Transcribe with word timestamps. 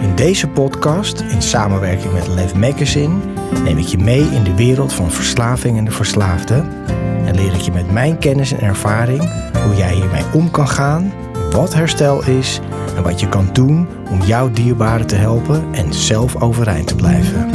In 0.00 0.14
deze 0.14 0.48
podcast, 0.48 1.20
in 1.20 1.42
samenwerking 1.42 2.12
met 2.12 2.26
Lev 2.26 2.52
Magazine, 2.52 3.14
neem 3.64 3.78
ik 3.78 3.86
je 3.86 3.98
mee 3.98 4.22
in 4.22 4.42
de 4.42 4.54
wereld 4.54 4.92
van 4.92 5.10
verslaving 5.10 5.78
en 5.78 5.84
de 5.84 5.90
verslaafde. 5.90 6.54
En 7.24 7.34
leer 7.34 7.54
ik 7.54 7.60
je 7.60 7.72
met 7.72 7.90
mijn 7.90 8.18
kennis 8.18 8.52
en 8.52 8.60
ervaring 8.60 9.20
hoe 9.64 9.76
jij 9.76 9.94
hiermee 9.94 10.24
om 10.34 10.50
kan 10.50 10.68
gaan, 10.68 11.12
wat 11.50 11.74
herstel 11.74 12.24
is 12.24 12.60
en 12.96 13.02
wat 13.02 13.20
je 13.20 13.28
kan 13.28 13.48
doen 13.52 13.88
om 14.10 14.22
jouw 14.22 14.50
dierbaren 14.50 15.06
te 15.06 15.14
helpen 15.14 15.64
en 15.72 15.94
zelf 15.94 16.36
overeind 16.42 16.86
te 16.86 16.94
blijven. 16.94 17.50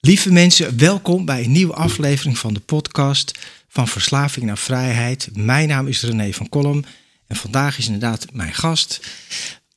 Lieve 0.00 0.32
mensen, 0.32 0.78
welkom 0.78 1.24
bij 1.24 1.44
een 1.44 1.52
nieuwe 1.52 1.74
aflevering 1.74 2.38
van 2.38 2.54
de 2.54 2.60
podcast 2.60 3.38
van 3.72 3.88
Verslaving 3.88 4.46
naar 4.46 4.58
Vrijheid. 4.58 5.28
Mijn 5.32 5.68
naam 5.68 5.86
is 5.86 6.02
René 6.02 6.32
van 6.32 6.48
Kolm 6.48 6.84
en 7.26 7.36
vandaag 7.36 7.78
is 7.78 7.86
inderdaad 7.86 8.32
mijn 8.32 8.54
gast 8.54 9.00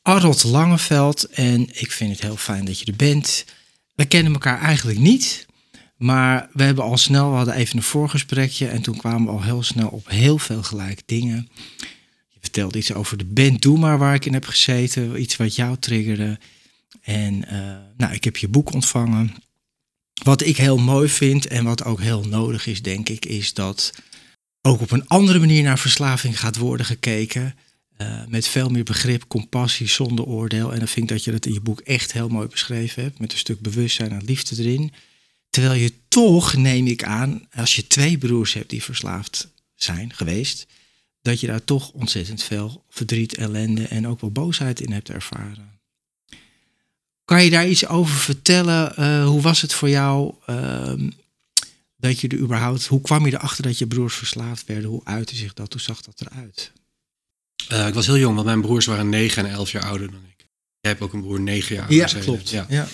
Arnold 0.02 0.44
Langeveld. 0.44 1.30
En 1.30 1.62
ik 1.62 1.92
vind 1.92 2.12
het 2.12 2.22
heel 2.22 2.36
fijn 2.36 2.66
dat 2.66 2.80
je 2.80 2.86
er 2.86 2.96
bent. 2.96 3.46
We 3.94 4.06
kennen 4.06 4.34
elkaar 4.34 4.62
eigenlijk 4.62 5.00
niet, 5.00 5.46
maar 5.98 6.50
we 6.54 6.64
hebben 6.64 6.84
al 6.84 6.98
snel, 6.98 7.30
we 7.30 7.36
hadden 7.36 7.54
even 7.54 7.78
een 7.78 7.84
voorgesprekje 7.84 8.68
en 8.68 8.82
toen 8.82 8.98
kwamen 8.98 9.26
we 9.26 9.32
al 9.32 9.44
heel 9.44 9.64
snel 9.64 9.88
op 9.88 10.10
heel 10.10 10.38
veel 10.38 10.64
gelijke 10.64 11.04
dingen. 11.06 11.50
Je 12.30 12.40
vertelde 12.40 12.78
iets 12.78 12.94
over 12.94 13.18
de 13.18 13.26
band 13.26 13.62
Doe 13.62 13.80
Maar 13.80 13.98
waar 13.98 14.14
ik 14.14 14.26
in 14.26 14.34
heb 14.34 14.46
gezeten, 14.46 15.22
iets 15.22 15.36
wat 15.36 15.56
jou 15.56 15.78
triggerde. 15.80 16.40
En 17.02 17.34
uh, 17.34 17.76
nou, 17.98 18.14
ik 18.14 18.24
heb 18.24 18.38
je 18.38 18.48
boek 18.48 18.74
ontvangen. 18.74 19.36
Wat 20.24 20.46
ik 20.46 20.58
heel 20.58 20.78
mooi 20.78 21.10
vind 21.10 21.48
en 21.48 21.64
wat 21.64 21.84
ook 21.84 22.02
heel 22.02 22.24
nodig 22.24 22.68
is, 22.68 22.82
denk 22.82 23.10
ik, 23.10 23.26
is 23.26 23.54
dat 23.54 23.94
ook 24.62 24.82
op 24.82 24.92
een 24.92 25.08
andere 25.08 25.40
manier 25.40 25.64
naar 25.64 25.80
verslaving 25.80 26.40
gaat 26.40 26.58
worden 26.58 26.86
gekeken. 26.86 27.56
Uh, 27.98 28.26
met 28.28 28.48
veel 28.48 28.70
meer 28.70 28.84
begrip, 28.84 29.28
compassie, 29.28 29.88
zonder 29.88 30.26
oordeel. 30.26 30.74
En 30.74 30.80
dan 30.80 30.88
vind 30.88 31.10
ik 31.10 31.16
dat 31.16 31.24
je 31.24 31.32
dat 31.32 31.46
in 31.46 31.54
je 31.54 31.62
boek 31.62 31.80
echt 31.80 32.14
heel 32.14 32.30
mooi 32.30 32.48
beschreven 32.48 33.04
hebt. 33.04 33.20
Met 33.20 33.32
een 33.32 33.38
stuk 33.38 33.60
bewustzijn 33.60 34.12
en 34.12 34.24
liefde 34.26 34.64
erin. 34.64 34.94
Terwijl 35.50 35.74
je 35.74 35.94
toch, 36.08 36.56
neem 36.56 36.88
ik 36.88 37.04
aan, 37.04 37.48
als 37.54 37.76
je 37.76 37.88
twee 37.88 38.18
broers 38.18 38.54
hebt 38.54 38.70
die 38.70 38.84
verslaafd 38.84 39.54
zijn 39.76 40.14
geweest, 40.14 40.68
dat 41.22 41.40
je 41.40 41.48
daar 41.48 41.64
toch 41.64 41.92
ontzettend 41.92 42.44
veel 42.44 42.86
verdriet, 42.90 43.36
ellende 43.36 43.88
en 43.88 44.08
ook 44.08 44.22
wel 44.22 44.32
boosheid 44.32 44.82
in 44.82 44.92
hebt 44.92 45.10
ervaren. 45.10 45.75
Kan 47.26 47.44
je 47.44 47.50
daar 47.50 47.68
iets 47.68 47.88
over 47.88 48.16
vertellen? 48.16 48.94
Uh, 49.00 49.28
hoe 49.28 49.42
was 49.42 49.62
het 49.62 49.74
voor 49.74 49.90
jou 49.90 50.34
uh, 50.50 50.94
dat 51.98 52.20
je 52.20 52.28
er 52.28 52.38
überhaupt, 52.38 52.86
hoe 52.86 53.02
kwam 53.02 53.26
je 53.26 53.34
erachter 53.34 53.64
dat 53.64 53.78
je 53.78 53.88
broers 53.88 54.16
verslaafd 54.16 54.66
werden? 54.66 54.90
Hoe 54.90 55.06
uitte 55.06 55.36
zich 55.36 55.54
dat? 55.54 55.74
Hoe 55.74 55.82
zag 55.82 56.02
dat 56.02 56.22
eruit? 56.22 56.72
Uh, 57.72 57.88
ik 57.88 57.94
was 57.94 58.06
heel 58.06 58.18
jong, 58.18 58.34
want 58.34 58.46
mijn 58.46 58.62
broers 58.62 58.86
waren 58.86 59.10
9 59.10 59.46
en 59.46 59.52
11 59.52 59.72
jaar 59.72 59.86
ouder 59.86 60.12
dan 60.12 60.24
ik. 60.30 60.48
Jij 60.80 60.92
hebt 60.92 61.02
ook 61.02 61.14
een 61.14 61.22
broer 61.22 61.40
9 61.40 61.76
jaar 61.76 61.88
ouder. 61.88 62.18
Ja, 62.18 62.24
klopt. 62.24 62.50
Ja. 62.50 62.66
ja. 62.70 62.88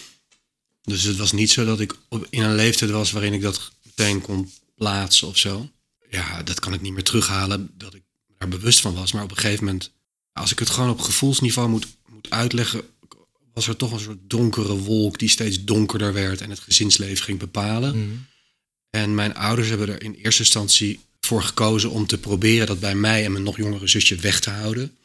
Dus 0.81 1.03
het 1.03 1.17
was 1.17 1.31
niet 1.31 1.51
zo 1.51 1.65
dat 1.65 1.79
ik 1.79 1.95
in 2.29 2.43
een 2.43 2.55
leeftijd 2.55 2.91
was 2.91 3.11
waarin 3.11 3.33
ik 3.33 3.41
dat 3.41 3.71
meteen 3.83 4.21
kon 4.21 4.51
plaatsen 4.75 5.27
of 5.27 5.37
zo. 5.37 5.69
Ja, 6.09 6.43
dat 6.43 6.59
kan 6.59 6.73
ik 6.73 6.81
niet 6.81 6.93
meer 6.93 7.03
terughalen 7.03 7.71
dat 7.77 7.93
ik 7.93 8.03
daar 8.37 8.47
bewust 8.47 8.79
van 8.79 8.93
was. 8.93 9.11
Maar 9.11 9.23
op 9.23 9.31
een 9.31 9.37
gegeven 9.37 9.65
moment, 9.65 9.91
als 10.33 10.51
ik 10.51 10.59
het 10.59 10.69
gewoon 10.69 10.89
op 10.89 10.99
gevoelsniveau 10.99 11.69
moet, 11.69 11.87
moet 12.09 12.29
uitleggen, 12.29 12.81
was 13.53 13.67
er 13.67 13.75
toch 13.75 13.91
een 13.91 13.99
soort 13.99 14.19
donkere 14.21 14.75
wolk 14.75 15.19
die 15.19 15.29
steeds 15.29 15.63
donkerder 15.63 16.13
werd 16.13 16.41
en 16.41 16.49
het 16.49 16.59
gezinsleven 16.59 17.23
ging 17.23 17.39
bepalen. 17.39 17.97
Mm. 17.97 18.25
En 18.89 19.15
mijn 19.15 19.35
ouders 19.35 19.69
hebben 19.69 19.89
er 19.89 20.03
in 20.03 20.13
eerste 20.13 20.41
instantie 20.41 20.99
voor 21.19 21.43
gekozen 21.43 21.89
om 21.89 22.07
te 22.07 22.17
proberen 22.17 22.67
dat 22.67 22.79
bij 22.79 22.95
mij 22.95 23.25
en 23.25 23.31
mijn 23.31 23.43
nog 23.43 23.57
jongere 23.57 23.87
zusje 23.87 24.15
weg 24.15 24.39
te 24.39 24.49
houden. 24.49 24.97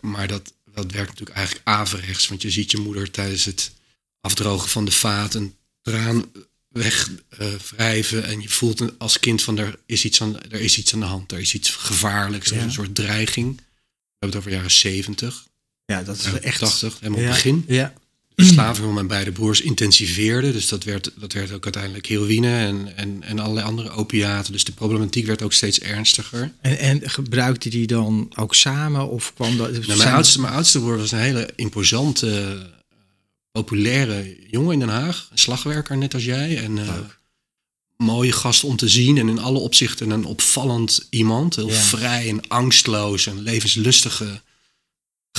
Maar 0.00 0.28
dat, 0.28 0.52
dat 0.74 0.92
werkt 0.92 1.08
natuurlijk 1.08 1.36
eigenlijk 1.36 1.68
averechts, 1.68 2.28
want 2.28 2.42
je 2.42 2.50
ziet 2.50 2.70
je 2.70 2.76
moeder 2.76 3.10
tijdens 3.10 3.44
het 3.44 3.72
afdrogen 4.20 4.68
van 4.68 4.84
de 4.84 4.90
vaat 4.90 5.34
een 5.34 5.54
traan 5.82 6.32
wegwrijven 6.68 8.18
uh, 8.18 8.30
en 8.30 8.40
je 8.40 8.48
voelt 8.48 8.98
als 8.98 9.18
kind 9.18 9.42
van 9.42 9.58
er 9.58 9.78
is 9.86 10.04
iets 10.04 10.22
aan, 10.22 10.40
er 10.40 10.60
is 10.60 10.78
iets 10.78 10.94
aan 10.94 11.00
de 11.00 11.06
hand, 11.06 11.32
er 11.32 11.40
is 11.40 11.54
iets 11.54 11.70
gevaarlijks, 11.70 12.50
een 12.50 12.72
soort 12.72 12.94
dreiging. 12.94 13.56
We 13.56 13.62
hebben 14.18 14.28
het 14.28 14.36
over 14.36 14.50
jaren 14.50 14.70
zeventig. 14.70 15.46
Ja, 15.84 16.02
dat 16.02 16.16
is 16.16 16.40
echt 16.40 16.58
80, 16.58 16.96
helemaal 17.00 17.22
ja, 17.22 17.28
begin. 17.28 17.64
Ja. 17.66 17.92
De 18.34 18.44
verslaving 18.44 18.84
van 18.84 18.94
mijn 18.94 19.06
beide 19.06 19.32
broers 19.32 19.60
intensiveerde. 19.60 20.52
Dus 20.52 20.68
dat 20.68 20.84
werd, 20.84 21.12
dat 21.16 21.32
werd 21.32 21.52
ook 21.52 21.64
uiteindelijk 21.64 22.06
heroïne 22.06 22.56
en, 22.56 22.96
en, 22.96 23.22
en 23.22 23.38
allerlei 23.38 23.66
andere 23.66 23.90
opiaten. 23.90 24.52
Dus 24.52 24.64
de 24.64 24.72
problematiek 24.72 25.26
werd 25.26 25.42
ook 25.42 25.52
steeds 25.52 25.80
ernstiger. 25.80 26.52
En, 26.60 26.78
en 26.78 27.10
gebruikte 27.10 27.68
die 27.68 27.86
dan 27.86 28.32
ook 28.34 28.54
samen? 28.54 29.08
Of 29.08 29.34
kwam 29.34 29.56
dat, 29.56 29.72
nou, 29.72 29.98
mijn, 29.98 30.08
oudste, 30.08 30.40
mijn 30.40 30.52
oudste 30.52 30.78
broer 30.78 30.98
was 30.98 31.12
een 31.12 31.18
hele 31.18 31.50
imposante, 31.56 32.60
populaire 33.50 34.36
jongen 34.50 34.72
in 34.72 34.78
Den 34.78 34.88
Haag. 34.88 35.28
Een 35.30 35.38
slagwerker, 35.38 35.96
net 35.96 36.14
als 36.14 36.24
jij. 36.24 36.56
En 36.58 36.76
uh, 36.76 36.94
mooie 37.96 38.32
gast 38.32 38.64
om 38.64 38.76
te 38.76 38.88
zien. 38.88 39.18
En 39.18 39.28
in 39.28 39.38
alle 39.38 39.58
opzichten 39.58 40.10
een 40.10 40.24
opvallend 40.24 41.06
iemand. 41.10 41.56
Heel 41.56 41.68
ja. 41.68 41.74
vrij 41.74 42.28
en 42.28 42.48
angstloos 42.48 43.26
en 43.26 43.42
levenslustige 43.42 44.40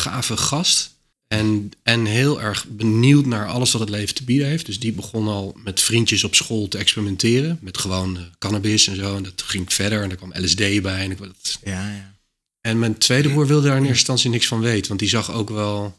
gave 0.04 0.38
gast. 0.38 0.92
En, 1.28 1.72
en 1.84 2.06
heel 2.06 2.42
erg 2.42 2.68
benieuwd 2.68 3.26
naar 3.26 3.48
alles 3.48 3.72
wat 3.72 3.82
het 3.82 3.90
leven 3.90 4.16
te 4.16 4.24
bieden 4.24 4.48
heeft. 4.48 4.66
Dus 4.66 4.80
die 4.80 4.92
begon 4.92 5.28
al 5.28 5.58
met 5.64 5.82
vriendjes 5.82 6.24
op 6.24 6.36
school 6.36 6.68
te 6.68 6.78
experimenteren. 6.78 7.58
Met 7.62 7.78
gewoon 7.78 8.18
cannabis 8.40 8.88
en 8.88 8.96
zo. 8.96 9.16
En 9.16 9.24
dat 9.24 9.42
ging 9.42 9.74
verder. 9.74 10.04
En 10.04 10.10
er 10.10 10.16
kwam 10.16 10.34
LSD 10.34 10.82
bij. 10.82 11.04
En, 11.04 11.12
ik, 11.12 11.18
dat... 11.18 11.60
ja, 11.64 11.90
ja. 11.90 12.16
en 12.62 12.80
mijn 12.80 12.98
tweede 12.98 13.30
broer 13.30 13.48
wilde 13.48 13.68
daar 13.68 13.78
in 13.78 13.82
eerste 13.82 13.98
instantie 13.98 14.30
niks 14.30 14.48
van 14.48 14.60
weten. 14.60 14.88
Want 14.88 15.00
die 15.00 15.10
zag 15.10 15.32
ook 15.32 15.50
wel 15.50 15.98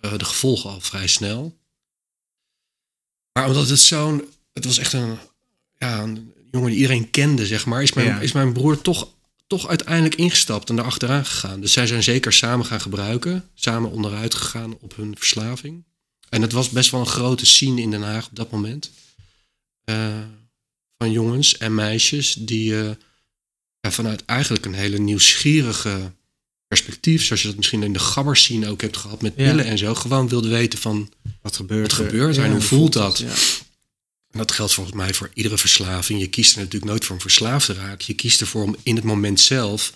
uh, 0.00 0.18
de 0.18 0.24
gevolgen 0.24 0.70
al 0.70 0.80
vrij 0.80 1.06
snel. 1.06 1.56
Maar 3.32 3.46
omdat 3.46 3.68
het 3.68 3.80
zo'n... 3.80 4.22
Het 4.52 4.64
was 4.64 4.78
echt 4.78 4.92
een, 4.92 5.18
ja, 5.78 6.02
een 6.02 6.32
jongen 6.50 6.70
die 6.70 6.78
iedereen 6.78 7.10
kende, 7.10 7.46
zeg 7.46 7.66
maar. 7.66 7.82
Is 7.82 7.92
mijn, 7.92 8.06
ja. 8.06 8.20
is 8.20 8.32
mijn 8.32 8.52
broer 8.52 8.80
toch 8.80 9.08
toch 9.58 9.68
uiteindelijk 9.68 10.14
ingestapt 10.14 10.70
en 10.70 10.78
erachteraan 10.78 11.24
gegaan. 11.24 11.60
Dus 11.60 11.72
zij 11.72 11.86
zijn 11.86 12.02
zeker 12.02 12.32
samen 12.32 12.66
gaan 12.66 12.80
gebruiken, 12.80 13.48
samen 13.54 13.90
onderuit 13.90 14.34
gegaan 14.34 14.76
op 14.80 14.96
hun 14.96 15.16
verslaving. 15.16 15.84
En 16.28 16.42
het 16.42 16.52
was 16.52 16.68
best 16.68 16.90
wel 16.90 17.00
een 17.00 17.06
grote 17.06 17.46
scene 17.46 17.80
in 17.80 17.90
Den 17.90 18.02
Haag 18.02 18.26
op 18.26 18.36
dat 18.36 18.50
moment. 18.50 18.90
Uh, 19.84 20.18
van 20.98 21.10
jongens 21.10 21.58
en 21.58 21.74
meisjes 21.74 22.34
die 22.34 22.72
uh, 22.72 22.90
ja, 23.80 23.90
vanuit 23.90 24.24
eigenlijk 24.24 24.64
een 24.64 24.74
hele 24.74 24.98
nieuwsgierige 24.98 26.12
perspectief, 26.68 27.24
zoals 27.24 27.42
je 27.42 27.48
dat 27.48 27.56
misschien 27.56 27.82
in 27.82 27.92
de 27.92 27.98
gabber 27.98 28.36
scene 28.36 28.68
ook 28.68 28.80
hebt 28.80 28.96
gehad 28.96 29.22
met 29.22 29.34
pillen 29.34 29.64
ja. 29.64 29.70
en 29.70 29.78
zo, 29.78 29.94
gewoon 29.94 30.28
wilden 30.28 30.50
weten 30.50 30.78
van 30.78 31.12
wat 31.42 31.56
gebeurt, 31.56 31.96
wat 31.96 32.06
gebeurt 32.06 32.36
er 32.36 32.44
en 32.44 32.52
hoe 32.52 32.60
voelt 32.60 32.92
dat. 32.92 33.18
Ja. 33.18 33.32
En 34.32 34.38
dat 34.38 34.52
geldt 34.52 34.72
volgens 34.72 34.96
mij 34.96 35.14
voor 35.14 35.30
iedere 35.34 35.58
verslaving. 35.58 36.20
Je 36.20 36.26
kiest 36.26 36.52
er 36.52 36.58
natuurlijk 36.58 36.90
nooit 36.90 37.04
voor 37.04 37.14
om 37.14 37.20
verslaafd 37.20 37.66
te 37.66 37.72
raken. 37.72 38.04
Je 38.06 38.14
kiest 38.14 38.40
ervoor 38.40 38.62
om 38.62 38.76
in 38.82 38.96
het 38.96 39.04
moment 39.04 39.40
zelf 39.40 39.92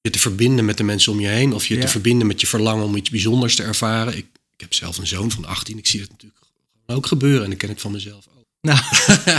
je 0.00 0.10
te 0.10 0.18
verbinden 0.18 0.64
met 0.64 0.76
de 0.76 0.82
mensen 0.82 1.12
om 1.12 1.20
je 1.20 1.28
heen. 1.28 1.52
Of 1.52 1.66
je 1.66 1.74
ja. 1.74 1.80
te 1.80 1.88
verbinden 1.88 2.26
met 2.26 2.40
je 2.40 2.46
verlangen 2.46 2.84
om 2.84 2.96
iets 2.96 3.10
bijzonders 3.10 3.56
te 3.56 3.62
ervaren. 3.62 4.16
Ik, 4.16 4.26
ik 4.52 4.60
heb 4.60 4.74
zelf 4.74 4.98
een 4.98 5.06
zoon 5.06 5.30
van 5.30 5.44
18. 5.44 5.78
Ik 5.78 5.86
zie 5.86 6.00
dat 6.00 6.10
natuurlijk 6.10 6.40
ook 6.86 7.06
gebeuren. 7.06 7.44
En 7.44 7.52
ik 7.52 7.58
ken 7.58 7.68
het 7.68 7.80
van 7.80 7.92
mezelf 7.92 8.26
ook. 8.26 8.36
Nou, 8.60 8.80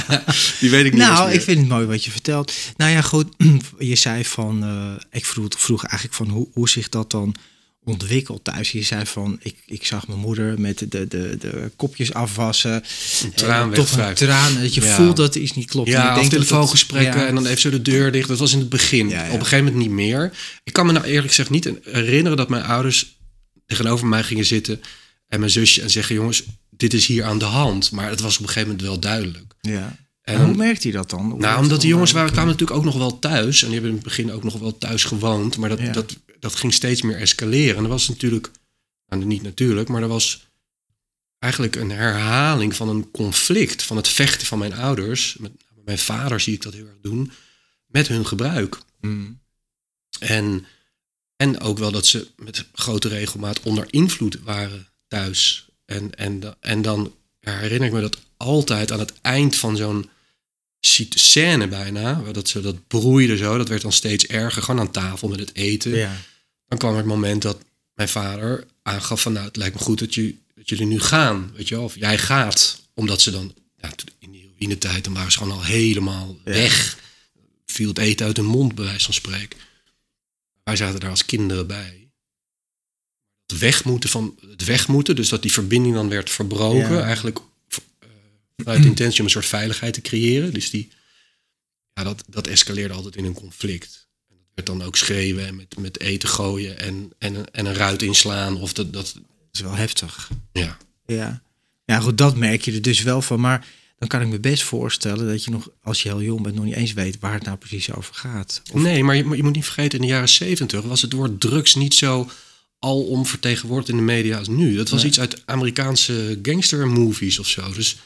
die 0.59 0.69
weet 0.69 0.85
ik 0.85 0.91
niet. 0.91 1.01
Nou, 1.01 1.31
ik 1.31 1.41
vind 1.41 1.59
het 1.59 1.67
mooi 1.67 1.85
wat 1.85 2.03
je 2.03 2.11
vertelt. 2.11 2.53
Nou 2.77 2.91
ja, 2.91 3.01
goed. 3.01 3.27
Je 3.79 3.95
zei 3.95 4.25
van, 4.25 4.63
uh, 4.63 4.93
ik 5.11 5.25
vroeg, 5.25 5.47
vroeg 5.57 5.83
eigenlijk 5.83 6.13
van 6.13 6.29
hoe, 6.29 6.47
hoe 6.53 6.69
zich 6.69 6.89
dat 6.89 7.11
dan 7.11 7.35
ontwikkeld 7.83 8.43
thuis. 8.43 8.71
Je 8.71 8.81
zei 8.83 9.05
van, 9.05 9.39
ik, 9.41 9.55
ik 9.65 9.85
zag 9.85 10.07
mijn 10.07 10.19
moeder 10.19 10.59
met 10.59 10.77
de, 10.79 10.87
de, 10.87 11.07
de, 11.39 11.71
kopjes 11.75 12.13
afwassen. 12.13 12.83
Een 13.23 13.33
traan 13.33 13.69
Eh, 13.69 13.75
toch 13.75 13.97
een 13.97 14.13
traan, 14.13 14.61
dat 14.61 14.73
je 14.73 14.81
Ja. 14.81 14.95
voelt 14.95 15.15
dat 15.17 15.35
er 15.35 15.41
iets 15.41 15.53
niet 15.53 15.69
klopt. 15.69 15.87
En 15.87 15.93
Ja, 15.93 16.09
ik 16.15 16.21
dat 16.21 16.29
telefoongesprekken 16.29 17.11
dat- 17.13 17.21
ja. 17.21 17.27
en 17.27 17.35
dan 17.35 17.45
even 17.45 17.61
zo 17.61 17.69
de 17.69 17.81
deur 17.81 18.11
dicht. 18.11 18.27
Dat 18.27 18.39
was 18.39 18.53
in 18.53 18.59
het 18.59 18.69
begin. 18.69 19.09
Ja. 19.09 19.25
Op 19.27 19.33
een 19.33 19.39
gegeven 19.45 19.65
moment 19.65 19.75
niet 19.83 19.89
meer. 19.91 20.31
Ik 20.63 20.73
kan 20.73 20.85
me 20.85 20.91
nou 20.91 21.05
eerlijk 21.05 21.27
gezegd 21.27 21.49
niet 21.49 21.71
herinneren 21.83 22.37
dat 22.37 22.49
mijn 22.49 22.63
ouders 22.63 23.17
tegenover 23.65 24.07
mij 24.07 24.23
gingen 24.23 24.45
zitten 24.45 24.81
en 25.27 25.39
mijn 25.39 25.51
zusje 25.51 25.81
en 25.81 25.89
zeggen: 25.89 26.15
jongens, 26.15 26.43
dit 26.69 26.93
is 26.93 27.05
hier 27.05 27.23
aan 27.23 27.37
de 27.39 27.45
hand. 27.45 27.91
Maar 27.91 28.09
het 28.09 28.19
was 28.19 28.35
op 28.35 28.41
een 28.41 28.47
gegeven 28.47 28.67
moment 28.69 28.87
wel 28.87 28.99
duidelijk. 28.99 29.53
Ja. 29.61 29.95
En 30.21 30.35
En 30.35 30.45
hoe 30.45 30.55
merkt 30.55 30.83
hij 30.83 30.91
dat 30.91 31.09
dan? 31.09 31.19
Hoe 31.29 31.39
Nou, 31.39 31.53
dat 31.53 31.63
omdat 31.63 31.81
die 31.81 31.89
jongens 31.89 32.11
waren, 32.11 32.31
kwamen 32.31 32.51
natuurlijk 32.51 32.77
ook 32.79 32.85
nog 32.85 32.97
wel 32.97 33.19
thuis. 33.19 33.59
En 33.61 33.65
die 33.65 33.73
hebben 33.73 33.89
in 33.89 33.95
het 33.97 34.05
begin 34.07 34.31
ook 34.31 34.43
nog 34.43 34.59
wel 34.59 34.77
thuis 34.77 35.03
gewoond. 35.03 35.57
Maar 35.57 35.69
dat, 35.69 35.79
Ja. 35.79 35.91
dat, 35.91 36.15
dat 36.39 36.55
ging 36.55 36.73
steeds 36.73 37.01
meer 37.01 37.17
escaleren. 37.17 37.75
En 37.75 37.81
dat 37.81 37.91
was 37.91 38.07
natuurlijk, 38.07 38.51
nou, 39.07 39.25
niet 39.25 39.41
natuurlijk, 39.41 39.89
maar 39.89 40.01
dat 40.01 40.09
was 40.09 40.47
eigenlijk 41.39 41.75
een 41.75 41.91
herhaling 41.91 42.75
van 42.75 42.89
een 42.89 43.11
conflict. 43.11 43.83
Van 43.83 43.97
het 43.97 44.07
vechten 44.07 44.47
van 44.47 44.59
mijn 44.59 44.73
ouders. 44.73 45.35
Met 45.39 45.51
mijn 45.85 45.97
vader 45.97 46.39
zie 46.39 46.53
ik 46.53 46.61
dat 46.61 46.73
heel 46.73 46.85
erg 46.85 46.99
doen. 47.01 47.31
Met 47.85 48.07
hun 48.07 48.25
gebruik. 48.25 48.79
Mm. 49.01 49.39
En, 50.19 50.65
en 51.35 51.59
ook 51.59 51.77
wel 51.77 51.91
dat 51.91 52.05
ze 52.05 52.27
met 52.35 52.65
grote 52.73 53.07
regelmaat 53.07 53.59
onder 53.59 53.85
invloed 53.89 54.39
waren 54.43 54.87
thuis. 55.07 55.67
En, 55.85 56.15
en, 56.15 56.57
en 56.59 56.81
dan 56.81 57.13
herinner 57.39 57.87
ik 57.87 57.93
me 57.93 58.01
dat 58.01 58.17
altijd 58.37 58.91
aan 58.91 58.99
het 58.99 59.13
eind 59.21 59.55
van 59.55 59.77
zo'n 59.77 60.09
scène 61.09 61.67
bijna, 61.67 62.21
waar 62.21 62.33
dat 62.33 62.47
ze 62.47 62.61
dat 62.61 62.87
broeide 62.87 63.37
zo, 63.37 63.57
dat 63.57 63.67
werd 63.67 63.81
dan 63.81 63.91
steeds 63.91 64.25
erger, 64.25 64.63
gewoon 64.63 64.79
aan 64.79 64.91
tafel 64.91 65.27
met 65.27 65.39
het 65.39 65.55
eten. 65.55 65.95
Ja. 65.95 66.17
Dan 66.69 66.77
kwam 66.77 66.91
er 66.91 66.97
het 66.97 67.05
moment 67.05 67.41
dat 67.41 67.61
mijn 67.93 68.09
vader 68.09 68.65
aangaf 68.81 69.21
van, 69.21 69.33
nou, 69.33 69.45
het 69.45 69.55
lijkt 69.55 69.75
me 69.75 69.81
goed 69.81 69.99
dat, 69.99 70.13
je, 70.15 70.35
dat 70.55 70.69
jullie 70.69 70.85
nu 70.85 70.99
gaan, 70.99 71.51
weet 71.55 71.67
je 71.67 71.75
wel, 71.75 71.83
of 71.83 71.95
jij 71.95 72.17
gaat, 72.17 72.81
omdat 72.93 73.21
ze 73.21 73.31
dan, 73.31 73.53
ja, 73.77 73.91
in 74.19 74.31
die 74.31 74.41
heroïnetijd, 74.41 75.03
dan 75.03 75.13
waren 75.13 75.31
ze 75.31 75.37
gewoon 75.37 75.53
al 75.57 75.63
helemaal 75.63 76.37
Ja. 76.45 76.51
weg. 76.51 76.97
Viel 77.65 77.87
het 77.87 77.97
eten 77.97 78.25
uit 78.25 78.37
hun 78.37 78.45
mond, 78.45 78.75
bij 78.75 78.83
wijze 78.85 79.05
van 79.05 79.13
spreken. 79.13 79.59
Wij 80.63 80.75
zaten 80.75 80.99
daar 80.99 81.09
als 81.09 81.25
kinderen 81.25 81.67
bij. 81.67 82.09
Het 83.45 83.57
weg 83.59 83.83
moeten 83.85 84.09
van 84.09 84.39
het 84.49 84.65
weg 84.65 84.87
moeten, 84.87 85.15
dus 85.15 85.29
dat 85.29 85.41
die 85.41 85.51
verbinding 85.51 85.95
dan 85.95 86.09
werd 86.09 86.29
verbroken, 86.29 86.91
Ja. 86.95 87.03
eigenlijk 87.03 87.39
eh, 87.69 88.07
vanuit 88.57 88.85
intentie 88.85 89.19
om 89.19 89.25
een 89.25 89.31
soort 89.31 89.45
veiligheid 89.45 89.93
te 89.93 90.01
creëren. 90.01 90.53
Dus 90.53 90.69
die, 90.69 90.91
ja, 91.93 92.03
dat, 92.03 92.23
dat 92.27 92.47
escaleerde 92.47 92.93
altijd 92.93 93.15
in 93.15 93.25
een 93.25 93.33
conflict. 93.33 94.07
Dan 94.65 94.81
ook 94.83 94.95
schreeuwen 94.97 95.47
en 95.47 95.55
met, 95.55 95.77
met 95.77 95.99
eten 95.99 96.29
gooien 96.29 96.79
en, 96.79 97.11
en, 97.17 97.51
en 97.51 97.65
een 97.65 97.73
ruit 97.73 98.01
inslaan. 98.01 98.57
Of 98.57 98.73
dat, 98.73 98.93
dat, 98.93 99.13
Dat 99.13 99.23
is 99.51 99.59
wel 99.61 99.75
heftig. 99.75 100.29
ja. 100.53 100.77
Ja. 101.05 101.41
ja, 101.85 101.99
goed, 101.99 102.17
dat 102.17 102.35
merk 102.35 102.61
je 102.61 102.71
er 102.71 102.81
dus 102.81 103.01
wel 103.01 103.21
van. 103.21 103.39
Maar 103.39 103.67
dan 103.97 104.07
kan 104.07 104.21
ik 104.21 104.27
me 104.27 104.39
best 104.39 104.63
voorstellen 104.63 105.27
dat 105.27 105.43
je 105.43 105.51
nog, 105.51 105.69
als 105.83 106.03
je 106.03 106.09
heel 106.09 106.21
jong 106.21 106.41
bent, 106.41 106.55
nog 106.55 106.63
niet 106.65 106.75
eens 106.75 106.93
weet 106.93 107.19
waar 107.19 107.33
het 107.33 107.43
nou 107.43 107.57
precies 107.57 107.93
over 107.93 108.15
gaat. 108.15 108.61
Of, 108.73 108.81
Nee, 108.81 109.03
maar 109.03 109.15
je, 109.15 109.23
maar 109.23 109.37
je 109.37 109.43
moet 109.43 109.55
niet 109.55 109.63
vergeten, 109.63 109.99
in 109.99 110.05
de 110.05 110.11
jaren 110.11 110.29
zeventig 110.29 110.81
was 110.81 111.01
het 111.01 111.13
woord 111.13 111.39
drugs 111.39 111.75
niet 111.75 111.93
zo 111.93 112.29
alom 112.79 113.25
vertegenwoordigd 113.25 113.89
in 113.89 113.95
de 113.95 114.01
media 114.01 114.37
als 114.37 114.47
nu. 114.47 114.75
Dat 114.75 114.89
was 114.89 114.99
Nee. 114.99 115.09
iets 115.09 115.19
uit 115.19 115.41
Amerikaanse 115.45 116.39
gangstermovies 116.41 117.39
of 117.39 117.47
zo. 117.47 117.73
Dus 117.73 117.97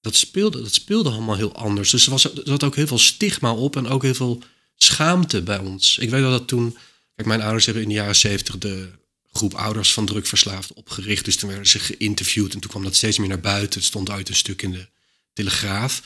dat 0.00 0.14
speelde, 0.16 0.62
dat 0.62 0.74
speelde 0.74 1.10
allemaal 1.10 1.36
heel 1.36 1.54
anders. 1.54 1.90
Dus 1.90 2.04
er, 2.04 2.10
was, 2.10 2.24
er 2.24 2.42
zat 2.44 2.64
ook 2.64 2.76
heel 2.76 2.86
veel 2.86 2.98
stigma 2.98 3.52
op 3.52 3.76
en 3.76 3.86
ook 3.88 4.02
heel 4.02 4.14
veel 4.14 4.42
schaamte 4.84 5.42
bij 5.42 5.58
ons. 5.58 5.98
Ik 5.98 6.10
weet 6.10 6.20
wel 6.20 6.30
dat 6.30 6.48
toen... 6.48 6.78
Kijk, 7.14 7.28
mijn 7.28 7.40
ouders 7.40 7.64
hebben 7.64 7.82
in 7.82 7.88
de 7.88 7.94
jaren 7.94 8.16
zeventig 8.16 8.58
de 8.58 8.90
groep 9.32 9.54
ouders 9.54 9.92
van 9.92 10.06
drugverslaafden 10.06 10.76
opgericht. 10.76 11.24
Dus 11.24 11.36
toen 11.36 11.48
werden 11.48 11.68
ze 11.68 11.78
geïnterviewd 11.78 12.54
en 12.54 12.60
toen 12.60 12.70
kwam 12.70 12.82
dat 12.82 12.94
steeds 12.94 13.18
meer 13.18 13.28
naar 13.28 13.40
buiten. 13.40 13.78
Het 13.78 13.88
stond 13.88 14.10
uit 14.10 14.28
een 14.28 14.34
stuk 14.34 14.62
in 14.62 14.70
de 14.72 14.88
Telegraaf. 15.32 16.02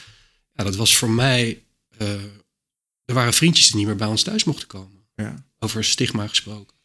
Ja, 0.53 0.65
dat 0.65 0.76
was 0.76 0.97
voor 0.97 1.11
mij... 1.11 1.62
eh, 1.99 2.23
er 3.05 3.15
waren 3.15 3.35
vriendjes 3.35 3.67
die 3.67 3.76
niet 3.76 3.87
meer 3.87 3.97
bij 3.97 4.06
ons 4.06 4.23
thuis 4.23 4.44
mochten 4.44 4.67
komen. 4.67 5.06
Ja. 5.15 5.44
Over 5.59 5.85
stigma 5.85 6.29
gesproken. 6.29 6.76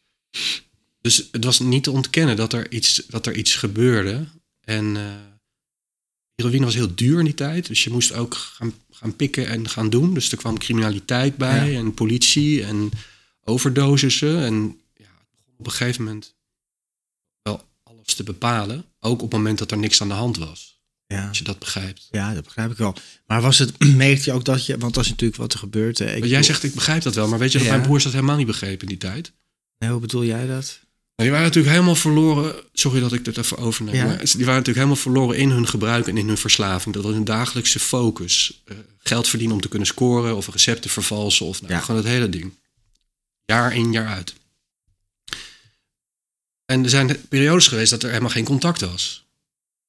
Dus 1.00 1.28
het 1.30 1.44
was 1.44 1.58
niet 1.58 1.82
te 1.82 1.90
ontkennen 1.90 2.36
dat 2.36 2.52
er 2.52 2.72
iets, 2.72 3.02
dat 3.08 3.26
er 3.26 3.36
iets 3.36 3.54
gebeurde. 3.54 4.26
En 4.60 4.96
eh 4.96 5.28
heroïne 6.34 6.64
was 6.64 6.74
heel 6.74 6.94
duur 6.94 7.18
in 7.18 7.24
die 7.24 7.34
tijd. 7.34 7.66
Dus 7.66 7.84
je 7.84 7.90
moest 7.90 8.12
ook 8.12 8.34
gaan, 8.34 8.74
gaan 9.00 9.16
pikken 9.16 9.46
en 9.46 9.68
gaan 9.68 9.90
doen. 9.90 10.14
Dus 10.14 10.30
er 10.32 10.38
kwam 10.38 10.58
criminaliteit 10.58 11.36
bij 11.36 11.70
Ja. 11.70 11.78
en 11.78 11.94
politie 11.94 12.64
en 12.64 12.90
overdosissen. 13.44 14.42
En 14.44 14.54
ja, 14.96 15.04
het 15.04 15.28
begon 15.36 15.54
op 15.58 15.66
een 15.66 15.72
gegeven 15.72 16.04
moment 16.04 16.34
wel 17.42 17.64
alles 17.82 18.14
te 18.14 18.22
bepalen. 18.22 18.84
Ook 19.00 19.22
op 19.22 19.30
het 19.30 19.32
moment 19.32 19.58
dat 19.58 19.70
er 19.70 19.78
niks 19.78 20.00
aan 20.02 20.08
de 20.08 20.14
hand 20.14 20.36
was. 20.36 20.78
Ja. 21.06 21.28
Als 21.28 21.38
je 21.38 21.44
dat 21.44 21.58
begrijpt. 21.58 22.08
ja, 22.10 22.34
dat 22.34 22.44
begrijp 22.44 22.70
ik 22.70 22.76
wel. 22.76 22.94
Maar 23.26 23.40
was 23.40 23.58
het, 23.58 23.78
merkte 23.96 24.24
je 24.24 24.32
ook 24.32 24.44
dat 24.44 24.66
je, 24.66 24.78
want 24.78 24.94
dat 24.94 25.04
is 25.04 25.10
natuurlijk 25.10 25.40
wat 25.40 25.52
er 25.52 25.58
gebeurt. 25.58 25.98
Hè. 25.98 26.04
Ik 26.04 26.10
jij 26.10 26.20
bedoel- 26.20 26.42
zegt, 26.44 26.62
ik 26.62 26.74
begrijp 26.74 27.02
dat 27.02 27.14
wel. 27.14 27.28
Maar 27.28 27.38
weet 27.38 27.52
je 27.52 27.58
dat 27.58 27.66
Ja. 27.66 27.72
mijn 27.72 27.86
broers 27.86 28.04
dat 28.04 28.12
helemaal 28.12 28.36
niet 28.36 28.46
begrepen 28.46 28.80
in 28.80 28.88
die 28.88 28.96
tijd? 28.98 29.32
Nee, 29.78 29.90
hoe 29.90 30.00
bedoel 30.00 30.24
jij 30.24 30.46
dat? 30.46 30.80
Die 31.20 31.30
waren 31.30 31.46
natuurlijk 31.46 31.74
helemaal 31.74 31.94
verloren. 31.94 32.54
Sorry 32.72 33.00
dat 33.00 33.12
ik 33.12 33.24
dit 33.24 33.36
even 33.36 33.56
overneem. 33.58 33.94
Ja. 33.94 34.04
Maar 34.04 34.16
die 34.18 34.26
waren 34.32 34.46
natuurlijk 34.46 34.76
helemaal 34.76 34.96
verloren 34.96 35.36
in 35.36 35.50
hun 35.50 35.68
gebruik 35.68 36.06
en 36.08 36.16
in 36.16 36.26
hun 36.28 36.36
verslaving. 36.38 36.94
Dat 36.94 37.04
was 37.04 37.12
hun 37.12 37.24
dagelijkse 37.24 37.78
focus. 37.78 38.60
Eh, 38.64 38.76
geld 39.02 39.28
verdienen 39.28 39.56
om 39.56 39.62
te 39.62 39.68
kunnen 39.68 39.86
scoren 39.88 40.36
of 40.36 40.48
recepten 40.52 40.90
vervalsen 40.90 41.46
of 41.46 41.60
nou, 41.60 41.72
Ja. 41.72 41.80
gewoon 41.80 42.00
het 42.00 42.10
hele 42.10 42.28
ding. 42.28 42.54
Jaar 43.44 43.74
in, 43.74 43.92
jaar 43.92 44.06
uit. 44.06 44.34
En 46.66 46.82
er 46.84 46.90
zijn 46.90 47.26
periodes 47.28 47.66
geweest 47.66 47.90
dat 47.90 48.02
er 48.02 48.08
helemaal 48.08 48.30
geen 48.30 48.44
contact 48.44 48.80
was. 48.80 49.24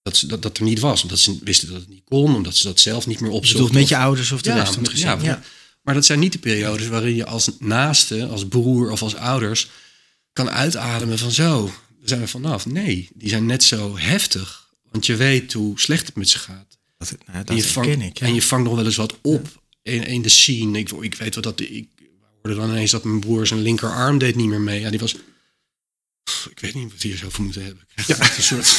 Dat, 0.01 0.17
ze, 0.17 0.27
dat, 0.27 0.41
dat 0.41 0.57
er 0.57 0.63
niet 0.63 0.79
was, 0.79 1.01
omdat 1.03 1.19
ze 1.19 1.37
wisten 1.43 1.67
dat 1.71 1.79
het 1.79 1.89
niet 1.89 2.03
kon, 2.05 2.35
omdat 2.35 2.55
ze 2.55 2.67
dat 2.67 2.79
zelf 2.79 3.07
niet 3.07 3.19
meer 3.19 3.29
opzochten. 3.31 3.57
bedoelt 3.65 3.79
met 3.79 3.89
je 3.89 3.97
ouders 3.97 4.31
of 4.31 4.41
de 4.41 4.49
Ja, 4.49 4.55
rest 4.55 4.73
van 4.73 4.83
het 4.83 4.91
gezin? 4.91 5.07
ja, 5.07 5.17
Ja. 5.21 5.41
Maar 5.81 5.93
dat 5.93 6.05
zijn 6.05 6.19
niet 6.19 6.31
de 6.31 6.39
periodes 6.39 6.87
waarin 6.87 7.15
je 7.15 7.25
als 7.25 7.49
naaste, 7.59 8.25
als 8.27 8.47
broer 8.47 8.91
of 8.91 9.01
als 9.01 9.15
ouders 9.15 9.69
kan 10.33 10.49
uitademen 10.49 11.17
van 11.17 11.31
zo, 11.31 11.65
daar 11.65 11.73
zijn 12.03 12.19
we 12.19 12.27
vanaf. 12.27 12.65
Nee, 12.65 13.09
die 13.13 13.29
zijn 13.29 13.45
net 13.45 13.63
zo 13.63 13.97
heftig. 13.97 14.69
Want 14.91 15.05
je 15.05 15.15
weet 15.15 15.53
hoe 15.53 15.79
slecht 15.79 16.05
het 16.05 16.15
met 16.15 16.29
ze 16.29 16.39
gaat. 16.39 16.77
Dat, 16.97 17.15
nou, 17.25 17.37
En 17.37 17.55
dat 17.55 17.65
vangt, 17.65 17.89
ik. 18.01 18.17
ja. 18.17 18.25
en 18.25 18.33
je 18.33 18.41
vangt 18.41 18.65
nog 18.65 18.75
wel 18.75 18.85
eens 18.85 18.95
wat 18.95 19.17
op 19.21 19.61
in, 19.81 20.05
in 20.05 20.21
de 20.21 20.29
scene. 20.29 20.77
Ik, 20.79 20.91
ik 20.91 21.15
weet 21.15 21.35
wat 21.35 21.43
dat. 21.43 21.59
Ik 21.59 21.87
hoorde 22.41 22.59
dan 22.59 22.69
ineens 22.69 22.91
dat 22.91 23.03
mijn 23.03 23.19
broer 23.19 23.47
zijn 23.47 23.61
linkerarm 23.61 24.17
deed 24.17 24.35
niet 24.35 24.47
meer 24.47 24.61
mee. 24.61 24.79
Ja, 24.79 24.89
die 24.89 24.99
was. 24.99 25.15
Ik 26.49 26.59
weet 26.59 26.73
niet 26.73 26.91
wat 26.91 27.01
hij 27.01 27.11
er 27.11 27.17
zo 27.17 27.29
voor 27.29 27.43
moeten 27.43 27.63
hebben. 27.63 27.83
Echt 28.19 28.37
een 28.37 28.43
soort. 28.43 28.77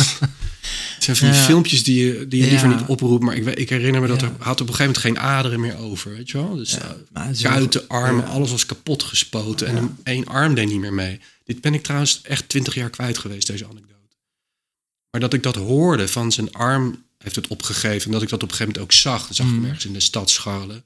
Het 0.95 1.05
zijn 1.05 1.17
van 1.17 1.29
die 1.31 1.37
Ja. 1.37 1.45
filmpjes 1.45 1.83
die 1.85 2.05
je, 2.07 2.29
die 2.29 2.43
je 2.45 2.49
liever 2.51 2.69
Ja. 2.69 2.77
niet 2.79 2.87
oproept. 2.89 3.23
Maar 3.25 3.37
ik, 3.37 3.47
ik 3.47 3.69
herinner 3.69 4.01
me 4.01 4.07
dat 4.07 4.21
Ja. 4.21 4.27
er 4.27 4.33
had 4.39 4.61
op 4.61 4.69
een 4.69 4.75
gegeven 4.75 5.03
moment 5.03 5.19
geen 5.21 5.31
aderen 5.31 5.61
meer 5.61 5.77
over. 5.77 6.15
Weet 6.17 6.31
je 6.31 6.39
wel? 6.39 6.55
Dus 6.57 6.71
Ja, 6.73 6.97
eh, 7.13 7.43
kuiten, 7.43 7.89
armen, 7.89 8.25
ja. 8.25 8.31
alles 8.31 8.51
was 8.51 8.67
kapot 8.67 9.03
gespoten. 9.03 9.67
En 9.67 9.75
Ja. 9.75 9.81
een- 9.81 9.97
één 10.03 10.25
arm 10.27 10.55
deed 10.55 10.69
niet 10.69 10.81
meer 10.81 10.93
mee. 10.95 11.21
Dit 11.45 11.61
ben 11.61 11.75
ik 11.75 11.83
trouwens 11.83 12.21
echt 12.23 12.49
twintig 12.49 12.75
jaar 12.75 12.91
kwijt 12.91 13.19
geweest, 13.19 13.47
deze 13.47 13.65
anekdote. 13.65 14.17
Maar 15.11 15.21
dat 15.21 15.33
ik 15.35 15.43
dat 15.43 15.57
hoorde 15.57 16.09
van 16.09 16.33
zijn 16.33 16.53
arm 16.53 17.05
heeft 17.19 17.37
het 17.37 17.47
opgegeven. 17.47 18.07
En 18.07 18.13
dat 18.13 18.23
ik 18.23 18.29
dat 18.29 18.43
op 18.43 18.51
een 18.51 18.57
gegeven 18.57 18.73
moment 18.73 18.93
ook 18.93 18.99
zag. 19.01 19.27
Dan 19.27 19.35
zag 19.35 19.47
ik 19.47 19.53
Mm. 19.53 19.65
ergens 19.65 19.85
in 19.85 19.93
de 19.93 20.01
stad 20.01 20.31
scharrelen. 20.31 20.85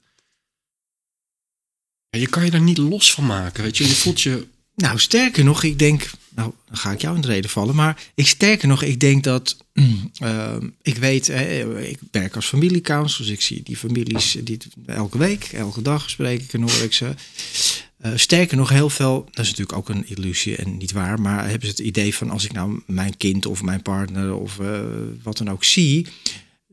Ja, 2.09 2.19
je 2.19 2.27
kan 2.27 2.45
je 2.45 2.51
daar 2.51 2.61
niet 2.61 2.77
los 2.77 3.13
van 3.13 3.25
maken, 3.25 3.63
weet 3.63 3.77
je. 3.77 3.87
Je 3.87 3.93
voelt 3.95 4.21
je... 4.21 4.47
Nou, 4.75 4.99
sterker 4.99 5.43
nog, 5.43 5.63
ik 5.63 5.79
denk, 5.79 6.09
nou, 6.37 6.53
dan 6.67 6.77
ga 6.77 6.91
ik 6.91 7.01
jou 7.01 7.15
in 7.15 7.21
de 7.21 7.27
reden 7.27 7.49
vallen, 7.49 7.75
maar 7.75 8.03
ik 8.15 8.27
sterker 8.27 8.67
nog, 8.67 8.83
ik 8.83 8.99
denk 8.99 9.23
dat, 9.23 9.57
mm, 9.73 10.11
ehm, 10.19 10.69
ik 10.81 10.97
weet, 10.97 11.29
ik 11.79 11.99
werk 12.11 12.35
als 12.35 12.45
familiecounsel, 12.45 13.23
dus 13.23 13.33
ik 13.33 13.41
zie 13.41 13.63
die 13.63 13.77
families 13.77 14.37
die, 14.43 14.57
elke 14.85 15.17
week, 15.17 15.43
elke 15.43 15.81
dag 15.81 16.09
spreek 16.09 16.41
ik 16.41 16.53
en 16.53 16.61
hoor 16.61 16.81
ik 16.83 16.93
ze. 16.93 17.13
Eh, 17.97 18.11
sterker 18.15 18.57
nog, 18.57 18.69
heel 18.69 18.89
veel, 18.89 19.25
dat 19.31 19.45
is 19.45 19.49
natuurlijk 19.49 19.77
ook 19.77 19.89
een 19.89 20.07
illusie 20.07 20.55
en 20.55 20.77
niet 20.77 20.91
waar, 20.91 21.21
maar 21.21 21.49
hebben 21.49 21.67
ze 21.67 21.75
het 21.75 21.85
idee 21.85 22.15
van 22.15 22.29
als 22.29 22.45
ik 22.45 22.53
nou 22.53 22.81
mijn 22.85 23.17
kind 23.17 23.45
of 23.45 23.63
mijn 23.63 23.81
partner 23.81 24.35
of 24.35 24.59
eh, 24.59 24.81
wat 25.23 25.37
dan 25.37 25.49
ook 25.49 25.63
zie, 25.63 26.07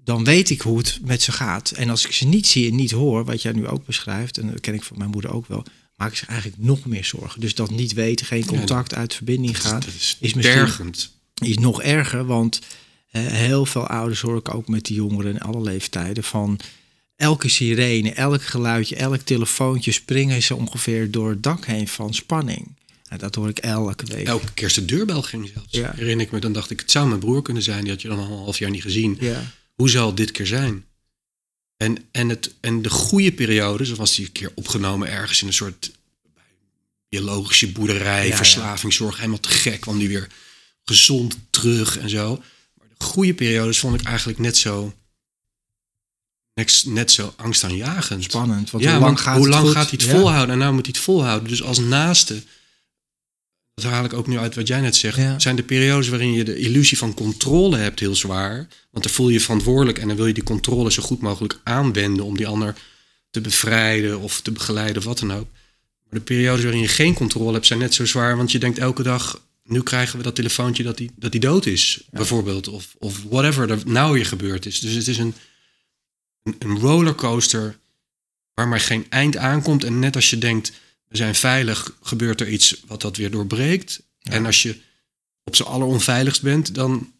dan 0.04 0.24
weet 0.24 0.50
ik 0.50 0.60
hoe 0.60 0.78
het 0.78 0.98
met 1.04 1.22
ze 1.22 1.32
gaat. 1.32 1.70
En 1.70 1.90
als 1.90 2.04
ik 2.04 2.12
ze 2.12 2.26
niet 2.26 2.46
zie 2.46 2.70
en 2.70 2.76
niet 2.76 2.90
hoor, 2.90 3.24
wat 3.24 3.42
jij 3.42 3.52
nu 3.52 3.66
ook 3.66 3.86
beschrijft, 3.86 4.38
en 4.38 4.50
dat 4.50 4.60
ken 4.60 4.74
ik 4.74 4.82
van 4.82 4.98
mijn 4.98 5.10
moeder 5.10 5.32
ook 5.32 5.46
wel, 5.46 5.64
maak 6.04 6.12
ik 6.12 6.18
zich 6.18 6.28
eigenlijk 6.28 6.62
nog 6.62 6.84
meer 6.84 7.04
zorgen. 7.04 7.40
Dus 7.40 7.54
dat 7.54 7.70
niet 7.70 7.92
weten, 7.92 8.26
geen 8.26 8.44
contact, 8.44 8.94
uit 8.94 9.14
verbinding 9.14 9.60
gaan, 9.60 9.80
Dat 9.80 9.88
is, 9.88 10.16
is 10.20 10.34
misschien 10.34 10.58
tergend. 10.58 11.12
is 11.42 11.58
nog 11.58 11.82
erger. 11.82 12.26
Want 12.26 12.60
heel 13.18 13.66
veel 13.66 13.86
ouders 13.86 14.20
hoor 14.20 14.36
ik 14.36 14.54
ook 14.54 14.68
met 14.68 14.84
die 14.84 14.96
jongeren 14.96 15.32
in 15.32 15.40
alle 15.40 15.60
leeftijden 15.60 16.24
van 16.24 16.60
elke 17.16 17.48
sirene, 17.48 18.12
elk 18.12 18.42
geluidje, 18.42 18.96
elk 18.96 19.20
telefoontje 19.20 19.92
springen 19.92 20.42
ze 20.42 20.56
ongeveer 20.56 21.10
door 21.10 21.30
het 21.30 21.42
dak 21.42 21.66
heen 21.66 21.88
van 21.88 22.14
spanning. 22.14 22.76
En 23.08 23.18
dat 23.18 23.34
hoor 23.34 23.48
ik 23.48 23.58
elke 23.58 24.06
week. 24.06 24.26
Elke 24.26 24.52
keer 24.54 24.72
de 24.74 24.84
deurbel 24.84 25.22
ging 25.22 25.50
zelfs. 25.54 25.68
Ja. 25.70 25.92
Herinner 25.96 26.26
ik 26.26 26.32
me, 26.32 26.38
dan 26.38 26.52
dacht 26.52 26.70
ik, 26.70 26.80
het 26.80 26.90
zou 26.90 27.08
mijn 27.08 27.20
broer 27.20 27.42
kunnen 27.42 27.62
zijn. 27.62 27.80
Die 27.80 27.92
had 27.92 28.02
je 28.02 28.08
dan 28.08 28.18
al 28.18 28.24
een 28.24 28.30
half 28.38 28.58
jaar 28.58 28.70
niet 28.70 28.82
gezien. 28.82 29.16
Ja. 29.20 29.42
Hoe 29.74 29.90
zal 29.90 30.06
het 30.06 30.16
dit 30.16 30.30
keer 30.30 30.46
zijn? 30.46 30.84
En, 31.76 32.08
en, 32.10 32.28
het, 32.28 32.54
en 32.60 32.82
de 32.82 32.90
goede 32.90 33.32
periode, 33.32 33.84
zoals 33.84 34.14
die 34.14 34.26
een 34.26 34.32
keer 34.32 34.52
opgenomen 34.54 35.08
ergens 35.08 35.40
in 35.40 35.46
een 35.46 35.52
soort 35.52 35.90
biologische 37.08 37.72
boerderij, 37.72 38.28
ja. 38.28 38.36
verslavingszorg, 38.36 39.16
helemaal 39.16 39.40
te 39.40 39.48
gek. 39.48 39.80
kwam 39.80 39.98
die 39.98 40.08
weer 40.08 40.28
gezond 40.84 41.36
terug 41.50 41.98
en 41.98 42.10
zo. 42.10 42.42
Maar 42.74 42.86
de 42.98 43.04
goede 43.04 43.34
periodes 43.34 43.78
vond 43.78 44.00
ik 44.00 44.06
eigenlijk 44.06 44.38
net 44.38 44.56
zo, 44.56 44.94
net, 46.54 46.82
net 46.86 47.10
zo 47.10 47.34
angstaanjagend. 47.36 48.24
Spannend. 48.24 48.70
Want 48.70 48.84
ja, 48.84 48.90
hoe 48.90 49.00
lang 49.00 49.14
want 49.14 49.20
gaat 49.20 49.36
hoe 49.36 49.46
het 49.46 49.54
lang 49.54 49.70
gaat 49.70 49.90
hij 49.90 49.98
het 50.02 50.10
volhouden? 50.10 50.50
En 50.50 50.58
nou 50.58 50.74
moet 50.74 50.86
hij 50.86 50.94
het 50.94 51.04
volhouden. 51.04 51.48
Dus 51.48 51.62
als 51.62 51.78
naaste, 51.78 52.42
dat 53.74 53.84
haal 53.84 54.04
ik 54.04 54.12
ook 54.12 54.26
nu 54.26 54.38
uit 54.38 54.54
wat 54.54 54.66
jij 54.66 54.80
net 54.80 54.96
zegt, 54.96 55.16
Ja. 55.16 55.38
zijn 55.38 55.56
de 55.56 55.62
periodes 55.62 56.08
waarin 56.08 56.32
je 56.32 56.44
de 56.44 56.56
illusie 56.56 56.98
van 56.98 57.14
controle 57.14 57.76
hebt 57.76 58.00
heel 58.00 58.14
zwaar. 58.14 58.56
Want 58.90 59.04
dan 59.04 59.12
voel 59.14 59.26
je 59.28 59.32
je 59.32 59.40
verantwoordelijk 59.40 59.98
en 59.98 60.08
dan 60.08 60.16
wil 60.16 60.26
je 60.26 60.34
die 60.34 60.42
controle 60.42 60.92
zo 60.92 61.02
goed 61.02 61.20
mogelijk 61.20 61.60
aanwenden 61.64 62.24
om 62.24 62.36
die 62.36 62.46
ander 62.46 62.74
te 63.30 63.40
bevrijden 63.40 64.20
of 64.20 64.40
te 64.40 64.50
begeleiden 64.52 64.96
of 64.96 65.04
wat 65.04 65.18
dan 65.18 65.32
ook. 65.32 65.48
Maar 66.04 66.18
de 66.18 66.20
periodes 66.20 66.62
waarin 66.62 66.80
je 66.80 66.88
geen 66.88 67.14
controle 67.14 67.52
hebt 67.52 67.66
zijn 67.66 67.78
net 67.78 67.94
zo 67.94 68.06
zwaar, 68.06 68.36
want 68.36 68.52
je 68.52 68.58
denkt 68.58 68.78
elke 68.78 69.02
dag, 69.02 69.42
nu 69.64 69.82
krijgen 69.82 70.16
we 70.18 70.22
dat 70.24 70.34
telefoontje 70.34 70.82
dat 70.82 70.98
hij 70.98 71.10
dat 71.16 71.32
die 71.32 71.40
dood 71.40 71.66
is, 71.66 72.04
bijvoorbeeld. 72.10 72.68
Of, 72.68 72.94
of 72.98 73.22
whatever 73.28 73.70
er 73.70 73.82
nou 73.84 74.12
weer 74.12 74.26
gebeurd 74.26 74.66
is. 74.66 74.80
Dus 74.80 74.92
het 74.94 75.08
is 75.08 75.18
een, 75.18 75.34
een, 76.42 76.56
een 76.58 76.78
rollercoaster 76.78 77.76
waar 78.54 78.68
maar 78.68 78.80
geen 78.80 79.06
eind 79.08 79.36
aankomt. 79.36 79.84
En 79.84 79.98
net 79.98 80.14
als 80.16 80.30
je 80.30 80.38
denkt, 80.38 80.72
we 81.14 81.20
zijn 81.20 81.34
veilig, 81.34 81.96
gebeurt 82.02 82.40
er 82.40 82.48
iets 82.48 82.80
wat 82.86 83.00
dat 83.00 83.16
weer 83.16 83.30
doorbreekt. 83.30 84.02
En 84.22 84.46
als 84.46 84.62
je 84.62 84.80
op 85.44 85.56
z'n 85.56 85.62
alleronveiligst 85.62 86.42
bent, 86.42 86.74
dan 86.74 87.12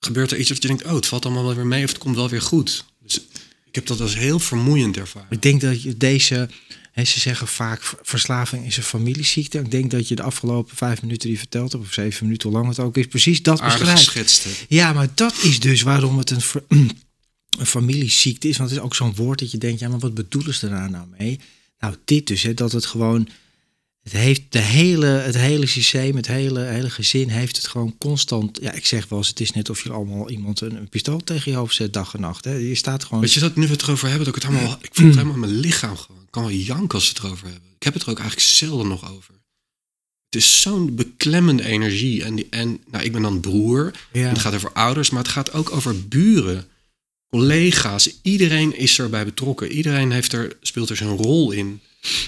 gebeurt 0.00 0.30
er 0.30 0.38
iets 0.38 0.48
dat 0.48 0.62
je 0.62 0.68
denkt, 0.68 0.84
oh, 0.84 0.94
het 0.94 1.06
valt 1.06 1.24
allemaal 1.24 1.44
wel 1.44 1.54
weer 1.54 1.66
mee 1.66 1.84
of 1.84 1.90
het 1.90 1.98
komt 1.98 2.16
wel 2.16 2.28
weer 2.28 2.42
goed. 2.42 2.84
Dus 3.02 3.20
ik 3.64 3.74
heb 3.74 3.86
dat 3.86 4.00
als 4.00 4.14
heel 4.16 4.38
vermoeiend 4.38 4.96
ervaren. 4.96 5.30
Ik 5.30 5.42
denk 5.42 5.60
dat 5.60 5.82
je 5.82 5.96
deze, 5.96 6.48
hè, 6.92 7.04
ze 7.04 7.20
zeggen 7.20 7.48
vaak 7.48 7.94
verslaving 8.02 8.66
is 8.66 8.76
een 8.76 8.82
familieziekte. 8.82 9.58
Ik 9.58 9.70
denk 9.70 9.90
dat 9.90 10.08
je 10.08 10.14
de 10.14 10.22
afgelopen 10.22 10.76
vijf 10.76 11.02
minuten 11.02 11.28
die 11.28 11.38
verteld 11.38 11.72
hebt, 11.72 11.84
of 11.84 11.92
zeven 11.92 12.24
minuten, 12.24 12.48
hoe 12.48 12.58
lang 12.58 12.68
het 12.70 12.78
ook 12.80 12.96
is, 12.96 13.06
precies 13.06 13.42
dat 13.42 13.60
Aardig 13.60 13.78
beschrijft. 13.78 14.08
geschetst. 14.08 14.46
Ja, 14.68 14.92
maar 14.92 15.08
dat 15.14 15.42
is 15.42 15.60
dus 15.60 15.82
waarom 15.82 16.18
het 16.18 16.30
een, 16.30 16.40
ver- 16.40 16.64
een 17.58 17.66
familieziekte 17.66 18.48
is. 18.48 18.56
Want 18.56 18.70
het 18.70 18.78
is 18.78 18.84
ook 18.84 18.94
zo'n 18.94 19.14
woord 19.14 19.38
dat 19.38 19.50
je 19.50 19.58
denkt, 19.58 19.80
ja, 19.80 19.88
maar 19.88 19.98
wat 19.98 20.14
bedoelen 20.14 20.54
ze 20.54 20.68
daar 20.68 20.90
nou 20.90 21.06
mee? 21.18 21.40
Nou, 21.78 21.94
dit 22.04 22.26
dus, 22.26 22.42
hè, 22.42 22.54
dat 22.54 22.72
het 22.72 22.86
gewoon, 22.86 23.28
het 24.02 24.12
heeft 24.12 24.42
de 24.48 24.58
hele, 24.58 25.06
het 25.06 25.36
hele 25.36 25.66
systeem, 25.66 26.16
het 26.16 26.26
hele, 26.26 26.60
hele 26.60 26.90
gezin 26.90 27.28
heeft 27.28 27.56
het 27.56 27.66
gewoon 27.66 27.94
constant. 27.98 28.58
Ja, 28.62 28.72
ik 28.72 28.86
zeg 28.86 29.08
wel 29.08 29.18
eens, 29.18 29.28
het 29.28 29.40
is 29.40 29.50
net 29.50 29.70
of 29.70 29.82
je 29.82 29.92
allemaal 29.92 30.30
iemand 30.30 30.60
een, 30.60 30.76
een 30.76 30.88
pistool 30.88 31.24
tegen 31.24 31.50
je 31.50 31.56
hoofd 31.56 31.74
zet 31.74 31.92
dag 31.92 32.14
en 32.14 32.20
nacht. 32.20 32.44
Hè. 32.44 32.54
Je 32.54 32.74
staat 32.74 33.04
gewoon. 33.04 33.20
Weet 33.20 33.32
je 33.32 33.40
dat 33.40 33.56
nu 33.56 33.66
we 33.66 33.72
het 33.72 33.82
erover 33.82 34.08
hebben, 34.08 34.26
dat 34.26 34.36
ik 34.36 34.42
het 34.42 34.52
helemaal, 34.52 34.78
ik 34.80 34.90
voel 34.92 35.06
het 35.06 35.14
helemaal 35.14 35.34
in 35.34 35.40
mijn 35.40 35.60
lichaam 35.60 35.96
gewoon. 35.96 36.22
Ik 36.22 36.30
kan 36.30 36.42
wel 36.42 36.52
janken 36.52 36.94
als 36.94 37.08
we 37.08 37.14
het 37.14 37.24
erover 37.24 37.46
hebben. 37.46 37.70
Ik 37.76 37.82
heb 37.82 37.94
het 37.94 38.02
er 38.02 38.10
ook 38.10 38.18
eigenlijk 38.18 38.48
zelden 38.48 38.88
nog 38.88 39.12
over. 39.12 39.34
Het 40.24 40.34
is 40.44 40.60
zo'n 40.60 40.94
beklemmende 40.94 41.64
energie. 41.64 42.24
En, 42.24 42.34
die, 42.34 42.46
en 42.50 42.80
nou, 42.90 43.04
ik 43.04 43.12
ben 43.12 43.22
dan 43.22 43.40
broer. 43.40 43.92
Ja. 44.12 44.28
Het 44.28 44.38
gaat 44.38 44.54
over 44.54 44.72
ouders, 44.72 45.10
maar 45.10 45.22
het 45.22 45.32
gaat 45.32 45.52
ook 45.52 45.72
over 45.72 46.08
buren, 46.08 46.68
collega's. 47.36 48.10
Iedereen 48.22 48.76
is 48.76 48.98
erbij 48.98 49.24
betrokken. 49.24 49.70
Iedereen 49.70 50.10
heeft 50.10 50.32
er, 50.32 50.56
speelt 50.60 50.90
er 50.90 50.96
zijn 50.96 51.16
rol 51.16 51.50
in. 51.50 51.80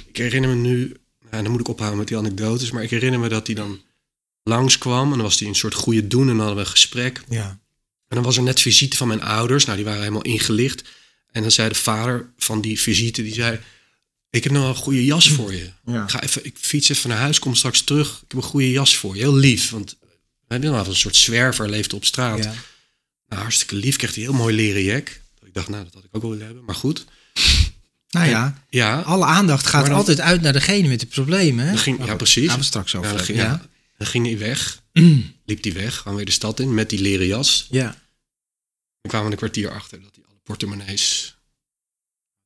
Ik 0.06 0.16
herinner 0.16 0.50
me 0.50 0.56
nu, 0.56 0.96
nou, 1.30 1.42
dan 1.42 1.50
moet 1.52 1.60
ik 1.60 1.68
ophouden 1.68 1.98
met 1.98 2.08
die 2.08 2.16
anekdotes, 2.16 2.70
maar 2.70 2.82
ik 2.82 2.90
herinner 2.90 3.20
me 3.20 3.28
dat 3.28 3.46
hij 3.46 3.56
dan 3.56 3.80
langskwam 4.42 5.04
en 5.04 5.14
dan 5.14 5.22
was 5.22 5.38
hij 5.38 5.48
een 5.48 5.54
soort 5.54 5.74
goede 5.74 6.06
doen 6.06 6.20
en 6.20 6.36
dan 6.36 6.38
hadden 6.38 6.56
we 6.56 6.60
een 6.60 6.70
gesprek. 6.70 7.22
ja. 7.28 7.58
En 8.08 8.16
dan 8.16 8.24
was 8.24 8.36
er 8.36 8.42
net 8.42 8.60
visite 8.60 8.96
van 8.96 9.08
mijn 9.08 9.22
ouders. 9.22 9.64
Nou, 9.64 9.76
die 9.76 9.84
waren 9.84 10.00
helemaal 10.00 10.22
ingelicht. 10.22 10.82
En 11.30 11.42
dan 11.42 11.50
zei 11.50 11.68
de 11.68 11.74
vader 11.74 12.30
van 12.36 12.60
die 12.60 12.80
visite, 12.80 13.22
die 13.22 13.34
zei... 13.34 13.60
Ik 14.30 14.44
heb 14.44 14.52
nog 14.52 14.68
een 14.68 14.74
goede 14.74 15.04
jas 15.04 15.28
voor 15.30 15.52
je. 15.54 15.70
Ja. 15.86 16.02
Ik, 16.02 16.10
ga 16.10 16.22
even, 16.22 16.44
ik 16.44 16.56
fiets 16.60 16.88
even 16.88 17.08
naar 17.08 17.18
huis, 17.18 17.38
kom 17.38 17.54
straks 17.54 17.80
terug. 17.80 18.08
Ik 18.08 18.24
heb 18.28 18.36
een 18.36 18.48
goede 18.48 18.70
jas 18.70 18.96
voor 18.96 19.14
je. 19.14 19.20
Heel 19.20 19.34
lief, 19.34 19.70
want 19.70 19.96
we 20.00 20.06
hebben 20.46 20.70
nog 20.70 20.86
een 20.86 20.96
soort 20.96 21.16
zwerver, 21.16 21.68
leefde 21.68 21.96
op 21.96 22.04
straat. 22.04 22.44
Ja. 22.44 22.54
Nou, 23.28 23.42
hartstikke 23.42 23.74
lief, 23.74 23.96
kreeg 23.96 24.14
hij 24.14 24.22
heel 24.24 24.32
mooi 24.32 24.54
leren 24.56 24.82
jack. 24.82 25.20
Ik 25.44 25.54
dacht, 25.54 25.68
nou, 25.68 25.84
dat 25.84 25.94
had 25.94 26.04
ik 26.04 26.08
ook 26.16 26.22
wel 26.22 26.30
willen 26.30 26.46
hebben. 26.46 26.64
Maar 26.64 26.74
goed, 26.74 27.04
Nou 28.10 28.26
ja, 28.28 28.64
ja. 28.68 29.00
alle 29.00 29.24
aandacht 29.24 29.66
gaat 29.66 29.86
dan- 29.86 29.94
altijd 29.94 30.20
uit 30.20 30.40
naar 30.40 30.52
degene 30.52 30.88
met 30.88 31.00
de 31.00 31.06
problemen. 31.06 31.66
Hè? 31.68 31.76
Ging, 31.76 32.04
ja, 32.06 32.16
precies. 32.16 32.48
Gaan 32.48 32.58
we 32.58 32.64
straks 32.64 32.94
over 32.94 33.10
Ja, 33.10 33.16
dan, 33.16 33.24
ging, 33.24 33.38
ja. 33.38 33.44
ja, 33.44 33.66
dan 33.98 34.06
ging 34.06 34.26
hij 34.26 34.38
weg. 34.38 34.82
Liep 35.44 35.62
hij 35.62 35.72
weg, 35.72 35.96
gewoon 35.96 36.16
weer 36.16 36.26
de 36.26 36.32
stad 36.32 36.60
in 36.60 36.74
met 36.74 36.90
die 36.90 37.00
leren 37.00 37.26
jas. 37.26 37.66
Ja. 37.70 37.84
Dan 39.00 39.10
kwamen 39.10 39.26
we 39.26 39.32
een 39.32 39.38
kwartier 39.38 39.70
achter 39.70 40.02
dat 40.02 40.10
hij 40.14 40.24
alle 40.28 40.38
portemonnees 40.44 41.36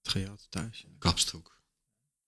Gejat 0.02 0.46
thuis. 0.50 0.84
kapstok. 0.98 1.56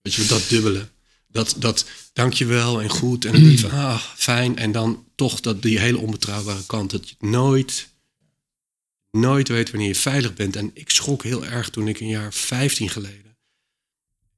Weet 0.01 0.13
je, 0.13 0.25
dat 0.25 0.49
dubbele. 0.49 0.87
Dat, 1.27 1.55
dat 1.57 1.85
dankjewel 2.13 2.81
en 2.81 2.89
goed 2.89 3.25
en 3.25 3.35
lief, 3.35 3.63
ah, 3.65 4.01
fijn. 4.15 4.57
En 4.57 4.71
dan 4.71 5.05
toch 5.15 5.39
dat 5.39 5.61
die 5.61 5.79
hele 5.79 5.97
onbetrouwbare 5.97 6.65
kant. 6.65 6.91
Dat 6.91 7.09
je 7.09 7.15
nooit, 7.19 7.87
nooit 9.15 9.47
weet 9.47 9.71
wanneer 9.71 9.87
je 9.87 9.95
veilig 9.95 10.33
bent. 10.33 10.55
En 10.55 10.71
ik 10.73 10.89
schrok 10.89 11.23
heel 11.23 11.45
erg 11.45 11.69
toen 11.69 11.87
ik 11.87 11.99
een 11.99 12.07
jaar 12.07 12.33
15 12.33 12.89
geleden 12.89 13.25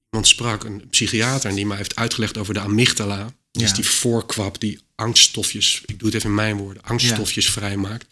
iemand 0.10 0.28
sprak, 0.28 0.64
een 0.64 0.88
psychiater, 0.90 1.50
en 1.50 1.56
die 1.56 1.66
mij 1.66 1.78
heeft 1.78 1.96
uitgelegd 1.96 2.38
over 2.38 2.54
de 2.54 2.60
amygdala. 2.60 3.34
Dus 3.52 3.70
Ja. 3.70 3.76
die 3.76 3.86
voorkwap 3.86 4.60
die 4.60 4.80
angststofjes, 4.96 5.82
ik 5.86 6.00
doe 6.00 6.08
het 6.08 6.18
even 6.18 6.30
in 6.30 6.36
mijn 6.36 6.58
woorden, 6.58 6.84
angststofjes 6.84 7.50
vrijmaakt. 7.50 8.06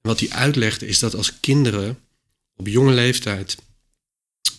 En 0.00 0.10
wat 0.10 0.20
hij 0.20 0.30
uitlegde 0.30 0.86
is 0.86 0.98
dat 0.98 1.14
als 1.14 1.40
kinderen 1.40 1.98
op 2.56 2.66
jonge 2.66 2.92
leeftijd 2.92 3.56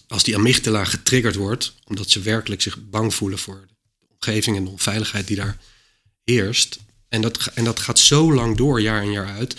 als 0.08 0.24
die 0.24 0.36
amygdala 0.36 0.86
getriggerd 0.86 1.36
wordt, 1.36 1.74
omdat 1.84 2.10
ze 2.10 2.20
werkelijk 2.22 2.62
zich 2.62 2.90
bang 2.90 3.14
voelen 3.14 3.40
voor 3.40 3.68
de 4.00 4.06
omgeving 4.14 4.58
en 4.58 4.64
de 4.64 4.70
onveiligheid 4.70 5.28
die 5.28 5.36
daar 5.36 5.58
heerst. 6.24 6.80
En 7.10 7.22
dat, 7.22 7.52
en 7.54 7.64
dat 7.64 7.80
gaat 7.80 8.00
zo 8.00 8.34
lang 8.34 8.58
door, 8.58 8.82
jaar 8.82 9.04
in 9.04 9.12
jaar 9.12 9.32
uit. 9.32 9.56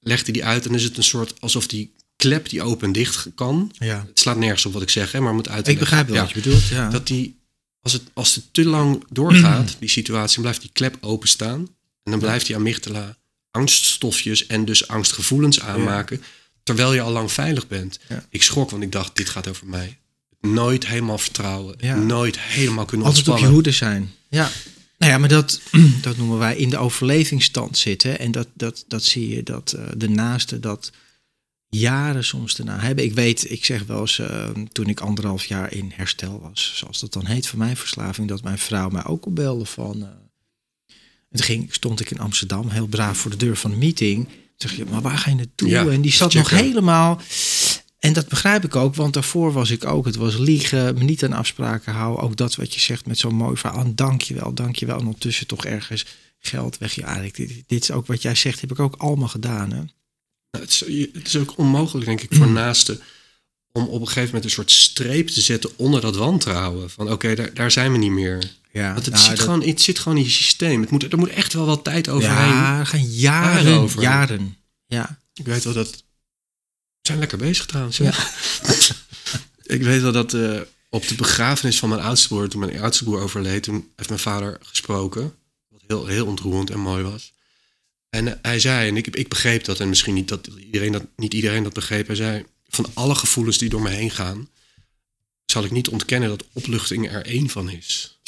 Legt 0.00 0.24
hij 0.24 0.32
die 0.32 0.44
uit 0.44 0.66
en 0.66 0.74
is 0.74 0.84
het 0.84 0.96
een 0.96 1.02
soort 1.02 1.40
alsof 1.40 1.66
die 1.66 1.92
klep 2.16 2.48
die 2.48 2.62
open 2.62 2.86
en 2.86 2.92
dicht 2.92 3.26
kan. 3.34 3.72
Ja. 3.78 4.04
Het 4.08 4.18
slaat 4.18 4.36
nergens 4.36 4.66
op 4.66 4.72
wat 4.72 4.82
ik 4.82 4.90
zeg, 4.90 5.12
hè, 5.12 5.20
maar 5.20 5.30
om 5.32 5.36
het 5.38 5.48
uit 5.48 5.68
Ik 5.68 5.78
begrijp 5.78 6.06
wel 6.06 6.16
Ja. 6.16 6.22
wat 6.22 6.30
je 6.30 6.40
bedoelt. 6.40 6.66
Ja. 6.66 6.88
Dat 6.90 7.06
die, 7.06 7.38
als 7.80 7.92
het, 7.92 8.02
als 8.14 8.34
het 8.34 8.44
te 8.50 8.64
lang 8.64 9.04
doorgaat, 9.10 9.76
die 9.80 9.88
situatie, 9.88 10.34
dan 10.34 10.42
blijft 10.42 10.60
die 10.60 10.70
klep 10.72 10.96
openstaan. 11.00 11.60
En 12.02 12.10
dan 12.10 12.18
blijft 12.20 12.46
die 12.46 12.56
amygdala 12.56 13.16
angststofjes 13.50 14.46
en 14.46 14.64
dus 14.64 14.88
angstgevoelens 14.88 15.60
aanmaken. 15.60 16.22
Terwijl 16.62 16.94
je 16.94 17.00
al 17.00 17.12
lang 17.12 17.32
veilig 17.32 17.66
bent. 17.68 17.98
Ik 18.28 18.42
schrok, 18.42 18.70
want 18.70 18.82
ik 18.82 18.92
dacht, 18.92 19.16
dit 19.16 19.28
gaat 19.28 19.48
over 19.48 19.66
mij. 19.66 19.98
Nooit 20.40 20.86
helemaal 20.86 21.18
vertrouwen. 21.18 22.06
Nooit 22.06 22.40
helemaal 22.40 22.84
kunnen 22.84 23.06
Altijd 23.06 23.28
op 23.28 23.38
je 23.38 23.44
ontspannen. 23.44 23.50
hoede 23.50 23.72
zijn. 23.72 24.12
Ja. 24.28 24.50
Nou 25.00 25.12
ja, 25.12 25.18
maar 25.18 25.28
dat, 25.28 25.60
dat 26.02 26.16
noemen 26.16 26.38
wij 26.38 26.56
in 26.56 26.70
de 26.70 26.78
overlevingsstand 26.78 27.78
zitten. 27.78 28.18
En 28.18 28.30
dat, 28.32 28.48
dat, 28.54 28.84
dat 28.88 29.04
zie 29.04 29.28
je 29.28 29.42
dat 29.42 29.72
eh, 29.72 29.84
de 29.96 30.08
naasten 30.08 30.60
dat 30.60 30.92
jaren 31.68 32.24
soms 32.24 32.54
daarna 32.56 32.78
hebben. 32.80 33.04
Ik 33.04 33.14
weet, 33.14 33.50
ik 33.50 33.64
zeg 33.64 33.84
wel 33.84 34.00
eens, 34.00 34.18
eh, 34.18 34.48
toen 34.72 34.86
ik 34.88 35.00
anderhalf 35.00 35.44
jaar 35.44 35.72
in 35.72 35.92
herstel 35.94 36.40
was, 36.40 36.72
zoals 36.74 37.00
dat 37.00 37.12
dan 37.12 37.26
heet 37.26 37.46
van 37.46 37.58
mijn 37.58 37.76
verslaving, 37.76 38.28
dat 38.28 38.42
mijn 38.42 38.58
vrouw 38.58 38.88
mij 38.88 39.04
ook 39.04 39.26
opbelde 39.26 39.64
van. 39.64 40.02
eh, 40.02 40.08
en 41.30 41.36
toen 41.36 41.44
ging, 41.44 41.74
stond 41.74 42.00
ik 42.00 42.10
in 42.10 42.18
Amsterdam, 42.18 42.68
heel 42.68 42.86
braaf 42.86 43.18
voor 43.18 43.30
de 43.30 43.36
deur 43.36 43.56
van 43.56 43.70
de 43.70 43.76
meeting. 43.76 44.24
Toen 44.24 44.68
zeg 44.68 44.76
je, 44.76 44.84
maar 44.84 45.00
waar 45.00 45.18
ga 45.18 45.30
je 45.30 45.36
naartoe? 45.36 45.68
Ja, 45.68 45.84
en 45.86 46.00
die 46.00 46.12
zat 46.12 46.34
nog 46.34 46.50
helemaal. 46.66 47.20
En 48.00 48.12
dat 48.12 48.28
begrijp 48.28 48.64
ik 48.64 48.76
ook, 48.76 48.94
want 48.94 49.14
daarvoor 49.14 49.52
was 49.52 49.70
ik 49.70 49.84
ook. 49.84 50.04
Het 50.04 50.16
was 50.16 50.36
liegen, 50.38 50.94
me 50.94 51.04
niet 51.04 51.24
aan 51.24 51.32
afspraken 51.32 51.92
houden. 51.92 52.22
Ook 52.24 52.36
dat 52.36 52.54
wat 52.54 52.74
je 52.74 52.80
zegt 52.80 53.06
met 53.06 53.18
zo'n 53.18 53.34
mooi 53.34 53.56
verhaal. 53.56 53.84
En 53.84 53.94
dank 53.94 54.22
je 54.22 54.34
wel, 54.34 54.54
dank 54.54 54.76
je 54.76 54.86
wel. 54.86 54.98
En 54.98 55.04
ondertussen 55.06 55.46
toch 55.46 55.64
ergens 55.64 56.06
geld 56.38 56.78
weg. 56.78 56.94
Ja, 56.94 57.20
dit, 57.20 57.36
dit 57.66 57.82
is 57.82 57.90
ook 57.90 58.06
wat 58.06 58.22
jij 58.22 58.34
zegt, 58.34 58.60
heb 58.60 58.70
ik 58.70 58.78
ook 58.78 58.94
allemaal 58.96 59.28
gedaan. 59.28 59.70
Hè? 59.70 59.76
Nou, 59.76 60.64
het, 60.64 60.68
is, 60.70 60.78
je- 60.78 61.10
het 61.12 61.26
is 61.26 61.36
ook 61.36 61.52
onmogelijk, 61.58 62.06
denk 62.06 62.20
ik, 62.20 62.34
voor 62.34 62.48
naasten 62.48 63.00
om 63.72 63.82
op 63.86 64.00
een 64.00 64.06
gegeven 64.06 64.24
moment 64.26 64.44
een 64.44 64.50
soort 64.50 64.70
streep 64.70 65.28
te 65.28 65.40
zetten 65.40 65.70
onder 65.76 66.00
dat 66.00 66.16
wantrouwen. 66.16 66.90
Van 66.90 67.10
oké, 67.12 67.34
daar, 67.34 67.54
daar 67.54 67.70
zijn 67.70 67.92
we 67.92 67.98
niet 67.98 68.10
meer. 68.10 68.52
Ja, 68.72 68.92
Want 68.92 69.04
het, 69.04 69.14
nou, 69.14 69.26
zit 69.26 69.36
dat- 69.36 69.44
gewoon, 69.44 69.62
het 69.62 69.80
zit 69.80 69.98
gewoon 69.98 70.18
in 70.18 70.24
je 70.24 70.30
systeem. 70.30 70.80
Het 70.80 70.90
moet, 70.90 71.12
er 71.12 71.18
moet 71.18 71.28
echt 71.28 71.52
wel 71.52 71.66
wat 71.66 71.84
tijd 71.84 72.08
overheen. 72.08 72.36
Ja, 72.48 72.78
er 72.78 72.86
gaan 72.86 73.04
jaren, 73.04 73.62
Jaren 73.64 73.80
over. 73.80 74.02
jaren. 74.02 74.56
Ja, 74.86 75.18
Ik 75.34 75.46
weet 75.46 75.64
wel 75.64 75.72
dat. 75.72 76.04
Zijn 77.10 77.22
lekker 77.22 77.38
bezig 77.38 77.66
trouwens. 77.66 77.96
Ja. 77.96 78.12
ik 79.76 79.82
weet 79.82 80.02
wel 80.02 80.12
dat 80.12 80.34
eh, 80.34 80.60
op 80.88 81.08
de 81.08 81.14
begrafenis 81.14 81.78
van 81.78 81.88
mijn 81.88 82.00
oudste 82.00 82.28
broer, 82.28 82.48
toen 82.48 82.60
mijn 82.60 82.80
oudste 82.80 83.04
broer 83.04 83.20
overleed, 83.20 83.62
toen 83.62 83.90
heeft 83.96 84.08
mijn 84.08 84.20
vader 84.20 84.58
gesproken. 84.62 85.34
Wat 85.68 85.82
heel, 85.86 86.06
heel 86.06 86.26
ontroerend 86.26 86.70
en 86.70 86.80
mooi 86.80 87.02
was. 87.02 87.32
En 88.10 88.28
eh, 88.28 88.34
hij 88.42 88.60
zei, 88.60 88.88
en 88.88 88.96
ik, 88.96 89.06
ik 89.06 89.28
begreep 89.28 89.64
dat, 89.64 89.80
en 89.80 89.88
misschien 89.88 90.14
niet 90.14 90.28
dat 90.28 90.46
iedereen 90.46 90.92
dat, 90.92 91.04
niet 91.16 91.34
iedereen 91.34 91.62
dat 91.62 91.72
begreep. 91.72 92.06
Hij 92.06 92.16
zei: 92.16 92.44
Van 92.68 92.86
alle 92.94 93.14
gevoelens 93.14 93.58
die 93.58 93.68
door 93.68 93.82
me 93.82 93.90
heen 93.90 94.10
gaan, 94.10 94.48
zal 95.46 95.64
ik 95.64 95.70
niet 95.70 95.88
ontkennen 95.88 96.28
dat 96.28 96.44
opluchting 96.52 97.10
er 97.12 97.26
één 97.26 97.48
van 97.48 97.70
is. 97.70 98.18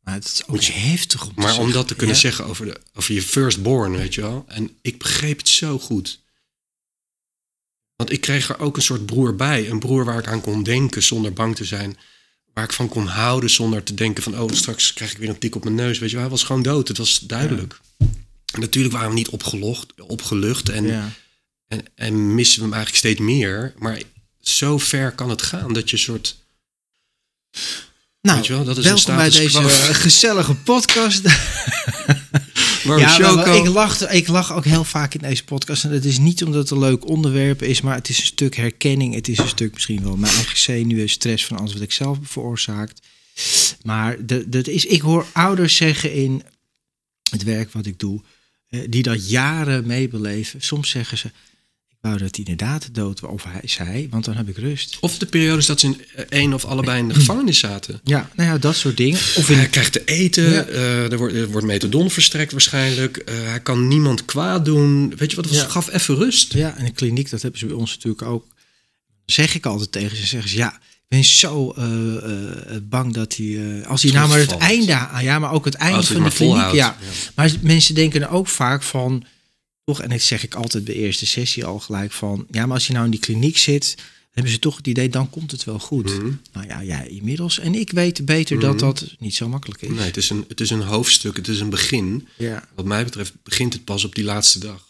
maar 0.00 0.14
het 0.14 0.24
is 0.24 0.46
ook 0.46 0.62
heftig 0.62 1.26
om 1.26 1.34
te 1.34 1.40
Maar 1.40 1.58
om 1.58 1.72
dat 1.72 1.88
te 1.88 1.94
kunnen 1.94 2.14
Ja. 2.14 2.20
zeggen 2.20 2.44
over, 2.46 2.66
de, 2.66 2.80
over 2.94 3.14
je 3.14 3.22
firstborn, 3.22 3.92
weet 3.92 4.14
je 4.14 4.20
wel. 4.20 4.44
En 4.48 4.78
ik 4.82 4.98
begreep 4.98 5.38
het 5.38 5.48
zo 5.48 5.78
goed. 5.78 6.19
Want 8.00 8.12
ik 8.12 8.20
kreeg 8.20 8.48
er 8.48 8.58
ook 8.58 8.76
een 8.76 8.82
soort 8.82 9.06
broer 9.06 9.36
bij. 9.36 9.68
Een 9.70 9.78
broer 9.78 10.04
waar 10.04 10.18
ik 10.18 10.26
aan 10.26 10.40
kon 10.40 10.62
denken 10.62 11.02
zonder 11.02 11.32
bang 11.32 11.56
te 11.56 11.64
zijn. 11.64 11.96
Waar 12.54 12.64
ik 12.64 12.72
van 12.72 12.88
kon 12.88 13.06
houden 13.06 13.50
zonder 13.50 13.82
te 13.82 13.94
denken 13.94 14.22
van... 14.22 14.38
oh, 14.40 14.50
straks 14.52 14.92
krijg 14.92 15.10
ik 15.12 15.18
weer 15.18 15.28
een 15.28 15.38
tik 15.38 15.54
op 15.54 15.64
mijn 15.64 15.74
neus. 15.76 15.98
Weet 15.98 16.10
je, 16.10 16.16
hij 16.18 16.28
was 16.28 16.42
gewoon 16.42 16.62
dood. 16.62 16.88
Het 16.88 16.98
was 16.98 17.18
duidelijk. 17.18 17.80
En 18.52 18.60
natuurlijk 18.60 18.94
waren 18.94 19.08
we 19.08 19.14
niet 19.14 19.28
opgelocht, 19.28 19.86
opgelucht 20.00 20.68
en, 20.68 20.86
Ja. 20.86 21.10
en, 21.68 21.84
en 21.94 22.34
missen 22.34 22.58
we 22.58 22.64
hem 22.64 22.74
eigenlijk 22.74 23.04
steeds 23.04 23.20
meer. 23.20 23.74
Maar 23.78 24.02
zo 24.40 24.78
ver 24.78 25.12
kan 25.12 25.30
het 25.30 25.42
gaan 25.42 25.72
dat 25.72 25.90
je 25.90 25.96
een 25.96 26.02
soort... 26.02 26.36
Nou, 28.20 28.36
Weet 28.36 28.46
je 28.46 28.52
wel, 28.52 28.64
dat 28.64 28.76
is 28.78 28.84
een 28.84 28.94
welkom 28.94 29.16
bij 29.16 29.30
deze 29.30 29.58
quo. 29.58 29.68
gezellige 29.92 30.54
podcast. 30.54 31.22
Ja, 32.98 33.34
maar 33.34 33.56
ik, 33.56 33.66
lach, 33.66 34.10
ik 34.10 34.28
lach 34.28 34.52
ook 34.52 34.64
heel 34.64 34.84
vaak 34.84 35.14
in 35.14 35.20
deze 35.20 35.44
podcast. 35.44 35.84
En 35.84 35.90
het 35.90 36.04
is 36.04 36.18
niet 36.18 36.44
omdat 36.44 36.60
het 36.60 36.70
een 36.70 36.78
leuk 36.78 37.08
onderwerp 37.08 37.62
is, 37.62 37.80
maar 37.80 37.94
het 37.94 38.08
is 38.08 38.18
een 38.18 38.24
stuk 38.24 38.56
herkenning. 38.56 39.14
Het 39.14 39.28
is 39.28 39.38
een 39.38 39.48
stuk 39.48 39.72
misschien 39.72 40.02
wel 40.02 40.16
mijn 40.16 40.34
eigen 40.34 40.58
zenuwen, 40.58 41.08
stress 41.08 41.46
van 41.46 41.58
alles 41.58 41.72
wat 41.72 41.82
ik 41.82 41.92
zelf 41.92 42.16
heb 42.16 42.26
veroorzaakt. 42.26 43.00
Maar 43.82 44.16
dat 44.46 44.66
is, 44.66 44.86
ik 44.86 45.00
hoor 45.00 45.26
ouders 45.32 45.76
zeggen 45.76 46.14
in 46.14 46.42
het 47.30 47.42
werk 47.42 47.72
wat 47.72 47.86
ik 47.86 47.98
doe, 47.98 48.22
eh, 48.68 48.80
die 48.88 49.02
dat 49.02 49.28
jaren 49.28 49.86
meebeleven. 49.86 50.60
Soms 50.62 50.90
zeggen 50.90 51.18
ze, 51.18 51.30
wou 52.00 52.18
dat 52.18 52.36
hij 52.36 52.44
inderdaad 52.44 52.94
dood 52.94 53.22
of 53.22 53.44
hij 53.48 53.60
zei, 53.64 54.08
want 54.10 54.24
dan 54.24 54.36
heb 54.36 54.48
ik 54.48 54.56
rust. 54.56 54.96
Of 55.00 55.18
de 55.18 55.26
periodes 55.26 55.66
dat 55.66 55.80
ze 55.80 55.86
in 55.86 56.00
eh, 56.14 56.24
één 56.28 56.52
of 56.52 56.64
allebei 56.64 56.98
in 56.98 57.08
de 57.08 57.14
gevangenis 57.14 57.58
zaten. 57.58 58.00
Ja, 58.04 58.30
nou 58.34 58.48
ja, 58.50 58.58
dat 58.58 58.76
soort 58.76 58.96
dingen. 58.96 59.18
Of 59.18 59.50
in 59.50 59.56
Hij 59.56 59.68
krijgt 59.68 59.92
te 59.92 60.04
eten, 60.04 60.50
Ja. 60.50 60.64
eh, 60.64 61.12
er, 61.12 61.18
wordt, 61.18 61.34
er 61.34 61.50
wordt 61.50 61.66
methadon 61.66 62.10
verstrekt 62.10 62.52
waarschijnlijk. 62.52 63.16
eh, 63.16 63.34
hij 63.44 63.60
kan 63.60 63.88
niemand 63.88 64.24
kwaad 64.24 64.64
doen. 64.64 65.12
Weet 65.16 65.30
je 65.30 65.36
wat, 65.36 65.44
het 65.44 65.54
was? 65.54 65.62
Ja. 65.64 65.70
gaf 65.70 65.92
even 65.92 66.14
rust. 66.16 66.52
Ja, 66.52 66.76
en 66.76 66.84
de 66.84 66.90
kliniek, 66.90 67.30
dat 67.30 67.42
hebben 67.42 67.60
ze 67.60 67.66
bij 67.66 67.76
ons 67.76 67.90
natuurlijk 67.94 68.22
ook. 68.22 68.46
zeg 69.26 69.54
ik 69.54 69.66
altijd 69.66 69.92
tegen 69.92 70.16
ze, 70.16 70.26
zeggen 70.26 70.50
ze, 70.50 70.56
ja, 70.56 70.72
ik 70.74 71.06
ben 71.08 71.24
zo 71.24 71.74
bang 72.82 73.14
dat 73.14 73.36
hij, 73.36 73.84
als 73.86 74.02
hij 74.02 74.12
nou 74.12 74.28
maar 74.28 74.38
het 74.38 74.56
einde, 74.56 74.94
aan- 74.94 75.24
ja, 75.24 75.38
maar 75.38 75.52
ook 75.52 75.64
het 75.64 75.74
einde 75.74 76.02
van 76.02 76.22
de 76.24 76.30
kliniek, 76.30 76.56
ja. 76.56 76.72
Ja. 76.72 76.96
Maar 77.34 77.52
mensen 77.60 77.94
denken 77.94 78.22
er 78.22 78.30
ook 78.30 78.48
vaak 78.48 78.82
van, 78.82 79.24
en 79.98 80.08
dat 80.08 80.20
zeg 80.20 80.42
ik 80.42 80.54
altijd 80.54 80.84
bij 80.84 80.94
de 80.94 81.00
eerste 81.00 81.26
sessie 81.26 81.64
al 81.64 81.78
gelijk 81.80 82.12
van, 82.12 82.46
ja, 82.50 82.66
maar 82.66 82.74
als 82.74 82.86
je 82.86 82.92
nou 82.92 83.04
in 83.04 83.10
die 83.10 83.20
kliniek 83.20 83.58
zit, 83.58 83.94
hebben 84.30 84.52
ze 84.52 84.58
toch 84.58 84.76
het 84.76 84.86
idee, 84.86 85.08
dan 85.08 85.30
komt 85.30 85.50
het 85.50 85.64
wel 85.64 85.78
goed. 85.78 86.18
Mhm. 86.18 86.32
Nou 86.52 86.66
ja, 86.66 86.80
ja, 86.80 87.02
inmiddels. 87.02 87.58
En 87.58 87.74
ik 87.74 87.90
weet 87.90 88.24
beter 88.24 88.60
dat 88.60 88.78
dat 88.78 89.06
niet 89.18 89.34
zo 89.34 89.48
makkelijk 89.48 89.82
is. 89.82 89.88
Nee, 89.88 90.06
het 90.06 90.16
is, 90.16 90.30
een, 90.30 90.44
het 90.48 90.60
is 90.60 90.70
een 90.70 90.82
hoofdstuk, 90.82 91.36
het 91.36 91.48
is 91.48 91.60
een 91.60 91.70
begin. 91.70 92.28
Ja, 92.36 92.68
Wat 92.74 92.84
mij 92.84 93.04
betreft 93.04 93.32
begint 93.42 93.72
het 93.72 93.84
pas 93.84 94.04
op 94.04 94.14
die 94.14 94.24
laatste 94.24 94.58
dag. 94.58 94.86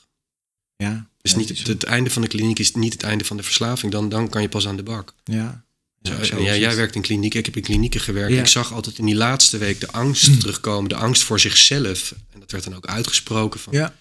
ja. 0.77 1.09
Dus 1.23 1.35
niet, 1.35 1.49
het, 1.49 1.67
het 1.67 1.85
einde 1.85 2.11
van 2.11 2.23
de 2.23 2.29
kliniek 2.29 2.59
is 2.59 2.75
niet 2.75 2.93
het 2.93 3.03
einde 3.03 3.25
van 3.25 3.37
de 3.37 3.43
verslaving. 3.43 3.93
Dan, 3.93 4.09
dan 4.09 4.29
kan 4.29 4.43
je 4.43 4.49
pas 4.49 4.67
aan 4.69 4.77
de 4.77 4.83
bak. 4.83 5.15
Ja. 5.25 5.65
Ja, 6.03 6.25
zo 6.25 6.43
jij, 6.43 6.77
werkt 6.77 6.95
in 6.95 7.03
klinieken, 7.03 7.39
ik 7.39 7.45
heb 7.45 7.57
in 7.57 7.63
klinieken 7.63 8.01
gewerkt. 8.01 8.31
Ja. 8.31 8.37
Hm. 8.37 8.43
Ik 8.43 8.49
zag 8.49 8.73
altijd 8.73 8.99
in 8.99 9.07
die 9.07 9.15
laatste 9.15 9.59
week 9.59 9.81
de 9.81 9.91
angst 9.93 10.41
terugkomen. 10.41 10.89
De 10.89 10.95
angst 10.95 11.23
voor 11.23 11.41
zichzelf. 11.41 12.15
En 12.33 12.41
dat 12.41 12.51
werd 12.51 12.65
dan 12.65 12.75
ook 12.75 12.87
uitgesproken 12.87 13.61
van... 13.61 13.73
Ja, 13.73 13.95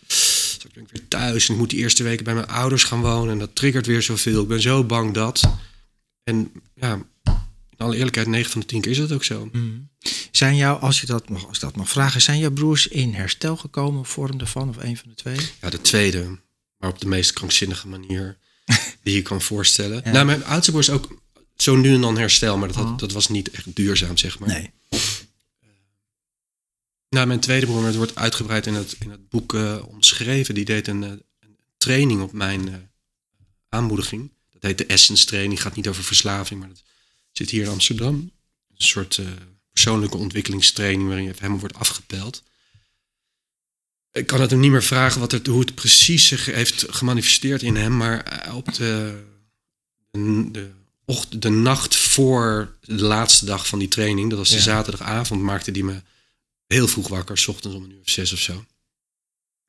Straks 0.70 0.74
ben 0.74 0.84
ik 0.84 0.90
weer 0.92 1.08
thuis 1.08 1.48
en 1.48 1.54
ik 1.54 1.60
moet 1.60 1.70
die 1.70 1.80
eerste 1.80 2.04
weken 2.04 2.24
bij 2.24 2.34
mijn 2.34 2.48
ouders 2.48 2.84
gaan 2.84 3.02
wonen. 3.02 3.32
En 3.34 3.40
dat 3.40 3.56
triggert 3.56 3.86
weer 3.86 4.02
zoveel. 4.02 4.42
Ik 4.42 4.48
ben 4.48 4.62
zo 4.62 4.84
bang 4.84 5.14
dat. 5.14 5.42
En 6.24 6.52
ja, 6.76 6.94
in 7.70 7.78
alle 7.78 7.96
eerlijkheid, 7.96 8.28
9 8.28 8.52
van 8.52 8.62
de 8.62 8.68
10 8.68 8.82
keer 8.82 8.92
is 8.92 8.98
dat 8.98 9.12
ook 9.12 9.24
zo. 9.24 9.50
Zijn 10.32 10.56
jou, 10.56 10.82
als 10.82 11.02
je 11.02 11.06
dat 11.06 11.30
mag, 11.30 11.48
als 11.48 11.56
ik 11.56 11.62
dat 11.64 11.76
mag 11.76 11.90
vragen, 11.90 12.22
zijn 12.22 12.40
jouw 12.40 12.52
broers 12.52 12.88
in 12.88 13.14
herstel 13.14 13.58
gekomen, 13.58 14.06
vorm 14.06 14.38
daarvan, 14.38 14.70
of 14.70 14.78
een 14.78 14.98
van 14.98 15.10
de 15.10 15.16
twee? 15.16 15.38
Ja, 15.62 15.70
de 15.70 15.82
tweede, 15.82 16.40
maar 16.78 16.90
op 16.90 17.00
de 17.00 17.08
meest 17.08 17.34
krankzinnige 17.34 17.88
manier 17.88 18.38
die 19.04 19.16
je 19.16 19.22
kan 19.22 19.42
voorstellen. 19.42 20.02
Ja. 20.06 20.12
Nou, 20.12 20.26
mijn 20.26 20.46
oudste 20.46 20.72
broer 20.72 20.84
is 20.84 20.90
ook 20.90 21.22
zo 21.56 21.76
nu 21.76 21.94
en 21.94 22.02
dan 22.02 22.18
herstel, 22.18 22.58
maar 22.58 22.68
dat, 22.68 22.78
had, 22.78 22.86
Oh. 22.86 22.98
dat 22.98 23.12
was 23.12 23.28
niet 23.28 23.50
echt 23.52 23.76
duurzaam, 23.76 24.18
zeg 24.18 24.40
maar. 24.40 24.50
Nee. 24.50 24.72
Nou, 27.10 27.28
mijn 27.28 27.40
tweede 27.40 27.66
broer, 27.66 27.86
het 27.86 27.96
wordt 27.96 28.16
uitgebreid 28.16 28.66
in 28.66 28.74
het, 28.74 28.96
in 29.00 29.10
het 29.12 29.30
boek 29.30 29.54
eh, 29.54 29.84
omschreven. 29.88 30.56
Die 30.56 30.66
deed 30.66 30.88
een, 30.88 31.04
eh, 31.04 31.10
een 31.10 31.58
training 31.78 32.22
op 32.22 32.32
mijn 32.32 32.68
eh, 32.68 32.76
aanmoediging. 33.70 34.32
Dat 34.52 34.62
heet 34.62 34.78
de 34.78 34.86
Essence 34.86 35.26
Training. 35.26 35.62
Gaat 35.62 35.76
niet 35.76 35.88
over 35.88 36.04
verslaving, 36.04 36.60
maar 36.60 36.70
dat 36.70 36.84
zit 37.32 37.50
hier 37.50 37.64
in 37.64 37.70
Amsterdam. 37.70 38.16
Een 38.16 38.86
soort 38.86 39.22
persoonlijke 39.72 40.18
ontwikkelingstraining 40.18 41.08
waarin 41.08 41.26
je 41.26 41.34
helemaal 41.36 41.60
wordt 41.60 41.76
afgepeld. 41.76 42.44
Ik 44.12 44.28
kan 44.28 44.42
het 44.42 44.52
hem 44.52 44.60
niet 44.60 44.72
meer 44.72 44.84
vragen 44.84 45.20
wat 45.20 45.32
het, 45.32 45.48
hoe 45.48 45.60
het 45.60 45.76
precies 45.76 46.28
zich 46.28 46.46
heeft 46.46 46.86
gemanifesteerd 46.90 47.62
in 47.62 47.76
hem, 47.76 47.98
maar 47.98 48.50
op 48.54 48.74
de, 48.74 49.24
de, 50.12 50.72
de, 51.40 51.50
nacht 51.50 51.96
voor 51.96 52.78
de 52.82 53.04
laatste 53.04 53.46
dag 53.46 53.68
van 53.68 53.80
die 53.80 53.88
training, 53.88 54.30
dat 54.30 54.40
was 54.40 54.50
de 54.50 54.56
Ja. 54.56 54.62
zaterdagavond, 54.62 55.42
maakte 55.42 55.72
die 55.72 55.84
me 55.84 56.02
heel 56.74 56.88
vroeg 56.88 57.08
wakker, 57.08 57.38
s 57.38 57.48
ochtends 57.48 57.76
om 57.78 57.84
een 57.84 57.92
uur 57.92 58.00
of 58.00 58.10
zes 58.10 58.34
of 58.34 58.40
zo. 58.40 58.54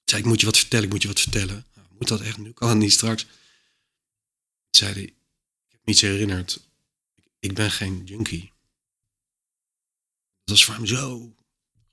Ik 0.05 0.11
zei, 0.17 0.21
ik 0.23 0.27
moet 0.29 0.41
je 0.41 0.47
wat 0.47 0.59
vertellen, 0.59 0.85
ik 0.85 0.91
moet 0.93 1.03
je 1.03 1.09
wat 1.09 1.21
vertellen. 1.21 1.67
Nou, 1.75 1.87
moet 1.99 2.09
dat 2.09 2.21
echt 2.21 2.39
nu? 2.39 2.53
Kan 2.53 2.69
het 2.69 2.79
niet 2.79 2.93
straks? 2.93 3.27
Zei 4.71 4.93
hij, 4.93 5.03
ik 5.03 5.15
heb 5.69 5.81
me 5.85 5.93
iets 5.93 6.01
herinnerd. 6.01 6.61
Ik, 7.39 7.55
ben 7.55 7.71
geen 7.71 8.03
junkie. 8.05 8.53
Dat 10.45 10.57
was 10.57 10.65
voor 10.65 10.75
hem 10.75 10.87
zo 10.87 11.35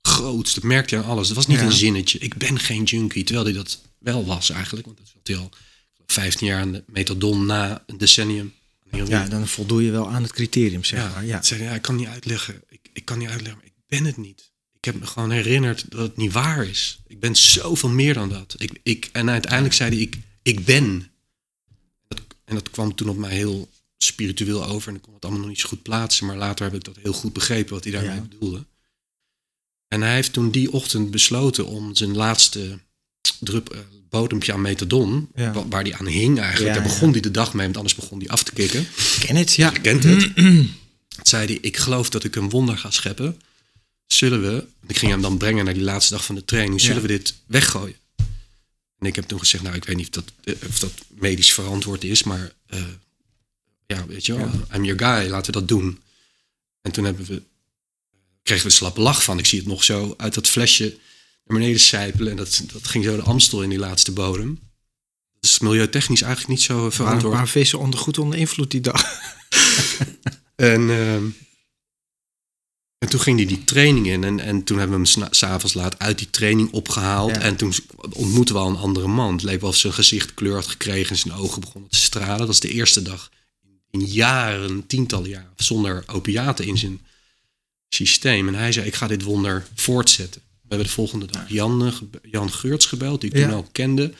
groot. 0.02 0.54
Dat 0.54 0.64
merkte 0.64 0.94
hij 0.94 1.04
aan 1.04 1.10
alles. 1.10 1.26
Dat 1.26 1.36
was 1.36 1.46
niet 1.46 1.58
Ja. 1.58 1.64
een 1.64 1.72
zinnetje. 1.72 2.18
Ik 2.18 2.36
ben 2.36 2.58
geen 2.58 2.82
junkie. 2.84 3.24
Terwijl 3.24 3.46
hij 3.46 3.54
dat 3.54 3.82
wel 3.98 4.24
was 4.26 4.50
eigenlijk. 4.50 4.86
Want 4.86 4.98
dat 4.98 5.06
zat 5.08 5.26
hij 5.26 5.36
al 5.36 5.44
ik 5.46 5.54
geloof, 5.94 6.12
15 6.12 6.46
jaar 6.46 6.60
aan 6.60 6.72
de 6.72 6.84
methadon 6.86 7.46
na 7.46 7.82
een 7.86 7.98
decennium. 7.98 8.54
Ja, 8.90 9.28
dan 9.28 9.48
voldoe 9.48 9.82
je 9.84 9.90
wel 9.90 10.10
aan 10.10 10.22
het 10.22 10.32
criterium, 10.32 10.84
zeg 10.84 11.00
Ja, 11.00 11.08
maar. 11.08 11.24
Ja. 11.24 11.42
Zei, 11.42 11.60
hij, 11.60 11.68
ja, 11.68 11.74
ik 11.74 11.82
kan 11.82 11.96
niet 11.96 12.06
uitleggen. 12.06 12.62
Ik, 12.68 12.90
ik 12.92 13.04
kan 13.04 13.18
niet 13.18 13.28
uitleggen, 13.28 13.56
maar 13.56 13.66
ik 13.66 13.74
ben 13.86 14.04
het 14.04 14.16
niet. 14.16 14.50
Ik 14.78 14.84
heb 14.84 15.00
me 15.00 15.06
gewoon 15.06 15.30
herinnerd 15.30 15.90
dat 15.90 16.00
het 16.00 16.16
niet 16.16 16.32
waar 16.32 16.66
is. 16.66 16.98
Ik 17.06 17.20
ben 17.20 17.36
zoveel 17.36 17.88
meer 17.88 18.14
dan 18.14 18.28
dat. 18.28 18.54
Ik, 18.58 18.80
ik, 18.82 19.08
en 19.12 19.30
uiteindelijk 19.30 19.74
zei 19.74 19.90
hij, 19.90 19.98
ik, 20.00 20.16
ik 20.42 20.64
ben. 20.64 21.10
Dat, 22.08 22.20
en 22.44 22.54
dat 22.54 22.70
kwam 22.70 22.94
toen 22.94 23.08
op 23.08 23.16
mij 23.16 23.34
heel 23.34 23.70
spiritueel 23.98 24.64
over. 24.66 24.88
En 24.88 24.94
ik 24.94 25.02
kon 25.02 25.14
het 25.14 25.22
allemaal 25.22 25.40
nog 25.40 25.50
niet 25.50 25.60
zo 25.60 25.68
goed 25.68 25.82
plaatsen. 25.82 26.26
Maar 26.26 26.36
later 26.36 26.64
heb 26.64 26.74
ik 26.74 26.84
dat 26.84 26.96
heel 27.02 27.12
goed 27.12 27.32
begrepen 27.32 27.74
wat 27.74 27.84
hij 27.84 27.92
daarmee 27.92 28.14
Ja. 28.14 28.20
bedoelde. 28.20 28.66
En 29.88 30.00
hij 30.02 30.14
heeft 30.14 30.32
toen 30.32 30.50
die 30.50 30.72
ochtend 30.72 31.10
besloten 31.10 31.66
om 31.66 31.94
zijn 31.94 32.16
laatste 32.16 32.78
drup, 33.40 33.68
eh, 33.70 33.78
bodempje 34.08 34.52
aan 34.52 34.60
methadon... 34.60 35.28
Ja. 35.34 35.52
wa- 35.52 35.68
waar 35.68 35.82
hij 35.82 35.94
aan 35.94 36.06
hing 36.06 36.38
eigenlijk. 36.40 36.74
Ja, 36.74 36.80
Daar 36.80 36.88
begon 36.90 37.10
hij 37.12 37.20
de 37.20 37.30
dag 37.30 37.54
mee, 37.54 37.64
want 37.64 37.76
anders 37.76 37.94
begon 37.94 38.18
hij 38.18 38.28
af 38.28 38.42
te 38.42 38.52
kicken. 38.52 38.80
Ik 38.80 39.16
ken 39.26 39.36
het, 39.36 39.54
ja. 39.54 39.70
Kent 39.70 40.02
het. 40.04 40.34
Toen 40.36 40.74
zei 41.22 41.46
hij, 41.46 41.58
ik 41.60 41.76
geloof 41.76 42.10
dat 42.10 42.24
ik 42.24 42.36
een 42.36 42.50
wonder 42.50 42.78
ga 42.78 42.90
scheppen. 42.90 43.40
Zullen 44.08 44.42
we, 44.42 44.66
ik 44.86 44.98
ging 44.98 45.10
hem 45.12 45.22
dan 45.22 45.38
brengen 45.38 45.64
naar 45.64 45.74
die 45.74 45.82
laatste 45.82 46.12
dag 46.14 46.24
van 46.24 46.34
de 46.34 46.44
training, 46.44 46.80
zullen 46.80 46.96
Ja. 46.96 47.02
we 47.02 47.08
dit 47.08 47.34
weggooien? 47.46 47.96
En 48.98 49.06
ik 49.06 49.16
heb 49.16 49.24
toen 49.28 49.38
gezegd, 49.38 49.62
nou 49.62 49.76
ik 49.76 49.84
weet 49.84 49.96
niet 49.96 50.16
of 50.16 50.24
dat, 50.24 50.32
eh, 50.44 50.68
of 50.68 50.78
dat 50.78 50.92
medisch 51.08 51.52
verantwoord 51.52 52.04
is, 52.04 52.22
maar 52.22 52.52
eh, 52.66 52.82
ja, 53.86 54.06
weet 54.06 54.26
je 54.26 54.34
wel, 54.36 54.50
I'm 54.74 54.84
your 54.84 54.98
guy, 55.04 55.30
laten 55.30 55.52
we 55.52 55.58
dat 55.58 55.68
doen. 55.68 56.02
En 56.82 56.92
toen 56.92 57.04
hebben 57.04 57.26
we, 57.26 57.42
kregen 58.42 58.64
we 58.64 58.70
een 58.70 58.76
slappe 58.76 59.00
lach 59.00 59.22
van. 59.24 59.38
Ik 59.38 59.46
zie 59.46 59.58
het 59.58 59.68
nog 59.68 59.84
zo 59.84 60.14
uit 60.16 60.34
dat 60.34 60.48
flesje 60.48 60.84
naar 61.44 61.58
beneden 61.58 61.80
sijpelen. 61.80 62.30
En 62.30 62.36
dat, 62.36 62.62
dat 62.72 62.86
ging 62.88 63.04
zo 63.04 63.16
de 63.16 63.22
Amstel 63.22 63.62
in 63.62 63.68
die 63.68 63.78
laatste 63.78 64.12
bodem. 64.12 64.60
Dat 65.40 65.50
is 65.50 65.58
milieutechnisch 65.58 66.22
eigenlijk 66.22 66.52
niet 66.58 66.66
zo 66.66 66.90
verantwoord. 66.90 67.34
paar 67.34 67.48
vissen 67.48 67.78
onder, 67.78 68.00
goed 68.00 68.18
onder 68.18 68.38
invloed 68.38 68.70
die 68.70 68.80
dag. 68.80 69.02
En, 70.56 70.90
ehm, 70.90 71.24
en 72.98 73.08
toen 73.08 73.20
ging 73.20 73.36
hij 73.38 73.46
die 73.46 73.64
training 73.64 74.06
in. 74.06 74.24
En, 74.24 74.40
en 74.40 74.64
toen 74.64 74.78
hebben 74.78 75.02
we 75.02 75.10
hem 75.10 75.28
s'avonds 75.30 75.74
laat 75.74 75.98
uit 75.98 76.18
die 76.18 76.30
training 76.30 76.72
opgehaald. 76.72 77.30
Ja. 77.34 77.40
En 77.40 77.56
toen 77.56 77.72
ontmoetten 78.12 78.54
we 78.54 78.60
al 78.60 78.68
een 78.68 78.76
andere 78.76 79.06
man. 79.06 79.32
Het 79.32 79.42
leek 79.42 79.60
wel 79.60 79.70
of 79.70 79.76
zijn 79.76 79.92
gezicht 79.92 80.34
kleur 80.34 80.54
had 80.54 80.66
gekregen. 80.66 81.10
En 81.10 81.18
zijn 81.18 81.34
ogen 81.34 81.60
begonnen 81.60 81.90
te 81.90 81.98
stralen. 81.98 82.38
Dat 82.38 82.48
is 82.48 82.60
de 82.60 82.72
eerste 82.72 83.02
dag 83.02 83.30
in 83.90 84.04
jaren, 84.04 84.86
tientallen 84.86 85.28
jaren, 85.28 85.52
zonder 85.56 86.04
opiaten 86.06 86.66
in 86.66 86.78
zijn 86.78 87.00
systeem. 87.88 88.48
En 88.48 88.54
hij 88.54 88.72
zei, 88.72 88.86
ik 88.86 88.94
ga 88.94 89.06
dit 89.06 89.22
wonder 89.22 89.66
voortzetten. 89.74 90.40
We 90.40 90.68
hebben 90.68 90.86
de 90.86 90.92
volgende 90.92 91.26
dag 91.26 91.48
Jan, 91.48 91.92
Jan 92.22 92.52
Geurts 92.52 92.86
gebeld, 92.86 93.20
die 93.20 93.30
ik 93.30 93.36
Ja. 93.36 93.44
toen 93.44 93.54
al 93.54 93.68
kende. 93.72 94.12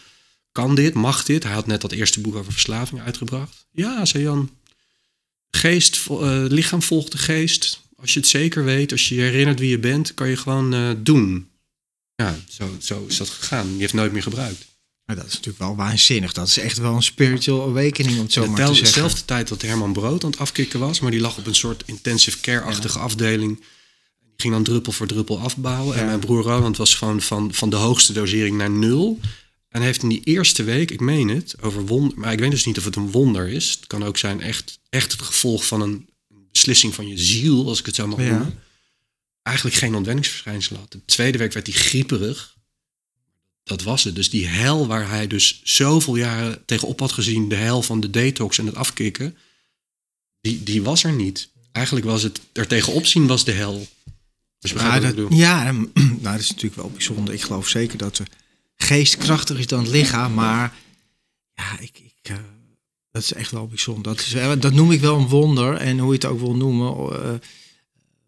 Kan 0.52 0.74
dit? 0.74 0.94
Mag 0.94 1.24
dit? 1.24 1.42
Hij 1.42 1.52
had 1.52 1.66
net 1.66 1.80
dat 1.80 1.92
eerste 1.92 2.20
boek 2.20 2.34
over 2.34 2.52
verslaving 2.52 3.00
uitgebracht. 3.00 3.66
Ja, 3.72 4.04
zei 4.04 4.22
Jan. 4.22 4.50
Geest, 5.50 6.06
eh, 6.08 6.44
lichaam 6.48 6.82
volgt 6.82 7.12
de 7.12 7.18
geest. 7.18 7.80
Als 8.00 8.12
je 8.14 8.20
het 8.20 8.28
zeker 8.28 8.64
weet, 8.64 8.92
als 8.92 9.08
je 9.08 9.14
je 9.14 9.20
herinnert 9.20 9.58
wie 9.58 9.68
je 9.70 9.78
bent, 9.78 10.14
kan 10.14 10.28
je 10.28 10.36
gewoon 10.36 10.74
eh, 10.74 10.90
doen. 10.98 11.48
Ja, 12.14 12.36
zo, 12.48 12.76
zo 12.78 13.04
is 13.08 13.16
dat 13.16 13.28
gegaan. 13.28 13.68
Die 13.70 13.80
heeft 13.80 13.92
nooit 13.92 14.12
meer 14.12 14.22
gebruikt. 14.22 14.66
Maar 15.04 15.16
dat 15.16 15.26
is 15.26 15.32
natuurlijk 15.32 15.58
wel 15.58 15.76
waanzinnig. 15.76 16.32
Dat 16.32 16.48
is 16.48 16.58
echt 16.58 16.78
wel 16.78 16.94
een 16.94 17.02
spiritual 17.02 17.68
awakening, 17.68 18.16
om 18.16 18.22
het 18.22 18.32
zo 18.32 18.42
Ja, 18.42 18.48
maar 18.48 18.56
te 18.66 18.66
zeggen. 18.74 18.84
dezelfde 18.84 19.24
tijd 19.24 19.48
dat 19.48 19.62
Herman 19.62 19.92
Brood 19.92 20.24
aan 20.24 20.30
het 20.30 20.38
afkicken 20.40 20.80
was, 20.80 21.00
maar 21.00 21.10
die 21.10 21.20
lag 21.20 21.38
op 21.38 21.46
een 21.46 21.54
soort 21.54 21.82
intensive 21.86 22.40
care-achtige 22.40 22.98
afdeling. 22.98 23.56
Die 23.56 24.36
ging 24.36 24.52
dan 24.52 24.62
druppel 24.62 24.92
voor 24.92 25.06
druppel 25.06 25.38
afbouwen. 25.38 25.94
En 25.94 26.00
Ja. 26.00 26.06
mijn 26.06 26.18
broer 26.20 26.42
Roland 26.42 26.76
was 26.76 26.94
gewoon 26.94 27.22
van, 27.22 27.54
van 27.54 27.70
de 27.70 27.76
hoogste 27.76 28.12
dosering 28.12 28.56
naar 28.56 28.70
nul. 28.70 29.20
En 29.68 29.82
heeft 29.82 30.02
in 30.02 30.08
die 30.08 30.22
eerste 30.24 30.62
week, 30.62 30.90
ik 30.90 31.00
meen 31.00 31.28
het, 31.28 31.54
over 31.60 31.86
wonder. 31.86 32.18
Maar 32.18 32.32
ik 32.32 32.38
weet 32.38 32.50
dus 32.50 32.64
niet 32.64 32.78
of 32.78 32.84
het 32.84 32.96
een 32.96 33.10
wonder 33.10 33.48
is. 33.48 33.70
Het 33.70 33.86
kan 33.86 34.04
ook 34.04 34.18
zijn 34.18 34.40
echt, 34.40 34.78
echt 34.88 35.12
het 35.12 35.22
gevolg 35.22 35.66
van 35.66 35.80
een 35.80 36.08
beslissing 36.52 36.94
van 36.94 37.08
je 37.08 37.18
ziel, 37.18 37.68
als 37.68 37.78
ik 37.78 37.86
het 37.86 37.94
zo 37.94 38.06
mag 38.06 38.18
Ja. 38.20 38.28
noemen, 38.30 38.58
eigenlijk 39.42 39.76
geen 39.76 39.94
ontwenningsverschijnselen 39.94 40.80
had. 40.80 40.92
De 40.92 41.04
tweede 41.04 41.38
week 41.38 41.52
werd 41.52 41.66
hij 41.66 41.76
grieperig. 41.76 42.56
Dat 43.64 43.82
was 43.82 44.04
het. 44.04 44.14
Dus 44.14 44.30
die 44.30 44.46
hel 44.46 44.86
waar 44.86 45.08
hij 45.08 45.26
dus 45.26 45.60
zoveel 45.64 46.16
jaren 46.16 46.62
tegenop 46.64 47.00
had 47.00 47.12
gezien, 47.12 47.48
de 47.48 47.54
hel 47.54 47.82
van 47.82 48.00
de 48.00 48.10
detox 48.10 48.58
en 48.58 48.66
het 48.66 48.74
afkicken, 48.74 49.36
die, 50.40 50.62
die 50.62 50.82
was 50.82 51.04
er 51.04 51.12
niet. 51.12 51.48
Eigenlijk 51.72 52.06
was 52.06 52.22
het 52.22 52.40
er 52.52 52.66
tegenop 52.66 53.06
zien 53.06 53.26
was 53.26 53.44
de 53.44 53.52
hel. 53.52 53.88
Dus 54.58 54.70
Ja, 54.70 55.00
dat, 55.00 55.14
ja, 55.30 55.72
nou, 55.72 55.90
dat 56.20 56.38
is 56.38 56.48
natuurlijk 56.48 56.74
wel 56.76 56.90
bijzonder. 56.90 57.34
Ik 57.34 57.42
geloof 57.42 57.68
zeker 57.68 57.98
dat 57.98 58.16
de 58.16 58.24
geest 58.76 59.16
krachtiger 59.16 59.60
is 59.60 59.66
dan 59.66 59.80
het 59.82 59.90
lichaam. 59.92 60.34
Maar 60.34 60.74
ja, 61.54 61.78
ik, 61.78 61.98
ik, 61.98 62.30
eh, 62.30 62.36
dat 63.10 63.22
is 63.22 63.32
echt 63.32 63.50
wel 63.50 63.66
bijzonder. 63.66 64.02
Dat, 64.16 64.20
is, 64.20 64.32
wel- 64.32 64.58
dat 64.58 64.72
noem 64.72 64.92
ik 64.92 65.00
wel 65.00 65.18
een 65.18 65.28
wonder. 65.28 65.74
En 65.76 65.98
hoe 65.98 66.08
je 66.08 66.14
het 66.14 66.24
ook 66.24 66.40
wil 66.40 66.54
noemen. 66.56 67.22
eh, 67.22 67.34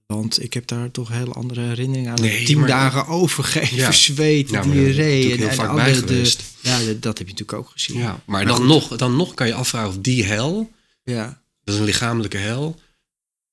want 0.06 0.42
ik 0.42 0.54
heb 0.54 0.66
daar 0.66 0.90
toch 0.90 1.08
hele 1.08 1.32
andere 1.32 1.60
herinneringen 1.60 2.12
aan. 2.12 2.20
Nee, 2.20 2.44
Tien 2.44 2.58
maar- 2.58 2.68
dagen 2.68 3.06
overgeven, 3.06 3.76
Ja. 3.76 3.92
zweet, 3.92 4.50
Ja, 4.50 4.62
diarree. 4.62 5.22
En, 5.24 5.48
en 5.48 6.06
de, 6.06 6.34
ja, 6.62 6.84
dat, 6.84 7.02
dat 7.02 7.18
heb 7.18 7.26
je 7.28 7.32
natuurlijk 7.32 7.52
ook 7.52 7.68
gezien. 7.70 7.96
Ja, 7.98 8.04
maar, 8.06 8.20
Maar 8.26 8.44
dan, 8.46 8.56
goed. 8.56 8.66
nog, 8.66 8.96
dan 8.96 9.16
nog 9.16 9.34
kan 9.34 9.46
je 9.46 9.54
afvragen 9.54 9.88
of 9.88 9.98
die 9.98 10.24
hel, 10.24 10.70
ja. 11.04 11.42
dat 11.64 11.74
is 11.74 11.80
een 11.80 11.86
lichamelijke 11.86 12.36
hel, 12.36 12.80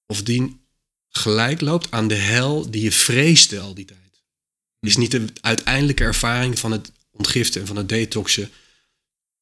of 0.05 0.23
die 0.23 0.59
gelijk 1.09 1.61
loopt 1.61 1.87
aan 1.91 2.07
de 2.07 2.15
hel 2.15 2.71
die 2.71 2.81
je 2.81 2.91
vreesde 2.91 3.59
al 3.59 3.73
die 3.73 3.85
tijd. 3.85 3.99
Is 4.79 4.97
niet 4.97 5.11
de 5.11 5.25
uiteindelijke 5.41 6.03
ervaring 6.03 6.59
van 6.59 6.71
het 6.71 6.91
ontgiften 7.11 7.61
en 7.61 7.67
van 7.67 7.75
het 7.75 7.89
detoxen 7.89 8.49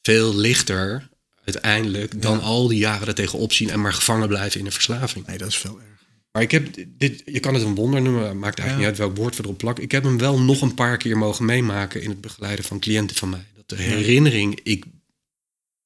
veel 0.02 0.36
lichter 0.36 1.10
uiteindelijk 1.45 2.21
dan 2.21 2.38
Ja. 2.38 2.43
al 2.43 2.67
die 2.67 2.77
jaren 2.79 3.08
er 3.08 3.15
tegenop 3.15 3.53
zien 3.53 3.69
en 3.69 3.81
maar 3.81 3.93
gevangen 3.93 4.27
blijven 4.27 4.60
in 4.60 4.65
een 4.65 4.71
verslaving. 4.71 5.25
Nee, 5.27 5.38
dat 5.38 5.47
is 5.47 5.58
veel 5.58 5.75
erger. 5.79 5.93
Maar 6.31 6.41
ik 6.43 6.51
heb 6.51 6.75
dit, 6.88 7.21
je 7.25 7.39
kan 7.39 7.53
het 7.53 7.63
een 7.63 7.75
wonder 7.75 8.01
noemen, 8.01 8.39
maakt 8.39 8.60
eigenlijk 8.60 8.67
Ja. 8.69 8.75
niet 8.77 8.86
uit 8.88 8.97
welk 8.97 9.15
woord 9.17 9.36
we 9.38 9.43
erop 9.43 9.58
plakken. 9.58 9.84
Ik 9.84 9.91
heb 9.91 10.03
hem 10.03 10.17
wel 10.17 10.39
nog 10.39 10.62
een 10.62 10.73
paar 10.73 10.97
keer 10.97 11.17
mogen 11.17 11.45
meemaken 11.45 12.01
in 12.01 12.10
het 12.10 12.21
begeleiden 12.21 12.65
van 12.65 12.79
cliënten 12.79 13.15
van 13.15 13.29
mij. 13.29 13.45
Dat 13.55 13.69
de 13.69 13.84
herinnering, 13.84 14.60
ik, 14.63 14.86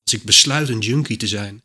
als 0.04 0.14
ik 0.14 0.24
besluit 0.24 0.70
een 0.70 0.80
junkie 0.80 1.18
te 1.18 1.28
zijn, 1.28 1.62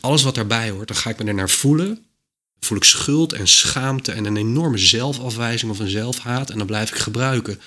alles 0.00 0.22
wat 0.22 0.34
daarbij 0.34 0.70
hoort, 0.70 0.88
dan 0.88 0.96
ga 0.96 1.10
ik 1.10 1.18
me 1.18 1.24
er 1.24 1.34
naar 1.34 1.50
voelen. 1.50 1.88
Dan 1.88 2.68
voel 2.68 2.76
ik 2.76 2.84
schuld 2.84 3.32
en 3.32 3.48
schaamte 3.48 4.12
en 4.12 4.24
een 4.24 4.36
enorme 4.36 4.78
zelfafwijzing 4.78 5.70
of 5.70 5.78
een 5.78 5.88
zelfhaat. 5.88 6.50
En 6.50 6.58
dan 6.58 6.66
blijf 6.66 6.90
ik 6.90 6.96
gebruiken. 6.98 7.60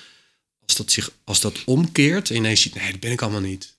Als 0.66 0.76
dat, 0.76 0.90
zich, 0.92 1.10
als 1.24 1.40
dat 1.40 1.64
omkeert 1.64 2.30
en 2.30 2.36
ineens 2.36 2.60
ziet, 2.60 2.74
nee, 2.74 2.90
dat 2.90 3.00
ben 3.00 3.10
ik 3.12 3.22
allemaal 3.22 3.40
niet. 3.40 3.75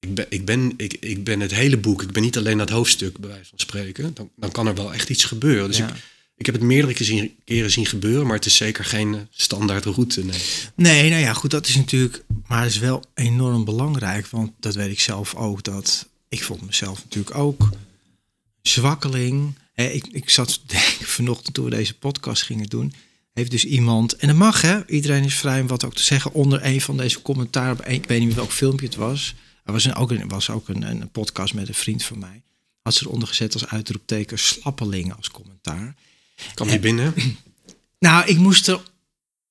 Ik 0.00 0.14
ben, 0.14 0.26
ik, 0.28 0.44
ben, 0.44 0.72
ik, 0.76 0.92
ik 1.00 1.24
ben 1.24 1.40
het 1.40 1.54
hele 1.54 1.76
boek. 1.76 2.02
Ik 2.02 2.12
ben 2.12 2.22
niet 2.22 2.36
alleen 2.36 2.58
dat 2.58 2.70
hoofdstuk, 2.70 3.18
bij 3.18 3.28
wijze 3.30 3.48
van 3.48 3.58
spreken. 3.58 4.14
Dan, 4.14 4.30
dan 4.36 4.50
kan 4.50 4.66
er 4.66 4.74
wel 4.74 4.94
echt 4.94 5.08
iets 5.10 5.24
gebeuren. 5.24 5.66
Dus 5.68 5.76
Ja. 5.76 5.88
ik, 5.88 5.94
ik 6.36 6.46
heb 6.46 6.54
het 6.54 6.64
meerdere 6.64 6.94
keren, 6.94 7.30
keren 7.44 7.70
zien 7.70 7.86
gebeuren, 7.86 8.26
maar 8.26 8.36
het 8.36 8.46
is 8.46 8.56
zeker 8.56 8.84
geen 8.84 9.14
eh, 9.14 9.20
standaard 9.30 9.84
route. 9.84 10.24
Nee. 10.24 10.40
Nee, 10.74 11.10
nou 11.10 11.22
ja, 11.22 11.32
goed, 11.32 11.50
dat 11.50 11.68
is 11.68 11.76
natuurlijk, 11.76 12.24
maar 12.46 12.62
het 12.62 12.70
is 12.72 12.78
wel 12.78 13.04
enorm 13.14 13.64
belangrijk, 13.64 14.26
want 14.26 14.50
dat 14.60 14.74
weet 14.74 14.90
ik 14.90 15.00
zelf 15.00 15.34
ook, 15.34 15.62
dat 15.62 16.08
ik 16.28 16.42
vond 16.42 16.66
mezelf 16.66 17.02
natuurlijk 17.04 17.34
ook 17.36 17.68
zwakkeling. 18.62 19.58
Hè, 19.72 19.86
ik, 19.86 20.06
ik 20.06 20.30
zat 20.30 20.48
te 20.48 20.58
denken 20.76 21.06
vanochtend 21.06 21.54
toen 21.54 21.64
we 21.64 21.70
deze 21.70 21.98
podcast 21.98 22.42
gingen 22.42 22.66
doen, 22.68 22.92
heeft 23.32 23.50
dus 23.50 23.64
iemand, 23.64 24.16
en 24.16 24.28
dat 24.28 24.36
mag 24.36 24.60
hè, 24.62 24.86
iedereen 24.88 25.24
is 25.24 25.34
vrij 25.34 25.60
om 25.60 25.66
wat 25.66 25.84
ook 25.84 25.94
te 25.94 26.02
zeggen, 26.02 26.32
onder 26.32 26.64
een 26.64 26.80
van 26.80 26.96
deze 26.96 27.22
commentaren, 27.22 27.72
op 27.72 27.86
een, 27.86 27.92
ik 27.94 28.04
weet 28.06 28.18
niet 28.18 28.28
meer 28.28 28.36
welk 28.36 28.52
filmpje 28.52 28.86
het 28.86 28.94
was, 28.94 29.34
er 29.70 29.76
was, 29.76 29.84
een, 29.84 29.94
ook, 29.94 30.10
een, 30.10 30.28
was 30.28 30.50
ook 30.50 30.68
een, 30.68 30.82
een 30.82 31.10
podcast 31.10 31.54
met 31.54 31.68
een 31.68 31.74
vriend 31.74 32.04
van 32.04 32.18
mij, 32.18 32.42
had 32.82 32.94
ze 32.94 33.06
eronder 33.06 33.28
gezet 33.28 33.52
als 33.52 33.66
uitroepteken 33.66 34.38
slappelingen 34.38 35.16
als 35.16 35.30
commentaar. 35.30 35.94
Kwam 36.54 36.68
die 36.68 36.78
binnen? 36.78 37.14
Nou, 37.98 38.26
ik 38.26 38.36
moest 38.36 38.68
er 38.68 38.80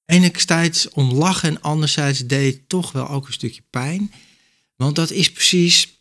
enerzijds 0.05 0.89
om 0.89 1.11
lachen 1.11 1.49
en 1.49 1.61
anderzijds 1.61 2.19
deed 2.19 2.53
het 2.53 2.69
toch 2.69 2.91
wel 2.91 3.09
ook 3.09 3.27
een 3.27 3.33
stukje 3.33 3.61
pijn. 3.69 4.13
Want 4.75 4.95
dat 4.95 5.11
is 5.11 5.31
precies, 5.31 5.98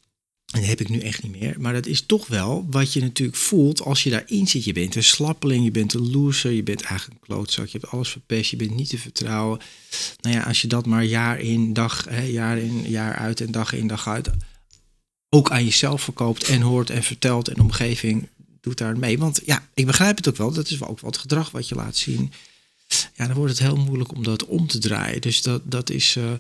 en 0.49 0.61
dat 0.61 0.69
heb 0.69 0.81
ik 0.81 0.89
nu 0.89 0.99
echt 1.01 1.23
niet 1.23 1.41
meer, 1.41 1.55
maar 1.59 1.73
dat 1.73 1.87
is 1.87 2.03
toch 2.07 2.27
wel 2.27 2.67
wat 2.71 2.93
je 2.93 3.01
natuurlijk 3.01 3.39
voelt 3.39 3.81
als 3.81 4.03
je 4.03 4.11
daarin 4.11 4.47
zit. 4.49 4.65
Je 4.65 4.73
bent 4.73 4.95
een 4.95 5.05
slappeling, 5.05 5.65
je 5.65 5.71
bent 5.71 5.95
een 5.95 6.11
loser, 6.11 6.51
je 6.51 6.63
bent 6.63 6.83
eigenlijk 6.83 7.21
een 7.21 7.27
klootzak, 7.27 7.67
je 7.67 7.79
hebt 7.79 7.93
alles 7.93 8.09
verpest, 8.09 8.51
je 8.51 8.57
bent 8.57 8.75
niet 8.75 8.89
te 8.89 8.99
vertrouwen. 8.99 9.61
Nou 10.21 10.35
ja, 10.35 10.43
als 10.43 10.63
je 10.63 10.69
dat 10.69 10.87
maar 10.87 11.05
jaar 11.05 11.41
in, 11.41 11.73
dag, 11.73 12.07
jaar 12.27 12.59
in, 12.59 12.89
jaar 12.91 13.15
uit 13.15 13.41
en 13.41 13.51
dag 13.51 13.73
in, 13.73 13.87
dag 13.87 14.09
uit 14.09 14.31
ook 15.29 15.51
aan 15.51 15.65
jezelf 15.65 16.03
verkoopt 16.03 16.45
en 16.45 16.61
hoort 16.61 16.91
en 16.91 17.03
vertelt 17.03 17.49
en 17.49 17.55
de 17.55 17.63
omgeving 17.63 18.29
doet 18.61 18.79
daar 18.79 18.99
mee. 18.99 19.19
Want 19.19 19.41
ja, 19.45 19.69
ik 19.75 19.87
begrijp 19.87 20.17
het 20.17 20.29
ook 20.29 20.37
wel. 20.37 20.53
Dat 20.53 20.71
is 20.71 20.79
wel 20.79 20.89
ook 20.89 21.01
wat 21.01 21.17
gedrag 21.17 21.51
wat 21.51 21.69
je 21.69 21.75
laat 21.75 21.97
zien. 21.97 22.33
Ja, 23.15 23.27
dan 23.27 23.37
wordt 23.37 23.59
het 23.59 23.63
heel 23.63 23.77
moeilijk 23.77 24.13
om 24.13 24.23
dat 24.23 24.45
om 24.45 24.67
te 24.67 24.79
draaien. 24.79 25.21
Dus 25.21 25.43
dat, 25.43 25.63
dat 25.65 25.91
is. 25.91 26.17
eh, 26.17 26.33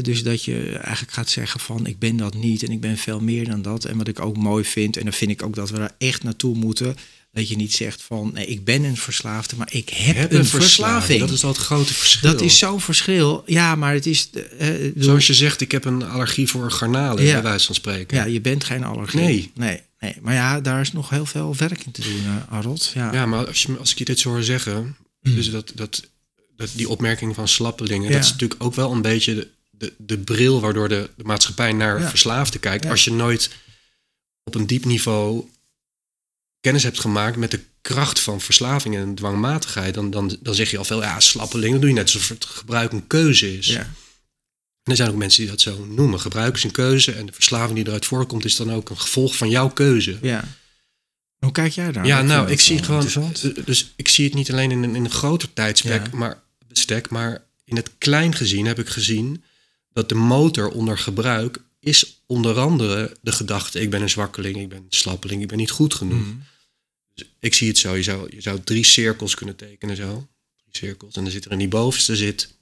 dus 0.00 0.22
dat 0.22 0.44
je 0.44 0.70
eigenlijk 0.78 1.12
gaat 1.12 1.28
zeggen 1.30 1.60
van 1.60 1.86
ik 1.86 1.98
ben 1.98 2.16
dat 2.16 2.34
niet 2.34 2.62
en 2.62 2.70
ik 2.70 2.80
ben 2.80 2.96
veel 2.98 3.20
meer 3.20 3.48
dan 3.48 3.62
dat. 3.62 3.84
En 3.84 3.96
wat 3.98 4.08
ik 4.08 4.20
ook 4.20 4.36
mooi 4.36 4.64
vind, 4.64 4.96
en 4.96 5.04
dan 5.04 5.12
vind 5.12 5.30
ik 5.30 5.42
ook 5.42 5.54
dat 5.54 5.70
we 5.70 5.78
daar 5.78 5.94
echt 5.98 6.22
naartoe 6.22 6.56
moeten. 6.56 6.96
Dat 7.32 7.48
je 7.48 7.56
niet 7.56 7.72
zegt 7.72 8.02
van 8.02 8.30
nee, 8.34 8.46
ik 8.46 8.64
ben 8.64 8.84
een 8.84 8.96
verslaafde, 8.96 9.56
maar 9.56 9.68
ik 9.72 9.88
heb, 9.88 10.32
een, 10.32 10.44
verslaving. 10.44 11.20
Dat 11.20 11.30
is 11.30 11.42
het 11.42 11.56
grote 11.56 11.94
verschil. 11.94 12.30
Dat 12.32 12.40
is 12.40 12.58
zo'n 12.58 12.80
verschil. 12.80 13.42
Ja, 13.46 13.74
maar 13.74 13.92
het 13.94 14.06
is. 14.06 14.30
eh, 14.30 14.68
bedoel, 14.68 15.02
Zoals 15.04 15.26
je 15.26 15.34
zegt, 15.34 15.60
ik 15.60 15.72
heb 15.72 15.84
een 15.84 16.02
allergie 16.02 16.48
voor 16.48 16.70
garnalen, 16.70 17.24
Ja. 17.24 17.32
bij 17.32 17.42
wijze 17.42 17.66
van 17.66 17.74
spreken. 17.74 18.16
Ja, 18.16 18.24
je 18.24 18.40
bent 18.40 18.64
geen 18.64 18.84
allergie. 18.84 19.20
Nee. 19.20 19.50
nee. 19.54 19.80
Nee, 20.00 20.14
maar 20.22 20.34
ja, 20.34 20.60
daar 20.60 20.80
is 20.80 20.92
nog 20.92 21.10
heel 21.10 21.26
veel 21.26 21.54
werk 21.56 21.84
in 21.84 21.92
te 21.92 22.00
doen, 22.02 22.20
eh 22.24 22.52
Harold. 22.52 22.90
Ja. 22.94 23.12
Ja, 23.12 23.26
maar 23.26 23.46
als, 23.46 23.62
je, 23.62 23.76
als 23.78 23.90
ik 23.92 23.98
je 23.98 24.04
dit 24.04 24.18
zo 24.18 24.28
hoor 24.30 24.42
zeggen, 24.42 24.96
dus 25.22 25.50
dat, 25.50 25.72
dat, 25.74 26.08
dat 26.56 26.70
die 26.74 26.88
opmerking 26.88 27.34
van 27.34 27.48
slappelingen, 27.48 28.08
Ja. 28.08 28.14
dat 28.14 28.24
is 28.24 28.30
natuurlijk 28.32 28.62
ook 28.64 28.74
wel 28.74 28.92
een 28.92 29.02
beetje 29.02 29.34
de, 29.34 29.48
de, 29.80 29.92
de 29.98 30.18
bril 30.18 30.60
waardoor 30.60 30.88
de, 30.88 31.10
de 31.16 31.24
maatschappij 31.24 31.72
naar 31.72 32.00
Ja. 32.00 32.08
verslaafden 32.08 32.60
kijkt. 32.60 32.84
Ja. 32.84 32.90
Als 32.90 33.04
je 33.04 33.12
nooit 33.12 33.50
op 34.44 34.54
een 34.54 34.66
diep 34.66 34.84
niveau 34.84 35.48
kennis 36.60 36.82
hebt 36.82 37.00
gemaakt 37.00 37.36
met 37.36 37.50
de 37.50 37.60
kracht 37.80 38.20
van 38.20 38.40
verslaving 38.40 38.96
en 38.96 39.14
dwangmatigheid, 39.14 39.94
dan, 39.94 40.10
dan, 40.10 40.36
dan 40.40 40.54
zeg 40.54 40.70
je 40.70 40.78
al 40.78 40.84
veel, 40.84 41.02
ja, 41.02 41.20
slappeling, 41.20 41.70
dan 41.70 41.80
doe 41.80 41.88
je 41.90 41.94
net 41.96 42.04
alsof 42.04 42.28
het 42.28 42.44
gebruik 42.44 42.92
een 42.92 43.06
keuze 43.06 43.56
is. 43.58 43.66
Ja. 43.66 43.78
En 44.82 44.90
er 44.90 44.96
zijn 44.96 45.10
ook 45.10 45.16
mensen 45.16 45.40
die 45.40 45.50
dat 45.50 45.60
zo 45.60 45.84
noemen. 45.84 46.20
Gebruik 46.20 46.56
is 46.56 46.64
een 46.64 46.70
keuze 46.70 47.12
en 47.12 47.26
de 47.26 47.32
verslaving 47.32 47.74
die 47.76 47.86
eruit 47.86 48.06
voorkomt 48.06 48.44
is 48.44 48.56
dan 48.56 48.72
ook 48.72 48.90
een 48.90 48.98
gevolg 49.00 49.36
van 49.36 49.50
jouw 49.50 49.68
keuze. 49.68 50.18
ja. 50.22 50.44
Hoe 51.38 51.52
kijk 51.52 51.72
jij 51.72 51.92
daar? 51.92 52.06
Ja, 52.06 52.22
nou, 52.22 52.50
ik 52.50 52.60
zie 52.60 52.82
gewoon. 52.82 53.02
interessant. 53.02 53.56
eh, 53.58 53.64
Dus 53.64 53.92
ik 53.96 54.08
zie 54.08 54.24
het 54.24 54.34
niet 54.34 54.50
alleen 54.52 54.70
in 54.70 54.82
een, 54.82 54.94
in 54.94 55.04
een 55.04 55.10
groter 55.10 55.52
tijdsbestek, 55.52 56.06
Ja. 56.12 56.16
maar, 56.18 56.42
bestek, 56.68 57.10
maar 57.10 57.42
in 57.64 57.76
het 57.76 57.90
klein 57.98 58.34
gezien 58.34 58.66
heb 58.66 58.78
ik 58.78 58.88
gezien 58.88 59.44
dat 60.00 60.08
de 60.08 60.14
motor 60.14 60.68
onder 60.70 60.98
gebruik 60.98 61.62
is 61.80 62.22
onder 62.26 62.58
andere 62.58 63.16
de 63.22 63.32
gedachte: 63.32 63.80
ik 63.80 63.90
ben 63.90 64.02
een 64.02 64.10
zwakkeling, 64.10 64.56
ik 64.56 64.68
ben 64.68 64.78
een 64.78 64.86
slappeling, 64.88 65.42
ik 65.42 65.48
ben 65.48 65.58
niet 65.58 65.70
goed 65.70 65.94
genoeg. 65.94 66.26
Mhm. 66.26 66.36
Dus 67.14 67.26
ik 67.40 67.54
zie 67.54 67.68
het 67.68 67.78
zo: 67.78 67.96
je 67.96 68.02
zou, 68.02 68.34
je 68.34 68.40
zou 68.40 68.60
drie 68.64 68.84
cirkels 68.84 69.34
kunnen 69.34 69.56
tekenen, 69.56 69.96
zo. 69.96 70.28
Drie 70.56 70.76
cirkels. 70.86 71.14
En 71.14 71.22
dan 71.22 71.32
zit 71.32 71.44
er 71.44 71.52
in 71.52 71.58
die 71.58 71.68
bovenste 71.68 72.16
zit 72.16 72.54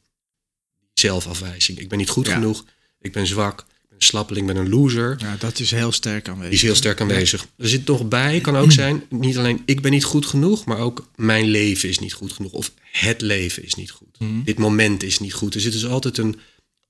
zelfafwijzing. 0.95 1.79
Ik 1.79 1.89
ben 1.89 1.99
niet 1.99 2.09
goed 2.09 2.27
Ja. 2.27 2.35
genoeg, 2.35 2.65
ik 3.01 3.13
ben 3.13 3.27
zwak, 3.27 3.61
ik 3.61 3.89
ben 3.89 3.99
een 3.99 4.05
slappeling, 4.05 4.49
ik 4.49 4.55
ben 4.55 4.65
een 4.65 4.71
loser. 4.71 5.17
Ja, 5.19 5.37
dat 5.37 5.59
is 5.59 5.71
heel 5.71 5.93
sterk 5.93 6.29
aanwezig. 6.29 6.51
Die 6.51 6.59
is 6.59 6.65
heel 6.65 6.75
sterk 6.75 7.01
aanwezig. 7.01 7.47
Er 7.57 7.69
zit 7.69 7.87
nog 7.87 8.09
bij, 8.09 8.41
kan 8.41 8.57
ook 8.57 8.73
zijn, 8.73 9.05
niet 9.11 9.37
alleen 9.37 9.63
ik 9.65 9.81
ben 9.83 9.91
niet 9.91 10.05
goed 10.05 10.27
genoeg, 10.27 10.65
maar 10.65 10.79
ook 10.79 11.11
mijn 11.17 11.47
leven 11.47 11.89
is 11.89 11.99
niet 11.99 12.13
goed 12.13 12.33
genoeg. 12.33 12.53
Of 12.53 12.73
het 12.83 13.21
leven 13.21 13.65
is 13.65 13.75
niet 13.75 13.91
goed. 13.91 14.19
Mhm. 14.19 14.43
Dit 14.43 14.59
moment 14.59 15.03
is 15.03 15.19
niet 15.19 15.35
goed. 15.35 15.55
Er 15.55 15.61
zit 15.61 15.73
dus 15.73 15.87
altijd 15.87 16.19
een 16.19 16.39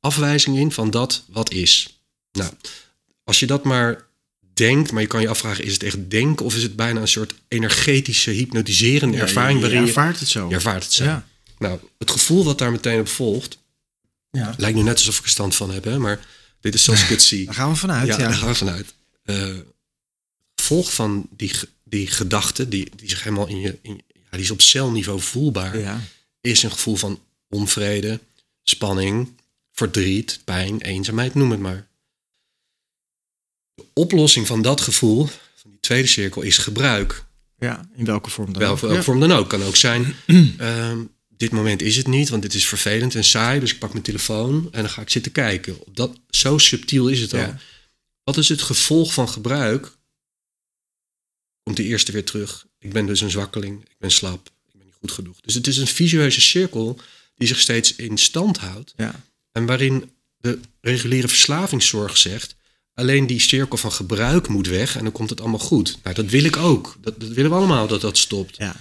afwijzing 0.01 0.57
in 0.59 0.73
van 0.73 0.91
dat 0.91 1.25
wat 1.29 1.51
is. 1.51 2.01
Nou, 2.33 2.53
als 3.25 3.41
je 3.41 3.47
dat 3.47 3.65
maar 3.65 4.07
denkt, 4.53 4.93
maar 4.93 5.03
je 5.03 5.09
kan 5.09 5.21
je 5.21 5.29
afvragen, 5.29 5.65
is 5.65 5.73
het 5.73 5.83
echt 5.83 6.11
denken 6.11 6.45
of 6.47 6.55
is 6.57 6.63
het 6.63 6.77
bijna 6.77 7.01
een 7.01 7.09
soort 7.09 7.35
energetische, 7.49 8.31
hypnotiserende 8.31 9.17
Ja, 9.17 9.23
ervaring 9.23 9.55
je, 9.55 9.61
waarin 9.61 9.81
je 9.81 9.87
je, 9.87 9.93
ervaart 9.93 10.21
het 10.21 10.29
zo. 10.29 10.49
je 10.49 10.55
ervaart 10.55 10.83
het 10.85 10.93
zo. 10.93 11.05
Ja. 11.05 11.27
Nou, 11.59 11.81
het 11.99 12.11
gevoel 12.11 12.45
wat 12.45 12.59
daar 12.59 12.71
meteen 12.71 13.01
op 13.01 13.09
volgt, 13.09 13.59
Ja. 14.31 14.55
lijkt 14.57 14.77
nu 14.77 14.83
net 14.83 14.97
alsof 14.97 15.19
ik 15.19 15.25
er 15.25 15.31
stand 15.31 15.55
van 15.55 15.71
heb, 15.71 15.85
hè, 15.85 15.99
maar 15.99 16.27
dit 16.61 16.75
is 16.75 16.85
zoals 16.85 17.03
ik 17.03 17.09
het 17.09 17.23
zie. 17.23 17.45
Daar 17.47 17.55
gaan 17.55 17.71
we 17.71 17.77
vanuit. 17.77 18.07
Ja, 18.09 18.17
daar 18.17 18.33
gaan 18.35 18.49
we 18.49 18.55
vanuit. 18.55 18.95
Eh 19.25 19.55
gevolg 20.55 20.93
van 20.95 21.27
die, 21.31 21.53
die 21.85 22.07
gedachte, 22.07 22.69
die, 22.69 22.91
die 22.97 23.09
zich 23.09 23.23
helemaal 23.23 23.47
in 23.47 23.61
je, 23.61 23.79
in, 23.83 24.03
ja, 24.15 24.31
die 24.31 24.41
is 24.41 24.51
op 24.51 24.61
celniveau 24.61 25.21
voelbaar, 25.21 25.79
Ja. 25.79 26.01
is 26.41 26.63
een 26.63 26.71
gevoel 26.73 26.97
van 26.97 27.21
onvrede, 27.49 28.21
spanning, 28.63 29.33
verdriet, 29.79 30.41
pijn, 30.45 30.81
eenzaamheid, 30.81 31.35
noem 31.35 31.51
het 31.51 31.61
maar. 31.61 31.89
De 33.75 33.85
oplossing 33.93 34.47
van 34.47 34.63
dat 34.63 34.81
gevoel, 34.81 35.27
van 35.55 35.71
die 35.71 35.81
tweede 35.81 36.09
cirkel, 36.09 36.43
is 36.43 36.59
gebruik. 36.59 37.25
ja, 37.59 37.89
in 37.95 38.05
welke 38.05 38.31
vorm 38.31 38.53
dan 38.53 38.63
Welke 38.63 38.87
ook. 38.87 38.95
Ja. 38.95 39.03
vorm 39.03 39.21
dan 39.21 39.33
ook. 39.33 39.49
Kan 39.49 39.63
ook 39.63 39.77
zijn, 39.77 40.15
ehm, 40.59 40.99
dit 41.29 41.51
moment 41.51 41.83
is 41.83 41.97
het 41.97 42.07
niet, 42.07 42.29
want 42.29 42.43
dit 42.43 42.55
is 42.55 42.67
vervelend 42.67 43.15
en 43.15 43.25
saai, 43.25 43.61
dus 43.61 43.73
ik 43.73 43.79
pak 43.79 43.93
mijn 43.93 44.05
telefoon 44.05 44.69
en 44.73 44.81
dan 44.81 44.91
ga 44.91 45.03
ik 45.03 45.11
zitten 45.11 45.33
kijken. 45.33 45.77
Dat, 45.93 46.19
zo 46.31 46.59
subtiel 46.59 47.09
is 47.09 47.21
het 47.21 47.33
al. 47.33 47.39
Ja. 47.39 47.59
Wat 48.25 48.37
is 48.37 48.49
het 48.49 48.63
gevolg 48.63 49.13
van 49.13 49.29
gebruik? 49.29 49.97
komt 51.63 51.77
de 51.77 51.85
eerste 51.85 52.13
weer 52.13 52.25
terug. 52.25 52.67
Ik 52.79 52.93
ben 52.93 53.07
dus 53.07 53.21
een 53.21 53.31
zwakkeling, 53.31 53.83
ik 53.83 53.99
ben 53.99 54.11
slap, 54.11 54.51
ik 54.67 54.73
ben 54.73 54.87
niet 54.87 54.95
goed 55.01 55.13
genoeg. 55.13 55.41
Dus 55.41 55.55
het 55.55 55.67
is 55.67 55.77
een 55.77 55.87
visueuze 55.87 56.41
cirkel 56.41 57.01
die 57.37 57.49
zich 57.49 57.61
steeds 57.61 57.97
in 57.97 58.19
stand 58.19 58.59
houdt. 58.59 58.95
Ja. 58.97 59.28
En 59.59 59.67
waarin 59.67 60.11
de 60.37 60.59
reguliere 60.81 61.29
verslavingszorg 61.29 62.17
zegt... 62.17 62.57
alleen 62.95 63.27
die 63.27 63.41
cirkel 63.41 63.77
van 63.79 63.93
gebruik 63.93 64.49
moet 64.49 64.67
weg 64.67 64.97
en 64.97 65.03
dan 65.03 65.13
komt 65.13 65.31
het 65.31 65.41
allemaal 65.41 65.59
goed. 65.59 65.99
Nou, 66.03 66.15
dat 66.15 66.27
wil 66.31 66.45
ik 66.45 66.57
ook. 66.57 66.97
Dat, 67.01 67.21
dat 67.21 67.29
willen 67.29 67.51
we 67.51 67.57
allemaal, 67.57 67.87
dat 67.87 68.01
dat 68.01 68.17
stopt. 68.19 68.57
Ja. 68.57 68.77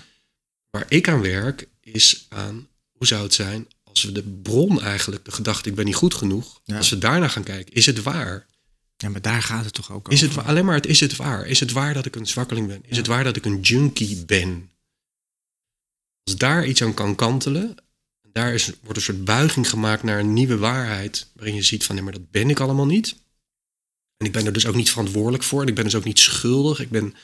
Waar 0.69 0.85
ik 0.89 1.09
aan 1.09 1.21
werk 1.21 1.67
is 1.81 2.25
aan... 2.29 2.67
hoe 2.91 3.07
zou 3.07 3.23
het 3.23 3.33
zijn 3.33 3.67
als 3.83 4.03
we 4.03 4.11
de 4.11 4.23
bron 4.23 4.81
eigenlijk, 4.81 5.25
de 5.25 5.31
gedachte 5.31 5.69
ik 5.69 5.75
ben 5.75 5.85
niet 5.85 5.95
goed 5.95 6.13
genoeg... 6.13 6.61
Ja. 6.63 6.77
als 6.77 6.89
we 6.89 6.97
daarna 6.97 7.27
gaan 7.27 7.43
kijken, 7.43 7.73
is 7.73 7.85
het 7.85 8.03
waar? 8.03 8.45
ja, 8.97 9.09
maar 9.09 9.21
daar 9.21 9.41
gaat 9.43 9.65
het 9.65 9.73
toch 9.73 9.91
ook 9.91 10.07
Is 10.11 10.23
over. 10.23 10.35
het 10.35 10.43
wa- 10.45 10.51
alleen 10.51 10.65
maar 10.65 10.75
het 10.75 10.85
is 10.85 10.99
het 10.99 11.15
waar? 11.15 11.45
Is 11.47 11.59
het 11.59 11.71
waar 11.71 11.93
dat 11.93 12.05
ik 12.05 12.15
een 12.15 12.27
zwakkeling 12.27 12.67
ben? 12.67 12.81
Is 12.85 12.97
het 12.97 13.07
waar 13.07 13.23
dat 13.23 13.35
ik 13.35 13.45
een 13.45 13.59
junkie 13.61 14.25
ben? 14.25 14.69
Als 16.23 16.37
daar 16.37 16.65
iets 16.67 16.81
aan 16.83 16.93
kan 16.93 17.15
kantelen, 17.15 17.75
daar 18.37 18.53
is, 18.53 18.71
wordt 18.81 18.97
een 18.97 19.03
soort 19.03 19.25
buiging 19.25 19.69
gemaakt 19.69 20.03
naar 20.03 20.19
een 20.19 20.33
nieuwe 20.33 20.57
waarheid, 20.57 21.27
waarin 21.33 21.55
je 21.55 21.61
ziet 21.61 21.83
van 21.83 21.95
nee, 21.95 22.03
maar 22.03 22.13
dat 22.13 22.31
ben 22.31 22.49
ik 22.49 22.59
allemaal 22.59 22.85
niet. 22.85 23.15
En 24.17 24.25
ik 24.25 24.31
ben 24.31 24.45
er 24.45 24.53
dus 24.53 24.65
ook 24.65 24.75
niet 24.75 24.89
verantwoordelijk 24.89 25.43
voor. 25.43 25.61
En 25.61 25.67
ik 25.67 25.75
ben 25.75 25.83
dus 25.83 25.95
ook 25.95 26.03
niet 26.03 26.19
schuldig. 26.19 26.79
Ik 26.79 26.89
ben 26.89 27.15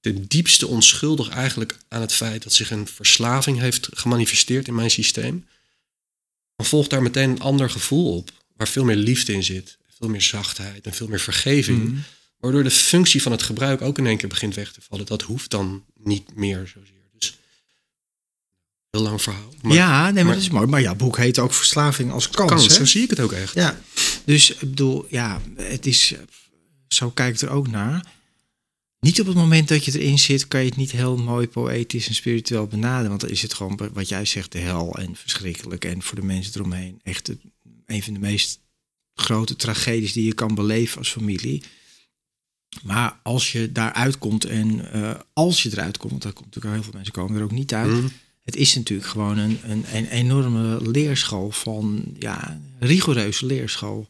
ten 0.00 0.24
diepste 0.28 0.66
onschuldig 0.66 1.28
eigenlijk 1.28 1.78
aan 1.88 2.00
het 2.00 2.12
feit 2.12 2.42
dat 2.42 2.52
zich 2.52 2.70
een 2.70 2.86
verslaving 2.86 3.58
heeft 3.58 3.88
gemanifesteerd 3.92 4.68
in 4.68 4.74
mijn 4.74 4.90
systeem. 4.90 5.46
Dan 6.56 6.66
volgt 6.66 6.90
daar 6.90 7.02
meteen 7.02 7.30
een 7.30 7.40
ander 7.40 7.70
gevoel 7.70 8.16
op, 8.16 8.32
waar 8.56 8.68
veel 8.68 8.84
meer 8.84 8.96
liefde 8.96 9.32
in 9.32 9.44
zit. 9.44 9.78
Veel 9.98 10.08
meer 10.08 10.22
zachtheid 10.22 10.86
en 10.86 10.94
veel 10.94 11.08
meer 11.08 11.20
vergeving. 11.20 11.84
Mhm. 11.84 11.96
Waardoor 12.38 12.62
de 12.62 12.70
functie 12.70 13.22
van 13.22 13.32
het 13.32 13.42
gebruik 13.42 13.82
ook 13.82 13.98
in 13.98 14.06
één 14.06 14.16
keer 14.16 14.28
begint 14.28 14.54
weg 14.54 14.72
te 14.72 14.80
vallen. 14.80 15.06
Dat 15.06 15.22
hoeft 15.22 15.50
dan 15.50 15.84
niet 15.94 16.34
meer 16.34 16.66
zozeer. 16.66 16.99
Heel 18.90 19.02
lang 19.02 19.22
verhaal. 19.22 19.54
Maar 19.62 19.72
ja, 19.72 20.04
nee, 20.04 20.12
maar, 20.12 20.24
maar- 20.24 20.34
dat 20.34 20.42
is 20.42 20.50
mooi. 20.50 20.66
Maar 20.66 20.80
jouw 20.80 20.94
boek 20.94 21.16
heet 21.16 21.38
ook 21.38 21.52
Verslaving 21.54 22.12
als 22.12 22.28
kans. 22.30 22.50
kans, 22.50 22.66
hè? 22.66 22.74
zo 22.74 22.84
zie 22.84 23.02
ik 23.02 23.10
het 23.10 23.20
ook 23.20 23.32
echt. 23.32 23.54
Ja, 23.54 23.80
dus 24.24 24.50
ik 24.50 24.58
bedoel, 24.60 25.06
ja, 25.08 25.40
het 25.56 25.86
is, 25.86 26.14
zo 26.88 27.10
kijk 27.10 27.34
ik 27.34 27.40
er 27.40 27.50
ook 27.50 27.68
naar. 27.68 28.06
Niet 29.00 29.20
op 29.20 29.26
het 29.26 29.36
moment 29.36 29.68
dat 29.68 29.84
je 29.84 29.98
erin 30.00 30.18
zit, 30.18 30.48
kan 30.48 30.60
je 30.60 30.66
het 30.66 30.76
niet 30.76 30.90
heel 30.90 31.16
mooi 31.16 31.48
poëtisch 31.48 32.08
en 32.08 32.14
spiritueel 32.14 32.66
benaderen. 32.66 33.08
Want 33.08 33.20
dan 33.20 33.30
is 33.30 33.42
het 33.42 33.54
gewoon, 33.54 33.80
wat 33.92 34.08
jij 34.08 34.24
zegt, 34.24 34.52
de 34.52 34.58
hel 34.58 34.94
en 34.98 35.16
verschrikkelijk. 35.16 35.84
En 35.84 36.02
voor 36.02 36.14
de 36.20 36.26
mensen 36.26 36.52
eromheen 36.54 37.00
echt 37.02 37.26
het- 37.26 37.40
een 37.86 38.02
van 38.02 38.12
de 38.12 38.18
meest 38.20 38.60
grote 39.14 39.56
tragedies 39.56 40.12
die 40.12 40.24
je 40.24 40.34
kan 40.34 40.54
beleven 40.54 40.98
als 40.98 41.10
familie. 41.10 41.62
Maar 42.82 43.20
als 43.22 43.52
je 43.52 43.72
daaruit 43.72 44.18
komt 44.18 44.44
en 44.44 44.92
eh, 44.92 45.14
als 45.32 45.62
je 45.62 45.70
eruit 45.72 45.96
komt, 45.96 46.10
want 46.10 46.22
daar 46.22 46.32
komt 46.32 46.44
natuurlijk 46.46 46.74
heel 46.74 46.84
veel 46.84 46.92
mensen 46.94 47.12
komen 47.12 47.36
er 47.36 47.42
ook 47.44 47.50
niet 47.50 47.74
uit. 47.74 47.90
Mhm. 47.90 48.08
Het 48.42 48.56
is 48.56 48.74
natuurlijk 48.74 49.08
gewoon 49.08 49.38
een, 49.38 49.58
een, 49.64 49.84
een 49.94 50.06
enorme 50.06 50.90
leerschool 50.90 51.50
van, 51.50 52.04
ja, 52.18 52.60
rigoureuze 52.78 53.46
leerschool. 53.46 54.08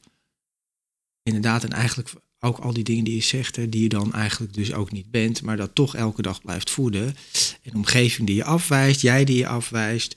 Inderdaad, 1.22 1.64
en 1.64 1.72
eigenlijk 1.72 2.12
ook 2.40 2.58
al 2.58 2.72
die 2.72 2.84
dingen 2.84 3.04
die 3.04 3.14
je 3.14 3.22
zegt, 3.22 3.56
hè, 3.56 3.68
die 3.68 3.82
je 3.82 3.88
dan 3.88 4.12
eigenlijk 4.12 4.54
dus 4.54 4.72
ook 4.72 4.92
niet 4.92 5.10
bent, 5.10 5.42
maar 5.42 5.56
dat 5.56 5.74
toch 5.74 5.96
elke 5.96 6.22
dag 6.22 6.40
blijft 6.40 6.70
voeden. 6.70 7.16
Een 7.62 7.74
omgeving 7.74 8.26
die 8.26 8.36
je 8.36 8.44
afwijst, 8.44 9.00
jij 9.00 9.24
die 9.24 9.36
je 9.36 9.46
afwijst. 9.46 10.16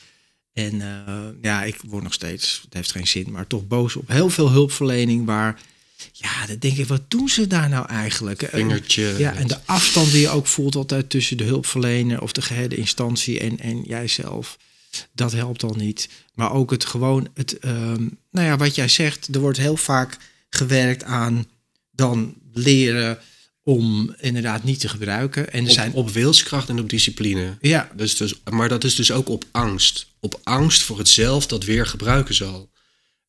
En 0.54 0.82
eh, 0.82 1.28
ja, 1.42 1.64
ik 1.64 1.78
word 1.88 2.04
nog 2.04 2.14
steeds, 2.14 2.62
het 2.64 2.74
heeft 2.74 2.92
geen 2.92 3.08
zin, 3.08 3.32
maar 3.32 3.48
toch 3.48 3.68
boos 3.68 3.96
op 3.96 4.08
heel 4.08 4.30
veel 4.30 4.50
hulpverlening 4.50 5.26
waar, 5.26 5.62
ja, 6.12 6.46
dan 6.46 6.58
denk 6.58 6.78
ik, 6.78 6.88
wat 6.88 7.02
doen 7.08 7.30
ze 7.30 7.48
daar 7.48 7.70
nou 7.70 7.88
eigenlijk? 7.88 8.48
Vingertje. 8.52 9.16
ja, 9.18 9.34
en 9.34 9.48
de 9.48 9.58
afstand 9.66 10.12
die 10.12 10.22
je 10.22 10.30
ook 10.30 10.48
voelt 10.48 10.76
altijd 10.76 11.10
tussen 11.10 11.38
de 11.38 11.44
hulpverlener 11.44 12.22
of 12.22 12.32
de 12.32 12.42
geheerde 12.42 12.76
instantie 12.76 13.40
en, 13.40 13.60
en 13.60 13.82
jijzelf, 13.82 14.58
dat 15.12 15.32
helpt 15.32 15.64
al 15.64 15.76
niet. 15.78 16.10
Maar 16.34 16.52
ook 16.52 16.72
het 16.72 16.86
gewoon, 16.86 17.28
het, 17.34 17.60
ehm, 17.60 18.08
nou 18.32 18.48
ja, 18.48 18.58
wat 18.58 18.76
jij 18.76 18.88
zegt, 18.88 19.36
er 19.36 19.42
wordt 19.42 19.58
heel 19.58 19.78
vaak 19.78 20.18
gewerkt 20.50 21.04
aan 21.04 21.46
dan 21.92 22.34
leren 22.54 23.20
om 23.64 24.16
inderdaad 24.20 24.64
niet 24.64 24.80
te 24.80 24.90
gebruiken. 24.90 25.52
En 25.52 25.64
er 25.64 25.70
op, 25.70 25.76
zijn, 25.76 25.94
op 25.94 26.10
wilskracht 26.10 26.70
en 26.70 26.80
op 26.80 26.90
discipline. 26.90 27.58
ja, 27.62 27.90
Dus, 27.96 28.18
dus, 28.18 28.34
maar 28.50 28.70
dat 28.70 28.84
is 28.84 28.96
dus 28.96 29.12
ook 29.12 29.30
op 29.30 29.46
angst. 29.52 30.08
Op 30.20 30.40
angst 30.44 30.82
voor 30.82 30.98
het 30.98 31.08
zelf 31.10 31.48
dat 31.48 31.64
weer 31.64 31.86
gebruiken 31.86 32.36
zal. 32.36 32.72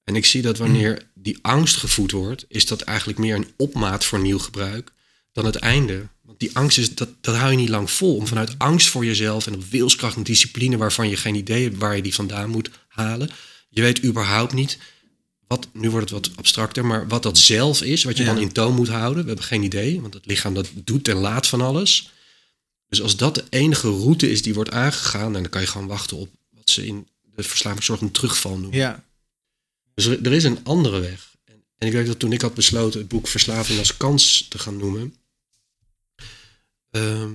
En 0.05 0.17
ik 0.17 0.27
zie 0.27 0.43
dat 0.43 0.59
wanneer 0.59 1.11
die 1.25 1.39
angst 1.43 1.77
gevoed 1.77 2.11
wordt, 2.11 2.45
is 2.49 2.67
dat 2.67 2.81
eigenlijk 2.81 3.19
meer 3.19 3.35
een 3.35 3.53
opmaat 3.57 4.05
voor 4.05 4.19
nieuw 4.21 4.39
gebruik 4.39 4.93
dan 5.33 5.45
het 5.45 5.57
einde. 5.57 6.07
Want 6.23 6.39
die 6.41 6.51
angst 6.57 6.79
is, 6.79 6.95
dat, 6.95 7.09
dat 7.21 7.37
hou 7.37 7.51
je 7.51 7.57
niet 7.57 7.69
lang 7.69 7.91
vol. 7.91 8.17
Om 8.17 8.27
vanuit 8.27 8.59
angst 8.59 8.89
voor 8.89 9.05
jezelf 9.05 9.47
en 9.47 9.55
op 9.55 9.65
wilskracht 9.65 10.17
en 10.17 10.23
discipline 10.23 10.77
waarvan 10.77 11.09
je 11.09 11.17
geen 11.17 11.35
idee 11.35 11.63
hebt 11.63 11.77
waar 11.79 11.97
je 11.97 12.03
die 12.03 12.15
vandaan 12.15 12.51
moet 12.51 12.71
halen. 12.89 13.31
Je 13.69 13.81
weet 13.83 14.05
überhaupt 14.05 14.53
niet 14.53 14.79
wat, 15.47 15.69
nu 15.73 15.91
wordt 15.91 16.11
het 16.11 16.27
wat 16.27 16.37
abstracter, 16.37 16.85
maar 16.85 17.09
wat 17.09 17.23
dat 17.23 17.39
zelf 17.39 17.83
is, 17.83 18.05
wat 18.05 18.17
je 18.17 18.23
Ja. 18.25 18.33
dan 18.33 18.43
in 18.43 18.53
toon 18.53 18.75
moet 18.75 18.89
houden. 18.89 19.23
We 19.23 19.29
hebben 19.29 19.47
geen 19.47 19.63
idee, 19.63 20.01
want 20.01 20.15
het 20.15 20.27
lichaam 20.27 20.55
dat 20.55 20.71
doet 20.75 21.09
en 21.09 21.17
laat 21.17 21.47
van 21.47 21.61
alles. 21.61 22.11
Dus 22.89 23.03
als 23.03 23.17
dat 23.17 23.35
de 23.35 23.45
enige 23.51 23.89
route 23.89 24.31
is 24.31 24.43
die 24.43 24.55
wordt 24.55 24.71
aangegaan, 24.71 25.33
dan 25.33 25.49
kan 25.49 25.61
je 25.61 25.67
gewoon 25.67 25.87
wachten 25.87 26.17
op 26.17 26.29
wat 26.51 26.71
ze 26.71 26.87
in 26.87 27.09
de 27.35 27.43
verslavingszorg 27.43 28.01
een 28.01 28.11
terugval 28.11 28.57
noemen. 28.59 28.79
ja, 28.79 29.05
Dus 29.95 30.05
er, 30.07 30.27
er 30.27 30.33
is 30.33 30.45
een 30.45 30.59
andere 30.65 31.01
weg. 31.01 31.33
En, 31.45 31.55
en 31.79 31.87
ik 31.87 31.93
weet 31.93 32.07
dat 32.07 32.19
toen 32.19 32.33
ik 32.33 32.41
had 32.41 32.55
besloten 32.55 33.01
het 33.01 33.09
boek 33.09 33.27
Verslaving 33.29 33.79
als 33.79 33.97
kans 33.97 34.47
te 34.49 34.59
gaan 34.59 34.77
noemen, 34.77 35.15
ehm, 36.91 37.31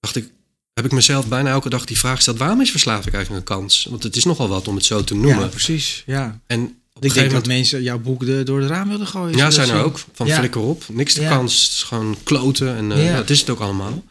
dacht 0.00 0.16
ik, 0.16 0.30
heb 0.74 0.84
ik 0.84 0.92
mezelf 0.92 1.28
bijna 1.28 1.50
elke 1.50 1.68
dag 1.70 1.84
die 1.84 1.98
vraag 1.98 2.14
gesteld: 2.16 2.38
waarom 2.38 2.60
is 2.60 2.70
verslaving 2.70 3.14
eigenlijk 3.14 3.48
een 3.50 3.56
kans? 3.56 3.84
Want 3.90 4.02
het 4.02 4.16
is 4.16 4.24
nogal 4.24 4.48
wat 4.48 4.68
om 4.68 4.74
het 4.74 4.84
zo 4.84 5.04
te 5.04 5.14
noemen. 5.14 5.40
ja, 5.40 5.46
precies. 5.46 6.02
Ja. 6.06 6.40
en 6.46 6.60
op 6.62 6.68
Ik 6.68 7.00
denk 7.00 7.12
gegeven 7.12 7.22
dat 7.22 7.32
moment. 7.32 7.46
mensen 7.46 7.82
jouw 7.82 7.98
boek 7.98 8.26
de, 8.26 8.42
door 8.42 8.60
het 8.60 8.70
raam 8.70 8.88
willen 8.88 9.06
gooien. 9.06 9.36
Ja, 9.36 9.50
zijn 9.50 9.68
er 9.70 9.82
ook. 9.84 9.98
Van 10.12 10.26
Ja. 10.26 10.38
flikker 10.38 10.60
op. 10.60 10.84
Niks 10.88 11.14
de 11.14 11.20
Ja. 11.20 11.28
kans. 11.28 11.62
Het 11.62 11.72
is 11.72 11.82
gewoon 11.82 12.16
kloten. 12.22 12.76
En 12.76 12.92
eh, 12.92 13.04
Ja. 13.04 13.16
dat 13.16 13.30
is 13.30 13.40
het 13.40 13.50
ook 13.50 13.60
allemaal. 13.60 14.04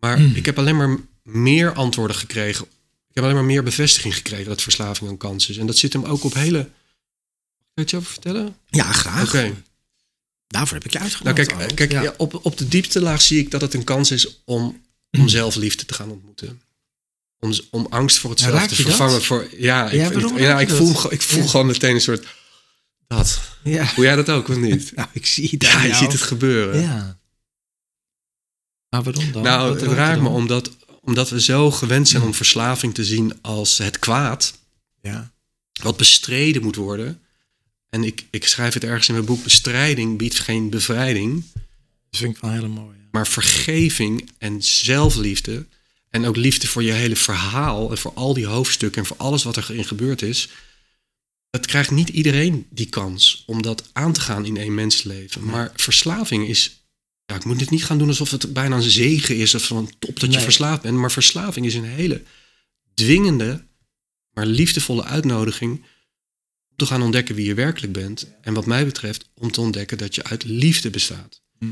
Maar 0.00 0.18
Mm. 0.20 0.32
ik 0.34 0.46
heb 0.46 0.58
alleen 0.58 0.76
maar 0.76 0.96
meer 1.22 1.72
antwoorden 1.72 2.16
gekregen. 2.16 2.64
Ik 3.08 3.14
heb 3.14 3.24
alleen 3.24 3.36
maar 3.36 3.44
meer 3.44 3.62
bevestiging 3.62 4.14
gekregen 4.14 4.44
dat 4.46 4.62
verslaving 4.62 5.10
een 5.10 5.16
kans 5.16 5.48
is. 5.48 5.56
En 5.56 5.66
dat 5.66 5.76
zit 5.78 5.92
hem 5.92 6.04
ook 6.04 6.24
op 6.24 6.34
hele... 6.34 6.68
Kun 7.74 7.84
je 7.84 7.90
het 7.90 7.90
je 7.90 7.96
over 7.96 8.12
vertellen? 8.12 8.56
Ja, 8.70 8.92
graag. 8.92 9.26
Oké. 9.26 9.62
Daarvoor 10.46 10.76
heb 10.76 10.84
ik 10.86 10.92
je 10.92 10.98
Nou 10.98 11.10
uitgenodigd. 11.10 11.48
kijk, 11.74 11.74
kijk 11.90 11.92
Ja. 12.04 12.14
op, 12.16 12.44
op 12.44 12.56
de 12.58 12.68
diepste 12.68 13.00
laag 13.00 13.22
zie 13.22 13.38
ik 13.38 13.50
dat 13.50 13.60
het 13.60 13.74
een 13.74 13.84
kans 13.84 14.10
is 14.10 14.42
om, 14.44 14.84
om 15.10 15.28
zelfliefde 15.28 15.84
te 15.84 15.94
gaan 15.94 16.10
ontmoeten. 16.10 16.60
Om, 17.38 17.52
om 17.70 17.86
angst 17.90 18.18
voor 18.18 18.30
het 18.30 18.38
Ja, 18.40 18.44
zelf 18.46 18.58
raakt 18.58 18.68
te 18.68 18.76
dat? 18.76 18.86
vervangen 18.86 19.22
voor... 19.22 19.48
Ja, 19.56 19.86
ik, 19.86 19.92
Ja, 19.92 20.10
ik- 20.10 20.38
ja, 20.38 20.60
ik 20.60 20.70
voel, 20.70 20.92
dat? 20.92 21.12
ik 21.12 21.22
voel 21.22 21.46
gewoon 21.46 21.66
meteen 21.66 21.94
een 21.94 22.00
soort... 22.00 22.26
Dat. 23.06 23.40
ja. 23.64 23.86
Voel 23.86 24.04
jij 24.04 24.16
dat 24.16 24.28
ook 24.30 24.48
of 24.48 24.56
niet? 24.56 24.92
Nou, 24.96 25.08
ik 25.12 25.26
zie 25.26 25.48
het 25.50 25.62
Ja, 25.62 25.82
je 25.84 25.94
ziet 25.94 26.12
het 26.12 26.22
gebeuren. 26.22 26.80
Ja. 26.80 27.18
Maar 28.88 29.02
waarom 29.02 29.32
dan? 29.32 29.42
Nou, 29.42 29.72
het 29.80 29.82
raakt 29.92 30.20
me 30.20 30.28
omdat, 30.28 30.70
omdat 31.00 31.30
we 31.30 31.40
zo 31.40 31.70
gewend 31.70 32.08
zijn 32.08 32.22
om 32.22 32.34
verslaving 32.34 32.94
te 32.94 33.04
zien 33.04 33.38
als 33.42 33.78
het 33.78 33.98
kwaad, 33.98 34.52
Ja. 35.02 35.32
wat 35.82 35.96
bestreden 35.96 36.62
moet 36.62 36.76
worden. 36.76 37.21
En 37.92 38.04
ik, 38.04 38.24
ik 38.30 38.46
schrijf 38.46 38.74
het 38.74 38.84
ergens 38.84 39.08
in 39.08 39.14
mijn 39.14 39.26
boek: 39.26 39.42
bestrijding 39.42 40.18
biedt 40.18 40.38
geen 40.38 40.70
bevrijding, 40.70 41.44
Dat 42.10 42.20
vind 42.20 42.36
ik 42.36 42.42
wel 42.42 42.50
heel 42.50 42.68
mooi. 42.68 42.96
ja. 42.98 43.04
maar 43.10 43.26
vergeving 43.26 44.30
en 44.38 44.62
zelfliefde. 44.62 45.66
En 46.10 46.24
ook 46.24 46.36
liefde 46.36 46.66
voor 46.66 46.82
je 46.82 46.92
hele 46.92 47.16
verhaal 47.16 47.90
en 47.90 47.98
voor 47.98 48.12
al 48.14 48.34
die 48.34 48.46
hoofdstukken 48.46 49.00
en 49.02 49.06
voor 49.08 49.16
alles 49.16 49.42
wat 49.42 49.56
erin 49.56 49.84
gebeurd 49.84 50.22
is. 50.22 50.48
Het 51.50 51.66
krijgt 51.66 51.90
niet 51.90 52.08
iedereen 52.08 52.66
die 52.70 52.86
kans 52.88 53.42
om 53.46 53.62
dat 53.62 53.90
aan 53.92 54.12
te 54.12 54.20
gaan 54.20 54.44
in 54.44 54.56
één 54.56 54.74
mensenleven. 54.74 55.44
Maar 55.44 55.72
verslaving 55.76 56.48
is. 56.48 56.84
Ja, 57.26 57.34
ik 57.34 57.44
moet 57.44 57.60
het 57.60 57.70
niet 57.70 57.84
gaan 57.84 57.98
doen 57.98 58.08
alsof 58.08 58.30
het 58.30 58.52
bijna 58.52 58.76
een 58.76 58.82
zegen 58.90 59.36
is 59.36 59.54
of 59.54 59.66
van 59.66 59.90
top 59.98 60.20
dat 60.20 60.30
je 60.30 60.36
Nee. 60.36 60.44
verslaafd 60.44 60.82
bent. 60.82 60.96
Maar 60.96 61.12
verslaving 61.12 61.66
is 61.66 61.74
een 61.74 61.84
hele 61.84 62.22
dwingende, 62.94 63.64
maar 64.32 64.46
liefdevolle 64.46 65.04
uitnodiging 65.04 65.84
te 66.82 66.88
gaan 66.88 67.02
ontdekken 67.02 67.34
wie 67.34 67.46
je 67.46 67.54
werkelijk 67.54 67.92
bent. 67.92 68.26
En 68.40 68.54
wat 68.54 68.66
mij 68.66 68.84
betreft 68.84 69.24
om 69.34 69.50
te 69.52 69.60
ontdekken 69.60 69.98
dat 69.98 70.14
je 70.14 70.24
uit 70.24 70.44
liefde 70.44 70.90
bestaat. 70.90 71.40
Hm. 71.58 71.66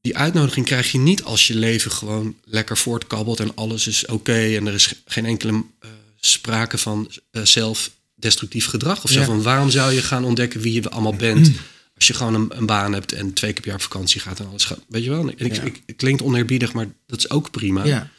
Die 0.00 0.16
uitnodiging 0.16 0.66
krijg 0.66 0.92
je 0.92 0.98
niet 0.98 1.22
als 1.22 1.46
je 1.46 1.54
leven 1.54 1.90
gewoon 1.90 2.36
lekker 2.44 2.76
voortkabbelt 2.76 3.40
en 3.40 3.54
alles 3.54 3.86
is 3.86 4.06
oké 4.06 4.54
en 4.56 4.66
er 4.66 4.74
is 4.74 4.86
ge- 4.86 4.96
geen 5.04 5.26
enkele 5.26 5.64
eh, 5.80 5.90
sprake 6.20 6.78
van 6.78 7.10
eh, 7.30 7.42
zelfdestructief 7.44 8.66
gedrag 8.66 9.04
of 9.04 9.10
zo. 9.10 9.18
Ja. 9.20 9.24
Van 9.24 9.42
waarom 9.42 9.70
zou 9.70 9.92
je 9.92 10.02
gaan 10.02 10.24
ontdekken 10.24 10.60
wie 10.60 10.72
je 10.72 10.90
allemaal 10.90 11.14
bent 11.16 11.50
als 11.96 12.06
je 12.06 12.14
gewoon 12.14 12.34
een, 12.34 12.46
een 12.58 12.66
baan 12.66 12.92
hebt 12.92 13.12
en 13.12 13.32
twee 13.32 13.52
keer 13.52 13.60
per 13.60 13.70
jaar 13.70 13.78
op 13.80 13.84
vakantie 13.92 14.20
gaat 14.20 14.40
en 14.40 14.46
alles 14.48 14.64
gaat. 14.64 14.80
Weet 14.88 15.04
je 15.04 15.10
wel? 15.10 15.28
Ik, 15.28 15.40
ik, 15.40 15.54
Ja. 15.56 15.62
ik- 15.62 15.82
het 15.86 15.96
klinkt 15.96 16.22
oneerbiedig, 16.22 16.72
maar 16.72 16.86
dat 17.06 17.18
is 17.18 17.30
ook 17.30 17.50
prima. 17.50 17.84
Ja. 17.84 18.10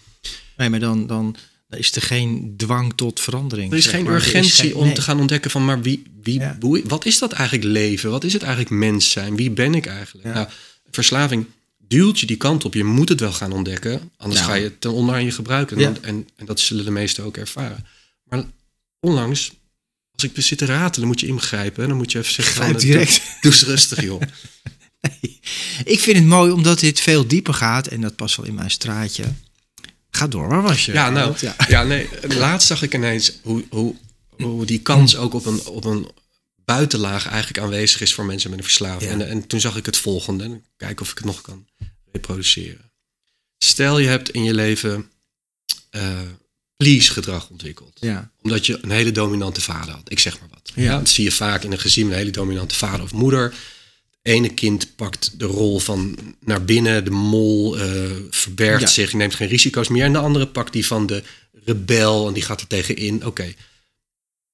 Nee, 0.58 0.70
maar 0.70 0.80
dan, 0.80 1.08
dan 1.08 1.36
dan 1.70 1.80
is 1.80 1.96
er 1.96 2.02
geen 2.02 2.54
dwang 2.58 2.94
tot 2.96 3.20
verandering. 3.20 3.72
Er 3.72 3.78
is 3.78 3.86
geen 3.86 4.04
maar. 4.04 4.16
Is 4.18 4.26
urgentie 4.26 4.52
geen- 4.70 4.76
om 4.76 4.86
nee. 4.86 4.94
te 4.94 5.02
gaan 5.02 5.20
ontdekken 5.20 5.52
van, 5.52 5.66
maar 5.66 5.82
wie, 5.82 6.04
wie, 6.24 6.40
Ja. 6.40 6.58
hoe- 6.60 6.82
wat 6.88 7.06
is 7.06 7.20
dat 7.20 7.32
eigenlijk 7.32 7.68
leven? 7.70 8.10
Wat 8.10 8.24
is 8.24 8.34
het 8.34 8.42
eigenlijk 8.42 8.72
mens 8.72 9.12
zijn? 9.12 9.36
Wie 9.36 9.52
ben 9.52 9.76
ik 9.76 9.86
eigenlijk? 9.86 10.28
Ja. 10.28 10.34
Nou, 10.34 10.48
verslaving 10.92 11.46
duwt 11.88 12.20
je 12.20 12.26
die 12.26 12.38
kant 12.38 12.66
op. 12.66 12.74
Je 12.74 12.84
moet 12.84 13.10
het 13.10 13.20
wel 13.20 13.32
gaan 13.32 13.52
ontdekken, 13.52 14.12
anders 14.18 14.40
Ja. 14.42 14.46
ga 14.48 14.54
je 14.54 14.64
het 14.64 14.82
ten 14.82 14.92
onder 14.92 15.16
aan 15.16 15.26
je 15.26 15.32
gebruiken. 15.32 15.78
En, 15.78 15.84
Ja. 15.84 15.96
en, 16.02 16.28
en 16.36 16.46
dat 16.46 16.60
zullen 16.60 16.86
de 16.86 16.92
meesten 16.92 17.24
ook 17.24 17.38
ervaren. 17.38 17.86
Maar 18.24 18.44
onlangs, 19.00 19.52
als 20.12 20.24
ik 20.24 20.32
zit 20.36 20.58
te 20.58 20.66
ratelen, 20.66 21.08
moet 21.08 21.20
je 21.20 21.28
ingrijpen. 21.28 21.88
Dan 21.88 21.98
moet 21.98 22.12
je 22.12 22.20
even 22.20 22.34
zeggen, 22.34 22.56
Grijp 22.56 22.72
van, 22.72 22.80
direct. 22.82 23.16
Doe, 23.16 23.22
doe 23.42 23.52
eens 23.52 23.64
rustig, 23.64 24.02
joh. 24.04 24.22
Ik 25.86 26.00
vind 26.00 26.18
het 26.18 26.26
mooi 26.26 26.52
omdat 26.52 26.80
dit 26.80 27.00
veel 27.00 27.28
dieper 27.28 27.54
gaat. 27.54 27.88
En 27.88 28.02
dat 28.02 28.16
past 28.16 28.36
wel 28.36 28.46
in 28.46 28.54
mijn 28.54 28.72
straatje. 28.72 29.24
Ga 30.12 30.28
door, 30.28 30.48
waar 30.48 30.62
was 30.62 30.86
je? 30.86 30.92
Ja, 30.92 31.10
nou, 31.10 31.36
Ja. 31.40 31.56
ja. 31.68 31.84
nee, 31.84 32.10
laatst 32.28 32.68
zag 32.68 32.82
ik 32.82 32.94
ineens 32.94 33.32
hoe, 33.42 33.66
hoe, 33.70 33.96
hoe 34.38 34.66
die 34.66 34.82
kans 34.82 35.16
ook 35.16 35.34
op 35.34 35.46
een, 35.46 35.66
op 35.66 35.86
een 35.86 36.12
buitenlaag 36.66 37.28
eigenlijk 37.28 37.60
aanwezig 37.64 38.02
is 38.02 38.14
voor 38.14 38.26
mensen 38.26 38.50
met 38.50 38.60
een 38.60 38.66
verslaving. 38.66 39.12
Ja. 39.12 39.20
En, 39.20 39.30
en 39.30 39.48
toen 39.48 39.60
zag 39.60 39.76
ik 39.78 39.86
het 39.86 39.98
volgende, 39.98 40.44
en 40.44 40.66
kijken 40.78 41.06
of 41.06 41.12
ik 41.12 41.18
het 41.18 41.26
nog 41.26 41.42
kan 41.42 41.68
reproduceren. 42.12 42.92
Stel 43.58 44.00
je 44.00 44.08
hebt 44.08 44.30
in 44.30 44.44
je 44.44 44.54
leven 44.54 45.10
eh 45.90 46.20
please 46.84 47.12
gedrag 47.12 47.50
ontwikkeld. 47.50 47.98
Ja. 48.02 48.32
Omdat 48.42 48.66
je 48.66 48.80
een 48.82 48.92
hele 48.92 49.12
dominante 49.12 49.62
vader 49.62 49.94
had. 49.94 50.12
Ik 50.12 50.20
zeg 50.20 50.40
maar 50.40 50.50
wat. 50.50 50.72
Ja. 50.76 50.84
Ja. 50.84 50.98
dat 50.98 51.10
zie 51.10 51.24
je 51.24 51.32
vaak 51.32 51.64
in 51.64 51.72
een 51.72 51.80
gezin, 51.80 52.06
een 52.08 52.14
hele 52.14 52.32
dominante 52.32 52.76
vader 52.76 53.02
of 53.02 53.14
moeder. 53.14 53.54
Ene 54.30 54.54
kind 54.54 54.96
pakt 54.96 55.40
de 55.40 55.46
rol 55.46 55.80
van 55.80 56.18
naar 56.40 56.64
binnen, 56.64 57.04
de 57.04 57.10
mol, 57.12 57.78
eh, 57.80 58.12
verbergt 58.30 58.82
Ja. 58.82 58.88
zich, 58.88 59.14
neemt 59.14 59.36
geen 59.36 59.48
risico's 59.48 59.88
meer. 59.88 60.04
En 60.04 60.12
de 60.14 60.18
andere 60.20 60.48
pakt 60.48 60.74
die 60.74 60.86
van 60.86 61.06
de 61.06 61.24
rebel 61.66 62.28
en 62.28 62.34
die 62.34 62.44
gaat 62.44 62.62
er 62.62 62.68
tegenin. 62.68 63.26
Oké. 63.26 63.54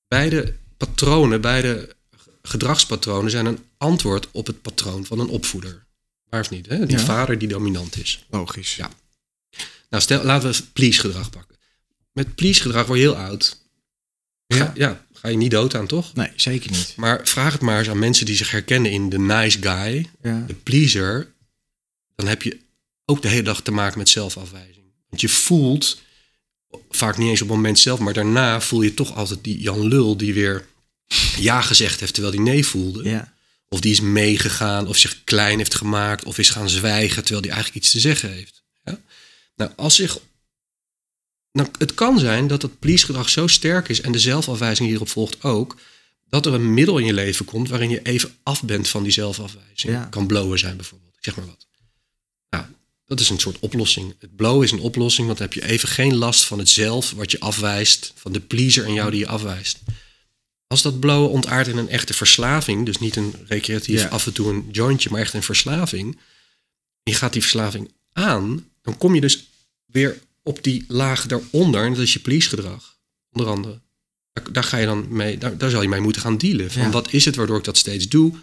Beide 0.07 0.55
patronen, 0.77 1.41
beide 1.41 1.95
gedragspatronen 2.41 3.31
zijn 3.31 3.45
een 3.45 3.59
antwoord 3.77 4.27
op 4.31 4.47
het 4.47 4.61
patroon 4.61 5.05
van 5.05 5.19
een 5.19 5.27
opvoeder. 5.27 5.85
Waar 6.29 6.41
of 6.41 6.49
niet? 6.49 6.65
Hè? 6.67 6.85
Die 6.85 6.97
Ja. 6.97 7.03
vader 7.03 7.37
die 7.37 7.47
dominant 7.47 7.97
is. 7.97 8.25
Logisch. 8.29 8.75
Ja. 8.75 8.89
Nou, 9.89 10.03
stel, 10.03 10.23
laten 10.23 10.51
we 10.51 10.57
please 10.73 10.99
gedrag 10.99 11.29
pakken. 11.29 11.55
Met 12.11 12.35
please 12.35 12.61
gedrag 12.61 12.85
word 12.85 12.99
je 12.99 13.05
heel 13.05 13.15
oud. 13.17 13.57
Ga, 14.47 14.57
Ja. 14.57 14.71
ja. 14.75 15.04
Ga 15.25 15.31
je 15.31 15.37
niet 15.37 15.51
dood 15.51 15.75
aan, 15.75 15.87
toch? 15.87 16.13
Nee, 16.13 16.31
zeker 16.35 16.71
niet. 16.71 16.93
Maar 16.95 17.27
vraag 17.27 17.51
het 17.51 17.61
maar 17.61 17.79
eens 17.79 17.89
aan 17.89 17.99
mensen 17.99 18.25
die 18.25 18.35
zich 18.35 18.51
herkennen 18.51 18.91
in 18.91 19.09
de 19.09 19.19
nice 19.19 19.57
guy, 19.61 20.09
Ja. 20.23 20.43
de 20.47 20.53
pleaser. 20.53 21.33
Dan 22.15 22.27
heb 22.27 22.41
je 22.41 22.59
ook 23.05 23.21
de 23.21 23.27
hele 23.27 23.41
dag 23.41 23.61
te 23.61 23.71
maken 23.71 23.97
met 23.97 24.09
zelfafwijzing. 24.09 24.85
Want 25.09 25.21
je 25.21 25.29
voelt, 25.29 26.01
vaak 26.89 27.17
niet 27.17 27.29
eens 27.29 27.41
op 27.41 27.47
het 27.47 27.55
moment 27.55 27.79
zelf, 27.79 27.99
maar 27.99 28.13
daarna 28.13 28.61
voel 28.61 28.81
je 28.81 28.93
toch 28.93 29.15
altijd 29.15 29.43
die 29.43 29.59
Jan 29.61 29.87
Lul 29.87 30.17
die 30.17 30.33
weer 30.33 30.65
ja 31.37 31.61
gezegd 31.61 31.99
heeft 31.99 32.13
terwijl 32.13 32.35
hij 32.35 32.43
nee 32.43 32.65
voelde. 32.65 33.09
Ja. 33.09 33.33
Of 33.69 33.79
die 33.79 33.91
is 33.91 33.99
meegegaan, 33.99 34.87
of 34.87 34.97
zich 34.97 35.23
klein 35.23 35.57
heeft 35.57 35.75
gemaakt, 35.75 36.23
of 36.25 36.37
is 36.37 36.49
gaan 36.49 36.69
zwijgen 36.69 37.23
terwijl 37.23 37.45
hij 37.45 37.53
eigenlijk 37.53 37.83
iets 37.83 37.91
te 37.93 37.99
zeggen 37.99 38.31
heeft. 38.31 38.63
Ja? 38.83 38.99
Nou, 39.55 39.71
als 39.75 39.95
zich. 39.95 40.17
Nou, 41.55 41.69
het 41.77 41.93
kan 41.93 42.19
zijn 42.19 42.47
dat 42.47 42.61
het 42.61 42.79
please-gedrag 42.79 43.29
zo 43.29 43.47
sterk 43.47 43.89
is 43.89 44.01
en 44.01 44.11
de 44.11 44.19
zelfafwijzing 44.19 44.89
hierop 44.89 45.09
volgt 45.09 45.43
ook, 45.43 45.77
dat 46.29 46.45
er 46.45 46.53
een 46.53 46.73
middel 46.73 46.97
in 46.97 47.05
je 47.05 47.13
leven 47.13 47.45
komt 47.45 47.69
waarin 47.69 47.89
je 47.89 48.01
even 48.01 48.35
af 48.43 48.63
bent 48.63 48.87
van 48.87 49.03
die 49.03 49.11
zelfafwijzing. 49.11 49.93
Ja. 49.93 50.05
Kan 50.05 50.27
blowen 50.27 50.59
zijn 50.59 50.75
bijvoorbeeld, 50.75 51.15
ik 51.17 51.23
zeg 51.23 51.35
maar 51.35 51.45
wat. 51.45 51.67
Nou, 52.49 52.65
dat 53.05 53.19
is 53.19 53.29
een 53.29 53.39
soort 53.39 53.59
oplossing. 53.59 54.15
Het 54.19 54.35
blowen 54.35 54.65
is 54.65 54.71
een 54.71 54.79
oplossing, 54.79 55.27
want 55.27 55.39
dan 55.39 55.47
heb 55.47 55.55
je 55.55 55.69
even 55.69 55.89
geen 55.89 56.15
last 56.15 56.43
van 56.43 56.59
het 56.59 56.69
zelf 56.69 57.11
wat 57.11 57.31
je 57.31 57.39
afwijst, 57.39 58.13
van 58.15 58.31
de 58.31 58.39
pleaser 58.39 58.87
in 58.87 58.93
jou 58.93 59.11
die 59.11 59.19
je 59.19 59.27
afwijst. 59.27 59.79
Als 60.67 60.81
dat 60.81 60.99
blowen 60.99 61.29
ontaart 61.29 61.67
in 61.67 61.77
een 61.77 61.89
echte 61.89 62.13
verslaving, 62.13 62.85
dus 62.85 62.97
niet 62.97 63.15
een 63.15 63.33
recreatief 63.47 64.01
Ja. 64.01 64.07
af 64.07 64.25
en 64.25 64.33
toe 64.33 64.49
een 64.49 64.69
jointje, 64.71 65.09
maar 65.09 65.21
echt 65.21 65.33
een 65.33 65.43
verslaving. 65.43 66.19
Je 67.03 67.13
gaat 67.13 67.33
die 67.33 67.41
verslaving 67.41 67.91
aan, 68.13 68.69
dan 68.81 68.97
kom 68.97 69.15
je 69.15 69.21
dus 69.21 69.49
weer 69.85 70.23
op 70.47 70.63
die 70.63 70.85
laag 70.87 71.25
daaronder, 71.25 71.83
en 71.85 71.93
dat 71.93 72.01
is 72.01 72.13
je 72.13 72.19
please 72.19 72.49
gedrag, 72.49 72.97
onder 73.31 73.47
andere. 73.51 73.81
Daar, 74.33 74.51
daar 74.51 74.63
ga 74.63 74.77
je 74.77 74.85
dan 74.85 75.05
mee, 75.09 75.37
daar, 75.37 75.57
daar 75.57 75.69
zal 75.69 75.81
je 75.81 75.87
mee 75.87 75.99
moeten 76.01 76.21
gaan 76.21 76.37
dealen. 76.37 76.71
Van 76.71 76.81
Ja. 76.81 76.89
wat 76.89 77.11
is 77.13 77.25
het 77.25 77.35
waardoor 77.35 77.57
ik 77.57 77.63
dat 77.63 77.77
steeds 77.77 78.07
doe? 78.07 78.33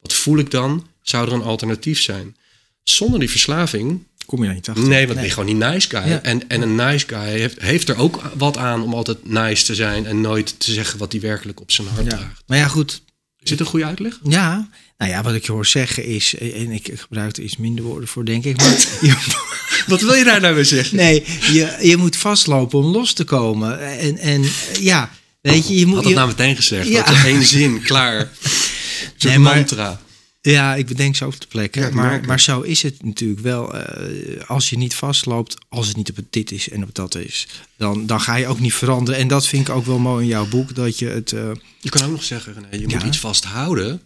Wat 0.00 0.12
voel 0.12 0.38
ik 0.38 0.50
dan? 0.50 0.86
Zou 1.02 1.26
er 1.26 1.32
een 1.32 1.42
alternatief 1.42 2.00
zijn? 2.00 2.36
Zonder 2.82 3.18
die 3.20 3.30
verslaving 3.30 4.04
Kom 4.26 4.44
je 4.44 4.50
niet 4.50 4.68
achter? 4.68 4.88
Nee, 4.88 5.04
want 5.04 5.14
ben 5.14 5.24
je 5.24 5.30
gewoon 5.32 5.48
niet 5.58 5.70
nice 5.70 5.88
guy. 5.88 6.08
Ja. 6.08 6.22
En, 6.22 6.48
en 6.48 6.62
een 6.62 6.74
nice 6.74 7.06
guy 7.08 7.18
heeft, 7.28 7.60
heeft 7.60 7.88
er 7.88 7.96
ook 7.96 8.22
wat 8.36 8.56
aan 8.56 8.82
om 8.82 8.94
altijd 8.94 9.28
nice 9.28 9.64
te 9.64 9.74
zijn 9.74 10.06
en 10.06 10.20
nooit 10.20 10.60
te 10.60 10.72
zeggen 10.72 10.98
wat 10.98 11.12
hij 11.12 11.20
werkelijk 11.20 11.60
op 11.60 11.70
zijn 11.70 11.88
hart 11.88 12.04
Ja. 12.10 12.16
draagt. 12.16 12.42
Maar 12.46 12.58
ja, 12.58 12.68
goed. 12.68 13.02
Is 13.42 13.50
dit 13.50 13.60
een 13.60 13.66
goede 13.66 13.84
uitleg? 13.86 14.18
Ja, 14.22 14.68
nou 14.98 15.10
ja, 15.10 15.22
wat 15.22 15.34
ik 15.34 15.46
je 15.46 15.52
hoor 15.52 15.66
zeggen 15.66 16.04
is, 16.04 16.34
en 16.38 16.70
ik 16.70 16.90
gebruik 16.94 17.36
er 17.36 17.42
iets 17.42 17.56
minder 17.56 17.84
woorden 17.84 18.08
voor, 18.08 18.24
denk 18.24 18.44
ik. 18.44 18.56
Maar 18.56 18.70
je- 19.00 19.40
Wat 19.86 20.00
wil 20.00 20.14
je 20.14 20.24
daar 20.24 20.40
nou 20.40 20.54
mee 20.54 20.64
zeggen? 20.64 20.96
nee, 20.96 21.24
je, 21.52 21.76
je 21.80 21.96
moet 21.96 22.16
vastlopen 22.16 22.78
om 22.78 22.84
los 22.84 23.12
te 23.12 23.24
komen. 23.24 23.98
En, 23.98 24.18
en 24.18 24.44
ja, 24.80 25.10
weet 25.40 25.68
je, 25.68 25.74
je 25.78 25.86
moet. 25.86 25.94
Had 25.94 26.02
dat 26.02 26.12
je- 26.12 26.18
nou 26.18 26.28
meteen 26.28 26.56
gezegd? 26.56 26.88
Ja. 26.88 27.02
Dat 27.04 27.14
is 27.16 27.24
één 27.24 27.44
zin, 27.44 27.82
klaar. 27.82 28.28
Zo'n 29.16 29.30
Nee, 29.30 29.38
maar- 29.38 29.54
mantra. 29.54 30.00
Ja, 30.44 30.74
ik 30.74 30.86
bedenk 30.86 31.16
zo 31.16 31.26
op 31.26 31.40
de. 31.40 31.46
Ja, 31.72 31.86
ik 31.86 31.92
maar, 31.94 32.24
maar 32.24 32.40
zo 32.40 32.60
is 32.60 32.82
het 32.82 33.02
natuurlijk 33.04 33.40
wel. 33.40 33.74
eh, 33.74 34.48
als 34.48 34.70
je 34.70 34.76
niet 34.78 34.94
vastloopt, 34.94 35.56
als 35.68 35.86
het 35.88 35.96
niet 35.96 36.10
op 36.10 36.16
het 36.16 36.26
dit 36.32 36.50
is 36.50 36.68
en 36.68 36.82
op 36.82 36.94
dat 36.94 37.14
is, 37.14 37.46
dan, 37.76 38.06
dan 38.06 38.20
ga 38.20 38.36
je 38.36 38.46
ook 38.46 38.60
niet 38.60 38.74
veranderen. 38.74 39.20
En 39.20 39.28
dat 39.28 39.46
vind 39.46 39.68
ik 39.68 39.74
ook 39.74 39.84
wel 39.86 39.98
mooi 39.98 40.22
in 40.22 40.28
jouw 40.28 40.48
boek, 40.48 40.74
dat 40.74 40.98
je 40.98 41.06
het. 41.08 41.32
eh, 41.32 41.50
Je 41.80 41.88
kan 41.90 42.02
ook 42.04 42.10
nog 42.10 42.22
zeggen, 42.24 42.52
René, 42.54 42.68
je 42.70 42.88
Ja. 42.88 42.96
moet 42.96 43.02
iets 43.06 43.18
vasthouden 43.18 44.02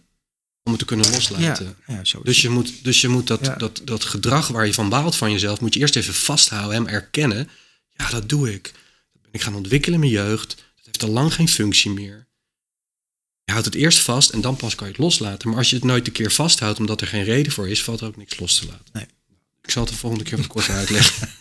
om 0.63 0.71
het 0.71 0.79
te 0.79 0.85
kunnen 0.85 1.11
loslaten. 1.11 1.75
ja, 1.87 2.01
Dus 2.23 2.41
je 2.41 2.49
moet, 2.49 2.83
dus 2.83 3.01
je 3.01 3.07
moet 3.07 3.27
dat, 3.27 3.53
dat, 3.57 3.81
dat 3.83 4.03
gedrag 4.03 4.47
waar 4.47 4.65
je 4.65 4.73
van 4.73 4.89
baalt 4.89 5.15
van 5.15 5.31
jezelf, 5.31 5.61
moet 5.61 5.73
je 5.73 5.79
eerst 5.79 5.95
even 5.95 6.13
vasthouden, 6.13 6.75
hem 6.75 6.87
erkennen. 6.87 7.49
Ja, 7.93 8.09
dat 8.09 8.29
doe 8.29 8.53
ik. 8.53 8.63
Dat 9.13 9.21
ben 9.21 9.31
ik 9.31 9.41
gaan 9.41 9.55
ontwikkelen 9.55 9.93
in 9.93 9.99
mijn 9.99 10.11
jeugd. 10.27 10.47
Dat 10.75 10.85
heeft 10.85 11.03
al 11.03 11.09
lang 11.09 11.33
geen 11.33 11.47
functie 11.49 11.91
meer. 11.91 12.26
Je 13.47 13.53
houdt 13.53 13.65
het 13.65 13.75
eerst 13.75 13.99
vast 13.99 14.29
en 14.29 14.41
dan 14.41 14.55
pas 14.55 14.75
kan 14.75 14.87
je 14.87 14.93
het 14.93 15.01
loslaten. 15.01 15.49
Maar 15.49 15.57
als 15.57 15.69
je 15.69 15.75
het 15.75 15.85
nooit 15.85 16.07
een 16.07 16.13
keer 16.13 16.31
vasthoudt 16.31 16.79
omdat 16.79 17.01
er 17.01 17.07
geen 17.07 17.23
reden 17.23 17.51
voor 17.51 17.69
is, 17.69 17.83
valt 17.83 18.01
er 18.01 18.07
ook 18.07 18.17
niks 18.17 18.39
los 18.39 18.59
te 18.59 18.65
laten. 18.65 18.85
Nee. 18.93 19.05
Ik 19.61 19.71
zal 19.71 19.83
het 19.83 19.91
de 19.91 19.97
volgende 19.97 20.23
keer 20.23 20.37
wat 20.37 20.47
korter 20.47 20.73
uitleggen. 20.75 21.29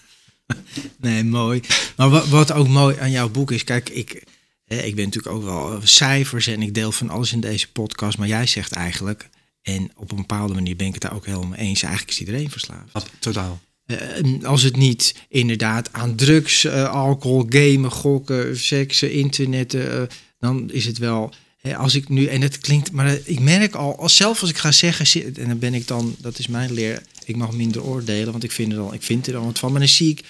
Nee, 0.96 1.24
mooi. 1.24 1.60
Maar 1.96 2.10
wat, 2.10 2.28
wat 2.28 2.52
ook 2.52 2.68
mooi 2.68 2.98
aan 2.98 3.10
jouw 3.10 3.28
boek 3.28 3.50
is, 3.50 3.64
kijk, 3.64 3.88
ik, 3.88 4.24
hè, 4.64 4.76
ik 4.76 4.94
ben 4.94 5.04
natuurlijk 5.04 5.34
ook 5.34 5.42
wel 5.42 5.80
cijfers 5.82 6.46
en 6.46 6.62
ik 6.62 6.74
deel 6.74 6.92
van 6.92 7.10
alles 7.10 7.32
in 7.32 7.40
deze 7.40 7.72
podcast. 7.72 8.18
Maar 8.18 8.28
jij 8.28 8.46
zegt 8.46 8.72
eigenlijk, 8.72 9.28
en 9.62 9.90
op 9.96 10.10
een 10.10 10.16
bepaalde 10.16 10.54
manier 10.54 10.76
ben 10.76 10.86
ik 10.86 10.92
het 10.92 11.02
daar 11.02 11.14
ook 11.14 11.26
helemaal 11.26 11.54
eens, 11.54 11.82
eigenlijk 11.82 12.12
is 12.12 12.20
iedereen 12.20 12.50
verslaafd. 12.50 12.92
Wat, 12.92 13.10
totaal. 13.18 13.60
Eh, 13.86 14.42
als 14.42 14.62
het 14.62 14.76
niet 14.76 15.14
inderdaad 15.28 15.92
aan 15.92 16.14
drugs, 16.14 16.64
eh, 16.64 16.90
alcohol, 16.90 17.46
gamen, 17.48 17.90
gokken, 17.90 18.58
seks, 18.58 19.02
eh, 19.02 19.16
internet, 19.16 19.74
eh, 19.74 20.02
dan 20.38 20.70
is 20.70 20.84
het 20.84 20.98
wel. 20.98 21.34
Als 21.74 21.94
ik 21.94 22.08
nu, 22.08 22.26
en 22.26 22.40
het 22.40 22.58
klinkt, 22.58 22.92
maar 22.92 23.06
eh, 23.06 23.14
ik 23.24 23.40
merk 23.40 23.74
al, 23.74 23.98
als 23.98 24.16
zelf 24.16 24.40
als 24.40 24.50
ik 24.50 24.58
ga 24.58 24.72
zeggen, 24.72 25.34
en 25.36 25.48
dan 25.48 25.58
ben 25.58 25.74
ik 25.74 25.86
dan, 25.86 26.16
dat 26.18 26.38
is 26.38 26.46
mijn 26.46 26.72
leer, 26.72 27.02
ik 27.24 27.36
mag 27.36 27.52
minder 27.52 27.82
oordelen, 27.82 28.32
want 28.32 28.44
ik 28.44 28.52
vind 28.52 28.72
er 28.72 28.78
al, 28.78 28.94
ik 28.94 29.02
vind 29.02 29.26
er 29.26 29.36
al 29.36 29.44
wat 29.44 29.58
van. 29.58 29.70
Maar 29.70 29.80
dan 29.80 29.88
zie 29.88 30.10
ik, 30.10 30.24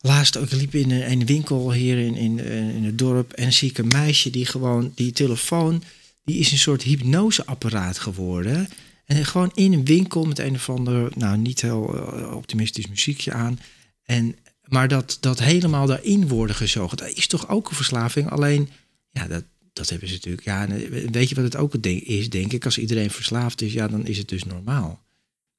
laatst 0.00 0.36
ook, 0.36 0.44
ik 0.44 0.52
liep 0.52 0.74
in 0.74 0.90
een, 0.90 1.26
winkel 1.26 1.72
hier 1.72 1.98
in, 1.98 2.14
in, 2.14 2.38
eh, 2.38 2.76
in 2.76 2.84
het 2.84 2.98
dorp 2.98 3.32
en 3.32 3.52
zie 3.52 3.70
ik 3.70 3.78
een 3.78 3.88
meisje 3.88 4.30
die 4.30 4.46
gewoon, 4.46 4.92
die 4.94 5.12
telefoon, 5.12 5.82
die 6.24 6.38
is 6.38 6.52
een 6.52 6.58
soort 6.58 6.82
hypnoseapparaat 6.82 7.98
geworden. 7.98 8.68
En 9.04 9.26
gewoon 9.26 9.50
in 9.54 9.72
een 9.72 9.84
winkel 9.84 10.24
met 10.24 10.38
een 10.38 10.54
of 10.54 10.70
ander, 10.70 11.10
nou 11.14 11.38
niet 11.38 11.60
heel 11.60 11.94
eh, 11.94 12.34
optimistisch 12.34 12.86
muziekje 12.86 13.32
aan. 13.32 13.60
En, 14.04 14.36
maar 14.64 14.88
dat, 14.88 15.16
dat 15.20 15.38
helemaal 15.38 15.86
daarin 15.86 16.28
worden 16.28 16.56
gezogen, 16.56 16.96
dat 16.96 17.08
is 17.08 17.26
toch 17.26 17.48
ook 17.48 17.68
een 17.68 17.76
verslaving. 17.76 18.30
Alleen, 18.30 18.68
ja, 19.10 19.26
dat, 19.26 19.44
dat 19.78 19.88
hebben 19.88 20.08
ze 20.08 20.14
natuurlijk. 20.14 20.44
Ja, 20.44 20.68
eh, 20.68 21.08
weet 21.10 21.28
je 21.28 21.34
wat 21.34 21.44
het 21.44 21.56
ook 21.56 21.72
het 21.72 21.82
ding 21.82 22.00
is, 22.06 22.30
denk 22.30 22.52
ik? 22.52 22.64
Als 22.64 22.78
iedereen 22.78 23.10
verslaafd 23.10 23.62
is, 23.62 23.72
ja, 23.72 23.88
dan 23.88 24.06
is 24.06 24.18
het 24.18 24.28
dus 24.28 24.44
normaal. 24.44 25.02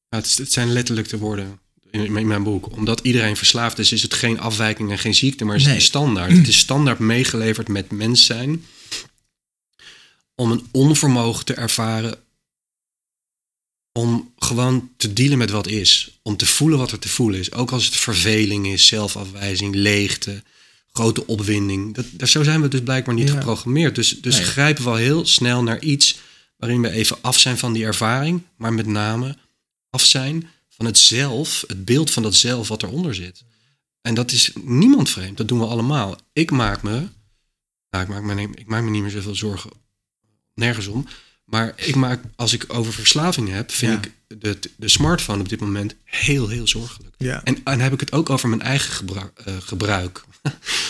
Ja, 0.09 0.17
het, 0.17 0.25
is- 0.25 0.37
het 0.37 0.51
zijn 0.51 0.71
letterlijk 0.71 1.09
de 1.09 1.17
woorden 1.17 1.59
in, 1.91 2.15
in 2.17 2.27
mijn 2.27 2.43
boek. 2.43 2.71
Omdat 2.75 2.99
iedereen 2.99 3.35
verslaafd 3.35 3.79
is, 3.79 3.91
is 3.91 4.01
het 4.01 4.13
geen 4.13 4.39
afwijking 4.39 4.91
en 4.91 4.99
geen 4.99 5.15
ziekte, 5.15 5.45
maar 5.45 5.55
is 5.55 5.61
het 5.61 5.69
Nee. 5.71 5.79
de 5.79 5.85
standaard. 5.85 6.31
Het 6.31 6.47
is 6.47 6.57
standaard 6.57 6.99
meegeleverd 6.99 7.67
met 7.67 7.91
mens 7.91 8.25
zijn. 8.25 8.65
Om 10.35 10.51
een 10.51 10.67
onvermogen 10.71 11.45
te 11.45 11.53
ervaren. 11.53 12.17
Om 13.91 14.33
gewoon 14.37 14.91
te 14.97 15.13
dealen 15.13 15.37
met 15.37 15.49
wat 15.49 15.67
is. 15.67 16.19
Om 16.21 16.37
te 16.37 16.45
voelen 16.45 16.77
wat 16.79 16.91
er 16.91 16.99
te 16.99 17.09
voelen 17.09 17.39
is. 17.39 17.51
Ook 17.51 17.71
als 17.71 17.85
het 17.85 17.95
verveling 17.95 18.67
is, 18.67 18.87
zelfafwijzing, 18.87 19.75
leegte, 19.75 20.43
grote 20.91 21.27
opwinding. 21.27 21.93
Dat, 21.95 22.05
daar, 22.11 22.27
zo 22.27 22.43
zijn 22.43 22.61
we 22.61 22.67
dus 22.67 22.83
blijkbaar 22.83 23.13
niet 23.15 23.27
Ja. 23.27 23.33
geprogrammeerd. 23.33 23.95
Dus, 23.95 24.21
dus 24.21 24.35
Nee. 24.35 24.45
grijpen 24.45 24.83
we 24.83 24.89
al 24.89 24.95
heel 24.95 25.25
snel 25.25 25.63
naar 25.63 25.79
iets 25.81 26.19
waarin 26.57 26.81
we 26.81 26.89
even 26.89 27.17
af 27.21 27.39
zijn 27.39 27.57
van 27.57 27.73
die 27.73 27.85
ervaring. 27.85 28.41
Maar 28.57 28.73
met 28.73 28.85
name 28.85 29.37
af 29.89 30.03
zijn 30.05 30.49
van 30.69 30.85
het 30.85 30.97
zelf, 30.97 31.63
het 31.67 31.85
beeld 31.85 32.11
van 32.11 32.23
dat 32.23 32.35
zelf 32.35 32.67
wat 32.67 32.83
eronder 32.83 33.15
zit. 33.15 33.43
En 34.01 34.13
dat 34.13 34.31
is 34.31 34.51
niemand 34.63 35.09
vreemd, 35.09 35.37
dat 35.37 35.47
doen 35.47 35.59
we 35.59 35.65
allemaal. 35.65 36.15
Ik 36.33 36.51
maak 36.51 36.83
me, 36.83 37.07
nou, 37.89 38.03
ik, 38.03 38.07
maak 38.09 38.23
me, 38.23 38.41
ik 38.55 38.67
maak 38.67 38.83
me 38.83 38.89
niet 38.89 39.01
meer 39.01 39.11
zoveel 39.11 39.35
zorgen, 39.35 39.71
nergens 40.53 40.87
om. 40.87 41.07
Maar 41.49 41.73
ik 41.75 41.95
maak, 41.95 42.21
als 42.35 42.53
ik 42.53 42.65
over 42.67 42.93
verslaving 42.93 43.49
heb, 43.49 43.71
vind 43.71 43.91
Ja. 43.91 44.11
ik 44.27 44.41
de, 44.41 44.59
de 44.77 44.87
smartphone 44.87 45.39
op 45.41 45.49
dit 45.49 45.59
moment 45.59 45.95
heel, 46.03 46.47
heel 46.47 46.67
zorgelijk. 46.67 47.15
Ja. 47.17 47.43
En, 47.43 47.57
en 47.63 47.79
heb 47.79 47.93
ik 47.93 47.99
het 47.99 48.11
ook 48.11 48.29
over 48.29 48.49
mijn 48.49 48.61
eigen 48.61 48.93
gebruik. 48.93 49.39
eh, 49.45 49.53
gebruik. 49.59 50.23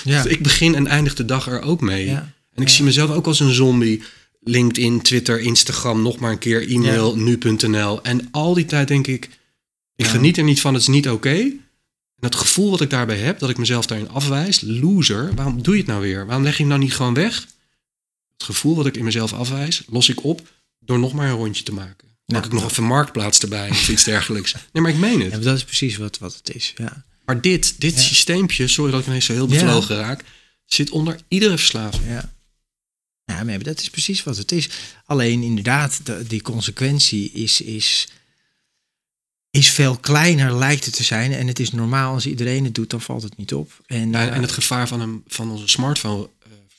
Ja. 0.03 0.23
ik 0.35 0.43
begin 0.43 0.75
en 0.75 0.87
eindig 0.87 1.13
de 1.15 1.25
dag 1.25 1.47
er 1.47 1.61
ook 1.61 1.81
mee. 1.81 2.05
Ja. 2.05 2.31
En 2.53 2.61
ik 2.61 2.69
zie 2.69 2.83
mezelf 2.83 3.09
ook 3.11 3.27
als 3.27 3.39
een 3.39 3.53
zombie. 3.53 4.03
LinkedIn, 4.41 5.01
Twitter, 5.01 5.39
Instagram, 5.39 6.01
nog 6.01 6.19
maar 6.19 6.31
een 6.31 6.37
keer 6.37 6.69
e-mail, 6.69 7.15
nu.nl. 7.17 8.01
En 8.03 8.27
al 8.31 8.53
die 8.53 8.65
tijd 8.65 8.87
denk 8.87 9.07
ik, 9.07 9.29
ik 9.95 10.05
geniet 10.05 10.37
er 10.37 10.43
niet 10.43 10.61
van, 10.61 10.73
het 10.73 10.81
is 10.81 10.87
niet 10.87 11.09
oké. 11.09 11.29
En 11.29 12.25
het 12.27 12.35
gevoel 12.35 12.69
wat 12.69 12.81
ik 12.81 12.89
daarbij 12.89 13.17
heb, 13.17 13.39
dat 13.39 13.49
ik 13.49 13.57
mezelf 13.57 13.85
daarin 13.85 14.09
afwijs, 14.09 14.61
loser, 14.61 15.35
waarom 15.35 15.61
doe 15.63 15.73
je 15.73 15.79
het 15.79 15.89
nou 15.89 16.01
weer? 16.01 16.25
Waarom 16.25 16.43
leg 16.43 16.53
je 16.53 16.59
hem 16.59 16.67
nou 16.67 16.81
niet 16.81 16.93
gewoon 16.93 17.13
weg? 17.13 17.45
Het 18.39 18.47
gevoel 18.47 18.75
wat 18.75 18.85
ik 18.85 18.97
in 18.97 19.03
mezelf 19.03 19.33
afwijs, 19.33 19.83
los 19.87 20.09
ik 20.09 20.23
op 20.23 20.47
door 20.79 20.99
nog 20.99 21.13
maar 21.13 21.29
een 21.29 21.35
rondje 21.35 21.63
te 21.63 21.73
maken. 21.73 22.07
Heb 22.25 22.45
ik 22.45 22.51
nog 22.51 22.69
even 22.69 22.83
marktplaats 22.83 23.39
erbij 23.39 23.69
of 23.69 23.89
iets 23.89 24.03
dergelijks. 24.03 24.53
Nee, 24.73 24.83
maar 24.83 24.91
ik 24.91 24.97
meen 24.97 25.21
het. 25.21 25.31
Ja, 25.31 25.37
dat 25.39 25.57
is 25.57 25.63
precies 25.63 25.97
wat, 25.97 26.17
wat 26.17 26.33
het 26.35 26.55
is. 26.55 26.73
Ja. 26.75 27.03
Maar 27.25 27.41
dit, 27.41 27.81
dit 27.81 27.93
Ja. 27.95 27.99
systeempje, 28.01 28.67
sorry 28.67 28.91
dat 28.91 28.99
ik 29.01 29.07
ineens 29.07 29.25
zo 29.25 29.33
heel 29.33 29.49
Ja. 29.49 29.53
bevlogen 29.53 29.95
raak, 29.95 30.23
zit 30.65 30.89
onder 30.89 31.19
iedere 31.27 31.57
verslaving. 31.57 32.03
Ja. 32.07 32.33
Ja, 33.25 33.43
maar 33.43 33.63
dat 33.63 33.79
is 33.79 33.89
precies 33.89 34.23
wat 34.23 34.37
het 34.37 34.51
is. 34.51 34.69
Alleen 35.05 35.41
inderdaad, 35.43 36.05
de- 36.05 36.23
die 36.27 36.41
consequentie 36.41 37.31
is, 37.31 37.61
is, 37.61 38.07
is 39.49 39.69
veel 39.69 39.97
kleiner, 39.97 40.57
lijkt 40.57 40.85
het 40.85 40.95
te 40.95 41.03
zijn. 41.03 41.33
En 41.33 41.47
het 41.47 41.59
is 41.59 41.71
normaal, 41.71 42.13
als 42.13 42.25
iedereen 42.25 42.63
het 42.63 42.75
doet, 42.75 42.89
dan 42.89 43.01
valt 43.01 43.23
het 43.23 43.37
niet 43.37 43.53
op. 43.53 43.71
En, 43.85 44.11
Ja, 44.11 44.27
eh, 44.27 44.35
en 44.35 44.41
het 44.41 44.51
gevaar 44.51 44.87
van, 44.87 44.99
een, 45.01 45.23
van 45.27 45.51
onze 45.51 45.67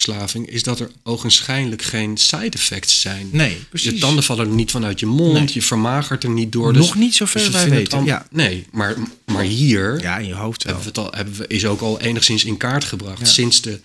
smartphone-verslaving 0.04 0.46
is 0.48 0.62
dat 0.62 0.80
er 0.80 0.90
ogenschijnlijk 1.02 1.82
geen 1.82 2.16
side 2.16 2.48
effects 2.50 3.00
zijn. 3.00 3.28
nee, 3.32 3.50
Je 3.50 3.64
precies. 3.68 4.00
tanden 4.00 4.24
vallen 4.24 4.46
er 4.48 4.54
niet 4.54 4.70
vanuit 4.70 5.00
je 5.00 5.06
mond, 5.06 5.32
Nee. 5.32 5.48
je 5.52 5.62
vermagert 5.62 6.24
er 6.24 6.30
niet 6.30 6.52
door. 6.52 6.72
Nog 6.72 6.94
niet 6.94 7.14
zover 7.14 7.40
dus 7.40 7.48
wij 7.48 7.70
weten. 7.70 8.04
Ja. 8.04 8.26
Nee, 8.30 8.66
maar, 8.70 8.96
maar 9.26 9.42
hier 9.44 10.00
ja, 10.00 10.18
in 10.18 10.26
je 10.26 10.34
hoofd 10.34 10.62
wel. 10.64 10.74
hebben 10.74 10.92
we 10.92 11.00
het 11.00 11.10
al, 11.10 11.16
hebben 11.16 11.34
we, 11.36 11.46
is 11.46 11.66
ook 11.66 11.80
al 11.80 12.00
enigszins 12.00 12.44
in 12.44 12.56
kaart 12.56 12.84
gebracht. 12.84 13.18
Ja. 13.20 13.26
Sinds 13.26 13.60
de 13.60 13.80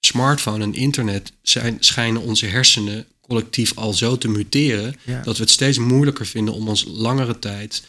smartphone 0.00 0.64
en 0.64 0.74
internet 0.74 1.32
zijn, 1.42 1.76
schijnen 1.80 2.22
onze 2.22 2.46
hersenen 2.46 3.06
collectief 3.20 3.72
al 3.74 3.92
zo 3.92 4.18
te 4.18 4.28
muteren... 4.28 4.96
Ja. 5.02 5.20
dat 5.22 5.36
we 5.36 5.42
het 5.42 5.52
steeds 5.52 5.78
moeilijker 5.78 6.26
vinden 6.26 6.54
om 6.54 6.68
ons 6.68 6.84
langere 6.88 7.38
tijd 7.38 7.82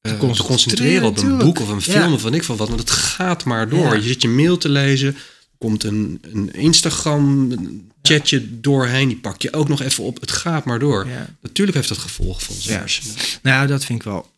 eh, 0.00 0.12
te 0.12 0.18
concentreren, 0.18 0.46
concentreren 0.46 1.08
op 1.08 1.18
een 1.18 1.38
boek 1.38 1.60
of 1.60 1.68
een 1.68 1.80
film 1.82 2.12
of 2.12 2.22
wat 2.22 2.34
ik 2.34 2.44
van 2.44 2.56
wat. 2.56 2.68
Want 2.68 2.80
het 2.80 2.90
gaat 2.90 3.44
maar 3.44 3.68
door. 3.68 3.96
Je 3.96 4.02
zit 4.02 4.22
je 4.22 4.28
mail 4.28 4.56
te 4.58 4.68
lezen, 4.68 5.16
komt 5.64 5.84
een, 5.84 6.18
een 6.22 6.52
Instagram 6.52 7.52
chatje 8.02 8.60
doorheen, 8.60 9.08
die 9.08 9.16
pak 9.16 9.42
je 9.42 9.52
ook 9.52 9.68
nog 9.68 9.82
even 9.82 10.04
op. 10.04 10.20
Het 10.20 10.30
gaat 10.30 10.64
maar 10.64 10.78
door. 10.78 11.08
Ja. 11.08 11.26
Natuurlijk 11.42 11.76
heeft 11.76 11.88
dat 11.88 11.98
gevolgen 11.98 12.42
voor 12.42 12.56
Ja. 12.72 12.78
hersenen. 12.78 13.14
Nou, 13.42 13.66
dat 13.66 13.84
vind 13.84 13.98
ik 13.98 14.04
wel 14.04 14.30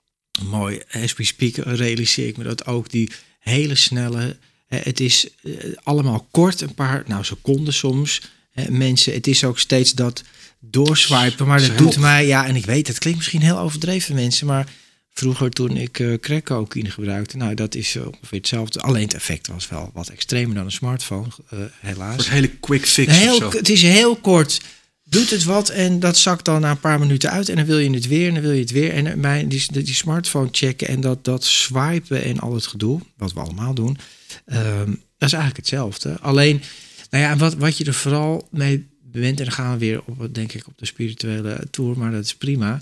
mooi. 0.58 0.80
As 0.90 1.14
we 1.14 1.24
speak 1.24 1.56
realiseer 1.56 2.26
ik 2.26 2.36
me 2.36 2.44
dat 2.44 2.66
ook 2.66 2.90
die 2.90 3.10
hele 3.38 3.74
snelle... 3.74 4.36
Het 4.66 5.00
is 5.00 5.28
eh, 5.42 5.52
allemaal 5.82 6.28
kort, 6.30 6.60
een 6.60 6.74
paar 6.74 7.02
nou, 7.06 7.24
seconden 7.24 7.74
soms. 7.74 8.20
Mensen, 8.68 9.12
het 9.12 9.26
is 9.26 9.44
ook 9.44 9.58
steeds 9.58 9.92
dat 9.92 10.22
doorswipen. 10.60 11.46
Maar 11.46 11.60
dat 11.60 11.78
doet 11.78 11.98
mij... 11.98 12.26
Ja, 12.26 12.46
en 12.46 12.56
ik 12.56 12.64
weet, 12.64 12.88
het 12.88 12.98
klinkt 12.98 13.18
misschien 13.18 13.42
heel 13.42 13.58
overdreven 13.58 14.14
mensen, 14.14 14.46
maar... 14.46 14.68
Vroeger 15.14 15.50
toen 15.50 15.76
ik 15.76 15.98
eh 15.98 16.14
crack 16.20 16.44
cocaïne 16.44 16.90
gebruikte, 16.90 17.36
nou 17.36 17.54
dat 17.54 17.74
is 17.74 17.96
eh, 17.96 18.06
ongeveer 18.06 18.38
hetzelfde. 18.38 18.80
Alleen 18.80 19.02
het 19.02 19.14
effect 19.14 19.46
was 19.46 19.68
wel 19.68 19.90
wat 19.94 20.08
extremer 20.08 20.54
dan 20.54 20.64
een 20.64 20.72
smartphone, 20.72 21.28
eh, 21.50 21.58
helaas. 21.80 22.26
Een 22.26 22.32
hele 22.32 22.48
quick 22.48 22.86
fix 22.86 23.18
Heel, 23.18 23.36
of 23.36 23.52
zo. 23.52 23.58
het 23.58 23.68
is 23.68 23.82
heel 23.82 24.16
kort. 24.16 24.60
Doet 25.04 25.30
het 25.30 25.44
wat 25.44 25.68
en 25.68 26.00
dat 26.00 26.16
zakt 26.16 26.44
dan 26.44 26.60
na 26.60 26.70
een 26.70 26.80
paar 26.80 26.98
minuten 26.98 27.30
uit. 27.30 27.48
En 27.48 27.56
dan 27.56 27.64
wil 27.66 27.78
je 27.78 27.90
het 27.90 28.06
weer 28.06 28.28
en 28.28 28.34
dan 28.34 28.42
wil 28.42 28.52
je 28.52 28.60
het 28.60 28.70
weer. 28.70 28.92
En 28.92 29.06
eh, 29.06 29.14
mijn, 29.14 29.48
die, 29.48 29.66
die 29.72 29.94
smartphone 29.94 30.48
checken 30.50 30.88
en 30.88 31.00
dat, 31.00 31.24
dat 31.24 31.44
swipen 31.44 32.22
en 32.24 32.38
al 32.40 32.54
het 32.54 32.66
gedoe. 32.66 33.00
Wat 33.16 33.32
we 33.32 33.40
allemaal 33.40 33.74
doen. 33.74 33.98
ehm, 34.46 34.86
dat 35.18 35.28
is 35.28 35.32
eigenlijk 35.38 35.56
hetzelfde. 35.56 36.18
Alleen, 36.20 36.62
nou 37.10 37.24
ja, 37.24 37.36
wat, 37.36 37.54
wat 37.54 37.76
je 37.76 37.84
er 37.84 37.94
vooral 37.94 38.48
mee 38.50 38.88
bent. 39.02 39.38
En 39.38 39.44
dan 39.44 39.54
gaan 39.54 39.72
we 39.72 39.78
weer 39.78 40.02
op, 40.04 40.34
denk 40.34 40.52
ik, 40.52 40.66
op 40.66 40.78
de 40.78 40.86
spirituele 40.86 41.66
tour. 41.70 41.98
Maar 41.98 42.10
dat 42.10 42.24
is 42.24 42.34
prima. 42.34 42.80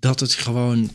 Dat 0.00 0.20
het 0.20 0.34
gewoon 0.34 0.90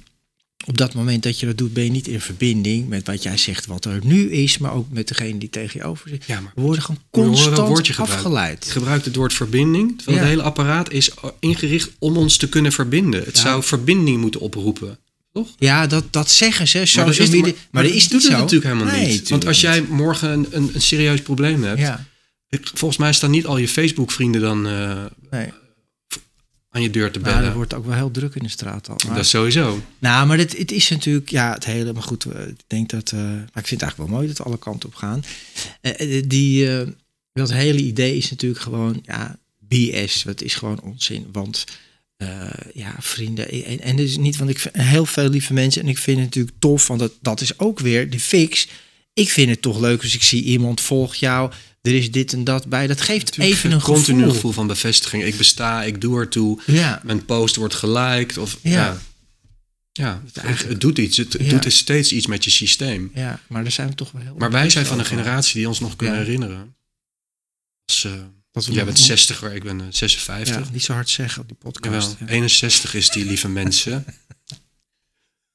op 0.66 0.78
dat 0.78 0.93
moment 0.93 1.24
dat 1.24 1.39
je 1.39 1.45
dat 1.45 1.57
doet, 1.57 1.74
ben 1.74 1.84
je 1.84 1.89
niet 1.91 2.07
in 2.07 2.22
verbinding 2.22 2.88
met 2.88 3.07
wat 3.07 3.24
jij 3.24 3.38
zegt, 3.38 3.66
wat 3.66 3.86
er 3.86 3.99
nu 4.03 4.32
is, 4.32 4.57
maar 4.57 4.74
ook 4.74 4.88
met 4.91 5.07
degene 5.07 5.38
die 5.38 5.49
tegen 5.49 5.80
je 5.80 5.86
over 5.86 6.09
zit. 6.09 6.24
Ja, 6.28 6.39
maar 6.41 6.51
We 6.55 6.61
worden 6.61 6.82
gewoon 6.84 7.01
constant 7.09 7.57
gebruikt. 7.88 7.99
afgeleid. 7.99 8.66
gebruikt 8.70 9.05
het 9.05 9.16
woord 9.16 9.34
verbinding. 9.34 9.97
Terwijl 9.97 10.18
Ja. 10.18 10.24
het 10.24 10.32
hele 10.34 10.41
apparaat 10.47 10.91
is 10.91 11.11
ingericht 11.39 11.89
om 11.99 12.18
ons 12.18 12.38
te 12.38 12.49
kunnen 12.49 12.72
verbinden. 12.72 13.24
Het 13.24 13.36
Ja. 13.36 13.41
zou 13.41 13.64
verbinding 13.64 14.22
moeten 14.22 14.39
oproepen. 14.41 14.97
Toch? 15.34 15.49
Ja, 15.57 15.88
dat, 15.88 16.05
dat 16.14 16.32
zeggen 16.32 16.68
ze. 16.68 16.78
Maar 16.78 16.88
Social 16.88 17.16
dat 17.16 17.18
is, 17.20 17.30
media. 17.30 17.41
maar, 17.51 17.53
maar, 17.72 17.84
dat 17.84 17.91
is 17.91 18.07
doet 18.07 18.24
het 18.24 18.32
zo. 18.32 18.38
natuurlijk 18.38 18.74
helemaal 18.74 18.93
Nee, 18.95 19.07
niet. 19.07 19.30
Want 19.30 19.45
als 19.45 19.61
jij 19.61 19.82
morgen 19.82 20.30
een, 20.32 20.47
een, 20.51 20.70
een 20.74 20.82
serieus 20.82 21.22
probleem 21.22 21.64
hebt. 21.64 21.80
Ja, 21.80 22.05
ik- 22.49 22.70
Volgens 22.74 22.99
mij 22.99 23.14
staan 23.14 23.32
niet 23.32 23.45
al 23.45 23.57
je 23.57 23.68
Facebook 23.68 24.11
vrienden 24.11 24.41
dan 24.41 24.68
eh, 24.68 25.05
nee. 25.32 25.47
Aan 26.74 26.82
je 26.82 26.89
deur 26.89 27.11
te 27.11 27.19
bellen. 27.19 27.43
er 27.43 27.53
wordt 27.53 27.74
ook 27.74 27.86
wel 27.86 27.95
heel 27.95 28.11
druk 28.11 28.36
in 28.36 28.43
de 28.43 28.49
straat 28.49 28.89
al. 28.89 28.95
Maar, 29.05 29.15
dat 29.15 29.24
is 29.24 29.30
sowieso. 29.30 29.82
Nou, 29.99 30.28
maar 30.28 30.38
het, 30.38 30.57
het 30.57 30.71
is 30.71 30.89
natuurlijk, 30.89 31.30
ja, 31.30 31.53
het 31.53 31.65
hele, 31.65 31.93
maar 31.93 32.03
goed, 32.03 32.26
eh, 32.26 32.47
ik 32.47 32.63
denk 32.67 32.89
dat, 32.89 33.11
eh, 33.11 33.19
maar 33.19 33.61
ik 33.61 33.67
vind 33.67 33.69
het 33.69 33.82
eigenlijk 33.82 34.09
wel 34.09 34.19
mooi 34.19 34.28
dat 34.34 34.45
alle 34.45 34.57
kanten 34.57 34.89
op 34.89 34.95
gaan. 34.95 35.24
Eh, 35.82 36.24
die, 36.28 36.86
dat 37.34 37.51
hele 37.51 37.80
idee 37.80 38.17
is 38.17 38.30
natuurlijk 38.30 38.61
gewoon, 38.61 38.99
ja, 39.05 39.39
BS, 39.59 40.24
het 40.24 40.41
is 40.41 40.55
gewoon 40.55 40.82
onzin, 40.82 41.28
want 41.32 41.65
ja, 42.74 42.95
vrienden, 42.99 43.49
en, 43.49 43.80
en 43.80 43.95
dus 43.95 44.17
niet, 44.17 44.38
want 44.38 44.49
ik 44.49 44.59
vind 44.59 44.76
heel 44.76 45.05
veel 45.05 45.30
lieve 45.30 45.53
mensen 45.53 45.82
en 45.82 45.88
ik 45.88 45.97
vind 45.97 46.17
het 46.17 46.26
natuurlijk 46.26 46.55
tof, 46.59 46.88
want 46.88 46.99
dat, 46.99 47.13
dat 47.21 47.41
is 47.41 47.59
ook 47.59 47.80
weer 47.80 48.09
de 48.09 48.19
fix. 48.19 48.67
Ik 49.13 49.30
vind 49.30 49.49
het 49.49 49.61
toch 49.61 49.80
leuk 49.80 50.01
als 50.01 50.13
ik 50.13 50.24
zie 50.24 50.43
iemand 50.43 50.82
volgt 50.82 51.19
jou, 51.19 51.51
er 51.84 51.93
is 51.95 52.11
dit 52.11 52.34
en 52.34 52.43
dat 52.43 52.67
bij, 52.67 52.88
dat 52.88 53.01
geeft 53.01 53.38
even 53.38 53.71
een 53.71 53.81
continu 53.81 54.17
gevoel. 54.17 54.34
gevoel 54.34 54.51
van 54.51 54.67
bevestiging. 54.67 55.23
Ik 55.23 55.38
besta, 55.38 55.84
ik 55.84 56.01
doe 56.01 56.19
ertoe. 56.19 56.61
Ja, 56.65 57.01
Mijn 57.03 57.25
post 57.25 57.55
wordt 57.55 57.73
geliked. 57.73 58.38
Of, 58.38 58.57
Ja. 58.61 58.71
ja. 58.71 59.01
Ja, 59.95 60.21
het, 60.41 60.63
het 60.67 60.81
doet 60.81 60.97
iets. 60.97 61.17
Het, 61.17 61.36
Ja. 61.39 61.49
doet 61.59 61.73
steeds 61.73 62.11
iets 62.11 62.27
met 62.27 62.43
je 62.43 62.49
systeem. 62.49 63.11
ja, 63.13 63.39
maar 63.47 63.63
daar 63.63 63.71
zijn 63.71 63.89
we 63.89 63.95
toch 63.95 64.11
wel 64.11 64.21
heel 64.21 64.36
Maar 64.36 64.51
wij 64.51 64.69
zijn 64.69 64.86
van 64.86 64.99
een 64.99 65.05
generatie 65.05 65.53
die 65.55 65.67
ons 65.67 65.79
nog 65.79 65.95
kunnen 65.95 66.17
herinneren. 66.17 66.75
Als, 67.86 68.03
eh, 68.03 68.11
Dat 68.51 68.65
we 68.65 68.71
jij 68.71 68.86
bent 68.86 68.99
60, 68.99 69.43
ik 69.53 69.63
ben 69.63 69.81
eh, 69.81 69.88
56. 69.89 70.55
Ja, 70.55 70.71
niet 70.71 70.84
zo 70.84 70.93
hard 70.93 71.09
zeggen 71.09 71.41
op 71.41 71.47
die 71.47 71.57
podcast. 71.57 72.09
Jawel, 72.11 72.27
Ja, 72.27 72.34
61 72.34 72.93
is 72.93 73.09
die 73.09 73.25
lieve 73.25 73.47
mensen. 73.61 74.05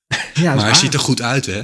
Maar 0.09 0.20
hij 0.35 0.55
waar. 0.55 0.76
ziet 0.76 0.95
er 0.95 1.01
goed 1.01 1.22
uit, 1.22 1.47
hè? 1.47 1.62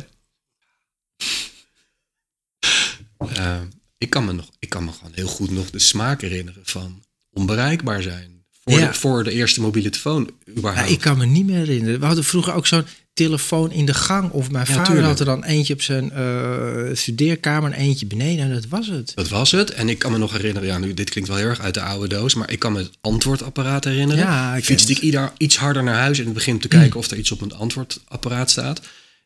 Eh, 3.19 3.61
ik, 4.05 4.11
kan 4.11 4.25
me 4.25 4.33
nog, 4.33 4.49
ik 4.59 4.69
kan 4.69 4.85
me 4.85 4.91
gewoon 4.93 5.13
heel 5.15 5.27
goed 5.29 5.51
nog 5.51 5.71
de 5.71 5.79
smaak 5.79 6.21
herinneren 6.21 6.63
van 6.65 7.03
onbereikbaar 7.33 8.03
zijn. 8.03 8.33
Voor, 8.65 8.79
Ja. 8.79 8.87
de, 8.89 8.95
voor 8.95 9.25
de 9.25 9.31
eerste 9.33 9.61
mobiele 9.61 9.91
telefoon 9.91 10.31
Ja, 10.45 10.53
überhaupt. 10.59 10.91
ik 10.91 11.01
kan 11.01 11.19
me 11.19 11.27
niet 11.27 11.47
meer 11.47 11.57
herinneren. 11.57 12.01
We 12.01 12.07
hadden 12.07 12.25
vroeger 12.25 12.53
ook 12.55 12.67
zo'n 12.67 12.85
telefoon 13.15 13.73
in 13.73 13.87
de 13.87 13.95
gang. 13.95 14.31
Of 14.31 14.51
mijn 14.51 14.65
Ja, 14.67 14.73
vader 14.73 14.87
tuurlijk. 14.87 15.07
had 15.07 15.19
er 15.21 15.25
dan 15.27 15.45
eentje 15.45 15.75
op 15.75 15.83
zijn 15.83 16.11
eh, 16.13 16.85
studeerkamer 16.93 17.73
en 17.73 17.79
eentje 17.79 18.07
beneden. 18.07 18.45
En 18.45 18.53
dat 18.55 18.67
was 18.69 18.87
het. 18.87 19.13
Dat 19.15 19.29
was 19.29 19.51
het. 19.51 19.71
En 19.71 19.89
ik 19.89 19.99
kan 19.99 20.13
me 20.13 20.19
nog 20.19 20.33
herinneren, 20.33 20.69
ja, 20.69 20.79
nu, 20.79 20.95
dit 20.95 21.11
klinkt 21.11 21.29
wel 21.31 21.39
heel 21.39 21.49
erg 21.49 21.61
uit 21.61 21.75
de 21.75 21.81
oude 21.83 22.09
doos, 22.09 22.35
maar 22.35 22.51
ik 22.51 22.59
kan 22.59 22.73
me 22.73 22.79
het 22.79 22.91
antwoordapparaat 23.01 23.85
herinneren. 23.85 24.25
Ja, 24.25 24.57
ik 24.57 24.65
Fietste 24.65 24.93
ik 24.93 24.99
ieder, 24.99 25.33
iets 25.37 25.57
harder 25.57 25.83
naar 25.83 25.95
huis 25.99 26.19
in 26.19 26.25
het 26.25 26.35
begin 26.35 26.59
te 26.59 26.69
kijken 26.69 26.99
of 26.99 27.11
er 27.11 27.17
iets 27.19 27.31
op 27.33 27.41
mijn 27.41 27.53
antwoordapparaat 27.55 28.51
staat. 28.51 28.81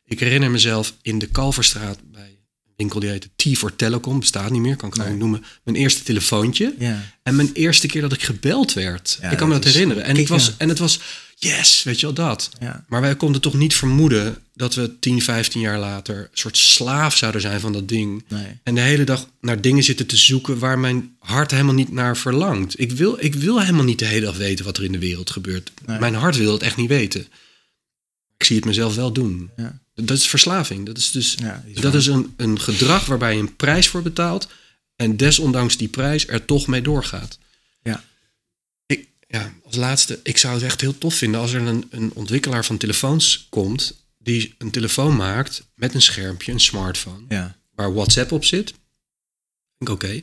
Ik 0.05 0.19
herinner 0.19 0.51
mezelf 0.51 0.93
in 1.01 1.19
de 1.19 1.27
Kalverstraat 1.27 1.97
een 1.97 2.08
winkel 2.79 2.99
die 2.99 3.09
heette 3.09 3.29
T 3.35 3.57
voor 3.57 3.75
Telecom, 3.75 4.19
bestaat 4.19 4.51
niet 4.51 4.61
meer, 4.61 4.75
kan 4.75 4.87
ik 4.89 4.93
gewoon 4.95 5.09
Nee. 5.09 5.19
noemen. 5.19 5.43
Mijn 5.63 5.77
eerste 5.77 6.03
telefoontje. 6.03 6.75
Ja. 6.79 7.01
En 7.23 7.35
mijn 7.35 7.49
eerste 7.53 7.87
keer 7.87 8.01
dat 8.01 8.13
ik 8.13 8.23
gebeld 8.23 8.73
werd. 8.73 9.17
Ja, 9.21 9.29
ik 9.29 9.37
kan 9.37 9.47
me 9.47 9.53
dat 9.53 9.61
dat 9.63 9.71
is- 9.71 9.77
herinneren. 9.77 10.03
En 10.03 10.15
Kijk, 10.15 10.27
het, 10.27 10.37
was, 10.37 10.47
ja. 10.47 10.53
en 10.57 10.69
het 10.69 10.79
was, 10.79 10.99
yes, 11.35 11.83
weet 11.83 11.99
je 11.99 12.05
wel 12.05 12.15
dat. 12.15 12.49
Ja. 12.59 12.85
Maar 12.87 13.01
wij 13.01 13.15
konden 13.15 13.41
toch 13.41 13.53
niet 13.53 13.75
vermoeden 13.75 14.37
dat 14.53 14.75
we 14.75 14.99
10, 14.99 15.21
15 15.21 15.61
jaar 15.61 15.79
later 15.79 16.17
een 16.19 16.27
soort 16.33 16.57
slaaf 16.57 17.15
zouden 17.17 17.41
zijn 17.41 17.59
van 17.59 17.73
dat 17.73 17.87
ding. 17.87 18.25
Nee. 18.27 18.59
En 18.63 18.75
de 18.75 18.81
hele 18.81 19.03
dag 19.03 19.27
naar 19.41 19.61
dingen 19.61 19.83
zitten 19.83 20.05
te 20.07 20.17
zoeken 20.17 20.59
waar 20.59 20.79
mijn 20.79 21.15
hart 21.19 21.51
helemaal 21.51 21.73
niet 21.73 21.91
naar 21.91 22.17
verlangt. 22.17 22.79
Ik 22.79 22.91
wil, 22.91 23.17
ik 23.19 23.35
wil 23.35 23.59
helemaal 23.61 23.83
niet 23.85 23.99
de 23.99 24.05
hele 24.05 24.25
dag 24.25 24.37
weten 24.37 24.65
wat 24.65 24.77
er 24.77 24.83
in 24.83 24.91
de 24.91 24.99
wereld 24.99 25.29
gebeurt. 25.29 25.71
Nee. 25.85 25.99
Mijn 25.99 26.15
hart 26.15 26.37
wil 26.37 26.51
het 26.53 26.61
echt 26.61 26.77
niet 26.77 26.89
weten. 26.89 27.27
Ik 28.37 28.45
zie 28.45 28.55
het 28.55 28.65
mezelf 28.65 28.95
wel 28.95 29.11
doen. 29.11 29.49
Ja. 29.57 29.79
Dat 30.05 30.17
is 30.17 30.27
verslaving. 30.27 30.85
Dat 30.85 30.97
is 30.97 31.11
dus 31.11 31.33
Ja, 31.39 31.63
is 31.67 31.81
dat 31.81 31.93
is 31.93 32.05
een, 32.07 32.33
een 32.37 32.59
gedrag 32.59 33.05
waarbij 33.05 33.33
je 33.33 33.39
een 33.39 33.55
prijs 33.55 33.87
voor 33.87 34.01
betaalt. 34.01 34.47
En 34.95 35.17
desondanks 35.17 35.77
die 35.77 35.87
prijs 35.87 36.27
er 36.27 36.45
toch 36.45 36.67
mee 36.67 36.81
doorgaat. 36.81 37.37
Ja. 37.83 38.03
Ik, 38.85 39.07
ja, 39.27 39.53
als 39.63 39.75
laatste, 39.75 40.19
ik 40.23 40.37
zou 40.37 40.53
het 40.53 40.63
echt 40.63 40.81
heel 40.81 40.97
tof 40.97 41.13
vinden 41.15 41.39
als 41.41 41.53
er 41.53 41.61
een, 41.61 41.87
een 41.89 42.11
ontwikkelaar 42.13 42.65
van 42.65 42.77
telefoons 42.77 43.47
komt. 43.49 44.07
die 44.17 44.55
een 44.57 44.71
telefoon 44.71 45.15
maakt 45.15 45.63
met 45.75 45.93
een 45.93 46.01
schermpje, 46.01 46.51
een 46.51 46.59
smartphone 46.59 47.25
Ja. 47.29 47.57
waar 47.75 47.93
WhatsApp 47.93 48.31
op 48.31 48.45
zit. 48.45 48.73
Ik 49.77 49.89
oké. 49.89 50.21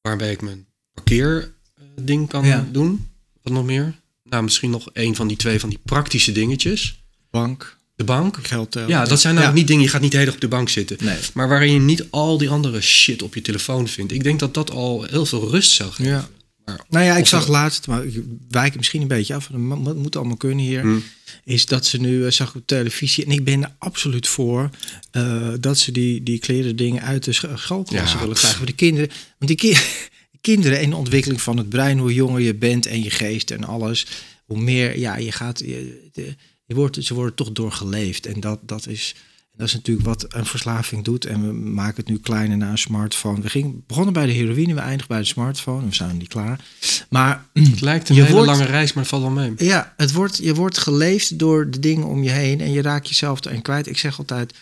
Waarbij 0.00 0.30
ik 0.30 0.40
mijn 0.42 0.66
parkeerding 0.94 2.28
kan 2.28 2.44
Ja. 2.46 2.68
doen. 2.72 3.10
Wat 3.42 3.52
nog 3.52 3.64
meer? 3.64 4.00
nou, 4.22 4.42
misschien 4.44 4.70
nog 4.70 4.88
een 4.92 5.16
van 5.16 5.28
die 5.28 5.36
twee 5.36 5.60
van 5.60 5.68
die 5.68 5.78
praktische 5.84 6.32
dingetjes. 6.32 7.02
Bank, 7.30 7.78
De 8.06 8.12
bank. 8.12 8.38
geld 8.42 8.70
tellen. 8.70 8.88
Ja, 8.88 9.04
dat 9.04 9.20
zijn 9.20 9.34
nou 9.34 9.54
niet 9.54 9.66
dingen, 9.66 9.82
je 9.82 9.88
gaat 9.88 10.00
niet 10.00 10.10
de 10.10 10.16
hele 10.16 10.26
dag 10.30 10.34
op 10.36 10.48
de 10.48 10.56
bank 10.56 10.68
zitten. 10.68 10.96
Nee. 11.00 11.16
Maar 11.34 11.48
waarin 11.48 11.72
je 11.72 11.78
niet 11.80 12.06
al 12.10 12.38
die 12.38 12.48
andere 12.48 12.80
shit 12.80 13.22
op 13.22 13.34
je 13.34 13.40
telefoon 13.42 13.88
vindt. 13.88 14.12
Ik 14.12 14.22
denk 14.24 14.38
dat 14.40 14.54
dat 14.54 14.70
al 14.70 15.02
heel 15.04 15.26
veel 15.26 15.50
rust 15.50 15.70
zou 15.70 15.90
geven. 15.90 16.12
Ja. 16.12 16.28
Maar, 16.64 16.80
Nou 16.88 17.04
ja, 17.04 17.16
ik 17.16 17.26
zag 17.26 17.48
laatst, 17.48 17.86
maar 17.86 18.04
ik 18.04 18.22
wijk 18.50 18.76
misschien 18.76 19.00
een 19.02 19.08
beetje 19.08 19.34
af. 19.34 19.44
van, 19.52 19.86
Het 19.86 19.96
moet 19.96 20.16
allemaal 20.16 20.36
kunnen 20.36 20.64
hier. 20.64 20.80
Hmm. 20.80 21.02
Is 21.44 21.66
dat 21.66 21.86
ze 21.86 21.98
nu, 22.00 22.24
eh, 22.26 22.30
zag 22.30 22.54
op 22.54 22.62
televisie, 22.66 23.24
en 23.24 23.30
ik 23.30 23.44
ben 23.44 23.62
er 23.62 23.74
absoluut 23.78 24.28
voor, 24.28 24.70
eh, 25.10 25.48
dat 25.60 25.78
ze 25.78 25.92
die, 25.92 26.22
die 26.22 26.38
kleren 26.38 26.76
dingen 26.76 27.02
uit 27.02 27.24
de 27.24 27.32
sch- 27.32 27.44
schoolklasse 27.54 28.14
Ja, 28.14 28.20
willen 28.20 28.36
krijgen 28.36 28.58
voor 28.58 28.66
de 28.66 28.72
kinderen. 28.74 29.08
Want 29.38 29.50
die 29.50 29.56
ki- 29.56 29.80
kinderen 30.40 30.78
en 30.80 30.90
de 30.90 30.96
ontwikkeling 30.96 31.40
van 31.42 31.56
het 31.56 31.68
brein, 31.68 31.98
hoe 31.98 32.14
jonger 32.14 32.40
je 32.40 32.54
bent 32.54 32.86
en 32.86 33.02
je 33.02 33.10
geest 33.10 33.50
en 33.50 33.64
alles, 33.64 34.06
hoe 34.44 34.60
meer, 34.60 34.98
ja, 34.98 35.16
je 35.16 35.32
gaat, 35.32 35.58
je, 35.58 36.08
de- 36.12 36.34
wordt, 36.74 37.04
ze 37.04 37.14
worden 37.14 37.34
toch 37.34 37.52
doorgeleefd. 37.52 38.26
En 38.26 38.40
dat, 38.40 38.58
dat 38.62 38.86
is... 38.86 39.14
Dat 39.56 39.66
is 39.66 39.74
natuurlijk 39.74 40.06
wat 40.06 40.26
een 40.34 40.46
verslaving 40.46 41.04
doet. 41.04 41.24
En 41.24 41.46
we 41.46 41.52
maken 41.52 41.96
het 41.96 42.08
nu 42.08 42.18
kleiner 42.18 42.56
naar 42.56 42.70
een 42.70 42.78
smartphone. 42.78 43.40
We 43.40 43.48
gingen, 43.48 43.84
begonnen 43.86 44.12
bij 44.12 44.26
de 44.26 44.32
heroïne, 44.32 44.74
we 44.74 44.80
eindigen 44.80 45.08
bij 45.08 45.18
de 45.18 45.24
smartphone. 45.24 45.86
We 45.86 45.94
zijn 45.94 46.16
niet 46.16 46.28
klaar. 46.28 46.64
Maar 47.08 47.46
Het 47.52 47.80
lijkt 47.80 48.08
een 48.08 48.14
hele 48.14 48.30
wordt- 48.30 48.46
lange 48.46 48.64
reis, 48.64 48.92
maar 48.92 49.02
het 49.02 49.12
valt 49.12 49.22
wel 49.22 49.32
mee. 49.32 49.52
ja, 49.56 49.94
het 49.96 50.12
wordt, 50.12 50.36
je 50.36 50.54
wordt 50.54 50.78
geleefd 50.78 51.38
door 51.38 51.70
de 51.70 51.78
dingen 51.78 52.06
om 52.06 52.22
je 52.22 52.30
heen 52.30 52.60
en 52.60 52.72
je 52.72 52.82
raakt 52.82 53.08
jezelf 53.08 53.44
erin 53.44 53.62
kwijt. 53.62 53.86
Ik 53.86 53.98
zeg 53.98 54.18
altijd, 54.18 54.54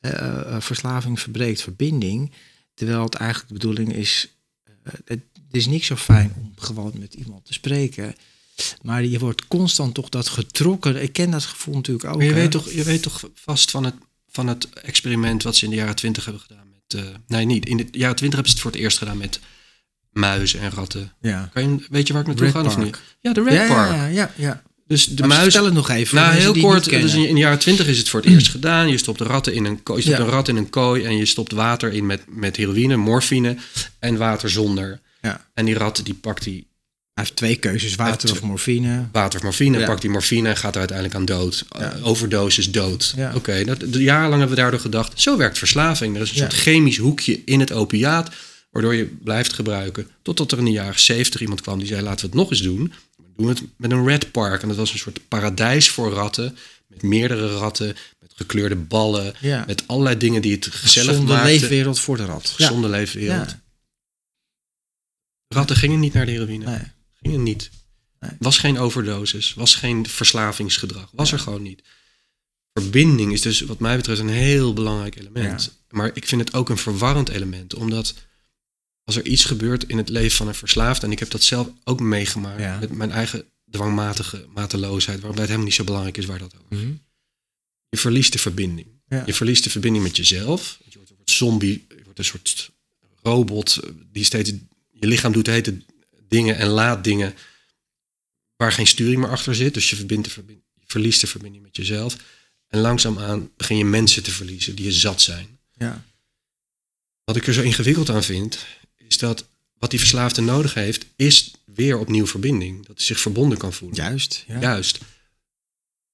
eh, 0.00 0.12
eh, 0.12 0.60
verslaving 0.60 1.20
verbreekt 1.20 1.60
verbinding. 1.60 2.32
Terwijl 2.74 3.02
het 3.02 3.14
eigenlijk 3.14 3.48
de 3.52 3.58
bedoeling 3.58 3.92
is, 3.92 4.28
eh, 4.64 4.92
het, 5.04 5.06
het 5.06 5.20
is 5.50 5.66
niet 5.66 5.84
zo 5.84 5.96
fijn 5.96 6.32
om 6.36 6.52
gewoon 6.56 6.92
met 6.98 7.14
iemand 7.14 7.44
te 7.44 7.52
spreken. 7.52 8.14
Maar 8.82 9.04
je 9.04 9.18
wordt 9.18 9.46
constant 9.46 9.94
toch 9.94 10.08
dat 10.08 10.28
getrokken. 10.28 11.02
Ik 11.02 11.12
ken 11.12 11.30
dat 11.30 11.44
gevoel 11.44 11.74
natuurlijk 11.74 12.08
ook. 12.08 12.16
Maar 12.16 12.24
je 12.26 12.32
hè. 12.32 12.38
weet, 12.40 12.50
toch, 12.50 12.70
je 12.70 12.82
weet 12.82 13.02
toch 13.02 13.24
vast 13.34 13.70
van 13.70 13.84
het, 13.84 13.94
van 14.28 14.46
het 14.46 14.68
experiment 14.68 15.42
wat 15.42 15.56
ze 15.56 15.64
in 15.64 15.70
de 15.70 15.76
jaren 15.76 15.96
twintig 15.96 16.24
hebben 16.24 16.42
gedaan 16.42 16.66
met... 16.70 17.04
eh, 17.04 17.10
nee, 17.26 17.44
niet. 17.44 17.66
In 17.66 17.76
de 17.76 17.86
jaren 17.90 18.16
twintig 18.16 18.38
hebben 18.38 18.44
ze 18.48 18.52
het 18.52 18.60
voor 18.60 18.70
het 18.70 18.80
eerst 18.80 18.98
gedaan 18.98 19.16
met 19.18 19.40
muizen 20.10 20.60
en 20.60 20.70
ratten. 20.70 21.12
Ja. 21.20 21.50
Kan 21.52 21.62
je, 21.62 21.86
weet 21.90 22.06
je 22.06 22.12
waar 22.12 22.22
ik 22.22 22.28
naartoe 22.28 22.50
ga 22.50 22.62
of 22.64 22.78
niet? 22.78 22.98
Ja, 23.20 23.32
de 23.32 23.42
Red 23.42 23.52
Ja, 23.52 23.66
Park. 23.66 23.90
ja, 23.90 24.06
ja, 24.06 24.32
ja. 24.36 24.62
Dus 24.86 25.04
de 25.06 25.26
Maar 25.26 25.38
muis... 25.38 25.54
Het 25.54 25.72
nog 25.72 25.88
even. 25.90 26.16
Nou, 26.16 26.34
heel 26.34 26.52
kort. 26.52 26.84
Dus 26.84 27.14
in, 27.14 27.34
de 27.34 27.40
jaren 27.40 27.58
twintig 27.58 27.86
is 27.86 27.98
het 27.98 28.08
voor 28.08 28.20
het 28.20 28.28
eerst 28.28 28.48
gedaan. 28.48 28.88
Je 28.88 28.98
stopt 28.98 29.18
de 29.18 29.24
ratten 29.24 29.54
in 29.54 29.64
een 29.64 29.82
kooi, 29.82 29.98
je 29.98 30.04
stopt 30.04 30.18
Ja. 30.18 30.24
een 30.24 30.30
rat 30.30 30.48
in 30.48 30.56
een 30.56 30.70
kooi 30.70 31.04
en 31.04 31.16
je 31.16 31.26
stopt 31.26 31.52
water 31.52 31.92
in 31.92 32.06
met, 32.06 32.22
met 32.28 32.56
heroïne, 32.56 32.96
morfine 32.96 33.56
en 33.98 34.16
water 34.16 34.50
zonder. 34.50 35.00
Ja. 35.22 35.46
En 35.54 35.64
die 35.64 35.74
rat 35.74 36.00
die 36.04 36.14
pakt 36.14 36.44
die 36.44 36.67
heeft 37.18 37.36
twee 37.36 37.56
keuzes, 37.56 37.94
water 37.94 38.30
of 38.30 38.42
morfine. 38.42 39.08
water 39.12 39.38
of 39.38 39.44
morfine, 39.44 39.78
Ja. 39.78 39.86
pakt 39.86 40.00
die 40.00 40.10
morfine 40.10 40.48
en 40.48 40.56
gaat 40.56 40.72
er 40.72 40.78
uiteindelijk 40.78 41.16
aan 41.18 41.24
dood. 41.24 41.64
Ja. 41.78 41.96
Uh, 41.96 42.06
overdosis 42.06 42.70
dood. 42.70 43.12
Ja. 43.16 43.32
Oké, 43.34 43.64
dat 43.64 43.78
jarenlang 43.94 44.38
hebben 44.38 44.56
we 44.56 44.62
daardoor 44.62 44.80
gedacht, 44.80 45.20
zo 45.20 45.36
werkt 45.36 45.58
verslaving. 45.58 46.16
Er 46.16 46.22
is 46.22 46.30
een 46.30 46.36
soort 46.36 46.52
chemisch 46.52 46.96
hoekje 46.96 47.42
in 47.44 47.60
het 47.60 47.72
opiaat, 47.72 48.30
waardoor 48.70 48.94
je 48.94 49.04
blijft 49.04 49.52
gebruiken. 49.52 50.08
Totdat 50.22 50.52
er 50.52 50.58
in 50.58 50.64
de 50.64 50.70
jaren 50.70 51.00
zeventig 51.00 51.40
iemand 51.40 51.60
kwam 51.60 51.78
die 51.78 51.86
zei, 51.86 52.02
laten 52.02 52.20
we 52.20 52.26
het 52.26 52.34
nog 52.34 52.50
eens 52.50 52.62
doen. 52.62 52.92
We 53.16 53.24
doen 53.36 53.48
het 53.48 53.62
met 53.76 53.90
een 53.90 54.06
red 54.06 54.30
park. 54.32 54.62
En 54.62 54.68
dat 54.68 54.76
was 54.76 54.92
een 54.92 54.98
soort 54.98 55.28
paradijs 55.28 55.88
voor 55.90 56.12
ratten. 56.12 56.56
Met 56.86 57.02
meerdere 57.02 57.56
ratten, 57.56 57.86
met 58.20 58.32
gekleurde 58.34 58.76
ballen, 58.76 59.34
Ja. 59.40 59.64
met 59.66 59.82
allerlei 59.86 60.16
dingen 60.16 60.42
die 60.42 60.52
het 60.52 60.66
gezellig 60.66 61.08
Gezonde 61.10 61.32
maakten. 61.32 61.50
leefwereld 61.50 62.00
voor 62.00 62.16
de 62.16 62.24
rat. 62.24 62.48
Gezonde 62.48 62.88
leefwereld. 62.88 63.48
Ja. 63.50 63.60
Ratten 65.48 65.76
gingen 65.76 66.00
niet 66.00 66.12
naar 66.12 66.26
de 66.26 66.32
heroïne. 66.32 66.64
Nee. 66.64 66.78
Gingen 67.20 67.42
niet. 67.42 67.70
Was 68.38 68.58
geen 68.58 68.78
overdosis. 68.78 69.54
Was 69.54 69.74
geen 69.74 70.06
verslavingsgedrag. 70.06 71.10
Was 71.12 71.32
er 71.32 71.38
gewoon 71.38 71.62
niet. 71.62 71.82
Verbinding 72.72 73.32
is 73.32 73.40
dus 73.40 73.60
wat 73.60 73.78
mij 73.78 73.96
betreft 73.96 74.20
een 74.20 74.28
heel 74.28 74.72
belangrijk 74.72 75.16
element. 75.16 75.78
Maar 75.90 76.10
ik 76.14 76.26
vind 76.26 76.40
het 76.40 76.54
ook 76.54 76.68
een 76.68 76.78
verwarrend 76.78 77.28
element. 77.28 77.74
Omdat 77.74 78.14
als 79.04 79.16
er 79.16 79.26
iets 79.26 79.44
gebeurt 79.44 79.84
in 79.84 79.96
het 79.96 80.08
leven 80.08 80.36
van 80.36 80.48
een 80.48 80.54
verslaafde... 80.54 81.06
en 81.06 81.12
ik 81.12 81.18
heb 81.18 81.30
dat 81.30 81.42
zelf 81.42 81.68
ook 81.84 82.00
meegemaakt 82.00 82.60
Ja. 82.60 82.78
met 82.78 82.92
mijn 82.92 83.10
eigen 83.10 83.44
dwangmatige 83.70 84.46
mateloosheid... 84.54 85.20
waarbij 85.20 85.38
het 85.40 85.46
helemaal 85.46 85.66
niet 85.66 85.74
zo 85.76 85.84
belangrijk 85.84 86.16
is 86.16 86.26
waar 86.26 86.38
dat 86.38 86.54
over 86.54 86.76
Mhm. 86.84 86.92
je 87.88 87.96
verliest 87.98 88.32
de 88.32 88.38
verbinding. 88.38 88.86
Je 89.26 89.34
verliest 89.34 89.64
de 89.64 89.70
verbinding 89.70 90.04
met 90.04 90.16
jezelf. 90.16 90.78
Je 90.84 90.90
wordt 90.96 91.10
een 91.10 91.16
soort 91.16 91.30
zombie, 91.30 91.86
je 91.88 92.02
wordt 92.04 92.18
een 92.18 92.24
soort 92.24 92.70
robot 93.22 93.80
die 94.12 94.24
steeds 94.24 94.50
je 94.92 95.06
lichaam 95.06 95.32
doet 95.32 95.46
hete 95.46 95.82
dingen 96.28 96.56
en 96.56 96.66
laat 96.68 97.04
dingen 97.04 97.34
waar 98.56 98.72
geen 98.72 98.86
sturing 98.86 99.20
meer 99.20 99.30
achter 99.30 99.54
zit. 99.54 99.74
Dus 99.74 99.90
je, 99.90 99.96
verbindt 99.96 100.24
de 100.24 100.30
verbind- 100.30 100.62
je 100.74 100.84
verliest 100.86 101.20
de 101.20 101.26
verbinding 101.26 101.62
met 101.62 101.76
jezelf. 101.76 102.16
En 102.68 102.80
langzaamaan 102.80 103.50
begin 103.56 103.76
je 103.76 103.84
mensen 103.84 104.22
te 104.22 104.30
verliezen 104.30 104.74
die 104.74 104.84
je 104.84 104.92
zat 104.92 105.20
zijn. 105.20 105.58
Ja. 105.76 106.04
Wat 107.24 107.36
ik 107.36 107.46
er 107.46 107.52
zo 107.52 107.62
ingewikkeld 107.62 108.10
aan 108.10 108.22
vind, 108.22 108.58
is 108.96 109.18
dat 109.18 109.44
wat 109.78 109.90
die 109.90 109.98
verslaafde 109.98 110.40
nodig 110.40 110.74
heeft, 110.74 111.06
is 111.16 111.50
weer 111.64 111.98
opnieuw 111.98 112.26
verbinding. 112.26 112.86
Dat 112.86 112.96
hij 112.96 113.06
zich 113.06 113.20
verbonden 113.20 113.58
kan 113.58 113.72
voelen. 113.72 113.96
Juist. 113.96 114.44
Ja. 114.46 114.60
Juist. 114.60 114.98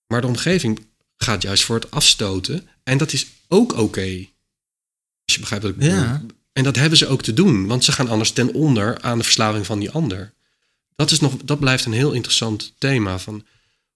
Maar 0.06 0.20
de 0.20 0.26
omgeving 0.26 0.86
gaat 1.16 1.42
juist 1.42 1.64
voor 1.64 1.76
het 1.76 1.90
afstoten. 1.90 2.68
En 2.82 2.98
dat 2.98 3.12
is 3.12 3.26
ook 3.48 3.72
oké. 3.72 4.26
Als 5.24 5.34
je 5.34 5.40
begrijpt 5.40 5.64
wat 5.64 5.72
ik 5.74 5.78
bedoel. 5.78 5.94
Ja. 5.94 6.24
En 6.54 6.64
dat 6.64 6.76
hebben 6.76 6.98
ze 6.98 7.06
ook 7.06 7.22
te 7.22 7.34
doen. 7.34 7.66
Want 7.66 7.84
ze 7.84 7.92
gaan 7.92 8.08
anders 8.08 8.30
ten 8.30 8.52
onder 8.54 9.00
aan 9.00 9.18
de 9.18 9.24
verslaving 9.24 9.66
van 9.66 9.78
die 9.78 9.90
ander. 9.90 10.32
Dat, 10.96 11.10
is 11.10 11.20
nog, 11.20 11.36
dat 11.44 11.60
blijft 11.60 11.84
een 11.84 11.92
heel 11.92 12.12
interessant 12.12 12.72
thema. 12.78 13.18
Van 13.18 13.44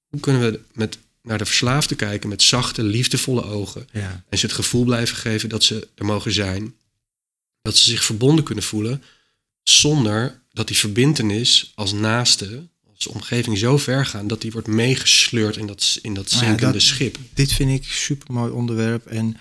hoe 0.09 0.21
kunnen 0.21 0.43
we 0.53 0.61
met, 0.73 0.99
naar 1.23 1.39
de 1.39 1.45
verslaafde 1.45 1.95
kijken 1.95 2.29
met 2.29 2.43
zachte, 2.43 2.83
liefdevolle 2.83 3.45
ogen. 3.45 3.89
Ja. 3.93 4.25
En 4.29 4.39
ze 4.39 4.47
het 4.47 4.55
gevoel 4.55 4.85
blijven 4.85 5.17
geven 5.17 5.49
dat 5.49 5.65
ze 5.65 5.89
er 5.95 6.05
mogen 6.05 6.33
zijn. 6.33 6.75
Dat 7.63 7.77
ze 7.77 7.91
zich 7.91 8.05
verbonden 8.05 8.45
kunnen 8.45 8.65
voelen. 8.65 9.03
Zonder 9.63 10.41
dat 10.53 10.67
die 10.67 10.77
verbindenis 10.77 11.73
als 11.75 11.93
naaste, 11.93 12.67
als 12.97 13.07
omgeving 13.07 13.59
zo 13.59 13.79
ver 13.79 14.07
gaan 14.07 14.27
dat 14.27 14.41
die 14.41 14.51
wordt 14.53 14.67
meegesleurd 14.69 15.57
in 15.57 15.67
dat, 15.67 15.99
in 16.03 16.15
dat 16.15 16.31
Nou 16.31 16.43
ja, 16.43 16.49
zinkende 16.49 16.73
dat- 16.73 16.83
schip. 16.83 17.19
Dit 17.35 17.53
vind 17.53 17.71
ik 17.71 17.85
een 17.85 17.95
super 17.95 18.33
mooi 18.35 18.53
onderwerp. 18.53 19.07
En 19.07 19.37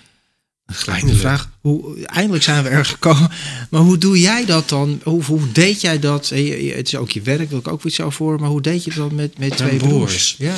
de 0.68 0.90
Eindelijk. 0.90 1.18
vraag, 1.18 1.50
hoe, 1.60 2.04
eindelijk 2.06 2.42
zijn 2.42 2.62
we 2.62 2.68
er 2.68 2.84
gekomen. 2.84 3.30
Maar 3.70 3.80
hoe 3.80 3.98
doe 3.98 4.20
jij 4.20 4.44
dat 4.44 4.68
dan? 4.68 5.00
Hoe, 5.04 5.24
hoe 5.24 5.52
deed 5.52 5.80
jij 5.80 5.98
dat? 5.98 6.28
Het 6.28 6.86
is 6.86 6.96
ook 6.96 7.10
je 7.10 7.20
werk, 7.20 7.50
wil 7.50 7.58
ik 7.58 7.68
ook 7.68 7.84
iets 7.84 8.00
over 8.00 8.24
horen. 8.24 8.40
Maar 8.40 8.48
hoe 8.48 8.62
deed 8.62 8.84
je 8.84 8.94
dat 8.94 9.12
met, 9.12 9.38
met 9.38 9.56
twee 9.56 9.76
broers? 9.76 10.34
broers. 10.34 10.34
Ja. 10.38 10.56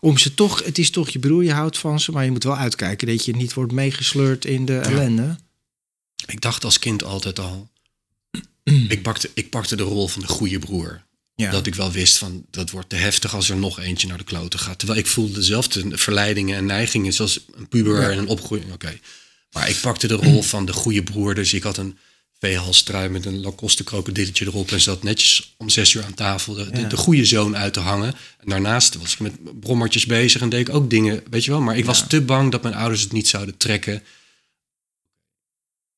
Om 0.00 0.18
ze 0.18 0.34
toch, 0.34 0.64
het 0.64 0.78
is 0.78 0.90
toch 0.90 1.08
je 1.08 1.18
broer, 1.18 1.44
je 1.44 1.52
houdt 1.52 1.78
van 1.78 2.00
ze. 2.00 2.12
Maar 2.12 2.24
je 2.24 2.30
moet 2.30 2.44
wel 2.44 2.56
uitkijken 2.56 3.06
dat 3.06 3.24
je 3.24 3.36
niet 3.36 3.54
wordt 3.54 3.72
meegesleurd 3.72 4.44
in 4.44 4.64
de 4.64 4.78
ellende. 4.78 5.36
Ik 6.26 6.40
dacht 6.40 6.64
als 6.64 6.78
kind 6.78 7.04
altijd 7.04 7.38
al. 7.38 7.70
ik, 8.88 9.02
pakte, 9.02 9.30
ik 9.34 9.50
pakte 9.50 9.76
de 9.76 9.82
rol 9.82 10.08
van 10.08 10.22
de 10.22 10.28
goede 10.28 10.58
broer. 10.58 11.02
Ja. 11.36 11.50
Dat 11.50 11.66
ik 11.66 11.74
wel 11.74 11.90
wist 11.92 12.18
van 12.18 12.44
dat 12.50 12.70
wordt 12.70 12.88
te 12.88 12.96
heftig 12.96 13.34
als 13.34 13.48
er 13.50 13.56
nog 13.56 13.80
eentje 13.80 14.06
naar 14.06 14.18
de 14.18 14.24
kloten 14.24 14.58
gaat. 14.58 14.78
Terwijl 14.78 14.98
ik 15.00 15.06
voelde 15.06 15.32
dezelfde 15.34 15.98
verleidingen 15.98 16.56
en 16.56 16.66
neigingen 16.66 17.12
zoals 17.12 17.40
een 17.54 17.68
puber 17.68 18.00
Ja. 18.00 18.08
en 18.10 18.18
een 18.18 18.26
opgroeiing. 18.26 18.72
Oké. 18.72 18.98
Maar 19.52 19.68
ik 19.68 19.80
pakte 19.80 20.06
de 20.06 20.14
rol 20.14 20.42
van 20.42 20.66
de 20.66 20.72
goede 20.72 21.02
broer. 21.02 21.34
Dus 21.34 21.52
ik 21.52 21.62
had 21.62 21.76
een 21.76 21.98
veehalstrui 22.38 23.08
met 23.08 23.26
een 23.26 23.40
Lacoste 23.40 23.84
krokodilletje 23.84 24.46
erop. 24.46 24.70
En 24.70 24.80
zat 24.80 25.02
netjes 25.02 25.54
om 25.56 25.68
zes 25.68 25.92
uur 25.94 26.04
aan 26.04 26.14
tafel 26.14 26.54
de, 26.54 26.70
de, 26.70 26.80
Ja. 26.80 26.88
de 26.88 26.96
goede 26.96 27.24
zoon 27.24 27.56
uit 27.56 27.72
te 27.72 27.80
hangen. 27.80 28.14
En 28.38 28.48
daarnaast 28.48 28.94
was 28.96 29.12
ik 29.12 29.20
met 29.20 29.60
brommertjes 29.60 30.06
bezig 30.06 30.40
en 30.40 30.48
deed 30.48 30.68
ik 30.68 30.74
ook 30.74 30.90
dingen, 30.90 31.22
weet 31.30 31.44
je 31.44 31.50
wel. 31.50 31.60
Maar 31.60 31.76
ik 31.76 31.84
was 31.84 32.04
te 32.08 32.20
bang 32.20 32.50
dat 32.52 32.62
mijn 32.62 32.74
ouders 32.74 33.00
het 33.02 33.12
niet 33.12 33.28
zouden 33.28 33.56
trekken. 33.56 34.02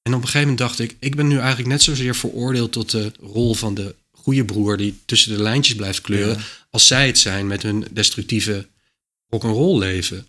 En 0.02 0.14
op 0.14 0.20
een 0.20 0.26
gegeven 0.28 0.40
moment 0.40 0.58
dacht 0.58 0.78
ik, 0.78 0.96
ik 1.00 1.16
ben 1.16 1.26
nu 1.28 1.38
eigenlijk 1.38 1.68
net 1.68 1.82
zozeer 1.82 2.14
veroordeeld 2.16 2.72
tot 2.72 2.90
de 2.90 3.12
rol 3.20 3.54
van 3.54 3.74
de 3.74 3.94
goede 4.26 4.44
broer 4.44 4.76
die 4.76 4.98
tussen 5.04 5.36
de 5.36 5.42
lijntjes 5.42 5.76
blijft 5.76 6.00
kleuren, 6.00 6.36
Ja. 6.36 6.44
als 6.70 6.86
zij 6.86 7.06
het 7.06 7.18
zijn 7.18 7.46
met 7.46 7.62
hun 7.62 7.86
destructieve 7.90 8.68
rock'n'roll 9.28 9.78
leven. 9.78 10.28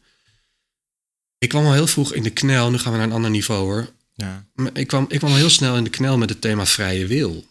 Ik 1.38 1.50
kwam 1.50 1.66
al 1.66 1.74
heel 1.74 1.88
vroeg 1.88 2.14
in 2.14 2.24
de 2.24 2.30
knel, 2.30 2.72
nu 2.72 2.78
gaan 2.78 2.92
we 2.92 2.98
naar 2.98 3.08
een 3.08 3.14
ander 3.14 3.30
niveau 3.32 3.64
hoor. 3.66 3.94
Ja. 4.14 4.46
Ik 4.74 4.88
kwam, 4.88 5.06
ik 5.10 5.18
kwam 5.20 5.32
al 5.32 5.38
heel 5.38 5.50
snel 5.50 5.78
in 5.78 5.84
de 5.84 5.90
knel 5.90 6.18
met 6.18 6.30
het 6.30 6.42
thema 6.42 6.66
vrije 6.66 7.08
wil. 7.08 7.46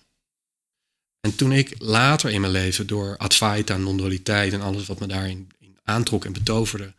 En 1.20 1.36
toen 1.36 1.52
ik 1.52 1.74
later 1.78 2.30
in 2.30 2.40
mijn 2.40 2.52
leven 2.52 2.86
door 2.86 3.16
Advaita, 3.16 3.76
non-dualiteit 3.76 4.52
en 4.52 4.60
alles 4.60 4.86
wat 4.86 5.00
me 5.00 5.06
daarin 5.06 5.48
in 5.58 5.76
aantrok 5.82 6.24
en 6.24 6.32
betoverde, 6.32 6.94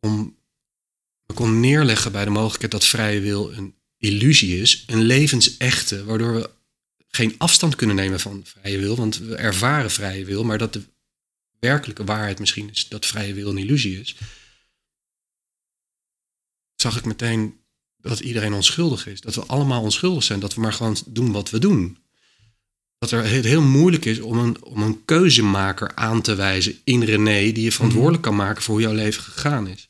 om, 0.00 0.36
me 1.26 1.34
kon 1.34 1.60
neerleggen 1.60 2.12
bij 2.12 2.24
de 2.24 2.30
mogelijkheid 2.30 2.72
dat 2.72 2.84
vrije 2.84 3.20
wil 3.20 3.52
een 3.52 3.74
illusie 3.98 4.60
is, 4.60 4.84
een 4.86 5.02
levensechte, 5.02 6.04
waardoor 6.04 6.34
we 6.34 6.50
geen 7.10 7.34
afstand 7.38 7.76
kunnen 7.76 7.96
nemen 7.96 8.20
van 8.20 8.42
vrije 8.44 8.78
wil, 8.78 8.96
want 8.96 9.18
we 9.18 9.34
ervaren 9.34 9.90
vrije 9.90 10.24
wil, 10.24 10.44
maar 10.44 10.58
dat 10.58 10.72
de 10.72 10.82
werkelijke 11.60 12.04
waarheid 12.04 12.38
misschien 12.38 12.70
is 12.70 12.88
dat 12.88 13.06
vrije 13.06 13.34
wil 13.34 13.50
een 13.50 13.58
illusie 13.58 14.00
is, 14.00 14.16
zag 16.74 16.96
ik 16.96 17.04
meteen 17.04 17.60
dat 18.00 18.20
iedereen 18.20 18.52
onschuldig 18.52 19.06
is. 19.06 19.20
Dat 19.20 19.34
we 19.34 19.44
allemaal 19.46 19.82
onschuldig 19.82 20.22
zijn. 20.24 20.40
Dat 20.40 20.54
we 20.54 20.60
maar 20.60 20.72
gewoon 20.72 20.96
doen 21.06 21.32
wat 21.32 21.50
we 21.50 21.58
doen. 21.58 21.98
dat 22.98 23.10
er 23.10 23.30
het 23.30 23.44
heel 23.44 23.62
moeilijk 23.62 24.04
is 24.04 24.20
om 24.20 24.38
een, 24.38 24.64
om 24.64 24.82
een 24.82 25.04
keuzemaker 25.04 25.94
aan 25.94 26.22
te 26.22 26.34
wijzen 26.34 26.80
in 26.84 27.02
René, 27.02 27.52
die 27.52 27.62
je 27.62 27.72
verantwoordelijk 27.72 28.22
kan 28.22 28.36
maken 28.36 28.62
voor 28.62 28.74
hoe 28.74 28.82
jouw 28.82 28.94
leven 28.94 29.22
gegaan 29.22 29.66
is. 29.66 29.88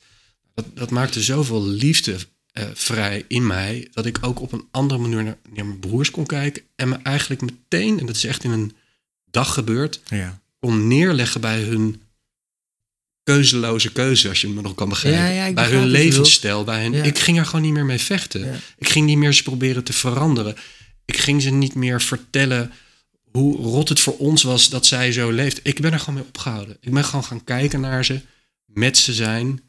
Dat, 0.55 0.65
dat 0.75 0.91
maakte 0.91 1.23
zoveel 1.23 1.67
liefde 1.67 2.17
eh, 2.53 2.65
vrij 2.75 3.25
in 3.29 3.47
mij, 3.47 3.89
dat 3.93 4.07
ik 4.07 4.19
ook 4.21 4.41
op 4.41 4.53
een 4.53 4.69
andere 4.71 5.01
manier 5.01 5.23
naar, 5.25 5.39
naar 5.53 5.67
mijn 5.67 5.79
broers 5.79 6.11
kon 6.11 6.27
kijken 6.27 6.63
en 6.77 6.89
me 6.89 6.97
eigenlijk 7.03 7.43
meteen, 7.43 8.01
en 8.01 8.07
dat 8.07 8.17
is 8.17 8.25
echt 8.25 8.45
in 8.45 8.51
een 8.51 8.77
dag 9.31 9.55
gebeurd, 9.55 10.01
Ja. 10.09 10.41
kon 10.59 10.89
neerleggen 10.89 11.41
bij 11.41 11.61
hun 11.63 12.03
keuzeloze 13.23 13.93
keuze, 13.93 14.29
als 14.29 14.41
je 14.41 14.49
me 14.49 14.61
nog 14.63 14.75
kan 14.75 14.89
begrijpen. 14.89 15.21
Ja, 15.23 15.29
ja, 15.29 15.45
ik 15.45 15.55
bij 15.55 15.71
hun 15.71 15.87
levensstijl. 15.87 16.65
Bij 16.65 16.83
hun. 16.83 16.95
Ik 16.95 17.19
ging 17.19 17.39
er 17.39 17.47
gewoon 17.47 17.63
niet 17.63 17.73
meer 17.73 17.85
mee 17.85 17.99
vechten. 17.99 18.61
Ik 18.79 18.89
ging 18.89 19.07
niet 19.07 19.17
meer 19.19 19.33
ze 19.33 19.43
proberen 19.43 19.85
te 19.85 19.93
veranderen. 19.93 20.57
Ik 21.05 21.17
ging 21.17 21.43
ze 21.43 21.51
niet 21.51 21.75
meer 21.75 22.01
vertellen 22.03 22.73
hoe 23.31 23.57
rot 23.57 23.89
het 23.89 24.01
voor 24.01 24.17
ons 24.17 24.43
was 24.43 24.69
dat 24.69 24.87
zij 24.87 25.13
zo 25.13 25.31
leeft. 25.31 25.61
Ik 25.63 25.81
ben 25.81 25.93
er 25.93 25.99
gewoon 25.99 26.15
mee 26.15 26.25
opgehouden. 26.25 26.77
Ik 26.81 26.93
ben 26.93 27.05
gewoon 27.05 27.25
gaan 27.25 27.45
kijken 27.45 27.81
naar 27.81 28.05
ze, 28.05 28.21
met 28.65 28.97
ze 28.99 29.13
zijn. 29.13 29.61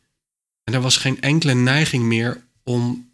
En 0.64 0.74
er 0.74 0.82
was 0.82 0.98
geen 0.98 1.22
enkele 1.22 1.54
neiging 1.54 2.04
meer 2.04 2.44
om, 2.72 3.14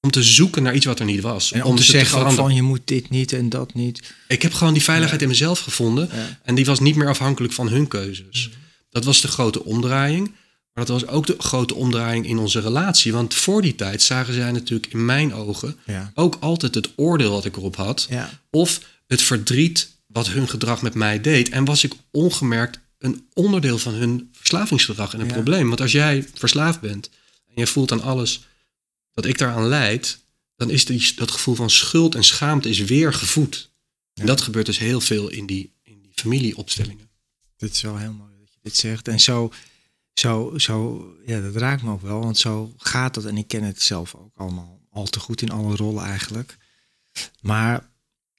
om 0.00 0.10
te 0.10 0.22
zoeken 0.22 0.62
naar 0.62 0.74
iets 0.74 0.86
wat 0.86 0.98
er 0.98 1.04
niet 1.04 1.20
was. 1.20 1.52
En 1.52 1.64
om, 1.64 1.76
te 1.76 1.84
ze 1.84 1.90
zeggen 1.90 2.32
van 2.32 2.54
je 2.54 2.62
moet 2.62 2.80
dit 2.84 3.10
niet 3.10 3.32
en 3.32 3.48
dat 3.48 3.74
niet. 3.74 4.14
Ik 4.28 4.42
heb 4.42 4.52
gewoon 4.52 4.72
die 4.72 4.82
veiligheid 4.82 5.22
in 5.22 5.28
mezelf 5.28 5.58
gevonden. 5.58 6.08
Ja. 6.12 6.38
En 6.42 6.54
die 6.54 6.64
was 6.64 6.80
niet 6.80 6.96
meer 6.96 7.08
afhankelijk 7.08 7.52
van 7.52 7.68
hun 7.68 7.88
keuzes. 7.88 8.50
Dat 8.90 9.04
was 9.04 9.20
de 9.20 9.28
grote 9.28 9.64
omdraaiing. 9.64 10.34
Maar 10.72 10.86
dat 10.86 11.00
was 11.00 11.10
ook 11.10 11.26
de 11.26 11.34
grote 11.38 11.74
omdraaiing 11.74 12.26
in 12.26 12.38
onze 12.38 12.60
relatie. 12.60 13.12
Want 13.12 13.34
voor 13.34 13.62
die 13.62 13.74
tijd 13.74 14.02
zagen 14.02 14.34
zij 14.34 14.52
natuurlijk 14.52 14.92
in 14.92 15.04
mijn 15.04 15.34
ogen 15.34 15.76
Ja. 15.86 16.12
ook 16.14 16.36
altijd 16.40 16.74
het 16.74 16.88
oordeel 16.96 17.30
wat 17.30 17.44
ik 17.44 17.56
erop 17.56 17.76
had. 17.76 18.08
Of 18.50 18.80
het 19.06 19.22
verdriet 19.22 19.90
wat 20.06 20.28
hun 20.28 20.48
gedrag 20.48 20.82
met 20.82 20.94
mij 20.94 21.20
deed. 21.20 21.48
En 21.48 21.64
was 21.64 21.84
ik 21.84 21.92
ongemerkt 22.10 22.78
een 22.98 23.26
onderdeel 23.32 23.78
van 23.78 23.94
hun 23.94 24.28
verslavingsgedrag 24.32 25.14
en 25.14 25.20
een 25.20 25.26
probleem. 25.26 25.68
Want 25.68 25.80
als 25.80 25.92
jij 25.92 26.28
verslaafd 26.34 26.80
bent 26.80 27.10
en 27.58 27.64
je 27.64 27.70
voelt 27.70 27.92
aan 27.92 28.02
alles 28.02 28.40
dat 29.12 29.24
ik 29.24 29.38
daaraan 29.38 29.66
leid, 29.66 30.18
dan 30.56 30.70
is 30.70 30.84
die, 30.84 31.12
dat 31.16 31.30
gevoel 31.30 31.54
van 31.54 31.70
schuld 31.70 32.14
en 32.14 32.24
schaamte 32.24 32.68
is 32.68 32.78
weer 32.78 33.12
gevoed. 33.14 33.70
En 34.14 34.26
dat 34.26 34.40
gebeurt 34.40 34.66
dus 34.66 34.78
heel 34.78 35.00
veel 35.00 35.28
in 35.28 35.46
die, 35.46 35.72
in 35.82 36.00
die 36.02 36.12
familieopstellingen. 36.14 37.10
Dit 37.56 37.72
is 37.72 37.80
wel 37.80 37.96
heel 37.96 38.12
mooi 38.12 38.32
dat 38.38 38.52
je 38.52 38.58
dit 38.62 38.76
zegt. 38.76 39.08
En 39.08 39.20
zo, 39.20 39.52
zo, 40.14 40.52
zo, 40.58 41.06
ja, 41.26 41.40
dat 41.40 41.56
raakt 41.56 41.82
me 41.82 41.90
ook 41.90 42.02
wel. 42.02 42.20
Want 42.20 42.38
zo 42.38 42.74
gaat 42.76 43.14
dat. 43.14 43.24
En 43.24 43.36
ik 43.36 43.48
ken 43.48 43.62
het 43.62 43.82
zelf 43.82 44.14
ook 44.14 44.32
allemaal 44.36 44.80
al 44.90 45.06
te 45.06 45.20
goed 45.20 45.42
in 45.42 45.50
alle 45.50 45.76
rollen 45.76 46.04
eigenlijk. 46.04 46.56
Maar, 47.40 47.90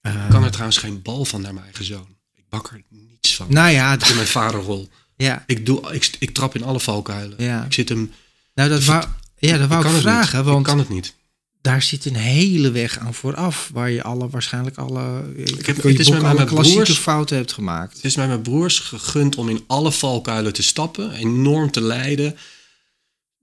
eh, 0.01 0.23
Ik 0.23 0.29
kan 0.29 0.43
er 0.43 0.51
trouwens 0.51 0.77
geen 0.77 1.01
bal 1.01 1.25
van 1.25 1.41
naar 1.41 1.53
mijn 1.53 1.65
eigen 1.65 1.85
zoon. 1.85 2.17
Ik 2.33 2.49
bak 2.49 2.71
er 2.71 2.83
niets 2.89 3.35
van. 3.35 3.53
nou 3.53 3.69
ja, 3.71 3.93
In 4.09 4.15
mijn 4.15 4.27
vaderrol. 4.27 4.89
ja, 5.15 5.43
Ik, 5.47 5.65
doe, 5.65 5.93
ik, 5.93 6.15
ik 6.19 6.33
trap 6.33 6.55
in 6.55 6.63
alle 6.63 6.79
valkuilen. 6.79 7.43
Ja. 7.43 7.65
Ik 7.65 7.73
zit 7.73 7.89
hem. 7.89 8.11
Nou 8.59 8.69
dat 8.69 8.83
wou, 8.85 9.03
ja, 9.37 9.57
dat 9.57 9.67
wou 9.69 9.85
ik, 9.87 10.01
vragen. 10.01 10.37
niet. 10.37 10.45
Want 10.47 10.59
Ik 10.59 10.65
kan 10.65 10.77
het 10.79 10.89
niet. 10.89 11.13
daar 11.61 11.81
zit 11.81 12.05
een 12.05 12.15
hele 12.15 12.71
weg 12.71 12.97
aan 12.99 13.13
vooraf. 13.13 13.69
Waar 13.73 13.89
je 13.89 14.03
alle, 14.03 14.29
waarschijnlijk 14.29 14.77
alle, 14.77 15.23
ik 15.35 15.65
heb- 15.65 15.83
het 15.83 15.99
is 15.99 16.09
met 16.09 16.23
alle 16.23 16.33
mijn 16.33 16.47
klassieke 16.47 16.83
broers- 16.83 16.99
fouten 16.99 17.35
hebt 17.37 17.53
gemaakt. 17.53 17.95
Het 17.95 18.05
is 18.05 18.15
mij 18.15 18.27
mijn 18.27 18.41
broers 18.41 18.79
gegund 18.79 19.35
om 19.35 19.49
in 19.49 19.63
alle 19.67 19.91
valkuilen 19.91 20.53
te 20.53 20.63
stappen, 20.63 21.11
enorm 21.13 21.71
te 21.71 21.81
lijden, 21.81 22.37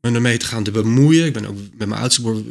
me 0.01 0.11
ermee 0.13 0.37
te 0.39 0.47
gaan 0.47 0.65
te 0.65 0.71
bemoeien. 0.71 1.27
Ik 1.27 1.33
ben 1.33 1.47
ook 1.47 1.57
met 1.79 1.89
mijn 1.89 2.01
oudste 2.01 2.21
broer 2.21 2.43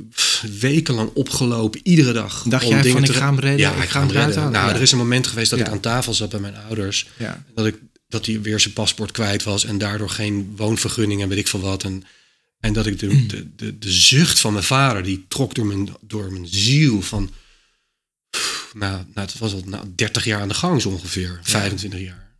wekenlang 0.60 1.10
opgelopen, 1.14 1.80
iedere 1.84 2.12
dag. 2.14 2.44
Dacht 2.48 2.64
om 2.64 2.70
jij 2.70 2.82
dingen 2.82 2.98
van, 2.98 3.06
te 3.08 3.12
ik 3.12 3.18
ga 3.18 3.26
hem 3.26 3.40
redden, 3.40 3.60
Ja, 3.60 3.72
ik 3.76 3.84
ik 3.84 3.90
ga 3.90 4.00
hem 4.00 4.10
redden. 4.10 4.36
halen, 4.38 4.52
Nou, 4.52 4.70
ja. 4.70 4.76
er 4.76 4.82
is 4.82 4.92
een 4.92 4.98
moment 4.98 5.28
geweest 5.28 5.50
dat 5.50 5.60
Ja. 5.60 5.66
ik 5.66 5.72
aan 5.72 5.80
tafel 5.80 6.14
zat 6.14 6.30
bij 6.30 6.40
mijn 6.40 6.56
ouders. 6.68 7.08
Ja. 7.18 7.44
Dat, 7.56 7.66
ik, 7.66 7.76
dat 8.08 8.26
hij 8.26 8.42
weer 8.42 8.60
zijn 8.60 8.74
paspoort 8.74 9.12
kwijt 9.12 9.44
was 9.44 9.66
en 9.66 9.78
daardoor 9.78 10.10
geen 10.10 10.54
woonvergunning 10.56 11.22
en 11.22 11.30
weet 11.30 11.38
ik 11.38 11.48
veel 11.48 11.60
wat. 11.62 11.84
En, 11.84 12.04
en 12.66 12.74
dat 12.74 12.86
ik 12.86 13.00
de, 13.00 13.26
de, 13.26 13.56
de, 13.56 13.78
de 13.78 13.92
zucht 13.92 14.40
van 14.40 14.54
mijn 14.54 14.64
vader, 14.66 15.04
die 15.04 15.26
trok 15.28 15.54
door 15.56 15.66
mijn, 15.66 15.90
door 16.02 16.32
mijn 16.32 16.48
ziel 16.48 17.02
van... 17.02 17.32
Nou, 18.74 19.06
nou, 19.14 19.28
het 19.28 19.38
was 19.38 19.54
al 19.54 19.62
nou, 19.66 19.92
30 19.96 20.24
jaar 20.26 20.42
aan 20.42 20.48
de 20.48 20.54
gang 20.54 20.82
zo 20.82 20.90
ongeveer, 20.90 21.40
25 21.44 22.00
jaar. 22.00 22.36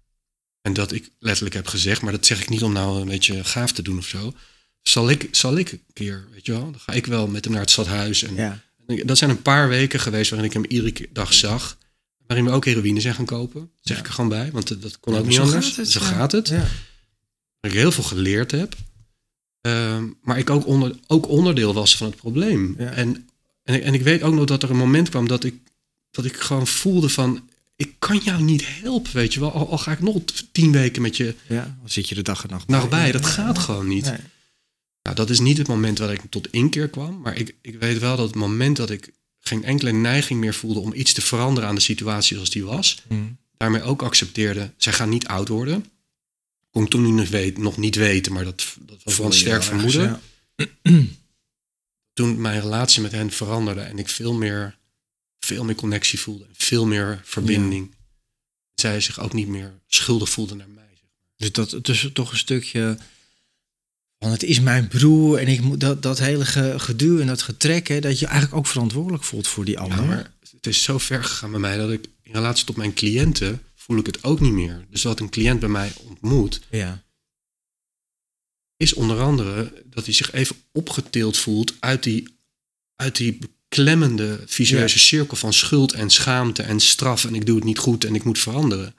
En 0.62 0.74
dat 0.74 0.92
ik 0.92 1.10
letterlijk 1.20 1.56
heb 1.56 1.68
gezegd, 1.68 2.02
maar 2.02 2.12
dat 2.12 2.26
zeg 2.26 2.42
ik 2.42 2.50
niet 2.50 2.64
om 2.64 2.74
nou 2.74 3.02
een 3.02 3.08
beetje 3.08 3.44
gaaf 3.44 3.72
te 3.72 3.82
doen 3.82 3.98
of 3.98 4.08
zo. 4.08 4.34
Zal 4.82 5.10
ik, 5.10 5.28
zal 5.32 5.58
ik 5.58 5.72
een 5.72 5.82
keer, 5.94 6.28
weet 6.32 6.46
je 6.46 6.52
wel, 6.52 6.62
dan 6.72 6.80
ga 6.80 6.94
ik 6.94 7.06
wel 7.06 7.28
met 7.28 7.44
hem 7.44 7.54
naar 7.54 7.62
het 7.62 7.72
stadhuis. 7.72 8.24
En 8.24 8.36
Ja. 8.36 8.62
en 8.88 9.08
dat 9.08 9.18
zijn 9.18 9.30
een 9.30 9.42
paar 9.42 9.70
weken 9.70 10.00
geweest 10.00 10.30
waarin 10.30 10.48
ik 10.48 10.54
hem 10.54 10.66
iedere 10.68 11.10
dag 11.14 11.34
zag. 11.34 11.78
Waarin 12.28 12.46
we 12.46 12.52
ook 12.52 12.66
heroïne 12.66 13.00
zijn 13.02 13.16
gaan 13.16 13.26
kopen. 13.26 13.60
Dat 13.62 13.70
zeg 13.82 13.96
Ja. 13.98 14.02
ik 14.02 14.08
er 14.08 14.14
gewoon 14.14 14.30
bij, 14.30 14.52
want 14.52 14.68
dat- 14.68 14.82
dat 14.82 15.00
kon 15.00 15.16
ook 15.16 15.26
niet 15.26 15.36
zo 15.36 15.42
anders. 15.42 15.66
gaat 15.68 15.76
het, 15.76 15.90
zo 15.92 16.00
gaat 16.02 16.32
het. 16.32 16.48
Dat 16.48 17.72
ik 17.72 17.74
heel 17.74 17.92
veel 17.92 18.04
geleerd 18.04 18.52
heb. 18.52 18.76
Ehm, 19.66 20.06
maar 20.22 20.38
ik 20.38 20.50
ook, 20.50 20.66
onder, 20.68 20.96
ook 21.08 21.28
onderdeel 21.28 21.74
was 21.74 21.98
van 21.98 22.08
het 22.08 22.16
probleem. 22.16 22.76
Ja. 22.78 22.90
En, 22.92 23.28
en, 23.64 23.76
ik- 23.76 23.84
en 23.84 23.94
ik 23.94 24.02
weet 24.02 24.22
ook 24.24 24.34
nog 24.34 24.46
dat 24.46 24.64
er 24.64 24.70
een 24.70 24.78
moment 24.78 25.10
kwam 25.10 25.28
dat 25.28 25.44
ik, 25.44 25.56
dat 26.12 26.26
ik 26.26 26.36
gewoon 26.36 26.68
voelde 26.68 27.10
van... 27.10 27.50
Ik 27.76 27.96
kan 28.00 28.18
jou 28.18 28.42
niet 28.42 28.64
helpen, 28.82 29.14
weet 29.14 29.34
je 29.34 29.40
wel. 29.40 29.52
Al, 29.52 29.70
al 29.70 29.78
ga 29.78 29.92
ik 29.92 30.00
nog 30.02 30.22
tien 30.52 30.72
weken 30.72 31.02
met 31.02 31.18
je 31.18 31.36
Ja, 31.48 31.64
dan 31.80 31.90
zit 31.90 32.10
je 32.10 32.16
de 32.16 32.22
dag 32.22 32.44
en 32.44 32.50
nacht 32.50 32.68
nacht 32.68 32.90
bij. 32.90 33.12
Dat 33.12 33.26
gaat 33.26 33.58
gewoon 33.60 33.88
niet. 33.88 34.06
Nee. 34.06 34.18
Nou, 35.02 35.16
dat 35.16 35.30
is 35.30 35.40
niet 35.40 35.58
het 35.58 35.68
moment 35.68 35.98
waar 36.00 36.12
ik 36.14 36.22
tot 36.30 36.48
inkeer 36.52 36.88
kwam. 36.90 37.20
Maar 37.22 37.36
ik, 37.38 37.56
ik 37.62 37.80
weet 37.80 38.00
wel 38.00 38.16
dat 38.18 38.28
het 38.28 38.36
moment 38.36 38.78
dat 38.78 38.90
ik 38.90 39.12
geen 39.40 39.64
enkele 39.64 39.92
neiging 39.92 40.40
meer 40.40 40.54
voelde 40.54 40.80
om 40.80 40.94
iets 40.94 41.14
te 41.14 41.22
veranderen 41.22 41.70
aan 41.70 41.76
de 41.76 41.82
situatie 41.82 42.34
zoals 42.36 42.50
die 42.50 42.66
was. 42.66 43.02
Hm. 43.08 43.16
Daarmee 43.58 43.82
ook 43.82 44.02
accepteerde, 44.02 44.72
zij 44.78 44.94
gaan 44.94 45.10
niet 45.10 45.28
oud 45.28 45.48
worden. 45.48 45.86
Kon 46.76 46.84
ik 46.84 46.90
toen 46.90 47.16
nog, 47.16 47.30
weet, 47.30 47.58
nog 47.58 47.78
niet 47.78 47.96
weten, 47.96 48.34
maar 48.34 48.44
dat, 48.44 48.76
dat 48.80 49.04
was 49.04 49.18
wel 49.18 49.26
een 49.26 49.34
sterk 49.34 49.64
vermoeden. 49.64 50.22
ja. 50.84 51.04
Toen 52.14 52.42
mijn 52.42 52.62
relatie 52.62 53.02
met 53.02 53.12
hen 53.12 53.32
veranderde 53.32 53.82
en 53.82 53.98
ik 54.00 54.10
veel 54.10 54.34
meer, 54.34 54.78
veel 55.40 55.64
meer 55.64 55.76
connectie 55.76 56.20
voelde. 56.20 56.46
Veel 56.54 56.86
meer 56.86 57.22
verbinding. 57.24 57.96
Zij 58.74 59.02
zich 59.02 59.20
ook 59.20 59.34
niet 59.34 59.48
meer 59.48 59.74
schuldig 59.88 60.30
voelde 60.30 60.56
naar 60.56 60.70
mij. 60.70 60.84
Dus 61.38 61.52
dat 61.52 61.72
het 61.72 61.88
is 61.90 62.10
toch 62.14 62.32
een 62.32 62.38
stukje 62.38 62.98
van 64.20 64.32
het 64.32 64.44
is 64.44 64.60
mijn 64.60 64.88
broer 64.88 65.38
en 65.38 65.48
ik 65.48 65.62
moet 65.62 65.80
dat, 65.80 66.02
dat 66.04 66.20
hele 66.20 66.46
ge- 66.46 66.80
geduw 66.80 67.20
en 67.20 67.28
dat 67.28 67.42
getrek, 67.42 67.88
hè, 67.88 68.00
dat 68.00 68.20
je 68.20 68.26
eigenlijk 68.26 68.56
ook 68.58 68.68
verantwoordelijk 68.68 69.24
voelt 69.24 69.48
voor 69.48 69.66
die 69.66 69.80
ander. 69.80 70.00
Ja, 70.00 70.06
maar 70.06 70.34
het 70.52 70.68
is 70.68 70.84
zo 70.84 70.98
ver 70.98 71.24
gegaan 71.24 71.52
bij 71.52 71.60
mij 71.60 71.78
dat 71.78 71.92
ik 71.92 72.06
in 72.22 72.34
relatie 72.34 72.66
tot 72.66 72.76
mijn 72.76 72.94
cliënten 72.94 73.62
voel 73.86 73.98
ik 73.98 74.06
het 74.06 74.24
ook 74.24 74.40
niet 74.40 74.52
meer. 74.52 74.86
Dus 74.90 75.04
wat 75.04 75.20
een 75.20 75.30
cliënt 75.30 75.60
bij 75.60 75.70
mij 75.70 75.92
ontmoet, 76.00 76.62
ja. 76.70 77.04
is 78.78 78.94
onder 78.94 79.22
andere 79.22 79.84
dat 79.86 80.06
hij 80.06 80.14
zich 80.14 80.32
even 80.32 80.56
opgetild 80.72 81.38
voelt 81.38 81.74
uit 81.80 82.04
die, 82.04 82.38
uit 82.96 83.16
die 83.16 83.38
beklemmende 83.38 84.44
visueuze 84.46 85.00
cirkel 85.00 85.38
van 85.38 85.54
schuld 85.54 85.94
en 85.94 86.10
schaamte 86.10 86.64
en 86.64 86.80
straf 86.80 87.26
en 87.26 87.36
ik 87.36 87.46
doe 87.46 87.56
het 87.56 87.64
niet 87.64 87.78
goed 87.78 88.04
en 88.04 88.16
ik 88.16 88.24
moet 88.24 88.40
veranderen. 88.40 88.96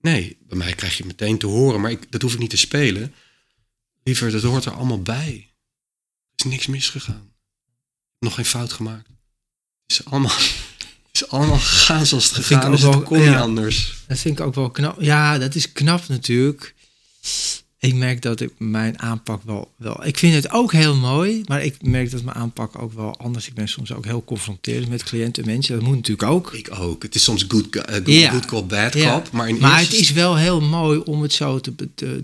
Nee, 0.00 0.38
bij 0.40 0.56
mij 0.56 0.74
krijg 0.74 0.96
je 0.96 1.04
meteen 1.04 1.38
te 1.38 1.46
horen, 1.46 1.80
maar 1.80 1.90
ik, 1.90 2.12
dat 2.12 2.22
hoef 2.22 2.32
ik 2.32 2.38
niet 2.38 2.50
te 2.50 2.56
spelen. 2.56 3.14
Liever, 4.02 4.30
dat 4.30 4.42
hoort 4.42 4.64
er 4.64 4.72
allemaal 4.72 5.02
bij. 5.02 5.54
Er 6.34 6.44
is 6.46 6.50
niks 6.50 6.66
misgegaan. 6.66 7.32
Nog 8.18 8.34
geen 8.34 8.44
fout 8.44 8.72
gemaakt. 8.72 9.08
Het 9.86 9.98
is 9.98 10.04
allemaal, 10.04 10.36
het 11.06 11.08
is 11.12 11.28
allemaal 11.28 11.58
gegaan 11.58 12.06
zoals 12.06 12.24
het 12.24 12.44
gegaan 12.44 12.72
is. 12.72 12.82
Het 12.82 12.94
wel- 12.94 13.02
kon 13.02 13.18
niet 13.18 13.26
ja. 13.26 13.40
anders. 13.40 13.99
Dat 14.10 14.18
vind 14.18 14.38
ik 14.38 14.44
ook 14.46 14.54
wel 14.54 14.70
knap. 14.70 15.00
Ja, 15.00 15.38
dat 15.38 15.54
is 15.54 15.72
knap 15.72 16.08
natuurlijk. 16.08 16.74
Ik 17.78 17.94
merk 17.94 18.22
dat 18.22 18.40
ik 18.40 18.52
mijn 18.58 18.98
aanpak 18.98 19.42
wel, 19.42 19.72
wel... 19.76 20.06
Ik 20.06 20.18
vind 20.18 20.34
het 20.34 20.50
ook 20.50 20.72
heel 20.72 20.96
mooi, 20.96 21.42
maar 21.46 21.64
ik 21.64 21.82
merk 21.82 22.10
dat 22.10 22.22
mijn 22.22 22.36
aanpak 22.36 22.82
ook 22.82 22.92
wel 22.92 23.16
anders. 23.16 23.48
Ik 23.48 23.54
ben 23.54 23.68
soms 23.68 23.92
ook 23.92 24.04
heel 24.04 24.24
confronterend 24.24 24.88
met 24.88 25.02
cliënten 25.02 25.42
en 25.42 25.48
mensen. 25.48 25.74
Dat 25.74 25.84
moet 25.84 25.96
natuurlijk 25.96 26.30
ook. 26.30 26.52
Ik 26.52 26.68
ook. 26.80 27.02
Het 27.02 27.14
is 27.14 27.24
soms 27.24 27.44
good, 27.48 27.76
eh, 27.76 27.94
good, 27.94 28.06
Ja. 28.06 28.30
good 28.30 28.44
cop, 28.46 28.68
bad 28.68 28.94
Ja. 28.94 29.12
cop. 29.14 29.30
Maar, 29.32 29.48
in 29.48 29.58
Maar 29.58 29.80
het 29.80 29.92
is 29.92 30.12
wel 30.12 30.36
heel 30.36 30.60
mooi 30.60 30.98
om 30.98 31.22
het 31.22 31.32
zo 31.32 31.60
te, 31.60 31.74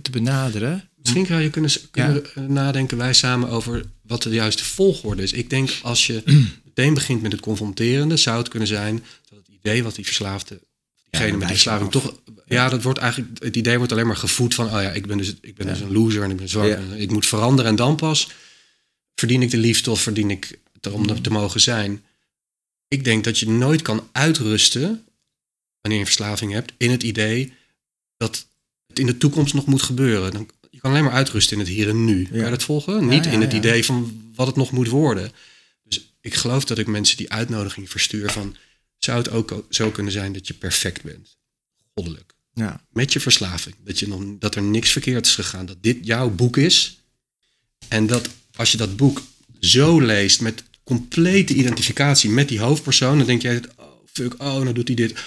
te 0.02 0.10
benaderen. 0.10 0.88
Misschien 1.02 1.26
zou 1.26 1.40
je 1.40 1.50
kunnen, 1.50 1.70
kunnen 1.90 2.34
eh, 2.34 2.44
nadenken, 2.44 2.96
wij 2.96 3.12
samen, 3.12 3.48
over 3.48 3.84
wat 4.02 4.22
de 4.22 4.30
juiste 4.30 4.64
volgorde 4.64 5.22
is. 5.22 5.32
Ik 5.32 5.50
denk 5.50 5.70
als 5.82 6.06
je 6.06 6.22
meteen 6.64 6.94
begint 6.94 7.22
met 7.22 7.32
het 7.32 7.40
confronterende, 7.40 8.16
zou 8.16 8.38
het 8.38 8.48
kunnen 8.48 8.68
zijn 8.68 9.04
dat 9.30 9.38
het 9.38 9.48
idee 9.62 9.82
wat 9.82 9.94
die 9.94 10.04
verslaafde, 10.04 10.60
diegene 11.10 11.30
met 11.30 11.40
die 11.40 11.48
verslaving 11.56 11.90
toch, 11.90 12.14
ja, 12.46 12.68
dat 12.68 12.82
wordt 12.82 12.98
eigenlijk, 12.98 13.44
het 13.44 13.56
idee 13.56 13.76
wordt 13.76 13.92
alleen 13.92 14.06
maar 14.06 14.16
gevoed 14.16 14.54
van, 14.54 14.66
oh 14.66 14.82
ja, 14.82 14.90
ik 14.92 15.06
ben 15.06 15.18
dus, 15.18 15.34
ik 15.40 15.54
ben 15.54 15.66
dus 15.66 15.80
een 15.80 15.92
loser 15.92 16.22
en 16.22 16.30
ik 16.30 16.36
ben 16.36 16.48
zwak 16.48 16.68
en 16.68 16.92
ik 16.92 17.10
moet 17.10 17.26
veranderen 17.26 17.70
en 17.70 17.76
dan 17.76 17.96
pas 17.96 18.30
verdien 19.14 19.42
ik 19.42 19.50
de 19.50 19.56
liefde 19.56 19.90
of 19.90 20.00
verdien 20.00 20.30
ik 20.30 20.58
het 20.72 20.92
om 20.92 21.02
Mm. 21.02 21.22
te 21.22 21.30
mogen 21.30 21.60
zijn. 21.60 22.04
Ik 22.88 23.04
denk 23.04 23.24
dat 23.24 23.38
je 23.38 23.48
nooit 23.48 23.82
kan 23.82 24.08
uitrusten 24.12 25.04
wanneer 25.80 26.00
je 26.00 26.06
een 26.06 26.12
verslaving 26.16 26.52
hebt 26.52 26.72
in 26.76 26.90
het 26.90 27.02
idee 27.02 27.52
dat 28.16 28.46
het 28.86 28.98
in 28.98 29.06
de 29.06 29.16
toekomst 29.16 29.54
nog 29.54 29.66
moet 29.66 29.82
gebeuren. 29.82 30.32
Dan, 30.32 30.48
je 30.70 30.80
kan 30.80 30.90
alleen 30.90 31.04
maar 31.04 31.12
uitrusten 31.12 31.52
in 31.52 31.58
het 31.64 31.68
hier 31.72 31.88
en 31.88 32.04
nu. 32.04 32.26
Kan 32.26 32.38
je 32.38 32.50
dat 32.50 32.62
volgen? 32.62 33.06
Niet 33.08 33.26
in 33.26 33.40
het 33.40 33.52
idee 33.52 33.84
van 33.84 34.30
wat 34.34 34.46
het 34.46 34.56
nog 34.56 34.70
moet 34.70 34.88
worden. 34.88 35.32
Dus 35.82 36.14
ik 36.20 36.34
geloof 36.34 36.64
dat 36.64 36.78
ik 36.78 36.86
mensen 36.86 37.16
die 37.16 37.30
uitnodiging 37.30 37.90
verstuur 37.90 38.30
van 38.30 38.56
zou 38.98 39.18
het 39.18 39.30
ook 39.30 39.66
zo 39.70 39.90
kunnen 39.90 40.12
zijn 40.12 40.32
dat 40.32 40.46
je 40.46 40.54
perfect 40.54 41.02
bent. 41.02 41.36
Goddelijk. 41.94 42.34
Ja. 42.54 42.80
Met 42.90 43.12
je 43.12 43.20
verslaving. 43.20 43.74
Dat, 43.84 43.98
je 43.98 44.08
nog, 44.08 44.22
dat 44.38 44.54
er 44.54 44.62
niks 44.62 44.90
verkeerd 44.90 45.26
is 45.26 45.34
gegaan. 45.34 45.66
Dat 45.66 45.76
dit 45.80 45.98
jouw 46.00 46.30
boek 46.30 46.56
is. 46.56 47.00
En 47.88 48.06
dat 48.06 48.28
als 48.56 48.72
je 48.72 48.76
dat 48.76 48.96
boek 48.96 49.22
zo 49.60 50.00
leest 50.00 50.40
met 50.40 50.62
complete 50.84 51.54
identificatie 51.54 52.30
met 52.30 52.48
die 52.48 52.60
hoofdpersoon, 52.60 53.18
dan 53.18 53.26
denk 53.26 53.42
jij, 53.42 53.62
oh 53.76 53.86
fuck, 54.12 54.34
oh, 54.42 54.54
nou 54.54 54.72
doet 54.72 54.86
hij 54.86 54.96
dit. 54.96 55.18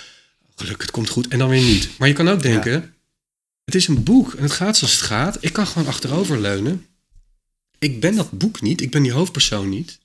Gelukkig, 0.56 0.82
het 0.82 0.92
komt 0.92 1.10
goed. 1.10 1.28
En 1.28 1.40
dan 1.40 1.50
weer 1.50 1.64
niet. 1.64 1.90
Maar 1.98 2.08
je 2.08 2.14
kan 2.14 2.30
ook 2.30 2.42
denken, 2.42 2.94
het 3.66 3.76
is 3.76 3.88
een 3.88 4.04
boek 4.04 4.34
en 4.34 4.44
het 4.44 4.52
gaat 4.52 4.78
zoals 4.78 4.94
het 4.94 5.02
gaat. 5.02 5.38
Ik 5.40 5.54
kan 5.54 5.68
gewoon 5.68 5.88
achterover 5.88 6.40
leunen. 6.40 6.86
Ik 7.80 8.00
ben 8.00 8.16
dat 8.16 8.32
boek 8.32 8.62
niet. 8.62 8.82
Ik 8.82 8.92
ben 8.92 9.04
die 9.04 9.12
hoofdpersoon 9.12 9.70
niet. 9.70 10.00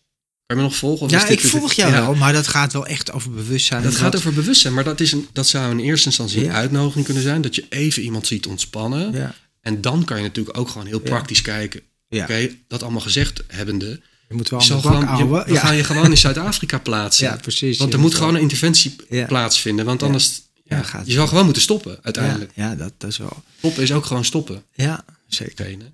Kan 0.47 0.57
je 0.57 0.63
me 0.63 0.69
nog 0.69 0.77
volgen? 0.79 1.07
Of 1.07 1.13
Ja, 1.13 1.27
ik 1.27 1.41
volg 1.41 1.73
jou 1.73 1.93
Ja. 1.93 2.01
wel, 2.01 2.15
maar 2.15 2.33
dat 2.33 2.47
gaat 2.47 2.73
wel 2.73 2.87
echt 2.87 3.13
over 3.13 3.31
bewustzijn. 3.31 3.83
Dat 3.83 3.95
gaat 3.97 4.17
over 4.17 4.33
bewustzijn, 4.33 4.75
maar 4.75 4.85
dat, 4.85 5.01
is 5.01 5.13
een, 5.13 5.29
dat 5.33 5.47
zou 5.47 5.71
in 5.71 5.79
eerste 5.79 6.07
instantie 6.07 6.45
een 6.45 6.53
uitnodiging 6.53 7.05
kunnen 7.05 7.23
zijn. 7.23 7.41
Dat 7.43 7.55
je 7.55 7.65
even 7.69 8.03
iemand 8.03 8.27
ziet 8.27 8.47
ontspannen. 8.47 9.13
Ja. 9.13 9.35
En 9.61 9.81
dan 9.81 10.05
kan 10.05 10.17
je 10.17 10.23
natuurlijk 10.23 10.59
ook 10.59 10.69
gewoon 10.69 10.87
heel 10.87 11.01
praktisch 11.01 11.43
kijken. 11.43 11.81
Oké, 12.09 12.49
dat 12.69 12.83
allemaal 12.83 13.01
gezegd 13.01 13.43
hebbende. 13.47 14.01
Je 14.29 14.35
moet 14.35 14.49
wel 14.49 14.63
Je 14.63 14.73
aan 14.75 14.81
gewoon, 14.81 15.45
je- 15.47 15.57
gaan 15.57 15.77
je 15.77 15.85
gewoon 15.85 16.11
in 16.11 16.19
Zuid-Afrika 16.19 16.79
plaatsen. 16.79 17.27
Ja, 17.29 17.37
precies. 17.37 17.79
Want 17.79 17.93
er 17.93 17.99
moet 17.99 18.15
gewoon 18.15 18.35
een 18.35 18.41
interventie 18.41 18.97
plaatsvinden. 19.27 19.85
Want 19.85 20.03
anders, 20.03 20.43
ja, 20.65 20.83
gaat- 20.83 21.07
je 21.07 21.13
zal 21.13 21.27
gewoon 21.27 21.45
moeten 21.45 21.63
stoppen 21.63 21.99
uiteindelijk. 22.03 22.53
Ja, 22.55 22.69
ja 22.69 22.75
dat, 22.77 22.93
dat 22.99 23.11
is 23.11 23.17
wel. 23.19 23.43
Stoppen 23.59 23.83
is 23.83 23.93
ook 23.93 24.05
gewoon 24.05 24.25
stoppen. 24.25 24.63
Ja, 24.73 25.05
zeker. 25.29 25.55
trainen. 25.55 25.93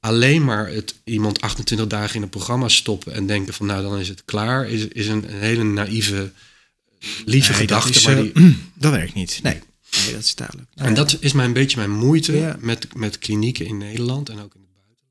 Alleen 0.00 0.44
maar 0.44 0.68
het 0.68 0.94
iemand 1.04 1.40
28 1.40 1.86
dagen 1.86 2.16
in 2.16 2.22
een 2.22 2.28
programma 2.28 2.68
stoppen 2.68 3.12
en 3.14 3.26
denken 3.26 3.54
van 3.54 3.66
nou 3.66 3.82
dan 3.82 3.98
is 3.98 4.08
het 4.08 4.24
klaar, 4.24 4.68
is, 4.68 4.88
is 4.88 5.08
een, 5.08 5.32
een 5.32 5.38
hele 5.40 5.64
naïeve, 5.64 6.32
lieve 7.24 7.50
Nee, 7.50 7.60
gedachte. 7.60 7.88
dat, 7.92 7.96
is, 7.96 8.06
maar 8.06 8.16
eh, 8.16 8.34
die, 8.34 8.56
dat 8.74 8.92
werkt 8.92 9.14
niet. 9.14 9.40
Nee, 9.42 9.60
nee 10.04 10.12
dat 10.12 10.24
is 10.24 10.34
duidelijk. 10.34 10.68
en 10.74 10.94
dat 10.94 11.16
is 11.20 11.32
mijn, 11.32 11.46
een 11.48 11.52
beetje 11.54 11.76
mijn 11.76 11.90
moeite 11.90 12.32
Ja. 12.36 12.56
met, 12.60 12.94
met 12.96 13.18
klinieken 13.18 13.66
in 13.66 13.78
Nederland 13.78 14.28
en 14.28 14.40
ook 14.40 14.54
in 14.54 14.60
het 14.60 14.72
buitenland. 14.74 15.06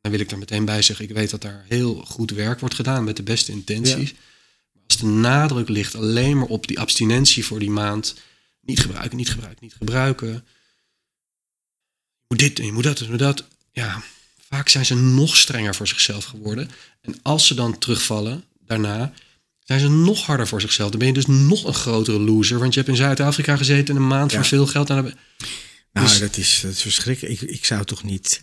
Dan 0.00 0.10
wil 0.12 0.20
ik 0.20 0.30
er 0.30 0.38
meteen 0.38 0.64
bij 0.64 0.82
zeggen, 0.82 1.04
ik 1.04 1.14
weet 1.14 1.30
dat 1.30 1.42
daar 1.42 1.64
heel 1.68 1.94
goed 1.94 2.30
werk 2.30 2.60
wordt 2.60 2.74
gedaan 2.74 3.04
met 3.04 3.16
de 3.16 3.22
beste 3.22 3.52
intenties. 3.52 4.12
Maar 4.72 4.82
als 4.86 4.96
de 4.96 5.06
nadruk 5.06 5.68
ligt 5.68 5.94
alleen 5.94 6.38
maar 6.38 6.48
op 6.48 6.66
die 6.66 6.80
abstinentie 6.80 7.44
voor 7.44 7.58
die 7.58 7.70
maand, 7.70 8.14
niet 8.60 8.80
gebruiken, 8.80 9.16
niet 9.16 9.30
gebruiken, 9.30 9.64
niet 9.64 9.74
gebruiken. 9.78 10.44
Moet 12.28 12.38
dit 12.38 12.58
en 12.58 12.64
je 12.66 12.72
moet 12.72 12.82
dat 12.84 12.98
en 12.98 13.04
je 13.04 13.10
moet 13.10 13.18
dat. 13.20 13.44
Ja, 13.72 14.02
vaak 14.48 14.68
zijn 14.68 14.86
ze 14.86 14.94
nog 14.94 15.36
strenger 15.36 15.74
voor 15.74 15.88
zichzelf 15.88 16.24
geworden. 16.24 16.70
En 17.00 17.18
als 17.22 17.46
ze 17.46 17.54
dan 17.54 17.78
terugvallen 17.78 18.44
daarna, 18.66 19.12
zijn 19.64 19.80
ze 19.80 19.88
nog 19.88 20.26
harder 20.26 20.48
voor 20.48 20.60
zichzelf. 20.60 20.90
Dan 20.90 20.98
ben 20.98 21.08
je 21.08 21.14
dus 21.14 21.26
nog 21.26 21.64
een 21.64 21.74
grotere 21.74 22.18
loser. 22.20 22.58
Want 22.58 22.74
je 22.74 22.80
hebt 22.80 22.92
in 22.92 22.98
Zuid-Afrika 22.98 23.56
gezeten 23.56 23.96
een 23.96 24.06
maand 24.06 24.30
Ja. 24.30 24.36
voor 24.36 24.46
veel 24.46 24.66
geld. 24.66 24.90
En 24.90 24.96
dan 24.96 25.04
heb- 25.04 25.16
Nou, 25.92 26.06
Dus- 26.06 26.18
dat, 26.18 26.36
is, 26.36 26.60
dat 26.62 26.70
is 26.72 26.82
verschrikkelijk. 26.82 27.40
Ik, 27.40 27.50
ik 27.50 27.64
zou 27.64 27.84
toch 27.84 28.02
niet 28.02 28.40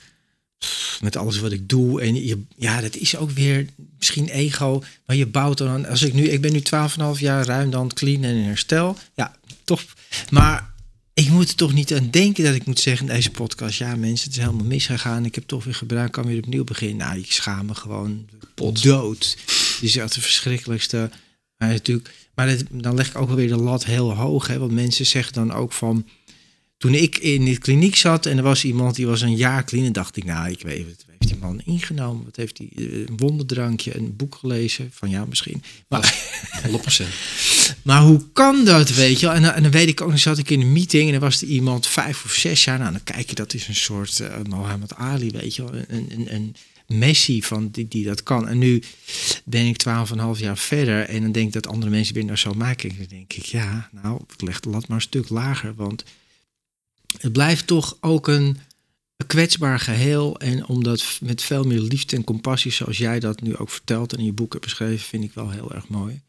met 1.01 1.15
alles 1.15 1.39
wat 1.39 1.51
ik 1.51 1.69
doe. 1.69 2.01
En 2.01 2.25
je, 2.25 2.43
ja, 2.57 2.81
dat 2.81 2.95
is 2.95 3.15
ook 3.15 3.31
weer 3.31 3.65
misschien 3.97 4.27
ego. 4.29 4.83
Maar 5.05 5.15
je 5.15 5.25
bouwt 5.25 5.57
dan 5.57 5.67
aan. 5.67 5.85
Als 5.85 6.01
ik 6.01 6.13
nu, 6.13 6.29
ik 6.29 6.41
ben 6.41 6.51
nu 6.51 6.59
12,5 6.61 7.19
jaar 7.19 7.45
ruim 7.45 7.69
dan 7.69 7.93
clean 7.93 8.23
en 8.23 8.35
in 8.35 8.43
herstel. 8.43 8.97
Ja, 9.15 9.35
toch. 9.63 9.83
Maar 10.29 10.73
ik 11.15 11.29
moet 11.29 11.49
er 11.49 11.55
toch 11.55 11.73
niet 11.73 11.93
aan 11.93 12.09
denken 12.09 12.43
dat 12.43 12.55
ik 12.55 12.65
moet 12.65 12.79
zeggen 12.79 13.07
in 13.07 13.13
deze 13.13 13.31
podcast. 13.31 13.77
Ja, 13.77 13.95
mensen, 13.95 14.27
het 14.27 14.37
is 14.37 14.43
helemaal 14.43 14.65
misgegaan. 14.65 15.25
Ik 15.25 15.35
heb 15.35 15.43
toch 15.47 15.63
weer 15.63 15.75
gebruikt, 15.75 16.11
kan 16.11 16.25
weer 16.25 16.37
opnieuw 16.37 16.63
beginnen. 16.63 16.97
Nou, 16.97 17.19
ik 17.19 17.31
schaam 17.31 17.65
me 17.65 17.75
gewoon 17.75 18.25
Pot. 18.55 18.83
dood. 18.83 19.37
Die 19.79 19.89
is 19.89 19.97
echt 19.97 20.13
de 20.13 20.21
verschrikkelijkste. 20.21 21.09
Maar 21.57 21.69
natuurlijk, 21.69 22.13
maar 22.33 22.57
dan 22.71 22.95
leg 22.95 23.07
ik 23.07 23.17
ook 23.17 23.29
weer 23.29 23.47
de 23.47 23.55
lat 23.55 23.85
heel 23.85 24.13
hoog. 24.15 24.47
Hè? 24.47 24.59
Want 24.59 24.71
mensen 24.71 25.05
zeggen 25.05 25.33
dan 25.33 25.51
ook 25.53 25.73
van. 25.73 26.07
Toen 26.85 26.93
ik 26.93 27.17
in 27.17 27.45
de 27.45 27.57
kliniek 27.57 27.95
zat 27.95 28.25
en 28.25 28.37
er 28.37 28.43
was 28.43 28.63
iemand 28.63 28.95
die 28.95 29.05
was 29.05 29.21
een 29.21 29.35
jaar 29.35 29.63
clean, 29.63 29.85
en 29.85 29.93
dacht 29.93 30.17
ik, 30.17 30.23
nou, 30.23 30.49
ik 30.49 30.61
weet 30.61 30.77
het, 30.85 31.05
wat 31.05 31.15
heeft 31.19 31.31
die 31.33 31.37
man 31.41 31.61
ingenomen? 31.65 32.23
Wat 32.25 32.35
heeft 32.35 32.57
hij? 32.57 32.69
eh, 32.75 32.83
Een 32.93 33.17
wonderdrankje, 33.17 33.97
een 33.97 34.15
boek 34.15 34.35
gelezen? 34.35 34.89
Van 34.93 35.09
ja, 35.09 35.25
misschien. 35.25 35.63
Maar, 35.87 36.13
100%. 36.67 37.05
maar 37.83 38.01
hoe 38.01 38.21
kan 38.33 38.65
dat, 38.65 38.93
weet 38.93 39.19
je? 39.19 39.27
En, 39.27 39.41
dan- 39.41 39.51
en 39.51 39.61
dan 39.61 39.71
weet 39.71 39.87
ik 39.87 40.01
ook, 40.01 40.09
dan 40.09 40.17
zat 40.19 40.37
ik 40.37 40.49
in 40.49 40.61
een 40.61 40.73
meeting 40.73 41.07
en 41.07 41.13
er 41.13 41.19
was 41.19 41.41
er 41.41 41.47
iemand 41.47 41.87
vijf 41.87 42.23
of 42.25 42.31
zes 42.33 42.63
jaar. 42.63 42.79
Nou, 42.79 42.91
dan 42.91 43.03
kijk 43.03 43.29
je, 43.29 43.35
dat 43.35 43.53
is 43.53 43.67
een 43.67 43.75
soort 43.75 44.19
eh 44.19 44.35
Mohammed 44.49 44.95
Ali, 44.95 45.31
weet 45.31 45.55
je 45.55 45.61
wel. 45.63 45.73
Een, 45.87 46.07
een, 46.11 46.33
een 46.35 46.55
Messi 46.87 47.43
van 47.43 47.69
die, 47.71 47.87
die 47.87 48.05
dat 48.05 48.23
kan. 48.23 48.47
En 48.47 48.57
nu 48.57 48.83
ben 49.45 49.65
ik 49.65 49.77
twaalf 49.77 50.11
en 50.11 50.17
een 50.17 50.23
half 50.23 50.39
jaar 50.39 50.57
verder 50.57 51.01
en 51.09 51.21
dan 51.21 51.31
denk 51.31 51.47
ik 51.47 51.53
dat 51.53 51.67
andere 51.67 51.91
mensen 51.91 52.13
weer 52.13 52.25
naar 52.25 52.37
zo 52.37 52.53
maken. 52.53 52.89
En 52.89 52.95
dan 52.97 53.05
denk 53.09 53.33
ik, 53.33 53.45
ja, 53.45 53.89
nou, 54.03 54.21
ik 54.33 54.41
leg 54.41 54.59
de 54.59 54.69
lat 54.69 54.87
maar 54.87 54.97
een 54.97 55.03
stuk 55.03 55.29
lager, 55.29 55.73
want 55.75 56.03
het 57.19 57.31
blijft 57.33 57.67
toch 57.67 57.97
ook 58.01 58.27
een 58.27 58.57
kwetsbaar 59.27 59.79
geheel. 59.79 60.39
En 60.39 60.65
omdat 60.67 61.03
met 61.21 61.41
veel 61.41 61.63
meer 61.63 61.79
liefde 61.79 62.15
en 62.15 62.23
compassie, 62.23 62.71
zoals 62.71 62.97
jij 62.97 63.19
dat 63.19 63.41
nu 63.41 63.57
ook 63.57 63.69
vertelt 63.69 64.13
en 64.13 64.19
in 64.19 64.25
je 64.25 64.33
boek 64.33 64.51
hebt 64.53 64.65
beschreven, 64.65 65.05
vind 65.05 65.23
ik 65.23 65.33
wel 65.33 65.49
heel 65.49 65.73
erg 65.73 65.87
mooi. 65.87 66.21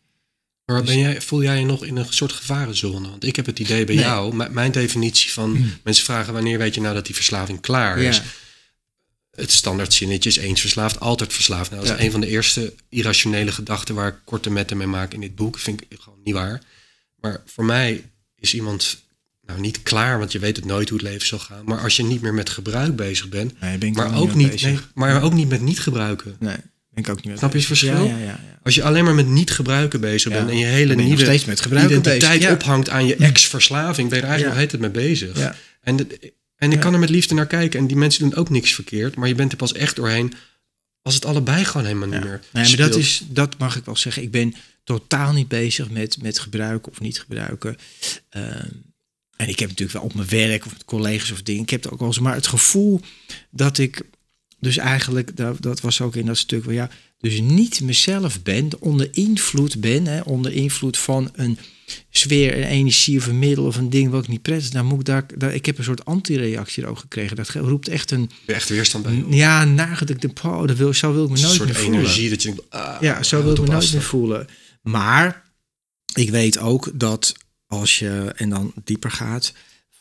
Maar 0.64 0.80
Dus- 0.80 0.88
ben 0.90 0.98
jij, 0.98 1.20
voel 1.20 1.42
jij 1.42 1.58
je 1.58 1.64
nog 1.64 1.84
in 1.84 1.96
een 1.96 2.06
soort 2.12 2.32
gevarenzone? 2.32 3.08
Want 3.10 3.24
ik 3.24 3.36
heb 3.36 3.46
het 3.46 3.58
idee 3.58 3.84
bij 3.84 3.94
Nee. 3.94 4.04
jou, 4.04 4.50
mijn 4.52 4.72
definitie 4.72 5.32
van 5.32 5.70
mensen 5.84 6.04
vragen 6.04 6.32
wanneer 6.32 6.58
weet 6.58 6.74
je 6.74 6.80
nou 6.80 6.94
dat 6.94 7.06
die 7.06 7.14
verslaving 7.14 7.60
klaar 7.60 7.98
is. 7.98 8.16
Ja. 8.16 8.22
Het 9.30 9.50
standaard 9.52 9.92
zinnetje 9.92 10.28
is 10.28 10.36
eens 10.36 10.60
verslaafd, 10.60 11.00
altijd 11.00 11.32
verslaafd. 11.32 11.70
Nou, 11.70 11.82
dat 11.82 11.92
is 11.92 11.98
Ja. 11.98 12.04
een 12.04 12.10
van 12.10 12.20
de 12.20 12.26
eerste 12.26 12.74
irrationele 12.88 13.52
gedachten 13.52 13.94
waar 13.94 14.08
ik 14.08 14.16
korte 14.24 14.50
metten 14.50 14.76
mee 14.76 14.86
maak 14.86 15.14
in 15.14 15.20
dit 15.20 15.34
boek. 15.34 15.58
Vind 15.58 15.80
ik 15.88 16.00
gewoon 16.00 16.20
niet 16.24 16.34
waar. 16.34 16.62
Maar 17.16 17.42
voor 17.46 17.64
mij 17.64 18.10
is 18.36 18.54
iemand 18.54 19.04
nou 19.46 19.60
niet 19.60 19.82
klaar, 19.82 20.18
want 20.18 20.32
je 20.32 20.38
weet 20.38 20.56
het 20.56 20.64
nooit 20.64 20.88
hoe 20.88 20.98
het 20.98 21.06
leven 21.08 21.26
zal 21.26 21.38
gaan. 21.38 21.64
Maar 21.64 21.80
als 21.80 21.96
je 21.96 22.02
niet 22.02 22.20
meer 22.20 22.34
met 22.34 22.50
gebruik 22.50 22.96
bezig 22.96 23.28
bent, 23.28 23.60
Nee, 23.60 23.78
ben 23.78 23.88
ik 23.88 23.94
maar 23.94 24.16
ook 24.16 24.34
niet, 24.34 24.62
nee, 24.62 24.78
maar 24.94 25.22
ook 25.22 25.32
niet 25.32 25.48
met 25.48 25.60
niet 25.60 25.80
gebruiken. 25.80 26.36
Nee, 26.38 26.56
ben 26.90 27.04
ik 27.04 27.08
ook 27.08 27.24
niet 27.24 27.38
Snap 27.38 27.52
je 27.52 27.58
het 27.58 27.66
verschil? 27.66 28.04
Ja, 28.04 28.16
ja, 28.16 28.24
ja. 28.24 28.40
Als 28.62 28.74
je 28.74 28.82
alleen 28.82 29.04
maar 29.04 29.14
met 29.14 29.26
niet 29.28 29.50
gebruiken 29.50 30.00
bezig 30.00 30.32
bent 30.32 30.50
en 30.50 30.58
je 30.58 30.64
hele 30.66 30.96
je 30.96 31.02
nieuwe 31.02 31.24
steeds 31.24 31.44
met 31.44 31.64
identiteit 31.64 32.20
bezig, 32.20 32.52
ophangt 32.52 32.88
aan 32.88 33.06
je 33.06 33.16
ex-verslaving, 33.16 34.08
ben 34.08 34.18
je 34.18 34.24
er 34.24 34.30
eigenlijk 34.30 34.58
nog 34.60 34.62
heet 34.72 34.72
het 34.72 34.80
mee 34.94 35.06
bezig. 35.08 35.38
Ja. 35.38 35.54
En, 35.80 35.96
de- 35.96 36.32
en 36.56 36.72
ik 36.72 36.80
kan 36.80 36.92
er 36.92 36.98
met 36.98 37.08
liefde 37.10 37.34
naar 37.34 37.46
kijken 37.46 37.80
en 37.80 37.86
die 37.86 37.96
mensen 37.96 38.22
doen 38.22 38.34
ook 38.34 38.50
niks 38.50 38.72
verkeerd, 38.74 39.16
maar 39.16 39.28
je 39.28 39.34
bent 39.34 39.50
er 39.52 39.58
pas 39.58 39.72
echt 39.72 39.96
doorheen 39.96 40.32
als 41.02 41.14
het 41.14 41.24
allebei 41.24 41.64
gewoon 41.64 41.86
helemaal 41.86 42.08
niet 42.08 42.24
meer 42.24 42.40
Nee, 42.52 42.66
maar 42.68 42.76
dat, 42.76 42.96
is, 42.96 43.22
dat 43.28 43.58
mag 43.58 43.76
ik 43.76 43.84
wel 43.84 43.96
zeggen. 43.96 44.22
Ik 44.22 44.30
ben 44.30 44.54
totaal 44.84 45.32
niet 45.32 45.48
bezig 45.48 45.90
met, 45.90 46.22
met 46.22 46.38
gebruiken 46.38 46.92
of 46.92 47.00
niet 47.00 47.20
gebruiken. 47.20 47.76
Ehm, 48.28 48.66
en 49.36 49.48
ik 49.48 49.58
heb 49.58 49.68
natuurlijk 49.68 49.98
wel 49.98 50.06
op 50.06 50.14
mijn 50.14 50.28
werk 50.28 50.66
of 50.66 50.72
met 50.72 50.84
collega's 50.84 51.30
of 51.30 51.42
dingen. 51.42 51.62
Ik 51.62 51.70
heb 51.70 51.82
het 51.82 51.92
ook 51.92 51.98
wel 51.98 52.08
eens. 52.08 52.18
Maar 52.18 52.34
het 52.34 52.46
gevoel 52.46 53.00
dat 53.50 53.78
ik 53.78 54.02
dus 54.60 54.76
eigenlijk, 54.76 55.36
dat, 55.36 55.62
dat 55.62 55.80
was 55.80 56.00
ook 56.00 56.16
in 56.16 56.26
dat 56.26 56.38
stuk 56.38 56.64
wel 56.64 56.74
ja, 56.74 56.90
dus 57.18 57.40
niet 57.40 57.80
mezelf 57.80 58.42
ben, 58.42 58.68
onder 58.80 59.08
invloed 59.12 59.80
ben, 59.80 60.06
hè, 60.06 60.20
onder 60.20 60.52
invloed 60.52 60.98
van 60.98 61.30
een 61.32 61.58
sfeer, 62.10 62.56
een 62.56 62.64
energie 62.64 63.18
of 63.18 63.26
een 63.26 63.38
middel 63.38 63.64
of 63.64 63.76
een 63.76 63.90
ding 63.90 64.10
wat 64.10 64.22
ik 64.22 64.28
niet 64.28 64.42
prettig. 64.42 64.70
Dan 64.70 64.86
moet 64.86 64.98
ik 64.98 65.04
daar, 65.04 65.26
daar, 65.36 65.54
ik 65.54 65.66
heb 65.66 65.78
een 65.78 65.84
soort 65.84 66.04
antireactie 66.04 66.82
er 66.82 66.88
ook 66.88 66.98
gekregen. 66.98 67.36
Dat 67.36 67.48
roept 67.48 67.88
echt 67.88 68.10
een, 68.10 68.30
echt 68.46 68.68
weerstand 68.68 69.04
bij. 69.04 69.24
ja, 69.28 69.64
nagel. 69.64 70.06
Ik 70.08 70.44
oh, 70.44 70.66
dat 70.66 70.76
wil, 70.76 70.92
zo 70.92 71.12
wil 71.12 71.24
ik 71.24 71.30
me 71.30 71.40
nooit 71.40 71.64
meer 71.64 71.74
voelen. 71.74 72.00
energie 72.00 72.30
dat 72.30 72.42
je 72.42 72.54
ah, 72.68 72.96
Ja, 73.00 73.22
zo 73.22 73.42
wil 73.42 73.52
ik 73.52 73.60
me 73.60 73.66
nooit 73.66 73.92
meer 73.92 74.02
voelen. 74.02 74.46
Maar 74.82 75.44
ik 76.14 76.30
weet 76.30 76.58
ook 76.58 76.90
dat 76.94 77.34
als 77.66 77.98
je 77.98 78.32
en 78.36 78.48
dan 78.48 78.72
dieper 78.84 79.10
gaat 79.10 79.52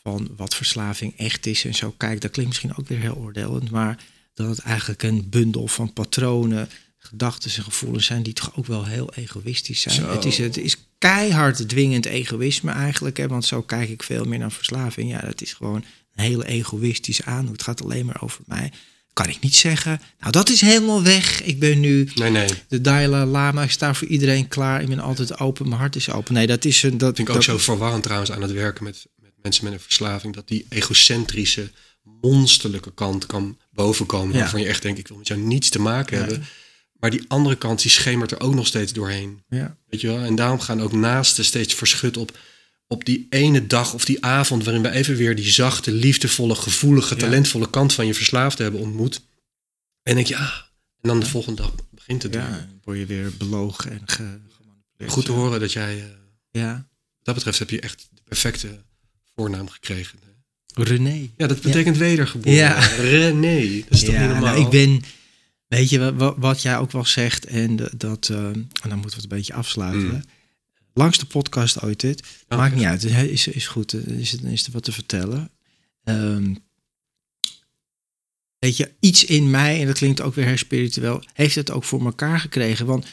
van 0.02 0.30
wat 0.36 0.54
verslaving 0.54 1.18
echt 1.18 1.46
is 1.46 1.64
en 1.64 1.74
zo 1.74 1.94
kijk, 1.96 2.20
dat 2.20 2.30
klinkt 2.30 2.50
misschien 2.50 2.76
ook 2.76 2.88
weer 2.88 2.98
heel 2.98 3.16
oordelend, 3.16 3.70
maar 3.70 4.04
dat 4.34 4.48
het 4.48 4.58
eigenlijk 4.58 5.02
een 5.02 5.28
bundel 5.28 5.68
van 5.68 5.92
patronen, 5.92 6.68
gedachten 6.98 7.50
en 7.56 7.62
gevoelens 7.62 8.06
zijn 8.06 8.22
die 8.22 8.32
toch 8.32 8.56
ook 8.56 8.66
wel 8.66 8.84
heel 8.84 9.14
egoïstisch 9.14 9.80
zijn. 9.80 9.94
Zo. 9.94 10.10
Het 10.10 10.24
is, 10.24 10.38
het 10.38 10.56
is 10.56 10.76
keihard 10.98 11.68
dwingend 11.68 12.06
egoïsme 12.06 12.70
eigenlijk, 12.70 13.16
hè, 13.16 13.26
want 13.26 13.44
zo 13.44 13.62
kijk 13.62 13.88
ik 13.88 14.02
veel 14.02 14.24
meer 14.24 14.38
naar 14.38 14.52
verslaving. 14.52 15.10
Ja, 15.10 15.20
dat 15.20 15.40
is 15.40 15.52
gewoon 15.52 15.84
een 16.14 16.24
hele 16.24 16.46
egoïstisch 16.46 17.22
aan. 17.22 17.46
Het 17.46 17.62
gaat 17.62 17.82
alleen 17.82 18.06
maar 18.06 18.22
over 18.22 18.42
mij. 18.46 18.72
Kan 19.16 19.28
ik 19.28 19.40
niet 19.40 19.56
zeggen, 19.56 20.00
nou 20.18 20.32
dat 20.32 20.48
is 20.48 20.60
helemaal 20.60 21.02
weg. 21.02 21.42
Ik 21.42 21.58
ben 21.58 21.80
nu 21.80 22.10
Nee, 22.14 22.30
nee. 22.30 22.48
de 22.68 22.80
Dalai 22.80 23.24
Lama, 23.24 23.62
ik 23.62 23.70
sta 23.70 23.94
voor 23.94 24.08
iedereen 24.08 24.48
klaar. 24.48 24.80
Ik 24.80 24.88
ben 24.88 24.98
altijd 25.00 25.38
open, 25.38 25.68
mijn 25.68 25.80
hart 25.80 25.96
is 25.96 26.10
open. 26.10 26.34
Nee, 26.34 26.46
dat 26.46 26.64
is 26.64 26.82
een. 26.82 26.98
Dat 26.98 27.16
vind 27.16 27.28
ik 27.28 27.34
ook 27.34 27.42
zo 27.42 27.58
verwarrend 27.58 28.02
trouwens 28.02 28.32
aan 28.32 28.42
het 28.42 28.52
werken 28.52 28.84
met, 28.84 29.06
met 29.16 29.32
mensen 29.42 29.64
met 29.64 29.72
een 29.72 29.80
verslaving. 29.80 30.34
Dat 30.34 30.48
die 30.48 30.66
egocentrische, 30.68 31.70
monsterlijke 32.02 32.94
kant 32.94 33.26
kan 33.26 33.58
bovenkomen. 33.70 34.34
Ja. 34.34 34.40
Waarvan 34.40 34.60
je 34.60 34.66
echt 34.66 34.82
denkt, 34.82 34.98
ik 34.98 35.08
wil 35.08 35.16
met 35.16 35.26
jou 35.26 35.40
niets 35.40 35.68
te 35.68 35.80
maken 35.80 36.18
hebben. 36.18 36.44
Maar 36.92 37.10
die 37.10 37.24
andere 37.28 37.56
kant, 37.56 37.82
die 37.82 37.90
schemert 37.90 38.30
er 38.30 38.40
ook 38.40 38.54
nog 38.54 38.66
steeds 38.66 38.92
doorheen. 38.92 39.42
Ja. 39.48 39.76
Weet 39.88 40.00
je 40.00 40.06
wel? 40.06 40.18
En 40.18 40.34
daarom 40.34 40.60
gaan 40.60 40.82
ook 40.82 40.92
naasten 40.92 41.44
steeds 41.44 41.74
verschut 41.74 42.16
op, 42.16 42.38
op 42.86 43.04
die 43.04 43.26
ene 43.30 43.66
dag 43.66 43.94
of 43.94 44.04
die 44.04 44.24
avond... 44.24 44.64
waarin 44.64 44.82
we 44.82 44.90
even 44.90 45.16
weer 45.16 45.36
die 45.36 45.50
zachte, 45.50 45.92
liefdevolle, 45.92 46.54
gevoelige, 46.54 47.14
Ja. 47.14 47.20
talentvolle 47.20 47.70
kant 47.70 47.92
van 47.92 48.06
je 48.06 48.14
verslaafde 48.14 48.62
hebben 48.62 48.80
ontmoet. 48.80 49.20
En 50.02 50.14
denk 50.14 50.26
je, 50.26 50.34
ja. 50.34 50.64
En 51.00 51.08
dan 51.08 51.20
de 51.20 51.26
volgende 51.26 51.62
dag 51.62 51.72
begint 51.90 52.22
het 52.22 52.34
ja, 52.34 52.50
dan 52.50 52.80
word 52.84 52.98
je 52.98 53.06
weer 53.06 53.32
belogen 53.38 53.90
en 53.90 54.00
ge- 54.06 54.14
gemanipuleerd. 54.56 55.10
Goed 55.12 55.24
te 55.24 55.32
horen 55.32 55.60
dat 55.60 55.72
jij, 55.72 55.98
eh, 55.98 56.04
Ja. 56.50 56.72
wat 56.74 56.84
dat 57.22 57.34
betreft 57.34 57.58
heb 57.58 57.70
je 57.70 57.80
echt 57.80 58.08
de 58.14 58.20
perfecte 58.24 58.78
voornaam 59.34 59.68
gekregen. 59.68 60.18
René. 60.74 61.28
Ja, 61.36 61.46
dat 61.46 61.60
betekent 61.60 61.96
wedergeboren. 61.96 62.52
Ja. 62.58 62.78
René, 62.86 63.80
dat 63.88 63.90
is 63.98 64.04
toch 64.04 64.14
ja, 64.14 64.20
niet 64.20 64.30
normaal? 64.30 64.52
nou, 64.54 64.64
ik 64.64 64.70
ben, 64.70 65.02
weet 65.66 65.90
je 65.90 66.14
wat, 66.14 66.34
wat 66.38 66.62
jij 66.62 66.78
ook 66.78 66.92
wel 66.92 67.04
zegt, 67.04 67.44
en 67.46 67.76
dat, 67.96 68.28
eh, 68.30 68.36
en 68.38 68.68
dan 68.82 68.98
moeten 68.98 69.10
we 69.10 69.14
het 69.14 69.22
een 69.22 69.28
beetje 69.28 69.54
afsluiten. 69.54 70.08
Mm. 70.08 70.22
Langste 70.98 71.26
podcast 71.26 71.82
ooit 71.82 72.00
dit. 72.00 72.22
Oh, 72.48 72.58
Maakt 72.58 72.74
niet 72.74 72.84
uit, 72.84 73.04
is, 73.04 73.46
is, 73.46 73.66
goed, 73.66 73.94
is, 74.08 74.30
het- 74.32 74.42
is 74.42 74.66
er 74.66 74.72
wat 74.72 74.82
te 74.84 74.92
vertellen. 74.92 75.50
Ehm, 76.04 76.54
weet 78.58 78.76
je, 78.76 78.90
iets 79.00 79.24
in 79.24 79.50
mij, 79.50 79.80
en 79.80 79.86
dat 79.86 79.96
klinkt 79.98 80.20
ook 80.20 80.34
weer 80.34 80.46
heel 80.46 80.56
spiritueel, 80.56 81.22
heeft 81.32 81.54
het 81.54 81.70
ook 81.70 81.84
voor 81.84 82.04
elkaar 82.04 82.40
gekregen. 82.40 82.86
Want 82.86 83.06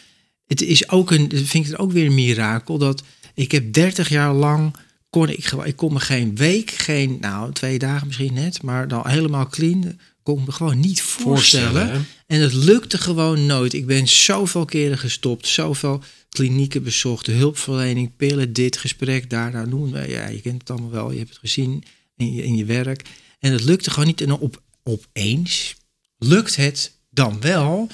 het 0.45 0.61
is 0.61 0.89
ook 0.89 1.11
een, 1.11 1.29
vind 1.29 1.53
ik 1.65 1.71
het 1.71 1.77
ook 1.77 1.91
weer 1.91 2.05
een 2.05 2.13
mirakel, 2.13 2.77
dat 2.77 3.03
ik 3.33 3.51
heb 3.51 3.73
30 3.73 4.09
jaar 4.09 4.33
lang, 4.33 4.75
kon 5.09 5.29
ik, 5.29 5.45
gewoon- 5.45 5.65
ik 5.65 5.75
kon 5.75 5.93
me 5.93 5.99
geen 5.99 6.35
week, 6.35 6.71
geen, 6.71 7.17
nou 7.19 7.53
twee 7.53 7.79
dagen 7.79 8.07
misschien 8.07 8.33
net, 8.33 8.61
maar 8.61 8.87
dan 8.87 9.07
helemaal 9.07 9.47
clean, 9.47 9.99
kon 10.23 10.39
ik 10.39 10.45
me 10.45 10.51
gewoon 10.51 10.79
niet 10.79 11.01
voorstellen. 11.01 11.71
Voorstellen? 11.71 12.05
En 12.27 12.41
het 12.41 12.53
lukte 12.53 12.97
gewoon 12.97 13.45
nooit. 13.45 13.73
Ik 13.73 13.85
ben 13.85 14.07
zoveel 14.07 14.65
keren 14.65 14.97
gestopt, 14.97 15.47
zoveel 15.47 16.03
klinieken 16.33 16.83
bezocht, 16.83 17.25
hulpverlening, 17.27 18.15
pillen, 18.15 18.53
dit, 18.53 18.77
gesprek, 18.77 19.29
daar, 19.29 19.51
nou 19.51 19.67
noem 19.67 19.93
het. 19.93 20.09
Ja, 20.09 20.27
je 20.27 20.41
kent 20.41 20.59
het 20.61 20.69
allemaal 20.69 20.89
wel, 20.91 21.11
je 21.11 21.17
hebt 21.17 21.29
het 21.29 21.37
gezien 21.39 21.83
in 22.15 22.33
je, 22.33 22.43
in 22.43 22.55
je 22.55 22.65
werk. 22.65 23.01
En 23.39 23.51
het 23.51 23.63
lukte 23.63 23.89
gewoon 23.89 24.07
niet. 24.07 24.21
En 24.21 24.31
op, 24.31 24.61
opeens 24.83 25.75
lukt 26.17 26.55
het 26.55 26.91
dan 27.09 27.41
wel. 27.41 27.87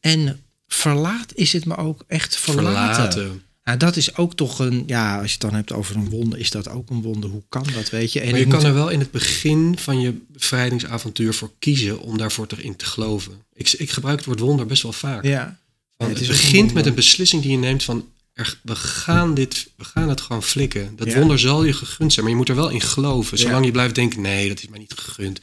En 0.00 0.42
verlaat 0.66 1.32
is 1.34 1.52
het 1.52 1.64
me 1.64 1.76
ook 1.76 2.04
echt 2.06 2.36
verlaten. 2.36 3.12
Verlaten. 3.12 3.42
Nou, 3.64 3.78
dat 3.78 3.96
is 3.96 4.16
ook 4.16 4.34
toch 4.34 4.58
een, 4.58 4.82
ja, 4.86 5.16
als 5.16 5.26
je 5.26 5.32
het 5.32 5.40
dan 5.40 5.54
hebt 5.54 5.72
over 5.72 5.96
een 5.96 6.08
wonder, 6.08 6.38
is 6.38 6.50
dat 6.50 6.68
ook 6.68 6.90
een 6.90 7.02
wonder. 7.02 7.30
Hoe 7.30 7.42
kan 7.48 7.66
dat, 7.74 7.90
weet 7.90 8.12
je? 8.12 8.20
En 8.20 8.30
Maar 8.30 8.38
je 8.38 8.46
kan 8.46 8.54
moet- 8.58 8.64
er 8.68 8.74
wel 8.74 8.88
in 8.88 8.98
het 8.98 9.10
begin 9.10 9.78
van 9.78 10.00
je 10.00 10.14
bevrijdingsavontuur 10.28 11.34
voor 11.34 11.50
kiezen 11.58 12.00
om 12.00 12.18
daarvoor 12.18 12.46
erin 12.48 12.76
te 12.76 12.84
geloven. 12.84 13.32
Ik, 13.52 13.70
ik 13.72 13.90
gebruik 13.90 14.16
het 14.16 14.26
woord 14.26 14.40
wonder 14.40 14.66
best 14.66 14.82
wel 14.82 14.92
vaak. 14.92 15.24
Ja. 15.24 15.58
Het 15.96 16.26
begint 16.26 16.72
met 16.72 16.86
een 16.86 16.94
beslissing 16.94 17.42
die 17.42 17.50
je 17.50 17.56
neemt 17.56 17.82
van 17.82 18.08
er, 18.32 18.58
we, 18.62 18.76
gaan 18.76 19.34
dit, 19.34 19.70
we 19.76 19.84
gaan 19.84 20.08
het 20.08 20.20
gewoon 20.20 20.42
flikken. 20.42 20.96
Dat 20.96 21.06
Ja. 21.06 21.18
wonder 21.18 21.38
zal 21.38 21.64
je 21.64 21.72
gegund 21.72 22.12
zijn, 22.12 22.24
maar 22.24 22.34
je 22.34 22.40
moet 22.40 22.48
er 22.48 22.54
wel 22.54 22.68
in 22.68 22.80
geloven. 22.80 23.38
Ja. 23.38 23.44
Zolang 23.44 23.64
je 23.64 23.70
blijft 23.70 23.94
denken, 23.94 24.20
nee, 24.20 24.48
dat 24.48 24.62
is 24.62 24.68
mij 24.68 24.78
niet 24.78 24.92
gegund. 24.96 25.40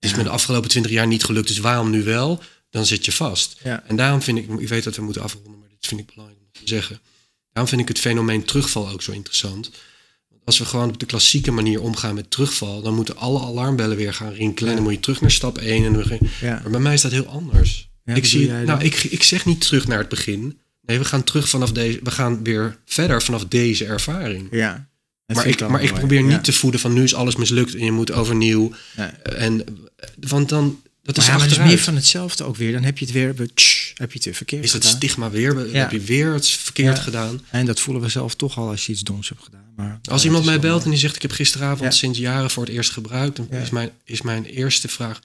Het 0.00 0.10
is 0.12 0.14
me 0.16 0.22
de 0.22 0.28
afgelopen 0.28 0.70
twintig 0.70 0.92
jaar 0.92 1.06
niet 1.06 1.24
gelukt, 1.24 1.48
dus 1.48 1.58
waarom 1.58 1.90
nu 1.90 2.02
wel? 2.02 2.42
Dan 2.70 2.86
zit 2.86 3.04
je 3.04 3.12
vast. 3.12 3.60
En 3.86 3.96
daarom 3.96 4.22
vind 4.22 4.38
ik, 4.38 4.48
ik 4.58 4.68
weet 4.68 4.84
dat 4.84 4.96
we 4.96 5.02
moeten 5.02 5.22
afronden, 5.22 5.58
maar 5.58 5.68
dit 5.68 5.86
vind 5.86 6.00
ik 6.00 6.06
belangrijk 6.06 6.40
om 6.40 6.48
te 6.52 6.60
zeggen. 6.68 7.00
Daarom 7.52 7.68
vind 7.72 7.82
ik 7.82 7.88
het 7.88 7.98
fenomeen 7.98 8.44
terugval 8.44 8.88
ook 8.88 9.02
zo 9.02 9.12
interessant. 9.12 9.70
Want 10.28 10.42
Als 10.44 10.58
we 10.58 10.64
gewoon 10.64 10.88
op 10.88 10.98
de 10.98 11.06
klassieke 11.06 11.50
manier 11.50 11.80
omgaan 11.80 12.14
met 12.14 12.30
terugval, 12.30 12.82
dan 12.82 12.94
moeten 12.94 13.16
alle 13.16 13.40
alarmbellen 13.40 13.96
weer 13.96 14.14
gaan 14.14 14.32
rinkelen. 14.32 14.68
En 14.70 14.74
dan 14.74 14.84
moet 14.84 14.94
je 14.94 15.00
terug 15.00 15.20
naar 15.20 15.30
stap 15.30 15.58
1. 15.58 15.84
En 15.84 15.92
dan. 15.92 16.18
Maar 16.40 16.70
bij 16.70 16.80
mij 16.80 16.94
is 16.94 17.00
dat 17.00 17.12
heel 17.12 17.26
anders. 17.26 17.88
Ja, 18.04 18.14
ik, 18.14 18.26
zie, 18.26 18.50
nou, 18.50 18.84
ik, 18.84 18.94
ik 19.04 19.22
zeg 19.22 19.44
niet 19.44 19.60
terug 19.60 19.86
naar 19.86 19.98
het 19.98 20.08
begin. 20.08 20.58
Nee, 20.80 20.98
we 20.98 21.04
gaan 21.04 21.24
terug 21.24 21.48
vanaf 21.48 21.72
deze. 21.72 22.00
We 22.02 22.10
gaan 22.10 22.42
weer 22.44 22.78
verder 22.84 23.22
vanaf 23.22 23.44
deze 23.44 23.84
ervaring. 23.84 24.48
Ja. 24.50 24.88
Maar 25.26 25.46
ik, 25.46 25.60
maar 25.68 25.82
ik 25.82 25.88
mooi. 25.88 25.98
probeer 26.00 26.22
niet 26.22 26.30
Ja. 26.32 26.40
te 26.40 26.52
voeden 26.52 26.80
van 26.80 26.92
nu 26.92 27.02
is 27.02 27.14
alles 27.14 27.36
mislukt 27.36 27.74
en 27.74 27.84
je 27.84 27.92
moet 27.92 28.12
overnieuw. 28.12 28.72
Nee. 28.96 29.06
En, 29.08 29.64
want 30.20 30.48
dan, 30.48 30.80
dat 31.02 31.16
is 31.16 31.22
Maar 31.22 31.32
ja, 31.32 31.38
maar 31.40 31.48
het 31.50 31.58
is 31.58 31.64
meer 31.66 31.78
van 31.78 31.94
hetzelfde 31.94 32.44
ook 32.44 32.56
weer. 32.56 32.72
Dan 32.72 32.82
heb 32.82 32.98
je 32.98 33.04
het 33.04 33.14
weer, 33.14 33.34
tsch, 33.54 33.90
heb 33.94 34.08
je 34.10 34.16
het 34.16 34.24
weer 34.24 34.34
verkeerd 34.34 34.64
is 34.64 34.72
het 34.72 34.82
gedaan. 34.84 34.96
stigma 34.96 35.30
weer, 35.30 35.66
Ja. 35.72 35.78
heb 35.80 35.90
je 35.90 36.00
weer 36.00 36.32
het 36.32 36.48
verkeerd 36.48 36.96
Ja. 36.96 37.02
gedaan. 37.02 37.40
En 37.50 37.66
dat 37.66 37.80
voelen 37.80 38.02
we 38.02 38.08
zelf 38.08 38.34
toch 38.34 38.58
al 38.58 38.68
als 38.68 38.86
je 38.86 38.92
iets 38.92 39.02
doms 39.02 39.28
hebt 39.28 39.42
gedaan. 39.42 39.72
Maar, 39.76 39.98
Als 40.10 40.20
ja, 40.22 40.26
iemand 40.26 40.44
is 40.44 40.50
mij 40.50 40.60
belt 40.60 40.84
en 40.84 40.90
die 40.90 40.98
zegt 40.98 41.16
ik 41.16 41.22
heb 41.22 41.30
gisteravond 41.30 41.80
Ja. 41.92 41.98
sinds 41.98 42.18
jaren 42.18 42.50
voor 42.50 42.64
het 42.64 42.72
eerst 42.74 42.90
gebruikt, 42.90 43.36
dan 43.36 43.46
Ja. 43.50 43.58
is, 43.58 43.70
mijn, 43.70 43.90
is 44.04 44.22
mijn 44.22 44.44
eerste 44.44 44.88
vraag, 44.88 45.20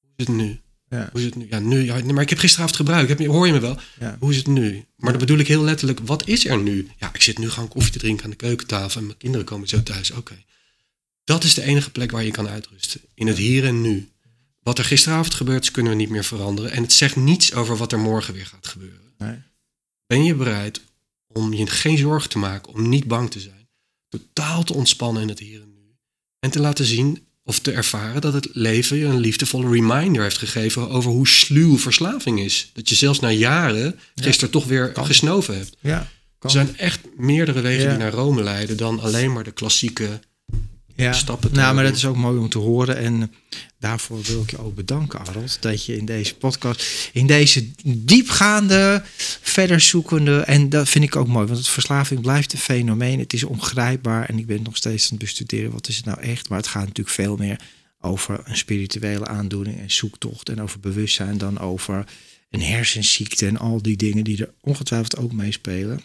hoe 0.00 0.10
is 0.16 0.26
het 0.26 0.36
nu? 0.36 0.60
Ja. 0.92 1.08
Hoe 1.12 1.20
is 1.20 1.26
het 1.26 1.34
nu? 1.34 1.46
Ja, 1.48 1.58
nu, 1.58 1.84
ja, 1.84 2.04
maar 2.04 2.22
ik 2.22 2.28
heb 2.28 2.38
gisteravond 2.38 2.76
gebruikt, 2.76 3.08
heb, 3.08 3.26
hoor 3.26 3.46
je 3.46 3.52
me 3.52 3.60
wel? 3.60 3.78
Ja. 4.00 4.16
Hoe 4.20 4.30
is 4.30 4.36
het 4.36 4.46
nu? 4.46 4.84
Maar 4.96 5.10
dan 5.10 5.20
bedoel 5.20 5.38
ik 5.38 5.48
heel 5.48 5.62
letterlijk, 5.62 6.00
wat 6.04 6.26
is 6.28 6.46
er 6.46 6.58
nu? 6.58 6.90
Ja, 6.96 7.10
ik 7.14 7.22
zit 7.22 7.38
nu 7.38 7.50
gewoon 7.50 7.68
koffie 7.68 7.92
te 7.92 7.98
drinken 7.98 8.24
aan 8.24 8.30
de 8.30 8.36
keukentafel 8.36 9.00
en 9.00 9.06
mijn 9.06 9.18
kinderen 9.18 9.46
komen 9.46 9.68
zo 9.68 9.82
thuis. 9.82 10.10
Oké. 10.10 10.44
Dat 11.24 11.44
is 11.44 11.54
de 11.54 11.62
enige 11.62 11.90
plek 11.90 12.10
waar 12.10 12.24
je 12.24 12.30
kan 12.30 12.48
uitrusten. 12.48 13.00
In 13.14 13.26
het 13.26 13.36
hier 13.36 13.64
en 13.64 13.80
nu. 13.80 14.10
Wat 14.62 14.78
er 14.78 14.84
gisteravond 14.84 15.34
gebeurd 15.34 15.62
is, 15.62 15.70
kunnen 15.70 15.92
we 15.92 15.98
niet 15.98 16.08
meer 16.08 16.24
veranderen. 16.24 16.70
En 16.70 16.82
het 16.82 16.92
zegt 16.92 17.16
niets 17.16 17.54
over 17.54 17.76
wat 17.76 17.92
er 17.92 17.98
morgen 17.98 18.34
weer 18.34 18.46
gaat 18.46 18.66
gebeuren. 18.66 19.12
Nee. 19.18 19.36
Ben 20.06 20.24
je 20.24 20.34
bereid 20.34 20.80
om 21.26 21.52
je 21.52 21.66
geen 21.66 21.98
zorgen 21.98 22.30
te 22.30 22.38
maken, 22.38 22.72
om 22.72 22.88
niet 22.88 23.06
bang 23.06 23.30
te 23.30 23.40
zijn, 23.40 23.68
totaal 24.08 24.62
te 24.64 24.74
ontspannen 24.74 25.22
in 25.22 25.28
het 25.28 25.38
hier 25.38 25.62
en 25.62 25.74
nu 25.74 25.96
en 26.38 26.50
te 26.50 26.60
laten 26.60 26.84
zien 26.84 27.26
of 27.44 27.58
te 27.58 27.72
ervaren 27.72 28.20
dat 28.20 28.32
het 28.32 28.48
leven 28.52 28.96
je 28.96 29.04
een 29.04 29.18
liefdevolle 29.20 29.70
reminder 29.70 30.22
heeft 30.22 30.38
gegeven 30.38 30.88
over 30.90 31.10
hoe 31.10 31.28
sluw 31.28 31.78
verslaving 31.78 32.40
is. 32.40 32.70
Dat 32.72 32.88
je 32.88 32.94
zelfs 32.94 33.20
na 33.20 33.30
jaren 33.30 33.98
gisteren 34.14 34.50
toch 34.50 34.64
weer 34.64 34.92
Kan. 34.92 35.06
gesnoven 35.06 35.56
hebt. 35.56 35.76
Ja, 35.80 36.08
Er 36.40 36.50
zijn 36.50 36.76
echt 36.78 37.00
meerdere 37.16 37.60
wegen 37.60 37.82
Ja. 37.82 37.88
die 37.88 37.98
naar 37.98 38.12
Rome 38.12 38.42
leiden 38.42 38.76
dan 38.76 39.00
alleen 39.00 39.32
maar 39.32 39.44
de 39.44 39.52
klassieke 39.52 40.20
ja. 41.02 41.12
stappen 41.12 41.54
Nou, 41.54 41.74
maar 41.74 41.84
dat 41.84 41.96
is 41.96 42.06
ook 42.06 42.16
mooi 42.16 42.38
om 42.38 42.48
te 42.48 42.58
horen. 42.58 42.96
En 42.96 43.22
eh, 43.22 43.58
daarvoor 43.78 44.22
wil 44.22 44.42
ik 44.42 44.50
je 44.50 44.58
ook 44.58 44.74
bedanken, 44.74 45.26
Arnold. 45.26 45.56
Dat 45.60 45.84
je 45.84 45.96
in 45.96 46.04
deze 46.04 46.34
podcast, 46.34 47.10
in 47.12 47.26
deze 47.26 47.70
diepgaande, 47.84 49.02
verder 49.40 49.80
zoekende. 49.80 50.40
En 50.40 50.68
dat 50.68 50.88
vind 50.88 51.04
ik 51.04 51.16
ook 51.16 51.26
mooi, 51.26 51.46
want 51.46 51.58
het 51.58 51.68
verslaving 51.68 52.20
blijft 52.20 52.52
een 52.52 52.58
fenomeen. 52.58 53.18
Het 53.18 53.32
is 53.32 53.44
ongrijpbaar 53.44 54.28
en 54.28 54.38
ik 54.38 54.46
ben 54.46 54.62
nog 54.62 54.76
steeds 54.76 55.04
aan 55.04 55.10
het 55.10 55.18
bestuderen. 55.18 55.72
Wat 55.72 55.88
is 55.88 55.96
het 55.96 56.04
nou 56.04 56.20
echt? 56.20 56.48
Maar 56.48 56.58
het 56.58 56.66
gaat 56.66 56.86
natuurlijk 56.86 57.16
veel 57.16 57.36
meer 57.36 57.60
over 58.00 58.40
een 58.44 58.56
spirituele 58.56 59.26
aandoening 59.26 59.78
en 59.78 59.90
zoektocht. 59.90 60.48
En 60.48 60.62
over 60.62 60.80
bewustzijn 60.80 61.38
dan 61.38 61.58
over 61.58 62.04
een 62.50 62.62
hersenziekte 62.62 63.46
en 63.46 63.58
al 63.58 63.82
die 63.82 63.96
dingen 63.96 64.24
die 64.24 64.42
er 64.42 64.50
ongetwijfeld 64.60 65.16
ook 65.16 65.32
meespelen. 65.32 66.00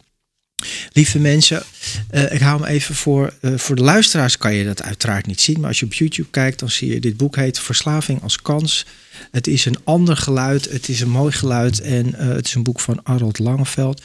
Lieve 0.94 1.20
mensen, 1.20 1.64
eh, 2.10 2.32
ik 2.34 2.40
hou 2.40 2.62
hem 2.62 2.70
even 2.70 2.96
voor. 2.96 3.34
eh, 3.42 3.58
voor 3.58 3.76
de 3.76 3.82
luisteraars 3.82 4.38
kan 4.38 4.54
je 4.54 4.66
dat 4.66 4.82
uiteraard 4.84 5.26
niet 5.26 5.42
zien. 5.42 5.60
Maar 5.60 5.68
als 5.70 5.80
je 5.80 5.86
op 5.86 5.94
YouTube 5.94 6.30
kijkt, 6.30 6.60
dan 6.60 6.70
zie 6.70 6.94
je 6.94 7.00
dit 7.00 7.18
boek 7.18 7.36
heet 7.36 7.60
Verslaving 7.60 8.22
als 8.24 8.42
kans. 8.42 8.86
Het 9.32 9.48
is 9.48 9.66
een 9.66 9.78
ander 9.84 10.18
geluid. 10.18 10.70
Het 10.70 10.90
is 10.90 11.02
een 11.02 11.10
mooi 11.10 11.32
geluid. 11.32 11.80
En 11.82 12.16
eh, 12.16 12.28
het 12.28 12.46
is 12.48 12.54
een 12.54 12.64
boek 12.64 12.80
van 12.80 13.04
Arnold 13.04 13.40
Langeveld. 13.40 14.02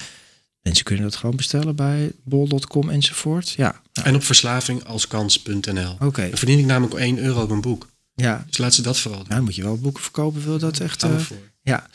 Mensen 0.62 0.84
kunnen 0.84 1.04
dat 1.04 1.16
gewoon 1.16 1.36
bestellen 1.36 1.76
bij 1.76 2.12
bol.com 2.24 2.90
enzovoort. 2.90 3.50
Ja. 3.50 3.80
En 4.02 4.14
op 4.14 4.24
verslavingalskans.nl. 4.24 5.96
oké. 6.00 6.28
Dan 6.28 6.38
verdien 6.38 6.58
ik 6.58 6.64
namelijk 6.66 6.94
1 7.00 7.18
euro 7.18 7.42
op 7.42 7.50
een 7.50 7.60
boek. 7.60 7.88
Ja. 8.22 8.44
Dus 8.46 8.58
laat 8.58 8.74
ze 8.74 8.82
dat 8.82 8.98
vooral 8.98 9.18
doen. 9.18 9.28
Nou, 9.28 9.36
dan 9.40 9.48
moet 9.48 9.56
je 9.56 9.62
wel 9.62 9.78
boeken 9.78 10.02
verkopen, 10.02 10.44
wil 10.44 10.58
dat 10.58 10.80
echt. 10.80 11.02
Eh, 11.02 11.10
ja. 11.62 11.86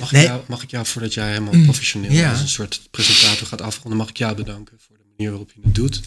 Mag, 0.00 0.12
Nee. 0.12 0.22
ik 0.22 0.28
jou, 0.28 0.42
mag 0.48 0.62
ik 0.62 0.70
jou, 0.70 0.86
voordat 0.86 1.14
jij 1.14 1.28
helemaal 1.28 1.62
professioneel 1.62 2.10
ja. 2.12 2.30
als 2.30 2.40
een 2.40 2.48
soort 2.48 2.82
presentator 2.90 3.46
gaat 3.46 3.60
afronden, 3.62 3.98
mag 3.98 4.08
ik 4.08 4.16
jou 4.16 4.34
bedanken 4.36 4.78
voor 4.86 4.96
de 4.96 5.04
manier 5.16 5.30
waarop 5.30 5.52
je 5.54 5.60
het 5.64 5.74
doet. 5.74 6.00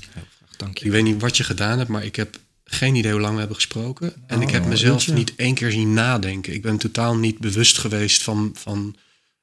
Dank 0.58 0.78
je. 0.78 0.86
Ik 0.86 0.92
weet 0.92 1.04
niet 1.04 1.22
wat 1.22 1.38
je 1.38 1.44
gedaan 1.44 1.78
hebt, 1.78 1.90
maar 1.90 2.04
ik 2.06 2.16
heb 2.16 2.40
geen 2.64 2.96
idee 2.96 3.12
hoe 3.12 3.22
lang 3.22 3.34
we 3.34 3.40
hebben 3.40 3.56
gesproken. 3.56 4.14
En 4.28 4.42
ik 4.42 4.50
heb 4.50 4.62
Oh, 4.64 4.68
mezelf 4.70 4.94
uurtje. 4.96 5.14
niet 5.14 5.34
één 5.36 5.54
keer 5.56 5.72
zien 5.72 5.94
nadenken. 5.94 6.54
Ik 6.54 6.62
ben 6.62 6.78
totaal 6.78 7.16
niet 7.16 7.40
bewust 7.40 7.78
geweest 7.78 8.24
van, 8.24 8.52
van 8.54 8.96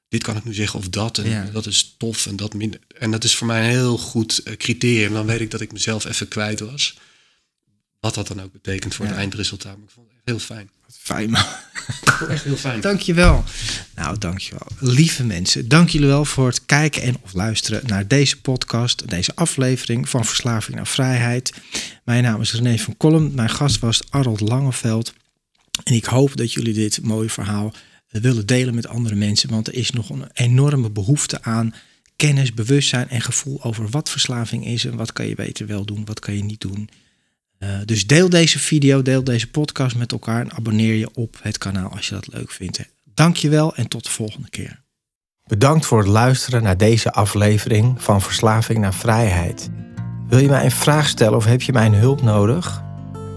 dit 0.08 0.22
kan 0.22 0.36
ik 0.36 0.44
nu 0.44 0.54
zeggen 0.54 0.78
of 0.78 0.88
dat. 0.88 1.18
En 1.18 1.28
Ja. 1.28 1.44
dat 1.52 1.66
is 1.66 1.94
tof 1.98 2.26
en 2.26 2.36
dat 2.36 2.54
minder. 2.54 2.80
En 2.98 3.10
dat 3.10 3.24
is 3.24 3.34
voor 3.34 3.46
mij 3.46 3.62
een 3.64 3.70
heel 3.70 3.98
goed 3.98 4.38
eh, 4.38 4.56
criterium. 4.56 5.12
Dan 5.12 5.26
weet 5.26 5.40
ik 5.40 5.50
dat 5.50 5.60
ik 5.60 5.72
mezelf 5.72 6.04
even 6.04 6.28
kwijt 6.28 6.60
was. 6.60 6.98
Wat 8.00 8.14
dat 8.14 8.26
dan 8.26 8.42
ook 8.42 8.52
betekent 8.52 8.94
voor 8.94 9.04
Ja. 9.04 9.10
het 9.10 9.20
eindresultaat. 9.20 9.76
Maar 9.76 9.84
ik 9.86 9.90
vond 9.90 10.09
heel 10.30 10.38
fijn. 10.38 10.70
Fijn 10.88 11.30
man. 11.30 11.44
Echt 12.28 12.44
heel 12.44 12.56
fijn. 12.56 12.80
Dankjewel. 12.80 13.44
Nou, 13.94 14.18
dankjewel. 14.18 14.66
Lieve 14.78 15.24
mensen, 15.24 15.68
dank 15.68 15.88
jullie 15.88 16.06
wel 16.06 16.24
voor 16.24 16.46
het 16.46 16.66
kijken 16.66 17.02
en 17.02 17.16
of 17.22 17.32
luisteren 17.32 17.86
naar 17.86 18.06
deze 18.06 18.40
podcast, 18.40 19.08
deze 19.08 19.34
aflevering 19.34 20.08
van 20.08 20.24
Verslaving 20.24 20.76
naar 20.76 20.86
Vrijheid. 20.86 21.52
Mijn 22.04 22.22
naam 22.22 22.40
is 22.40 22.52
René 22.52 22.78
van 22.78 22.96
Kolm. 22.96 23.34
Mijn 23.34 23.50
gast 23.50 23.78
was 23.78 24.02
Arnold 24.10 24.40
Langeveld. 24.40 25.12
En 25.84 25.94
ik 25.94 26.04
hoop 26.04 26.36
dat 26.36 26.52
jullie 26.52 26.74
dit 26.74 27.02
mooie 27.02 27.30
verhaal 27.30 27.74
eh, 28.08 28.20
willen 28.20 28.46
delen 28.46 28.74
met 28.74 28.88
andere 28.88 29.14
mensen, 29.14 29.50
want 29.50 29.66
er 29.66 29.74
is 29.74 29.90
nog 29.90 30.10
een 30.10 30.24
enorme 30.32 30.90
behoefte 30.90 31.42
aan 31.42 31.74
kennis, 32.16 32.54
bewustzijn 32.54 33.08
en 33.08 33.20
gevoel 33.20 33.62
over 33.62 33.88
wat 33.88 34.10
verslaving 34.10 34.66
is 34.66 34.84
en 34.84 34.96
wat 34.96 35.12
kan 35.12 35.26
je 35.26 35.34
beter 35.34 35.66
wel 35.66 35.84
doen, 35.84 36.04
wat 36.04 36.20
kan 36.20 36.34
je 36.36 36.44
niet 36.44 36.60
doen. 36.60 36.88
Eh, 37.60 37.68
dus 37.84 38.06
deel 38.06 38.28
deze 38.28 38.58
video, 38.58 39.02
deel 39.02 39.24
deze 39.24 39.50
podcast 39.50 39.96
met 39.96 40.12
elkaar 40.12 40.40
en 40.40 40.52
abonneer 40.52 40.94
je 40.94 41.14
op 41.14 41.38
het 41.42 41.58
kanaal 41.58 41.90
als 41.90 42.08
je 42.08 42.14
dat 42.14 42.32
leuk 42.32 42.50
vindt. 42.50 42.80
Dankjewel 43.14 43.74
en 43.74 43.88
tot 43.88 44.04
de 44.04 44.10
volgende 44.10 44.48
keer. 44.48 44.82
Bedankt 45.46 45.86
voor 45.86 45.98
het 45.98 46.08
luisteren 46.08 46.62
naar 46.62 46.76
deze 46.76 47.12
aflevering 47.12 48.02
van 48.02 48.22
Verslaving 48.22 48.78
naar 48.78 48.94
Vrijheid. 48.94 49.70
Wil 50.28 50.38
je 50.38 50.48
mij 50.48 50.64
een 50.64 50.70
vraag 50.70 51.08
stellen 51.08 51.36
of 51.36 51.44
heb 51.44 51.62
je 51.62 51.72
mijn 51.72 51.94
hulp 51.94 52.22
nodig? 52.22 52.82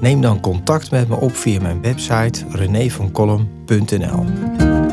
Neem 0.01 0.21
dan 0.21 0.39
contact 0.39 0.91
met 0.91 1.07
me 1.07 1.15
op 1.15 1.35
via 1.35 1.61
mijn 1.61 1.81
website 1.81 2.45
renévancolum.nl. 2.49 4.92